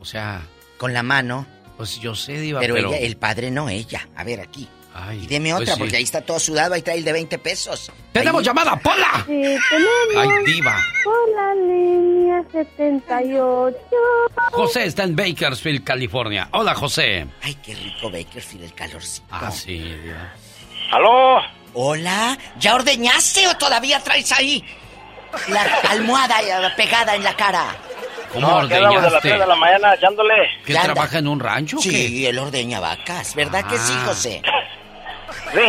O 0.00 0.04
sea... 0.04 0.46
Con 0.78 0.92
la 0.92 1.02
mano. 1.02 1.46
Pues 1.76 1.98
yo 2.00 2.14
sé, 2.14 2.38
Diva, 2.40 2.60
pero, 2.60 2.74
pero... 2.74 2.88
ella, 2.90 2.98
el 2.98 3.16
padre 3.16 3.50
no 3.50 3.68
ella. 3.68 4.08
A 4.14 4.24
ver, 4.24 4.40
aquí. 4.40 4.68
Ay, 4.94 5.24
y 5.24 5.26
deme 5.26 5.50
pues 5.50 5.62
otra, 5.62 5.74
sí. 5.74 5.78
porque 5.80 5.96
ahí 5.96 6.02
está 6.02 6.20
todo 6.20 6.38
sudado, 6.38 6.74
ahí 6.74 6.82
trae 6.82 6.98
el 6.98 7.04
de 7.04 7.12
20 7.12 7.38
pesos. 7.38 7.90
¡Tenemos 8.12 8.40
Ahí- 8.40 8.44
llamada, 8.46 8.76
Pola! 8.76 9.24
Sí, 9.26 9.42
tenemos 9.70 10.16
¡Ay, 10.16 10.28
Diva! 10.44 10.76
por 11.04 11.28
la 11.34 11.54
línea 11.54 12.42
78. 12.52 13.76
José 14.52 14.84
está 14.84 15.04
en 15.04 15.16
Bakersfield, 15.16 15.82
California. 15.84 16.48
Hola, 16.52 16.74
José. 16.74 17.26
Ay, 17.42 17.54
qué 17.62 17.74
rico 17.74 18.10
Bakersfield, 18.10 18.64
el 18.64 18.74
calorcito. 18.74 19.26
Ah, 19.30 19.50
sí, 19.50 19.78
Diva. 19.78 20.32
¿Aló? 20.92 21.40
Hola, 21.74 22.36
¿ya 22.58 22.74
ordeñaste 22.74 23.48
o 23.48 23.56
todavía 23.56 23.98
traes 24.00 24.30
ahí 24.32 24.62
la 25.48 25.62
almohada 25.88 26.36
pegada 26.76 27.14
en 27.16 27.24
la 27.24 27.34
cara? 27.34 27.74
¿Cómo 28.30 28.46
No, 28.46 28.58
andamos 28.58 28.70
de 28.92 28.96
ordeñaste? 28.96 29.28
3 29.28 29.40
de 29.40 29.46
la 29.46 29.54
mañana 29.56 29.94
echándole. 29.94 30.34
¿Qué 30.66 30.72
¿Qué 30.72 30.78
anda? 30.78 30.92
trabaja 30.92 31.18
en 31.18 31.28
un 31.28 31.40
rancho 31.40 31.78
Sí, 31.78 31.90
qué? 31.90 32.28
él 32.28 32.38
ordeña 32.38 32.78
vacas, 32.80 33.34
¿verdad 33.34 33.64
que 33.66 33.78
sí, 33.78 33.92
Ah. 33.96 34.02
José? 34.06 34.42
Sí. 35.52 35.60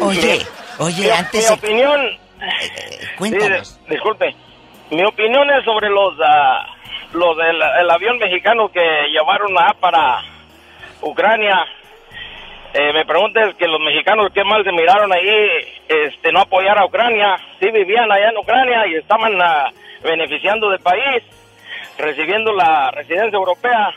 Oye, 0.00 0.46
oye, 0.78 1.02
Mi- 1.04 1.10
antes 1.10 1.50
Mi 1.50 1.54
opinión. 1.56 2.00
cuéntanos. 3.18 3.68
Sí, 3.68 3.80
disculpe. 3.90 4.34
Mi 4.90 5.04
opinión 5.04 5.48
es 5.50 5.64
sobre 5.64 5.88
los. 5.90 6.14
ah, 6.24 6.66
los 7.12 7.36
del 7.36 7.62
el 7.80 7.90
avión 7.90 8.18
mexicano 8.18 8.68
que 8.70 8.80
llevaron 9.10 9.56
a 9.58 9.72
para 9.74 10.20
Ucrania. 11.00 11.64
Eh, 12.72 12.92
me 12.92 13.04
preguntas 13.04 13.54
que 13.56 13.68
los 13.68 13.80
mexicanos 13.80 14.30
qué 14.34 14.42
mal 14.42 14.64
se 14.64 14.72
miraron 14.72 15.12
ahí, 15.12 15.48
este, 15.88 16.32
no 16.32 16.40
apoyar 16.40 16.76
a 16.76 16.86
Ucrania. 16.86 17.36
Sí 17.60 17.70
vivían 17.70 18.10
allá 18.10 18.30
en 18.30 18.36
Ucrania 18.36 18.84
y 18.88 18.96
estaban 18.96 19.40
ah, 19.40 19.70
beneficiando 20.02 20.68
del 20.70 20.80
país, 20.80 21.22
recibiendo 21.98 22.52
la 22.52 22.90
residencia 22.90 23.36
europea. 23.36 23.92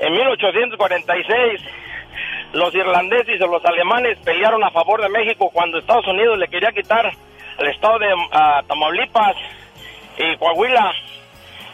En 0.00 0.12
1846, 0.14 1.60
los 2.52 2.74
irlandeses 2.74 3.36
y 3.36 3.38
los 3.38 3.64
alemanes 3.64 4.18
pelearon 4.24 4.62
a 4.64 4.70
favor 4.70 5.00
de 5.02 5.08
México 5.08 5.50
cuando 5.52 5.78
Estados 5.78 6.06
Unidos 6.06 6.38
le 6.38 6.48
quería 6.48 6.70
quitar 6.72 7.10
el 7.58 7.66
estado 7.68 7.98
de 7.98 8.08
ah, 8.32 8.62
Tamaulipas 8.66 9.36
y 10.18 10.36
Coahuila. 10.36 10.92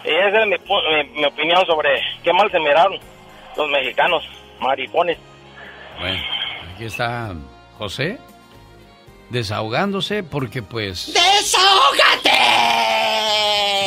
Y 0.04 0.10
esa 0.10 0.42
es 0.42 0.46
mi, 0.46 0.56
mi- 0.56 1.20
mi 1.20 1.24
opinión 1.24 1.64
sobre 1.66 2.00
qué 2.22 2.32
mal 2.32 2.50
se 2.50 2.60
miraron 2.60 2.98
los 3.56 3.68
mexicanos, 3.70 4.22
maricones. 4.60 5.18
Bueno, 5.98 6.18
aquí 6.74 6.84
está 6.84 7.34
José 7.76 8.18
desahogándose 9.30 10.22
porque 10.22 10.62
pues... 10.62 11.12
¡Desahógate! 11.12 12.30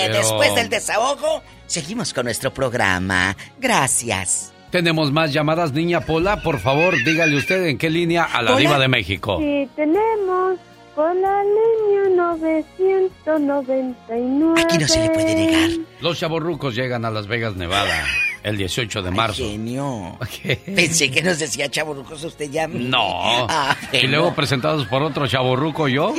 Pero- 0.07 0.13
Después 0.18 0.55
del 0.55 0.69
desahogo, 0.69 1.41
seguimos 1.68 2.13
con 2.13 2.26
nuestro 2.26 2.53
programa. 2.53 3.35
Gracias. 3.57 4.51
Tenemos 4.72 5.11
más 5.11 5.34
llamadas, 5.34 5.73
niña 5.73 6.02
Pola. 6.02 6.41
Por 6.41 6.60
favor, 6.60 6.95
dígale 7.03 7.35
usted 7.35 7.65
en 7.65 7.77
qué 7.77 7.89
línea 7.89 8.23
a 8.23 8.41
la 8.41 8.52
Pola. 8.52 8.60
diva 8.61 8.80
de 8.80 8.88
México. 8.88 9.38
Sí, 9.39 9.68
tenemos 9.76 10.57
por 10.95 11.14
la 11.15 11.43
línea 11.43 12.10
999. 12.15 14.61
Aquí 14.61 14.77
no 14.77 14.88
se 14.88 14.99
le 15.02 15.10
puede 15.10 15.35
negar. 15.35 15.69
Los 16.02 16.19
chavorrucos 16.19 16.76
llegan 16.76 17.06
a 17.06 17.11
Las 17.11 17.27
Vegas, 17.27 17.56
Nevada, 17.56 18.06
el 18.43 18.57
18 18.57 19.02
de 19.02 19.11
marzo. 19.11 19.43
Genio. 19.43 20.18
Pensé 20.65 21.11
que 21.11 21.22
nos 21.22 21.39
decía 21.39 21.69
chaburrucos 21.69 22.23
usted 22.23 22.49
ya. 22.49 22.68
No. 22.68 23.48
Ah, 23.49 23.76
y 23.91 24.07
luego 24.07 24.34
presentados 24.34 24.85
por 24.88 25.03
otro 25.03 25.27
chaborruco 25.27 25.88
yo. 25.88 26.14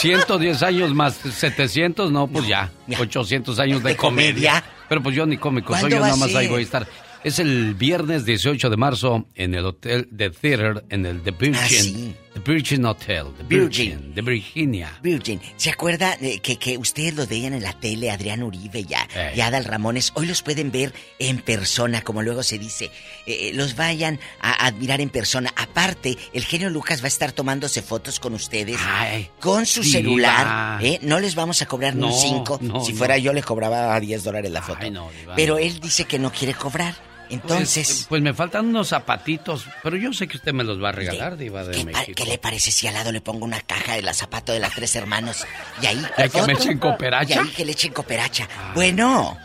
110 0.00 0.62
años 0.62 0.94
más 0.94 1.14
700, 1.14 2.10
no, 2.10 2.26
pues 2.26 2.46
ya. 2.46 2.70
800 2.98 3.58
años 3.58 3.82
de, 3.82 3.90
¿De 3.90 3.96
comedia. 3.96 4.32
comedia? 4.32 4.64
Pero 4.88 5.02
pues 5.02 5.14
yo 5.14 5.26
ni 5.26 5.36
cómico 5.36 5.74
soy, 5.74 5.80
¿Cuándo 5.82 5.96
yo 5.96 6.02
nada 6.02 6.16
más 6.16 6.34
ahí 6.34 6.48
voy 6.48 6.60
a 6.60 6.64
estar. 6.64 6.86
Es 7.24 7.38
el 7.40 7.74
viernes 7.74 8.24
18 8.24 8.70
de 8.70 8.76
marzo 8.76 9.26
en 9.34 9.54
el 9.54 9.66
hotel 9.66 10.08
The 10.16 10.30
Theater, 10.30 10.84
en 10.88 11.04
el 11.04 11.20
The 11.22 11.32
Virgin. 11.32 11.54
Ah, 11.56 11.66
sí. 11.68 12.14
The 12.34 12.52
Virgin 12.52 12.84
Hotel, 12.84 13.26
The 13.36 13.42
Virgin. 13.42 13.88
Virgin, 13.90 14.14
de 14.14 14.22
Virginia. 14.22 14.98
Virgin, 15.02 15.40
¿se 15.56 15.70
acuerda 15.70 16.16
de 16.20 16.38
que, 16.38 16.56
que 16.56 16.78
ustedes 16.78 17.14
lo 17.16 17.26
veían 17.26 17.54
en 17.54 17.64
la 17.64 17.72
tele, 17.72 18.12
Adrián 18.12 18.44
Uribe 18.44 18.84
ya, 18.84 19.08
y 19.34 19.40
Adal 19.40 19.64
Ramones? 19.64 20.12
Hoy 20.14 20.26
los 20.26 20.42
pueden 20.42 20.70
ver 20.70 20.94
en 21.18 21.38
persona, 21.38 22.02
como 22.02 22.22
luego 22.22 22.44
se 22.44 22.58
dice. 22.60 22.92
Eh, 23.26 23.50
los 23.54 23.74
vayan 23.74 24.20
a 24.40 24.66
admirar 24.66 25.00
en 25.00 25.10
persona. 25.10 25.52
Aparte, 25.56 26.16
el 26.32 26.44
genio 26.44 26.70
Lucas 26.70 27.00
va 27.00 27.06
a 27.06 27.08
estar 27.08 27.32
tomándose 27.32 27.82
fotos 27.82 28.20
con 28.20 28.34
ustedes 28.34 28.78
Ay, 28.86 29.28
con 29.40 29.66
su 29.66 29.80
diva. 29.82 29.92
celular. 29.92 30.84
¿eh? 30.84 31.00
No 31.02 31.18
les 31.18 31.34
vamos 31.34 31.60
a 31.62 31.66
cobrar 31.66 31.96
ni 31.96 32.02
No, 32.02 32.14
un 32.14 32.20
5. 32.20 32.58
no, 32.62 32.84
si 32.84 32.92
no. 32.92 32.98
fuera 32.98 33.18
yo, 33.18 33.32
le 33.32 33.42
cobraba 33.42 33.96
a 33.96 33.98
10 33.98 34.22
dólares 34.22 34.52
la 34.52 34.62
foto. 34.62 34.78
Ay, 34.82 34.94
Pero 35.34 35.58
él 35.58 35.80
dice 35.80 36.04
que 36.04 36.20
no 36.20 36.30
quiere 36.30 36.54
cobrar. 36.54 37.07
Entonces, 37.30 37.86
Pues, 37.88 38.06
pues 38.08 38.22
me 38.22 38.34
faltan 38.34 38.66
unos 38.66 38.88
zapatitos, 38.88 39.66
pero 39.82 39.96
yo 39.96 40.12
sé 40.12 40.26
que 40.28 40.36
usted 40.36 40.52
me 40.52 40.64
los 40.64 40.82
va 40.82 40.90
a 40.90 40.92
regalar, 40.92 41.36
diva 41.36 41.64
de 41.64 41.72
¿qué, 41.76 41.84
México. 41.84 42.12
qué 42.16 42.24
le 42.24 42.38
parece 42.38 42.70
si 42.70 42.86
al 42.86 42.94
lado 42.94 43.12
le 43.12 43.20
pongo 43.20 43.44
una 43.44 43.60
caja 43.60 43.94
de 43.94 44.02
la 44.02 44.14
zapato 44.14 44.52
de 44.52 44.60
las 44.60 44.74
tres 44.74 44.94
hermanos? 44.96 45.44
Y 45.82 45.86
ahí. 45.86 46.02
¿Ya 46.16 46.28
que 46.28 46.42
me 46.42 46.52
echen 46.54 46.78
cooperacha? 46.78 47.34
Y 47.34 47.38
ahí 47.38 47.50
que 47.50 47.64
le 47.64 47.72
echen 47.72 47.92
cooperacha. 47.92 48.48
Bueno. 48.74 49.38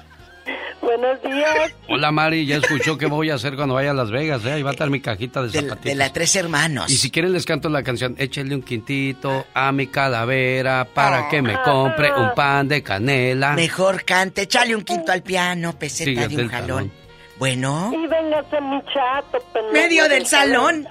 Bueno, 0.81 1.01
Buenos 1.07 1.22
días. 1.23 1.72
Hola 1.88 2.11
Mari, 2.11 2.45
ya 2.45 2.57
escuchó 2.57 2.97
qué 2.97 3.05
voy 3.05 3.30
a 3.30 3.35
hacer 3.35 3.55
cuando 3.55 3.76
vaya 3.76 3.91
a 3.91 3.93
Las 3.93 4.11
Vegas, 4.11 4.43
¿eh? 4.45 4.51
Ahí 4.51 4.61
va 4.64 4.72
a 4.72 4.73
estar 4.73 4.89
mi 4.89 4.99
cajita 4.99 5.41
de, 5.41 5.49
zapatitos. 5.49 5.84
De 5.85 5.95
la 5.95 6.11
Tres 6.11 6.35
Hermanos. 6.35 6.91
Y 6.91 6.97
si 6.97 7.10
quieren 7.10 7.31
les 7.31 7.45
canto 7.45 7.69
la 7.69 7.84
canción 7.84 8.15
Échale 8.18 8.53
un 8.53 8.61
quintito 8.61 9.45
a 9.53 9.72
mi 9.72 9.88
calavera 9.88 10.85
para 10.93 11.30
que 11.30 11.41
me 11.41 11.61
compre 11.64 12.11
un 12.14 12.34
pan 12.35 12.68
de 12.68 12.84
canela. 12.84 13.53
Mejor 13.53 14.03
cante, 14.03 14.41
échale 14.43 14.76
un 14.76 14.84
quinto 14.84 15.11
al 15.11 15.23
piano, 15.23 15.77
peseta 15.80 16.27
de 16.27 16.43
un 16.43 16.49
jalón. 16.49 16.89
talón. 16.89 17.03
Bueno, 17.38 17.91
Y 17.93 18.07
véngase 18.07 18.61
mi 18.61 18.81
chato. 18.93 19.39
pendejo. 19.53 19.73
medio 19.73 20.07
del 20.07 20.26
salón. 20.27 20.88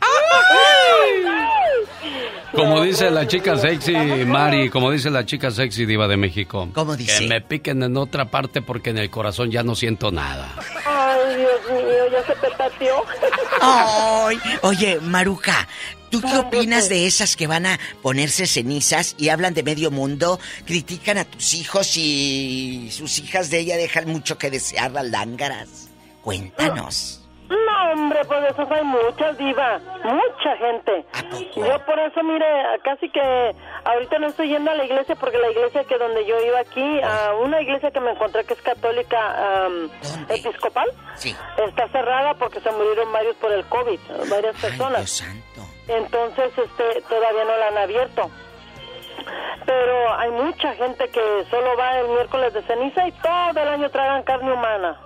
Como 2.52 2.82
dice 2.82 3.10
la 3.10 3.26
chica 3.26 3.56
sexy, 3.56 3.92
Mari, 4.26 4.68
como 4.68 4.90
dice 4.90 5.08
la 5.08 5.24
chica 5.24 5.50
sexy 5.50 5.86
diva 5.86 6.06
de 6.06 6.16
México. 6.18 6.68
¿Cómo 6.74 6.96
dice? 6.96 7.20
Que 7.20 7.28
me 7.28 7.40
piquen 7.40 7.82
en 7.82 7.96
otra 7.96 8.26
parte 8.30 8.60
porque 8.60 8.90
en 8.90 8.98
el 8.98 9.08
corazón 9.08 9.50
ya 9.50 9.62
no 9.62 9.74
siento 9.74 10.10
nada. 10.10 10.54
Ay, 10.84 11.36
Dios 11.36 11.60
mío, 11.70 12.04
ya 12.12 12.26
se 12.26 12.34
petateó. 12.38 13.04
Ay, 13.60 14.38
oye, 14.62 14.98
Maruja, 15.00 15.66
¿tú 16.10 16.20
qué 16.20 16.36
opinas 16.36 16.90
de 16.90 17.06
esas 17.06 17.36
que 17.36 17.46
van 17.46 17.64
a 17.64 17.78
ponerse 18.02 18.46
cenizas 18.46 19.14
y 19.16 19.30
hablan 19.30 19.54
de 19.54 19.62
medio 19.62 19.90
mundo, 19.90 20.38
critican 20.66 21.16
a 21.16 21.24
tus 21.24 21.54
hijos 21.54 21.96
y 21.96 22.90
sus 22.92 23.18
hijas 23.20 23.48
de 23.48 23.60
ella 23.60 23.76
dejan 23.78 24.08
mucho 24.08 24.36
que 24.36 24.50
desear 24.50 24.90
las 24.90 25.06
lángaras? 25.06 25.88
Cuéntanos. 26.22 27.18
No, 27.48 27.92
hombre, 27.92 28.20
pues 28.26 28.40
de 28.40 28.48
esos 28.48 28.70
hay 28.70 28.82
muchas, 28.84 29.36
diva. 29.36 29.78
Mucha 30.04 30.56
gente. 30.56 31.04
Yo 31.54 31.84
por 31.84 31.98
eso, 31.98 32.22
mire, 32.22 32.46
casi 32.82 33.10
que 33.10 33.54
ahorita 33.84 34.18
no 34.20 34.28
estoy 34.28 34.48
yendo 34.48 34.70
a 34.70 34.74
la 34.74 34.84
iglesia 34.84 35.14
porque 35.16 35.36
la 35.36 35.50
iglesia 35.50 35.84
que 35.84 35.98
donde 35.98 36.24
yo 36.24 36.40
iba 36.46 36.60
aquí, 36.60 37.00
a 37.02 37.34
una 37.34 37.60
iglesia 37.60 37.90
que 37.90 38.00
me 38.00 38.12
encontré 38.12 38.44
que 38.44 38.54
es 38.54 38.62
católica 38.62 39.68
episcopal, 40.30 40.88
Sí. 41.16 41.36
está 41.68 41.88
cerrada 41.88 42.32
porque 42.34 42.60
se 42.60 42.70
murieron 42.70 43.12
varios 43.12 43.36
por 43.36 43.52
el 43.52 43.64
COVID, 43.66 43.98
varias 44.30 44.56
personas. 44.58 45.22
Entonces, 45.88 46.52
este, 46.56 47.02
todavía 47.02 47.44
no 47.44 47.56
la 47.58 47.68
han 47.68 47.78
abierto. 47.78 48.30
Pero 49.64 50.14
hay 50.18 50.30
mucha 50.30 50.74
gente 50.74 51.08
que 51.08 51.44
solo 51.50 51.76
va 51.76 52.00
el 52.00 52.08
miércoles 52.08 52.52
de 52.52 52.62
ceniza 52.62 53.06
y 53.06 53.12
todo 53.12 53.62
el 53.62 53.68
año 53.68 53.90
tragan 53.90 54.22
carne 54.22 54.52
humana. 54.52 55.00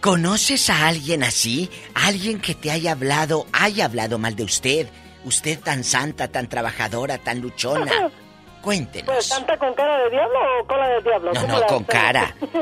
¿Conoces 0.00 0.68
a 0.70 0.88
alguien 0.88 1.22
así? 1.22 1.70
¿Alguien 1.94 2.40
que 2.40 2.54
te 2.54 2.70
haya 2.70 2.92
hablado, 2.92 3.46
haya 3.52 3.86
hablado 3.86 4.18
mal 4.18 4.36
de 4.36 4.44
usted? 4.44 4.88
Usted 5.24 5.58
tan 5.60 5.84
santa, 5.84 6.28
tan 6.28 6.48
trabajadora, 6.48 7.18
tan 7.18 7.40
luchona. 7.40 7.90
Cuéntenos. 8.64 9.06
Pues, 9.14 9.28
¿canta 9.28 9.56
con 9.58 9.74
cara 9.74 9.98
de 10.04 10.10
diablo 10.10 10.38
o 10.60 10.66
cola 10.66 10.88
de 10.88 11.00
diablo? 11.02 11.32
No, 11.34 11.40
¿Cómo 11.42 11.58
no, 11.60 11.66
con 11.66 11.84
cara. 11.84 12.34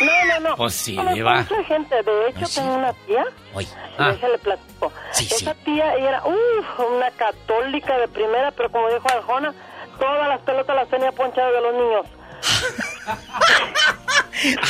no, 0.00 0.24
no, 0.40 0.48
no. 0.48 0.56
Pues 0.56 0.74
sí, 0.74 0.96
Conozco 0.96 1.14
diva. 1.14 1.34
mucha 1.42 1.64
gente. 1.64 2.02
De 2.02 2.28
hecho, 2.30 2.46
tengo 2.54 2.74
una 2.74 2.92
tía. 3.06 3.24
Oye. 3.54 3.68
Ah. 3.98 4.12
Déjale 4.12 4.38
platico. 4.38 4.92
Esa 5.12 5.54
tía, 5.54 5.94
ella 5.96 6.08
era 6.08 6.22
uf, 6.24 6.80
una 6.96 7.10
católica 7.10 7.98
de 7.98 8.08
primera, 8.08 8.50
pero 8.52 8.70
como 8.70 8.88
dijo 8.88 9.06
Arjona, 9.08 9.52
todas 9.98 10.28
las 10.28 10.40
pelotas 10.40 10.74
las 10.76 10.88
tenía 10.88 11.12
ponchadas 11.12 11.52
de 11.52 11.60
los 11.60 11.74
niños. 11.74 12.06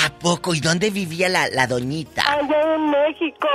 ¿A 0.05 0.11
poco? 0.19 0.55
¿Y 0.55 0.61
dónde 0.61 0.90
vivía 0.90 1.28
la, 1.31 1.49
la 1.49 1.66
doñita? 1.66 2.23
Allá 2.31 2.74
en 2.74 2.90
México. 2.90 3.49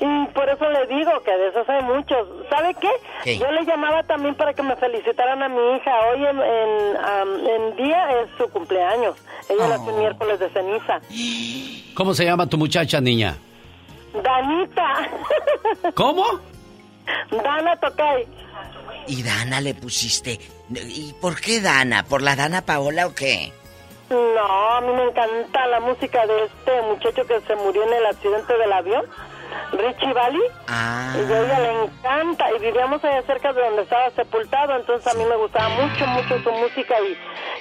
Y 0.00 0.26
por 0.32 0.48
eso 0.48 0.68
le 0.70 0.86
digo 0.86 1.10
que 1.24 1.32
de 1.32 1.48
esos 1.48 1.68
hay 1.68 1.82
muchos. 1.82 2.28
¿Sabe 2.48 2.74
qué? 2.80 2.90
¿Qué? 3.24 3.38
Yo 3.38 3.50
le 3.50 3.64
llamaba 3.64 4.02
también 4.04 4.36
para 4.36 4.54
que 4.54 4.62
me 4.62 4.76
felicitaran 4.76 5.42
a 5.42 5.48
mi 5.48 5.76
hija. 5.76 5.90
Hoy 6.12 6.24
en, 6.24 6.40
en, 6.40 6.96
am, 7.04 7.46
en 7.46 7.76
día 7.76 8.20
es 8.20 8.28
su 8.38 8.48
cumpleaños. 8.50 9.16
Ella 9.48 9.68
nació 9.68 9.90
el 9.90 9.96
miércoles 9.96 10.38
de 10.38 10.48
ceniza. 10.50 11.00
¿Cómo 11.94 12.14
se 12.14 12.24
llama 12.24 12.46
tu 12.46 12.56
muchacha, 12.56 13.00
niña? 13.00 13.36
Danita. 14.22 15.08
¿Cómo? 15.94 16.24
Dana 17.30 17.76
Tocay. 17.80 18.26
Y 19.08 19.22
Dana 19.22 19.60
le 19.60 19.74
pusiste. 19.74 20.38
¿Y 20.70 21.12
por 21.20 21.40
qué 21.40 21.60
Dana? 21.60 22.04
¿Por 22.04 22.22
la 22.22 22.36
Dana 22.36 22.62
Paola 22.62 23.08
o 23.08 23.14
qué? 23.14 23.52
No, 24.14 24.74
a 24.76 24.80
mí 24.80 24.92
me 24.92 25.04
encanta 25.04 25.66
la 25.66 25.80
música 25.80 26.24
de 26.26 26.44
este 26.44 26.82
muchacho 26.82 27.26
que 27.26 27.40
se 27.40 27.56
murió 27.56 27.82
en 27.82 27.92
el 27.94 28.06
accidente 28.06 28.56
del 28.56 28.72
avión, 28.72 29.04
Richie 29.72 30.12
Valley. 30.12 30.40
Ah. 30.68 31.12
Y 31.16 31.32
a 31.32 31.40
ella 31.42 31.58
le 31.60 31.82
encanta. 31.84 32.44
Y 32.54 32.60
vivíamos 32.60 33.02
allá 33.04 33.22
cerca 33.22 33.52
de 33.52 33.60
donde 33.60 33.82
estaba 33.82 34.10
sepultado, 34.10 34.76
entonces 34.76 35.12
a 35.12 35.16
mí 35.18 35.24
me 35.24 35.36
gustaba 35.36 35.68
mucho, 35.70 36.06
mucho 36.06 36.38
su 36.44 36.50
música. 36.52 36.94
Y 37.00 37.14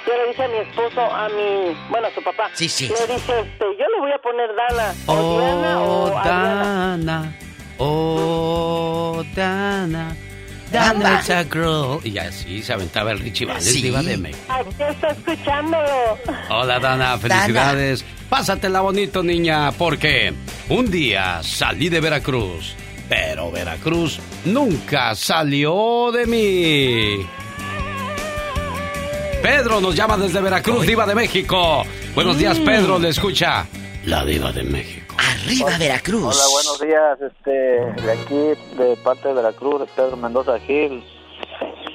yo 0.08 0.16
le 0.18 0.28
dije 0.28 0.44
a 0.44 0.48
mi 0.48 0.58
esposo, 0.58 1.02
a 1.02 1.30
mi, 1.30 1.76
bueno, 1.90 2.08
a 2.08 2.12
su 2.12 2.24
papá. 2.24 2.50
Sí, 2.54 2.70
sí. 2.70 2.88
Le 2.90 3.14
dije, 3.14 3.40
este, 3.40 3.66
yo 3.80 3.88
le 3.90 4.00
voy 4.00 4.12
a 4.12 4.18
poner 4.20 4.50
Dana. 4.56 4.94
O 5.08 5.40
Diana 5.40 5.80
Oh, 5.82 6.04
o 6.14 6.18
Adriana. 6.18 6.98
Dana. 6.98 7.36
Oh, 7.80 9.24
Dana. 9.36 10.16
Dana 10.74 11.20
is 11.22 11.30
a 11.30 11.44
girl. 11.44 12.00
Y 12.04 12.18
así 12.18 12.62
se 12.64 12.74
aventaba 12.74 13.12
el 13.12 13.20
Richie 13.20 13.46
Valens, 13.46 13.74
diva 13.74 14.02
de 14.04 14.18
México. 14.18 14.44
Aquí 14.50 14.84
está 14.90 15.08
escuchándolo. 15.10 16.18
Hola, 16.50 16.80
Dana. 16.80 17.18
Felicidades. 17.18 18.04
Pásatela 18.30 18.82
bonito, 18.82 19.22
niña, 19.24 19.72
porque 19.74 20.34
un 20.70 20.90
día 20.90 21.42
salí 21.44 21.90
de 21.90 22.00
Veracruz, 22.02 22.74
pero 23.08 23.52
Veracruz 23.52 24.20
nunca 24.46 25.14
salió 25.14 26.12
de 26.12 26.26
mí. 26.26 27.26
Pedro 29.44 29.82
nos 29.82 29.94
llama 29.96 30.18
desde 30.18 30.42
Veracruz, 30.42 30.88
diva 30.88 31.06
de 31.06 31.14
México. 31.16 31.84
Buenos 32.16 32.38
días, 32.38 32.58
Mm. 32.60 32.66
Pedro. 32.66 32.98
Le 33.00 33.10
escucha 33.10 33.66
la 34.06 34.24
diva 34.26 34.52
de 34.52 34.64
México. 34.64 35.03
Arriba, 35.18 35.78
Veracruz. 35.78 36.36
Hola, 36.36 36.44
buenos 36.52 36.80
días. 36.82 37.22
Este, 37.22 38.02
de 38.02 38.12
aquí, 38.12 38.78
de 38.78 38.98
parte 39.04 39.28
de 39.30 39.34
Veracruz, 39.36 39.90
Pedro 39.96 40.18
Mendoza 40.18 40.60
Gil. 40.60 41.04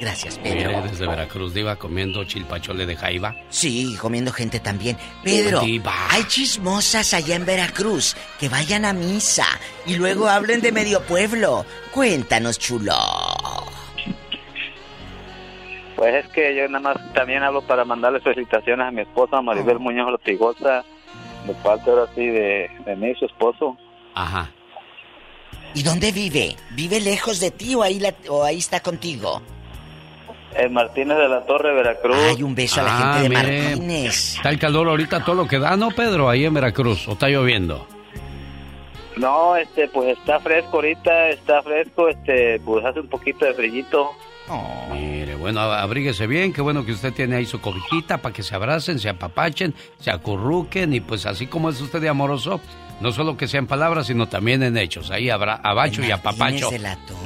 Gracias, 0.01 0.39
Mire, 0.45 0.81
desde 0.82 1.09
Veracruz, 1.09 1.53
diva, 1.55 1.74
comiendo 1.74 2.23
chilpachole 2.24 2.86
de 2.86 2.95
jaiba. 2.95 3.35
Sí, 3.49 3.97
comiendo 4.01 4.31
gente 4.31 4.61
también. 4.61 4.97
Pedro, 5.24 5.61
Diva. 5.61 5.93
hay 6.11 6.23
chismosas 6.24 7.15
allá 7.15 7.35
en 7.35 7.45
Veracruz 7.45 8.16
que 8.39 8.49
vayan 8.49 8.85
a 8.85 8.93
misa 8.93 9.47
y 9.86 9.97
luego 9.97 10.28
hablen 10.28 10.61
de 10.61 10.70
medio 10.70 11.03
pueblo. 11.03 11.65
Cuéntanos, 11.93 12.61
chulo. 12.61 12.95
Pues 15.97 16.15
es 16.24 16.28
que 16.28 16.55
yo 16.55 16.69
nada 16.69 16.95
más 16.95 17.12
también 17.12 17.43
hablo 17.43 17.62
para 17.62 17.85
mandarle 17.85 18.20
felicitaciones 18.20 18.86
a 18.86 18.90
mi 18.93 19.01
esposa 19.01 19.43
Maribel 19.43 19.81
Muñoz 19.81 20.07
Ortigosa, 20.07 20.85
de 21.47 21.55
parte 21.62 21.90
ahora 21.90 22.06
sí 22.15 22.27
de, 22.27 22.70
de 22.85 22.97
mí, 22.97 23.15
su 23.19 23.24
esposo. 23.27 23.77
Ajá. 24.15 24.51
¿Y 25.74 25.82
dónde 25.82 26.12
vive? 26.12 26.56
¿Vive 26.70 27.01
lejos 27.01 27.40
de 27.40 27.51
ti 27.51 27.74
o 27.74 27.82
ahí, 27.82 27.98
la- 28.01 28.15
o 28.31 28.43
ahí 28.44 28.59
está 28.59 28.81
contigo? 28.81 29.43
En 30.55 30.73
Martínez 30.73 31.16
de 31.19 31.28
la 31.28 31.44
Torre, 31.44 31.74
Veracruz. 31.74 32.16
Ay, 32.16 32.43
un 32.43 32.55
beso 32.55 32.81
a 32.81 32.85
la 32.85 32.97
Ah, 32.97 33.01
gente 33.15 33.23
de 33.23 33.28
mire, 33.28 33.62
Martínez. 33.69 34.36
Está 34.36 34.48
el 34.48 34.59
calor 34.59 34.89
ahorita 34.89 35.24
todo 35.24 35.35
lo 35.36 35.47
que 35.47 35.59
da, 35.59 35.77
¿no, 35.77 35.90
Pedro? 35.90 36.28
Ahí 36.28 36.44
en 36.47 36.55
Veracruz. 36.55 37.06
¿O 37.06 37.12
está 37.12 37.28
lloviendo? 37.28 37.86
No, 39.16 39.56
este, 39.56 39.89
pues 39.89 40.16
está 40.16 40.39
fresco 40.40 40.77
ahorita, 40.77 41.28
está 41.31 41.62
fresco, 41.62 42.09
este, 42.09 42.60
pues 42.60 42.85
hace 42.85 43.01
un 43.01 43.09
poquito 43.09 43.44
de 43.44 43.52
frillito. 43.55 44.10
Mire, 44.93 45.35
bueno, 45.35 45.61
abríguese 45.61 46.27
bien. 46.27 46.53
Qué 46.53 46.61
bueno 46.61 46.85
que 46.85 46.93
usted 46.93 47.12
tiene 47.12 47.37
ahí 47.37 47.47
su 47.47 47.61
cobijita 47.61 48.19
para 48.19 48.33
que 48.33 48.43
se 48.43 48.55
abracen, 48.55 48.99
se 48.99 49.09
apapachen, 49.09 49.75
se 50.01 50.11
acurruquen. 50.11 50.93
Y 50.95 51.01
pues 51.01 51.27
así 51.27 51.47
como 51.47 51.70
es 51.70 51.81
usted 51.81 52.01
de 52.01 52.09
amoroso, 52.09 52.61
no 53.01 53.12
solo 53.12 53.37
que 53.37 53.47
sea 53.47 53.59
en 53.61 53.66
palabras, 53.66 54.07
sino 54.07 54.29
también 54.29 54.62
en 54.62 54.77
hechos. 54.77 55.11
Ahí 55.11 55.31
habrá 55.31 55.55
abacho 55.62 56.03
y 56.03 56.11
apapacho. 56.11 56.70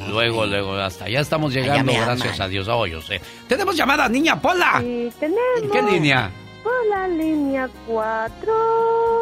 Luego, 0.08 0.46
luego, 0.46 0.74
hasta 0.74 1.06
allá 1.06 1.20
estamos 1.20 1.52
llegando, 1.54 1.92
gracias 1.92 2.34
aman. 2.34 2.42
a 2.42 2.48
Dios. 2.48 2.68
Oh, 2.68 2.86
yo 2.86 3.00
sé. 3.00 3.20
Tenemos 3.48 3.76
llamada, 3.76 4.08
niña 4.08 4.40
Pola. 4.40 4.80
Sí, 4.80 5.10
tenemos. 5.18 5.72
¿Qué 5.72 5.82
línea? 5.82 6.30
Por 6.62 6.86
la 6.90 7.08
línea 7.08 7.68
4. 7.88 8.52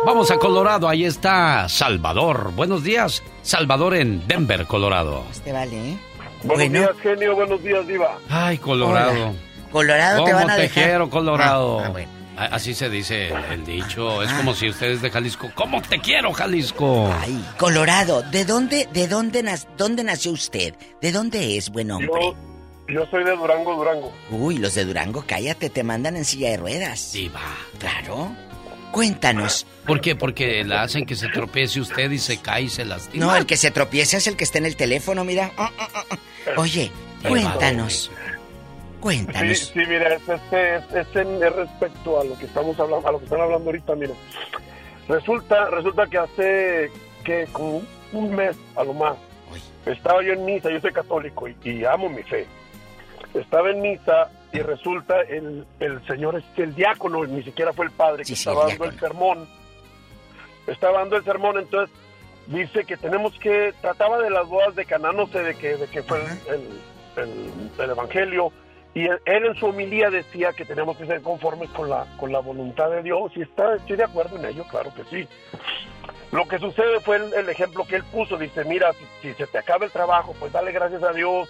Vamos 0.04 0.30
a 0.30 0.36
Colorado, 0.38 0.88
ahí 0.88 1.04
está 1.04 1.68
Salvador. 1.70 2.52
Buenos 2.54 2.82
días, 2.84 3.22
Salvador 3.42 3.94
en 3.94 4.26
Denver, 4.26 4.66
Colorado. 4.66 5.24
Este 5.30 5.52
vale, 5.52 5.92
¿eh? 5.92 5.98
Buenos 6.42 6.72
días, 6.72 6.90
genio. 7.02 7.34
Buenos 7.34 7.62
días, 7.62 7.86
Diva. 7.86 8.18
Ay, 8.28 8.58
Colorado. 8.58 9.34
Colorado 9.72 10.24
te 10.24 10.30
¿Cómo 10.32 10.42
van 10.42 10.50
a 10.50 10.56
te 10.56 10.62
dejar? 10.62 10.84
quiero, 10.84 11.10
Colorado? 11.10 11.80
Ah, 11.80 11.84
ah, 11.86 11.90
bueno. 11.90 12.08
Así 12.36 12.72
se 12.74 12.88
dice 12.88 13.28
el, 13.28 13.44
el 13.52 13.64
dicho. 13.66 14.22
Es 14.22 14.32
como 14.32 14.54
si 14.54 14.68
ustedes 14.70 15.02
de 15.02 15.10
Jalisco. 15.10 15.50
¿Cómo 15.54 15.82
te 15.82 15.98
quiero, 16.00 16.32
Jalisco? 16.32 17.12
Ay, 17.20 17.44
Colorado, 17.58 18.22
¿de 18.22 18.44
dónde, 18.46 18.88
de 18.92 19.08
dónde, 19.08 19.44
nas- 19.44 19.66
dónde 19.76 20.02
nació 20.02 20.32
usted? 20.32 20.74
¿De 21.02 21.12
dónde 21.12 21.58
es, 21.58 21.68
buen 21.70 21.90
hombre? 21.90 22.08
Yo, 22.88 22.94
yo 22.94 23.06
soy 23.10 23.24
de 23.24 23.36
Durango, 23.36 23.76
Durango. 23.76 24.10
Uy, 24.30 24.56
los 24.56 24.74
de 24.74 24.86
Durango, 24.86 25.22
cállate, 25.26 25.68
te 25.68 25.82
mandan 25.84 26.16
en 26.16 26.24
silla 26.24 26.48
de 26.50 26.56
ruedas. 26.56 26.98
Sí, 26.98 27.28
va. 27.28 27.42
Claro. 27.78 28.34
Cuéntanos. 28.92 29.66
¿Por 29.86 30.00
qué? 30.00 30.16
Porque 30.16 30.64
la 30.64 30.82
hacen 30.82 31.06
que 31.06 31.14
se 31.16 31.28
tropiece 31.28 31.80
usted 31.80 32.10
y 32.10 32.18
se 32.18 32.40
cae 32.40 32.62
y 32.62 32.68
se 32.68 32.84
lastima. 32.84 33.26
No, 33.26 33.36
el 33.36 33.46
que 33.46 33.56
se 33.56 33.70
tropieza 33.70 34.16
es 34.16 34.26
el 34.26 34.36
que 34.36 34.44
está 34.44 34.58
en 34.58 34.66
el 34.66 34.76
teléfono, 34.76 35.24
mira. 35.24 35.52
Ah, 35.56 35.70
ah, 35.78 35.88
ah. 35.94 36.16
Oye, 36.56 36.90
cuéntanos. 37.26 38.10
Cuéntanos. 39.00 39.58
Sí, 39.58 39.72
sí, 39.72 39.80
mira, 39.88 40.14
es, 40.14 40.28
este, 40.28 40.76
es, 40.76 40.84
es 40.92 41.16
en 41.16 41.42
es 41.42 41.52
respecto 41.54 42.20
a 42.20 42.24
lo 42.24 42.38
que 42.38 42.46
estamos 42.46 42.78
hablando, 42.78 43.08
a 43.08 43.12
lo 43.12 43.18
que 43.18 43.24
están 43.24 43.40
hablando 43.40 43.66
ahorita, 43.66 43.94
mira. 43.94 44.14
Resulta, 45.08 45.70
resulta 45.70 46.06
que 46.06 46.18
hace 46.18 46.90
que 47.24 47.46
como 47.52 47.82
un 48.12 48.34
mes 48.34 48.56
a 48.76 48.84
lo 48.84 48.92
más 48.92 49.16
estaba 49.86 50.22
yo 50.22 50.32
en 50.32 50.44
misa, 50.44 50.70
yo 50.70 50.80
soy 50.80 50.92
católico 50.92 51.48
y, 51.48 51.56
y 51.64 51.84
amo 51.84 52.08
mi 52.08 52.22
fe. 52.22 52.46
Estaba 53.34 53.70
en 53.70 53.80
misa 53.80 54.30
y 54.52 54.58
resulta 54.60 55.20
el, 55.22 55.64
el 55.78 56.04
señor, 56.06 56.36
este, 56.36 56.64
el 56.64 56.74
diácono, 56.74 57.24
ni 57.24 57.42
siquiera 57.42 57.72
fue 57.72 57.86
el 57.86 57.92
padre 57.92 58.24
que 58.24 58.32
estaba 58.34 58.66
dando 58.66 58.84
el 58.84 58.98
sermón. 59.00 59.48
Estaba 60.66 60.98
dando 61.00 61.16
el 61.16 61.24
sermón, 61.24 61.58
entonces 61.58 61.94
dice 62.46 62.84
que 62.84 62.96
tenemos 62.96 63.32
que, 63.38 63.72
trataba 63.80 64.18
de 64.20 64.30
las 64.30 64.46
bodas 64.48 64.74
de 64.74 64.84
Caná, 64.84 65.12
no 65.12 65.26
sé 65.28 65.42
de 65.42 65.54
qué, 65.56 65.76
de 65.76 65.86
qué 65.88 66.02
fue 66.02 66.20
el, 66.48 67.22
el- 67.22 67.70
el 67.82 67.90
evangelio, 67.90 68.52
y 68.94 69.06
él, 69.06 69.20
él 69.24 69.44
en 69.46 69.54
su 69.54 69.66
homilía 69.66 70.10
decía 70.10 70.52
que 70.52 70.64
tenemos 70.64 70.96
que 70.96 71.06
ser 71.06 71.22
conformes 71.22 71.68
con 71.70 71.88
la, 71.88 72.06
con 72.18 72.32
la 72.32 72.40
voluntad 72.40 72.90
de 72.90 73.02
Dios, 73.02 73.32
y 73.36 73.42
está, 73.42 73.74
estoy 73.76 73.96
de 73.96 74.04
acuerdo 74.04 74.36
en 74.36 74.44
ello, 74.46 74.64
claro 74.70 74.92
que 74.94 75.04
sí. 75.04 75.28
Lo 76.32 76.46
que 76.46 76.58
sucede 76.58 77.00
fue 77.00 77.16
el, 77.16 77.34
el 77.34 77.48
ejemplo 77.48 77.84
que 77.86 77.96
él 77.96 78.04
puso, 78.04 78.36
dice, 78.36 78.64
mira, 78.64 78.92
si, 78.92 79.28
si 79.28 79.34
se 79.34 79.46
te 79.46 79.58
acaba 79.58 79.84
el 79.84 79.90
trabajo, 79.90 80.34
pues 80.38 80.52
dale 80.52 80.70
gracias 80.72 81.02
a 81.02 81.12
Dios, 81.12 81.48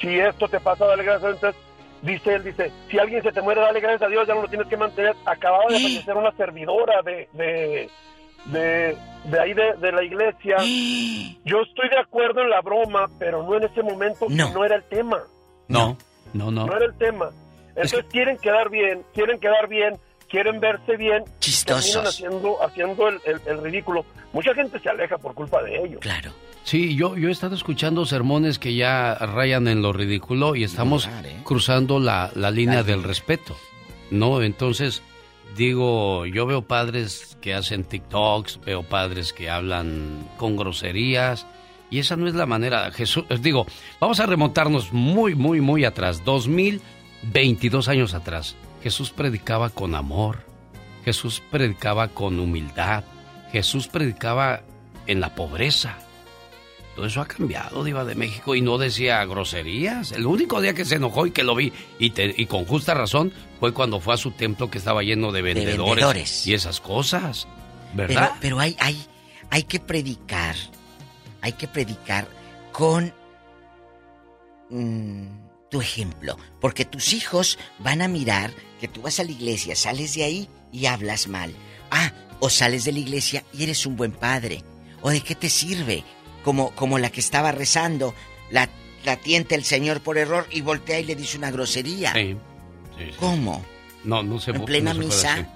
si 0.00 0.18
esto 0.18 0.48
te 0.48 0.60
pasa, 0.60 0.86
dale 0.86 1.04
gracias 1.04 1.24
a 1.24 1.26
Dios, 1.28 1.36
entonces 1.42 1.62
dice 2.02 2.34
él, 2.34 2.44
dice, 2.44 2.70
si 2.90 2.98
alguien 2.98 3.22
se 3.22 3.32
te 3.32 3.40
muere, 3.42 3.60
dale 3.60 3.80
gracias 3.80 4.02
a 4.02 4.08
Dios, 4.08 4.26
ya 4.28 4.34
no 4.34 4.42
lo 4.42 4.48
tienes 4.48 4.68
que 4.68 4.76
mantener. 4.76 5.14
Acababa 5.24 5.64
de 5.68 5.80
fallecer 5.80 6.16
una 6.16 6.32
servidora 6.32 7.02
de, 7.02 7.28
de, 7.32 7.88
de, 8.46 8.96
de 9.24 9.40
ahí 9.40 9.54
de, 9.54 9.74
de 9.74 9.92
la 9.92 10.02
iglesia. 10.04 10.56
Yo 11.44 11.60
estoy 11.62 11.88
de 11.88 11.98
acuerdo 11.98 12.42
en 12.42 12.50
la 12.50 12.60
broma, 12.60 13.08
pero 13.18 13.42
no 13.42 13.56
en 13.56 13.64
ese 13.64 13.82
momento, 13.82 14.26
no, 14.28 14.52
no 14.52 14.64
era 14.64 14.76
el 14.76 14.84
tema. 14.84 15.22
No, 15.68 15.96
no, 16.34 16.50
no. 16.50 16.66
No 16.66 16.76
era 16.76 16.86
el 16.86 16.94
tema. 16.98 17.30
Entonces 17.74 18.04
quieren 18.10 18.36
quedar 18.38 18.68
bien, 18.68 19.02
quieren 19.14 19.40
quedar 19.40 19.66
bien, 19.68 19.96
quieren 20.28 20.60
verse 20.60 20.96
bien. 20.96 21.24
Chistosos. 21.40 21.84
terminan 21.92 22.06
haciendo, 22.08 22.62
haciendo 22.62 23.08
el, 23.08 23.20
el- 23.24 23.40
el 23.46 23.62
ridículo. 23.62 24.04
Mucha 24.32 24.54
gente 24.54 24.78
se 24.80 24.88
aleja 24.88 25.16
por 25.18 25.34
culpa 25.34 25.62
de 25.62 25.76
ellos. 25.82 26.00
Claro. 26.00 26.32
Sí, 26.64 26.94
yo, 26.94 27.16
yo 27.16 27.28
he 27.28 27.32
estado 27.32 27.54
escuchando 27.54 28.06
sermones 28.06 28.58
que 28.58 28.74
ya 28.74 29.14
rayan 29.14 29.66
en 29.68 29.82
lo 29.82 29.92
ridículo 29.92 30.54
y 30.54 30.64
estamos 30.64 31.08
cruzando 31.44 31.98
la, 31.98 32.30
la 32.34 32.50
línea 32.50 32.82
del 32.82 33.02
respeto, 33.02 33.56
¿no? 34.10 34.42
Entonces, 34.42 35.02
digo, 35.56 36.24
yo 36.26 36.46
veo 36.46 36.62
padres 36.62 37.36
que 37.40 37.54
hacen 37.54 37.84
TikToks, 37.84 38.60
veo 38.64 38.82
padres 38.82 39.32
que 39.32 39.50
hablan 39.50 40.28
con 40.36 40.56
groserías 40.56 41.46
y 41.90 41.98
esa 41.98 42.16
no 42.16 42.26
es 42.26 42.34
la 42.34 42.46
manera. 42.46 42.90
Jesús, 42.90 43.24
eh, 43.28 43.38
digo, 43.38 43.66
vamos 44.00 44.18
a 44.18 44.26
remontarnos 44.26 44.92
muy, 44.92 45.34
muy, 45.34 45.60
muy 45.60 45.84
atrás, 45.84 46.24
2022 46.24 47.88
años 47.88 48.14
atrás. 48.14 48.56
Jesús 48.82 49.10
predicaba 49.10 49.68
con 49.68 49.94
amor, 49.94 50.46
Jesús 51.04 51.42
predicaba 51.50 52.08
con 52.08 52.40
humildad, 52.40 53.04
Jesús 53.52 53.88
predicaba 53.88 54.62
en 55.06 55.20
la 55.20 55.34
pobreza. 55.34 55.98
Todo 56.96 57.06
eso 57.06 57.22
ha 57.22 57.26
cambiado, 57.26 57.82
Diva 57.84 58.04
de 58.04 58.14
México, 58.14 58.54
y 58.54 58.60
no 58.60 58.76
decía 58.76 59.24
groserías. 59.24 60.12
El 60.12 60.26
único 60.26 60.60
día 60.60 60.74
que 60.74 60.84
se 60.84 60.96
enojó 60.96 61.26
y 61.26 61.30
que 61.30 61.42
lo 61.42 61.54
vi, 61.54 61.72
y, 61.98 62.10
te- 62.10 62.34
y 62.36 62.44
con 62.46 62.66
justa 62.66 62.92
razón, 62.92 63.32
fue 63.60 63.72
cuando 63.72 63.98
fue 64.00 64.12
a 64.14 64.18
su 64.18 64.32
templo 64.32 64.70
que 64.70 64.76
estaba 64.78 65.02
lleno 65.02 65.32
de 65.32 65.40
vendedores, 65.40 65.78
vendedores. 65.86 66.46
y 66.46 66.52
esas 66.54 66.80
cosas. 66.80 67.48
¿Verdad? 67.94 68.32
pero 68.40 68.58
hay, 68.60 68.76
hay, 68.78 69.02
hay 69.50 69.62
que 69.64 69.80
predicar, 69.80 70.54
hay 71.40 71.52
que 71.54 71.66
predicar 71.68 72.26
con 72.72 73.12
mm, 74.70 75.26
tu 75.70 75.80
ejemplo, 75.80 76.36
porque 76.60 76.84
tus 76.84 77.12
hijos 77.12 77.58
van 77.78 78.02
a 78.02 78.08
mirar 78.08 78.50
que 78.80 78.88
tú 78.88 79.02
vas 79.02 79.20
a 79.20 79.24
la 79.24 79.30
iglesia, 79.30 79.76
sales 79.76 80.14
de 80.14 80.24
ahí 80.24 80.48
y 80.72 80.86
hablas 80.86 81.28
mal. 81.28 81.54
Ah, 81.90 82.12
o 82.40 82.50
sales 82.50 82.84
de 82.84 82.92
la 82.92 82.98
iglesia 82.98 83.44
y 83.52 83.62
eres 83.62 83.86
un 83.86 83.96
buen 83.96 84.12
padre. 84.12 84.62
¿O 85.02 85.10
de 85.10 85.20
qué 85.20 85.34
te 85.34 85.48
sirve? 85.50 86.04
Como, 86.42 86.70
como 86.72 86.98
la 86.98 87.10
que 87.10 87.20
estaba 87.20 87.52
rezando, 87.52 88.14
la, 88.50 88.68
la 89.04 89.16
tienta 89.16 89.54
el 89.54 89.64
Señor 89.64 90.00
por 90.00 90.18
error 90.18 90.46
y 90.50 90.60
voltea 90.60 90.98
y 91.00 91.04
le 91.04 91.14
dice 91.14 91.38
una 91.38 91.50
grosería. 91.50 92.12
Sí, 92.12 92.36
sí, 92.98 93.04
sí. 93.10 93.16
¿Cómo? 93.18 93.64
No, 94.04 94.22
no 94.22 94.40
se 94.40 94.50
¿En 94.50 94.64
plena 94.64 94.92
no 94.92 95.02
se 95.02 95.06
puede 95.06 95.16
misa? 95.16 95.32
así. 95.34 95.46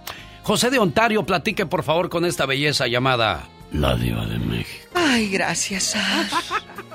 José 0.43 0.71
de 0.71 0.79
Ontario, 0.79 1.25
platique 1.27 1.67
por 1.67 1.83
favor 1.83 2.09
con 2.09 2.25
esta 2.25 2.47
belleza 2.47 2.87
llamada 2.87 3.49
La 3.73 3.97
Diva 3.97 4.25
de 4.27 4.39
México. 4.39 4.87
Ay, 4.95 5.29
gracias. 5.29 5.97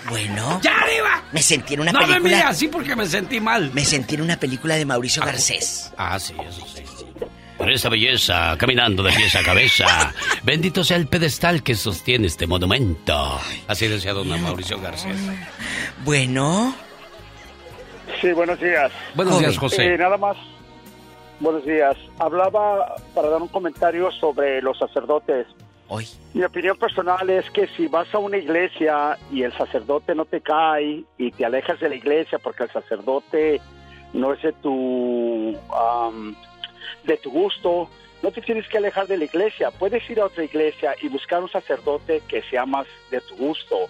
Bueno. 0.09 0.59
¡Ya, 0.63 0.73
Diva! 0.89 1.23
Me 1.33 1.41
sentí 1.41 1.73
en 1.73 1.81
una 1.81 1.91
no 1.91 1.99
me 1.99 2.07
película. 2.07 2.29
mire 2.37 2.41
así 2.43 2.67
porque 2.69 2.95
me 2.95 3.05
sentí 3.05 3.39
mal. 3.41 3.71
Me 3.73 3.83
sentí 3.85 4.15
en 4.15 4.21
una 4.21 4.37
película 4.39 4.75
de 4.75 4.85
Mauricio 4.85 5.21
Garcés. 5.23 5.91
Ah, 5.97 6.17
sí, 6.19 6.33
eso 6.47 6.65
sí. 6.73 6.83
Por 7.61 7.71
esa 7.71 7.89
belleza, 7.89 8.57
caminando 8.57 9.03
de 9.03 9.11
pies 9.11 9.35
a 9.35 9.43
cabeza. 9.43 9.85
Bendito 10.43 10.83
sea 10.83 10.97
el 10.97 11.05
pedestal 11.05 11.61
que 11.61 11.75
sostiene 11.75 12.25
este 12.25 12.47
monumento. 12.47 13.39
Así 13.67 13.87
decía 13.87 14.13
don 14.13 14.29
Mauricio 14.41 14.81
Garcés. 14.81 15.15
Bueno. 16.03 16.73
Sí, 18.19 18.31
buenos 18.31 18.59
días. 18.59 18.91
Buenos 19.13 19.37
días, 19.37 19.59
José. 19.59 19.93
Eh, 19.93 19.97
nada 19.99 20.17
más, 20.17 20.37
buenos 21.39 21.63
días. 21.63 21.95
Hablaba 22.17 22.95
para 23.13 23.29
dar 23.29 23.39
un 23.39 23.47
comentario 23.47 24.11
sobre 24.13 24.59
los 24.63 24.79
sacerdotes. 24.79 25.45
Hoy. 25.87 26.07
Mi 26.33 26.43
opinión 26.43 26.77
personal 26.77 27.29
es 27.29 27.47
que 27.51 27.67
si 27.77 27.85
vas 27.85 28.11
a 28.15 28.17
una 28.17 28.37
iglesia 28.37 29.19
y 29.31 29.43
el 29.43 29.55
sacerdote 29.55 30.15
no 30.15 30.25
te 30.25 30.41
cae 30.41 31.03
y 31.15 31.31
te 31.31 31.45
alejas 31.45 31.79
de 31.79 31.89
la 31.89 31.95
iglesia 31.95 32.39
porque 32.39 32.63
el 32.63 32.71
sacerdote 32.71 33.61
no 34.13 34.33
es 34.33 34.41
de 34.41 34.51
tu 34.53 35.55
am, 35.71 36.35
de 37.03 37.17
tu 37.17 37.31
gusto, 37.31 37.89
no 38.21 38.31
te 38.31 38.41
tienes 38.41 38.67
que 38.67 38.77
alejar 38.77 39.07
de 39.07 39.17
la 39.17 39.25
iglesia. 39.25 39.71
Puedes 39.71 40.07
ir 40.09 40.19
a 40.19 40.25
otra 40.25 40.43
iglesia 40.43 40.95
y 41.01 41.09
buscar 41.09 41.41
un 41.41 41.49
sacerdote 41.49 42.21
que 42.27 42.41
sea 42.43 42.65
más 42.65 42.87
de 43.09 43.21
tu 43.21 43.35
gusto. 43.35 43.87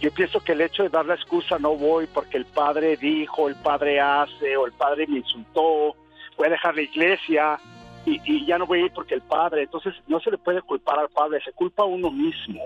Yo 0.00 0.10
pienso 0.12 0.40
que 0.40 0.52
el 0.52 0.60
hecho 0.60 0.82
de 0.82 0.90
dar 0.90 1.06
la 1.06 1.14
excusa 1.14 1.58
no 1.58 1.74
voy 1.74 2.06
porque 2.06 2.36
el 2.36 2.44
padre 2.44 2.96
dijo, 2.96 3.48
el 3.48 3.56
padre 3.56 3.98
hace 4.00 4.56
o 4.56 4.66
el 4.66 4.72
padre 4.72 5.06
me 5.06 5.18
insultó, 5.18 5.96
voy 6.36 6.46
a 6.46 6.50
dejar 6.50 6.74
la 6.74 6.82
iglesia 6.82 7.58
y, 8.04 8.20
y 8.24 8.46
ya 8.46 8.58
no 8.58 8.66
voy 8.66 8.82
a 8.82 8.84
ir 8.86 8.92
porque 8.92 9.14
el 9.14 9.22
padre, 9.22 9.62
entonces 9.62 9.94
no 10.06 10.20
se 10.20 10.30
le 10.30 10.38
puede 10.38 10.60
culpar 10.60 10.98
al 10.98 11.08
padre, 11.08 11.40
se 11.42 11.52
culpa 11.52 11.82
a 11.82 11.86
uno 11.86 12.10
mismo. 12.10 12.62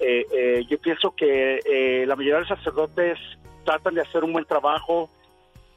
Eh, 0.00 0.24
eh, 0.32 0.64
yo 0.68 0.78
pienso 0.78 1.10
que 1.10 1.58
eh, 1.64 2.06
la 2.06 2.14
mayoría 2.14 2.34
de 2.34 2.40
los 2.40 2.48
sacerdotes 2.48 3.18
tratan 3.64 3.94
de 3.94 4.02
hacer 4.02 4.22
un 4.22 4.32
buen 4.32 4.44
trabajo, 4.44 5.10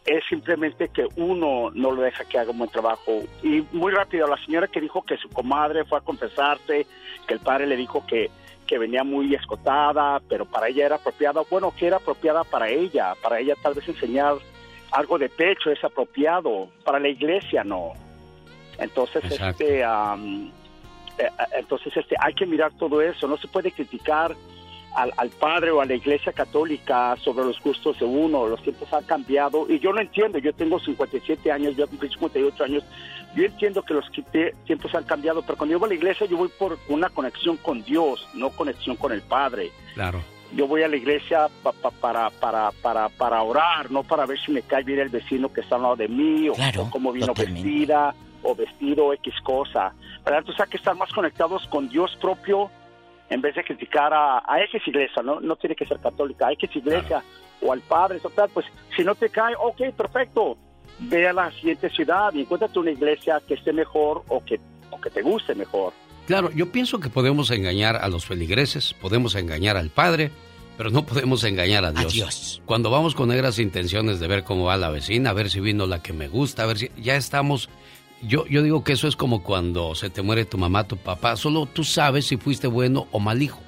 es 0.06 0.24
simplemente 0.28 0.90
que 0.90 1.08
uno 1.16 1.70
no 1.74 1.92
lo 1.92 2.02
deja 2.02 2.26
que 2.26 2.40
haga 2.40 2.52
un 2.52 2.58
buen 2.58 2.70
trabajo. 2.70 3.22
Y 3.44 3.64
muy 3.72 3.92
rápido, 3.92 4.28
la 4.28 4.44
señora 4.44 4.68
que 4.68 4.82
dijo 4.82 5.04
que 5.04 5.18
su 5.18 5.30
comadre 5.30 5.86
fue 5.86 6.00
a 6.00 6.02
confesarse, 6.02 6.88
que 7.28 7.34
el 7.34 7.40
padre 7.40 7.68
le 7.68 7.76
dijo 7.76 8.06
que, 8.08 8.32
que 8.66 8.78
venía 8.78 9.04
muy 9.04 9.34
escotada, 9.36 10.20
pero 10.28 10.46
para 10.46 10.70
ella 10.70 10.88
era 10.88 10.96
apropiada, 10.96 11.42
bueno, 11.50 11.74
que 11.78 11.88
era 11.88 11.98
apropiada 11.98 12.44
para 12.44 12.70
ella, 12.70 13.14
para 13.22 13.40
ella 13.40 13.56
tal 13.62 13.74
vez 13.74 13.88
enseñar 13.88 14.36
algo 14.92 15.18
de 15.18 15.30
pecho 15.30 15.70
es 15.72 15.84
apropiado, 15.84 16.70
para 16.84 17.00
la 17.00 17.08
iglesia 17.08 17.64
no. 17.64 17.94
Entonces, 18.78 19.24
Exacto. 19.26 19.64
este, 19.64 19.82
eh, 19.82 21.30
entonces 21.54 21.96
este, 21.96 22.16
hay 22.20 22.34
que 22.34 22.46
mirar 22.46 22.72
todo 22.74 23.02
eso, 23.02 23.28
no 23.28 23.38
se 23.38 23.48
puede 23.48 23.72
criticar 23.72 24.36
al, 24.96 25.14
al 25.18 25.30
padre 25.30 25.72
o 25.72 25.82
a 25.82 25.86
la 25.86 25.94
iglesia 25.96 26.34
católica 26.34 27.16
sobre 27.24 27.46
los 27.46 27.60
gustos 27.62 28.00
de 28.00 28.06
uno, 28.06 28.48
los 28.48 28.62
tiempos 28.62 28.92
han 28.94 29.04
cambiado 29.06 29.66
y 29.70 29.80
yo 29.80 29.92
lo 29.94 30.02
entiendo, 30.02 30.38
yo 30.38 30.54
tengo 30.54 30.80
57 30.80 31.52
años, 31.52 31.76
yo 31.78 31.88
cumplí 31.88 32.10
58 32.10 32.64
años, 32.64 32.84
yo 33.36 33.46
entiendo 33.46 33.84
que 33.84 33.94
los 33.94 34.06
tiempos 34.66 34.94
han 34.94 35.04
cambiado, 35.06 35.42
pero 35.44 35.58
cuando 35.58 35.72
yo 35.74 35.80
voy 35.80 35.88
a 35.88 35.90
la 35.90 35.96
iglesia 35.96 36.28
yo 36.28 36.38
voy 36.38 36.50
por 36.50 36.78
una 36.90 37.10
conexión 37.10 37.58
con 37.58 37.84
Dios, 37.84 38.28
no 38.34 38.50
conexión 38.50 38.96
con 38.98 39.12
el 39.12 39.22
Padre. 39.22 39.72
Claro. 39.94 40.22
Yo 40.54 40.68
voy 40.68 40.84
a 40.84 40.90
la 40.90 40.98
iglesia 40.98 41.48
pa- 41.64 41.72
pa- 41.72 41.92
para, 41.92 42.30
para, 42.30 42.72
para, 42.82 43.08
para 43.08 43.42
orar, 43.42 43.90
no 43.90 44.04
para 44.04 44.26
ver 44.26 44.38
si 44.42 44.52
me 44.52 44.62
cae 44.62 44.84
bien 44.84 45.00
el 45.00 45.08
vecino 45.08 45.52
que 45.54 45.62
está 45.62 45.78
al 45.78 45.84
lado 45.84 45.96
de 45.96 46.10
mí 46.10 46.50
o, 46.50 46.56
o 46.82 46.90
cómo 46.90 47.14
vino 47.14 47.28
vestida 47.54 48.14
o 48.44 48.54
vestido 48.54 49.14
X 49.14 49.34
cosa. 49.44 49.94
¿verdad? 50.26 50.40
Entonces 50.40 50.60
hay 50.62 50.70
que 50.70 50.76
estar 50.78 50.94
más 50.96 51.10
conectados 51.14 51.66
con 51.68 51.88
Dios 51.88 52.18
propio 52.20 52.70
en 53.32 53.42
vez 53.42 53.56
de 53.56 53.64
criticar 53.64 54.14
a, 54.14 54.44
a 54.46 54.62
X 54.66 54.82
iglesia, 54.86 55.24
¿no? 55.24 55.40
No 55.40 55.56
tiene 55.56 55.76
que 55.76 55.86
ser 55.86 56.00
católica, 56.00 56.48
a 56.48 56.52
X 56.52 56.70
iglesia 56.76 57.24
o 57.62 57.72
al 57.72 57.80
Padre, 57.80 58.20
pues 58.54 58.66
si 58.96 59.04
no 59.04 59.16
te 59.16 59.30
cae, 59.30 59.54
ok, 59.58 59.96
perfecto, 59.96 60.58
ve 61.00 61.28
a 61.28 61.34
la 61.34 61.50
siguiente 61.52 61.90
ciudad 61.90 62.34
y 62.34 62.42
encuéntrate 62.42 62.78
una 62.78 62.92
iglesia 62.92 63.42
que 63.48 63.54
esté 63.54 63.72
mejor 63.72 64.24
o 64.28 64.44
que, 64.44 64.60
o 64.90 65.00
que 65.00 65.10
te 65.10 65.22
guste 65.22 65.56
mejor. 65.56 65.94
Claro, 66.28 66.52
yo 66.52 66.72
pienso 66.72 67.00
que 67.00 67.10
podemos 67.10 67.52
engañar 67.52 67.96
a 67.96 68.10
los 68.10 68.26
feligreses, 68.26 68.94
podemos 68.96 69.36
engañar 69.36 69.78
al 69.78 69.90
Padre, 69.90 70.32
pero 70.78 70.90
no 70.90 71.06
podemos 71.06 71.44
engañar 71.46 71.86
a 71.86 71.92
Dios. 71.92 72.14
Dios. 72.14 72.62
Cuando 72.66 72.90
vamos 72.90 73.16
con 73.16 73.30
negras 73.30 73.60
intenciones 73.60 74.20
de 74.20 74.28
ver 74.28 74.44
cómo 74.44 74.66
va 74.66 74.76
la 74.76 74.90
vecina, 74.90 75.30
a 75.30 75.34
ver 75.34 75.50
si 75.50 75.62
vino 75.62 75.88
la 75.88 76.02
que 76.02 76.12
me 76.12 76.28
gusta, 76.28 76.64
a 76.64 76.66
ver 76.66 76.78
si 76.78 76.92
ya 76.98 77.16
estamos. 77.16 77.70
Yo, 78.24 78.46
yo 78.48 78.62
digo 78.62 78.84
que 78.84 78.94
eso 78.94 79.08
es 79.08 79.16
como 79.16 79.44
cuando 79.44 79.96
se 79.96 80.10
te 80.10 80.22
muere 80.22 80.46
tu 80.46 80.58
mamá, 80.58 80.88
tu 80.88 80.98
papá. 80.98 81.36
Solo 81.36 81.66
tú 81.66 81.84
sabes 81.84 82.26
si 82.28 82.38
fuiste 82.38 82.68
bueno 82.68 83.08
o 83.12 83.20
mal 83.20 83.42
hijo. 83.42 83.62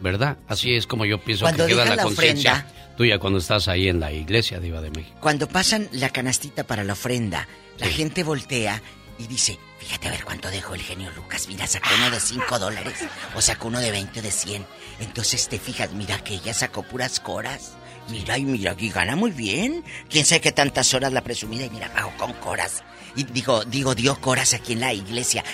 ¿Verdad? 0.00 0.36
Así 0.48 0.74
es 0.74 0.86
como 0.86 1.04
yo 1.04 1.20
pienso 1.20 1.44
Cuando 1.44 1.66
que 1.66 1.72
queda 1.72 1.84
la 1.84 1.96
la 1.96 2.02
conciencia 2.02 2.66
tuya 2.96 3.18
cuando 3.18 3.38
estás 3.38 3.68
ahí 3.68 3.88
en 3.88 4.00
la 4.00 4.12
iglesia, 4.12 4.60
Diva 4.60 4.80
de 4.80 4.90
México. 4.90 5.16
Cuando 5.20 5.48
pasan 5.48 5.88
la 5.92 6.10
canastita 6.10 6.64
para 6.64 6.84
la 6.84 6.92
ofrenda, 6.92 7.48
la 7.78 7.86
gente 7.86 8.22
voltea 8.22 8.82
y 9.18 9.26
dice, 9.26 9.58
fíjate 9.78 10.08
a 10.08 10.10
ver 10.10 10.24
cuánto 10.24 10.50
dejó 10.50 10.74
el 10.74 10.82
genio 10.82 11.10
Lucas. 11.12 11.48
Mira, 11.48 11.66
sacó 11.66 11.88
uno 11.96 12.10
de 12.10 12.20
5 12.20 12.58
dólares 12.58 12.94
o 13.34 13.40
sacó 13.40 13.68
uno 13.68 13.80
de 13.80 13.90
20 13.90 14.22
de 14.22 14.30
100. 14.30 14.66
Entonces 15.00 15.48
te 15.48 15.58
fijas, 15.58 15.92
mira 15.92 16.22
que 16.22 16.34
ella 16.34 16.54
sacó 16.54 16.82
puras 16.82 17.20
coras. 17.20 17.72
Mira 18.10 18.36
y 18.36 18.44
mira, 18.44 18.76
y 18.78 18.90
gana 18.90 19.16
muy 19.16 19.30
bien. 19.30 19.84
Quién 20.10 20.24
sabe 20.24 20.40
qué 20.40 20.52
tantas 20.52 20.92
horas 20.94 21.12
la 21.12 21.22
presumida 21.22 21.64
y 21.64 21.70
mira, 21.70 21.92
pagó 21.92 22.12
con 22.18 22.32
coras. 22.34 22.82
Y 23.16 23.24
digo, 23.24 23.64
digo, 23.64 23.94
dio 23.94 24.20
coras 24.20 24.54
aquí 24.54 24.72
en 24.72 24.80
la 24.80 24.92
iglesia. 24.92 25.44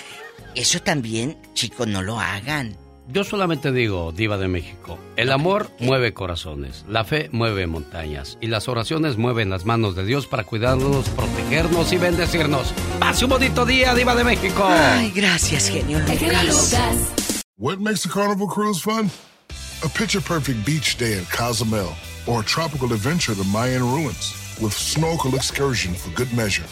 Eso 0.55 0.79
también, 0.81 1.37
chicos, 1.53 1.87
no 1.87 2.01
lo 2.01 2.19
hagan. 2.19 2.75
Yo 3.07 3.23
solamente 3.23 3.71
digo, 3.71 4.13
Diva 4.13 4.37
de 4.37 4.47
México, 4.47 4.97
el 5.17 5.31
amor 5.31 5.69
mueve 5.79 6.13
corazones, 6.13 6.85
la 6.87 7.03
fe 7.03 7.29
mueve 7.33 7.67
montañas 7.67 8.37
y 8.39 8.47
las 8.47 8.69
oraciones 8.69 9.17
mueven 9.17 9.49
las 9.49 9.65
manos 9.65 9.95
de 9.95 10.05
Dios 10.05 10.27
para 10.27 10.43
cuidarnos, 10.43 11.09
protegernos 11.09 11.91
y 11.91 11.97
bendecirnos. 11.97 12.73
Pase 12.99 13.25
un 13.25 13.31
bonito 13.31 13.65
día, 13.65 13.93
Diva 13.95 14.15
de 14.15 14.23
México. 14.23 14.63
Ay, 14.65 15.11
gracias, 15.13 15.67
genio 15.69 15.99
Lucas. 15.99 17.11
What 17.57 17.79
makes 17.79 18.05
a 18.05 18.09
carnival 18.09 18.47
cruise 18.47 18.81
fun? 18.81 19.09
A 19.83 19.89
picture 19.89 20.21
perfect 20.21 20.65
beach 20.65 20.97
day 20.97 21.19
at 21.19 21.29
Cozumel 21.29 21.93
or 22.27 22.41
a 22.41 22.45
tropical 22.45 22.93
adventure 22.93 23.35
to 23.35 23.43
Mayan 23.45 23.81
ruins 23.81 24.33
with 24.61 24.73
snorkel 24.73 25.35
excursion 25.35 25.93
for 25.93 26.11
good 26.15 26.31
measure. 26.33 26.65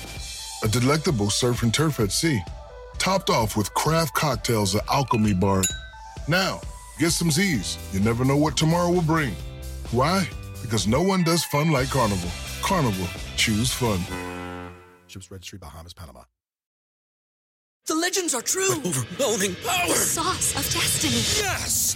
A 0.61 0.67
delectable 0.67 1.29
surf 1.29 1.63
and 1.63 1.73
turf 1.73 2.01
at 2.01 2.11
sea, 2.11 2.41
topped 2.97 3.29
off 3.29 3.55
with 3.55 3.73
craft 3.75 4.13
cocktails 4.13 4.75
at 4.75 4.85
Alchemy 4.89 5.33
Bar. 5.33 5.63
Now, 6.27 6.59
get 6.97 7.11
some 7.11 7.31
Z's. 7.31 7.77
You 7.93 8.01
never 8.01 8.25
know 8.25 8.35
what 8.35 8.57
tomorrow 8.57 8.91
will 8.91 9.01
bring. 9.01 9.33
Why? 9.91 10.27
Because 10.61 10.85
no 10.85 11.01
one 11.01 11.23
does 11.23 11.45
fun 11.45 11.71
like 11.71 11.89
Carnival. 11.89 12.29
Carnival, 12.61 13.07
choose 13.37 13.71
fun. 13.71 14.01
Ships 15.07 15.31
Registry, 15.31 15.59
Bahamas, 15.59 15.93
Panama. 15.93 16.23
The 17.87 17.95
legends 17.95 18.35
are 18.35 18.41
true. 18.41 18.73
Overwhelming 18.85 19.55
power! 19.65 19.87
The 19.87 19.95
sauce 19.95 20.51
of 20.57 20.73
destiny. 20.73 21.23
Yes! 21.41 21.95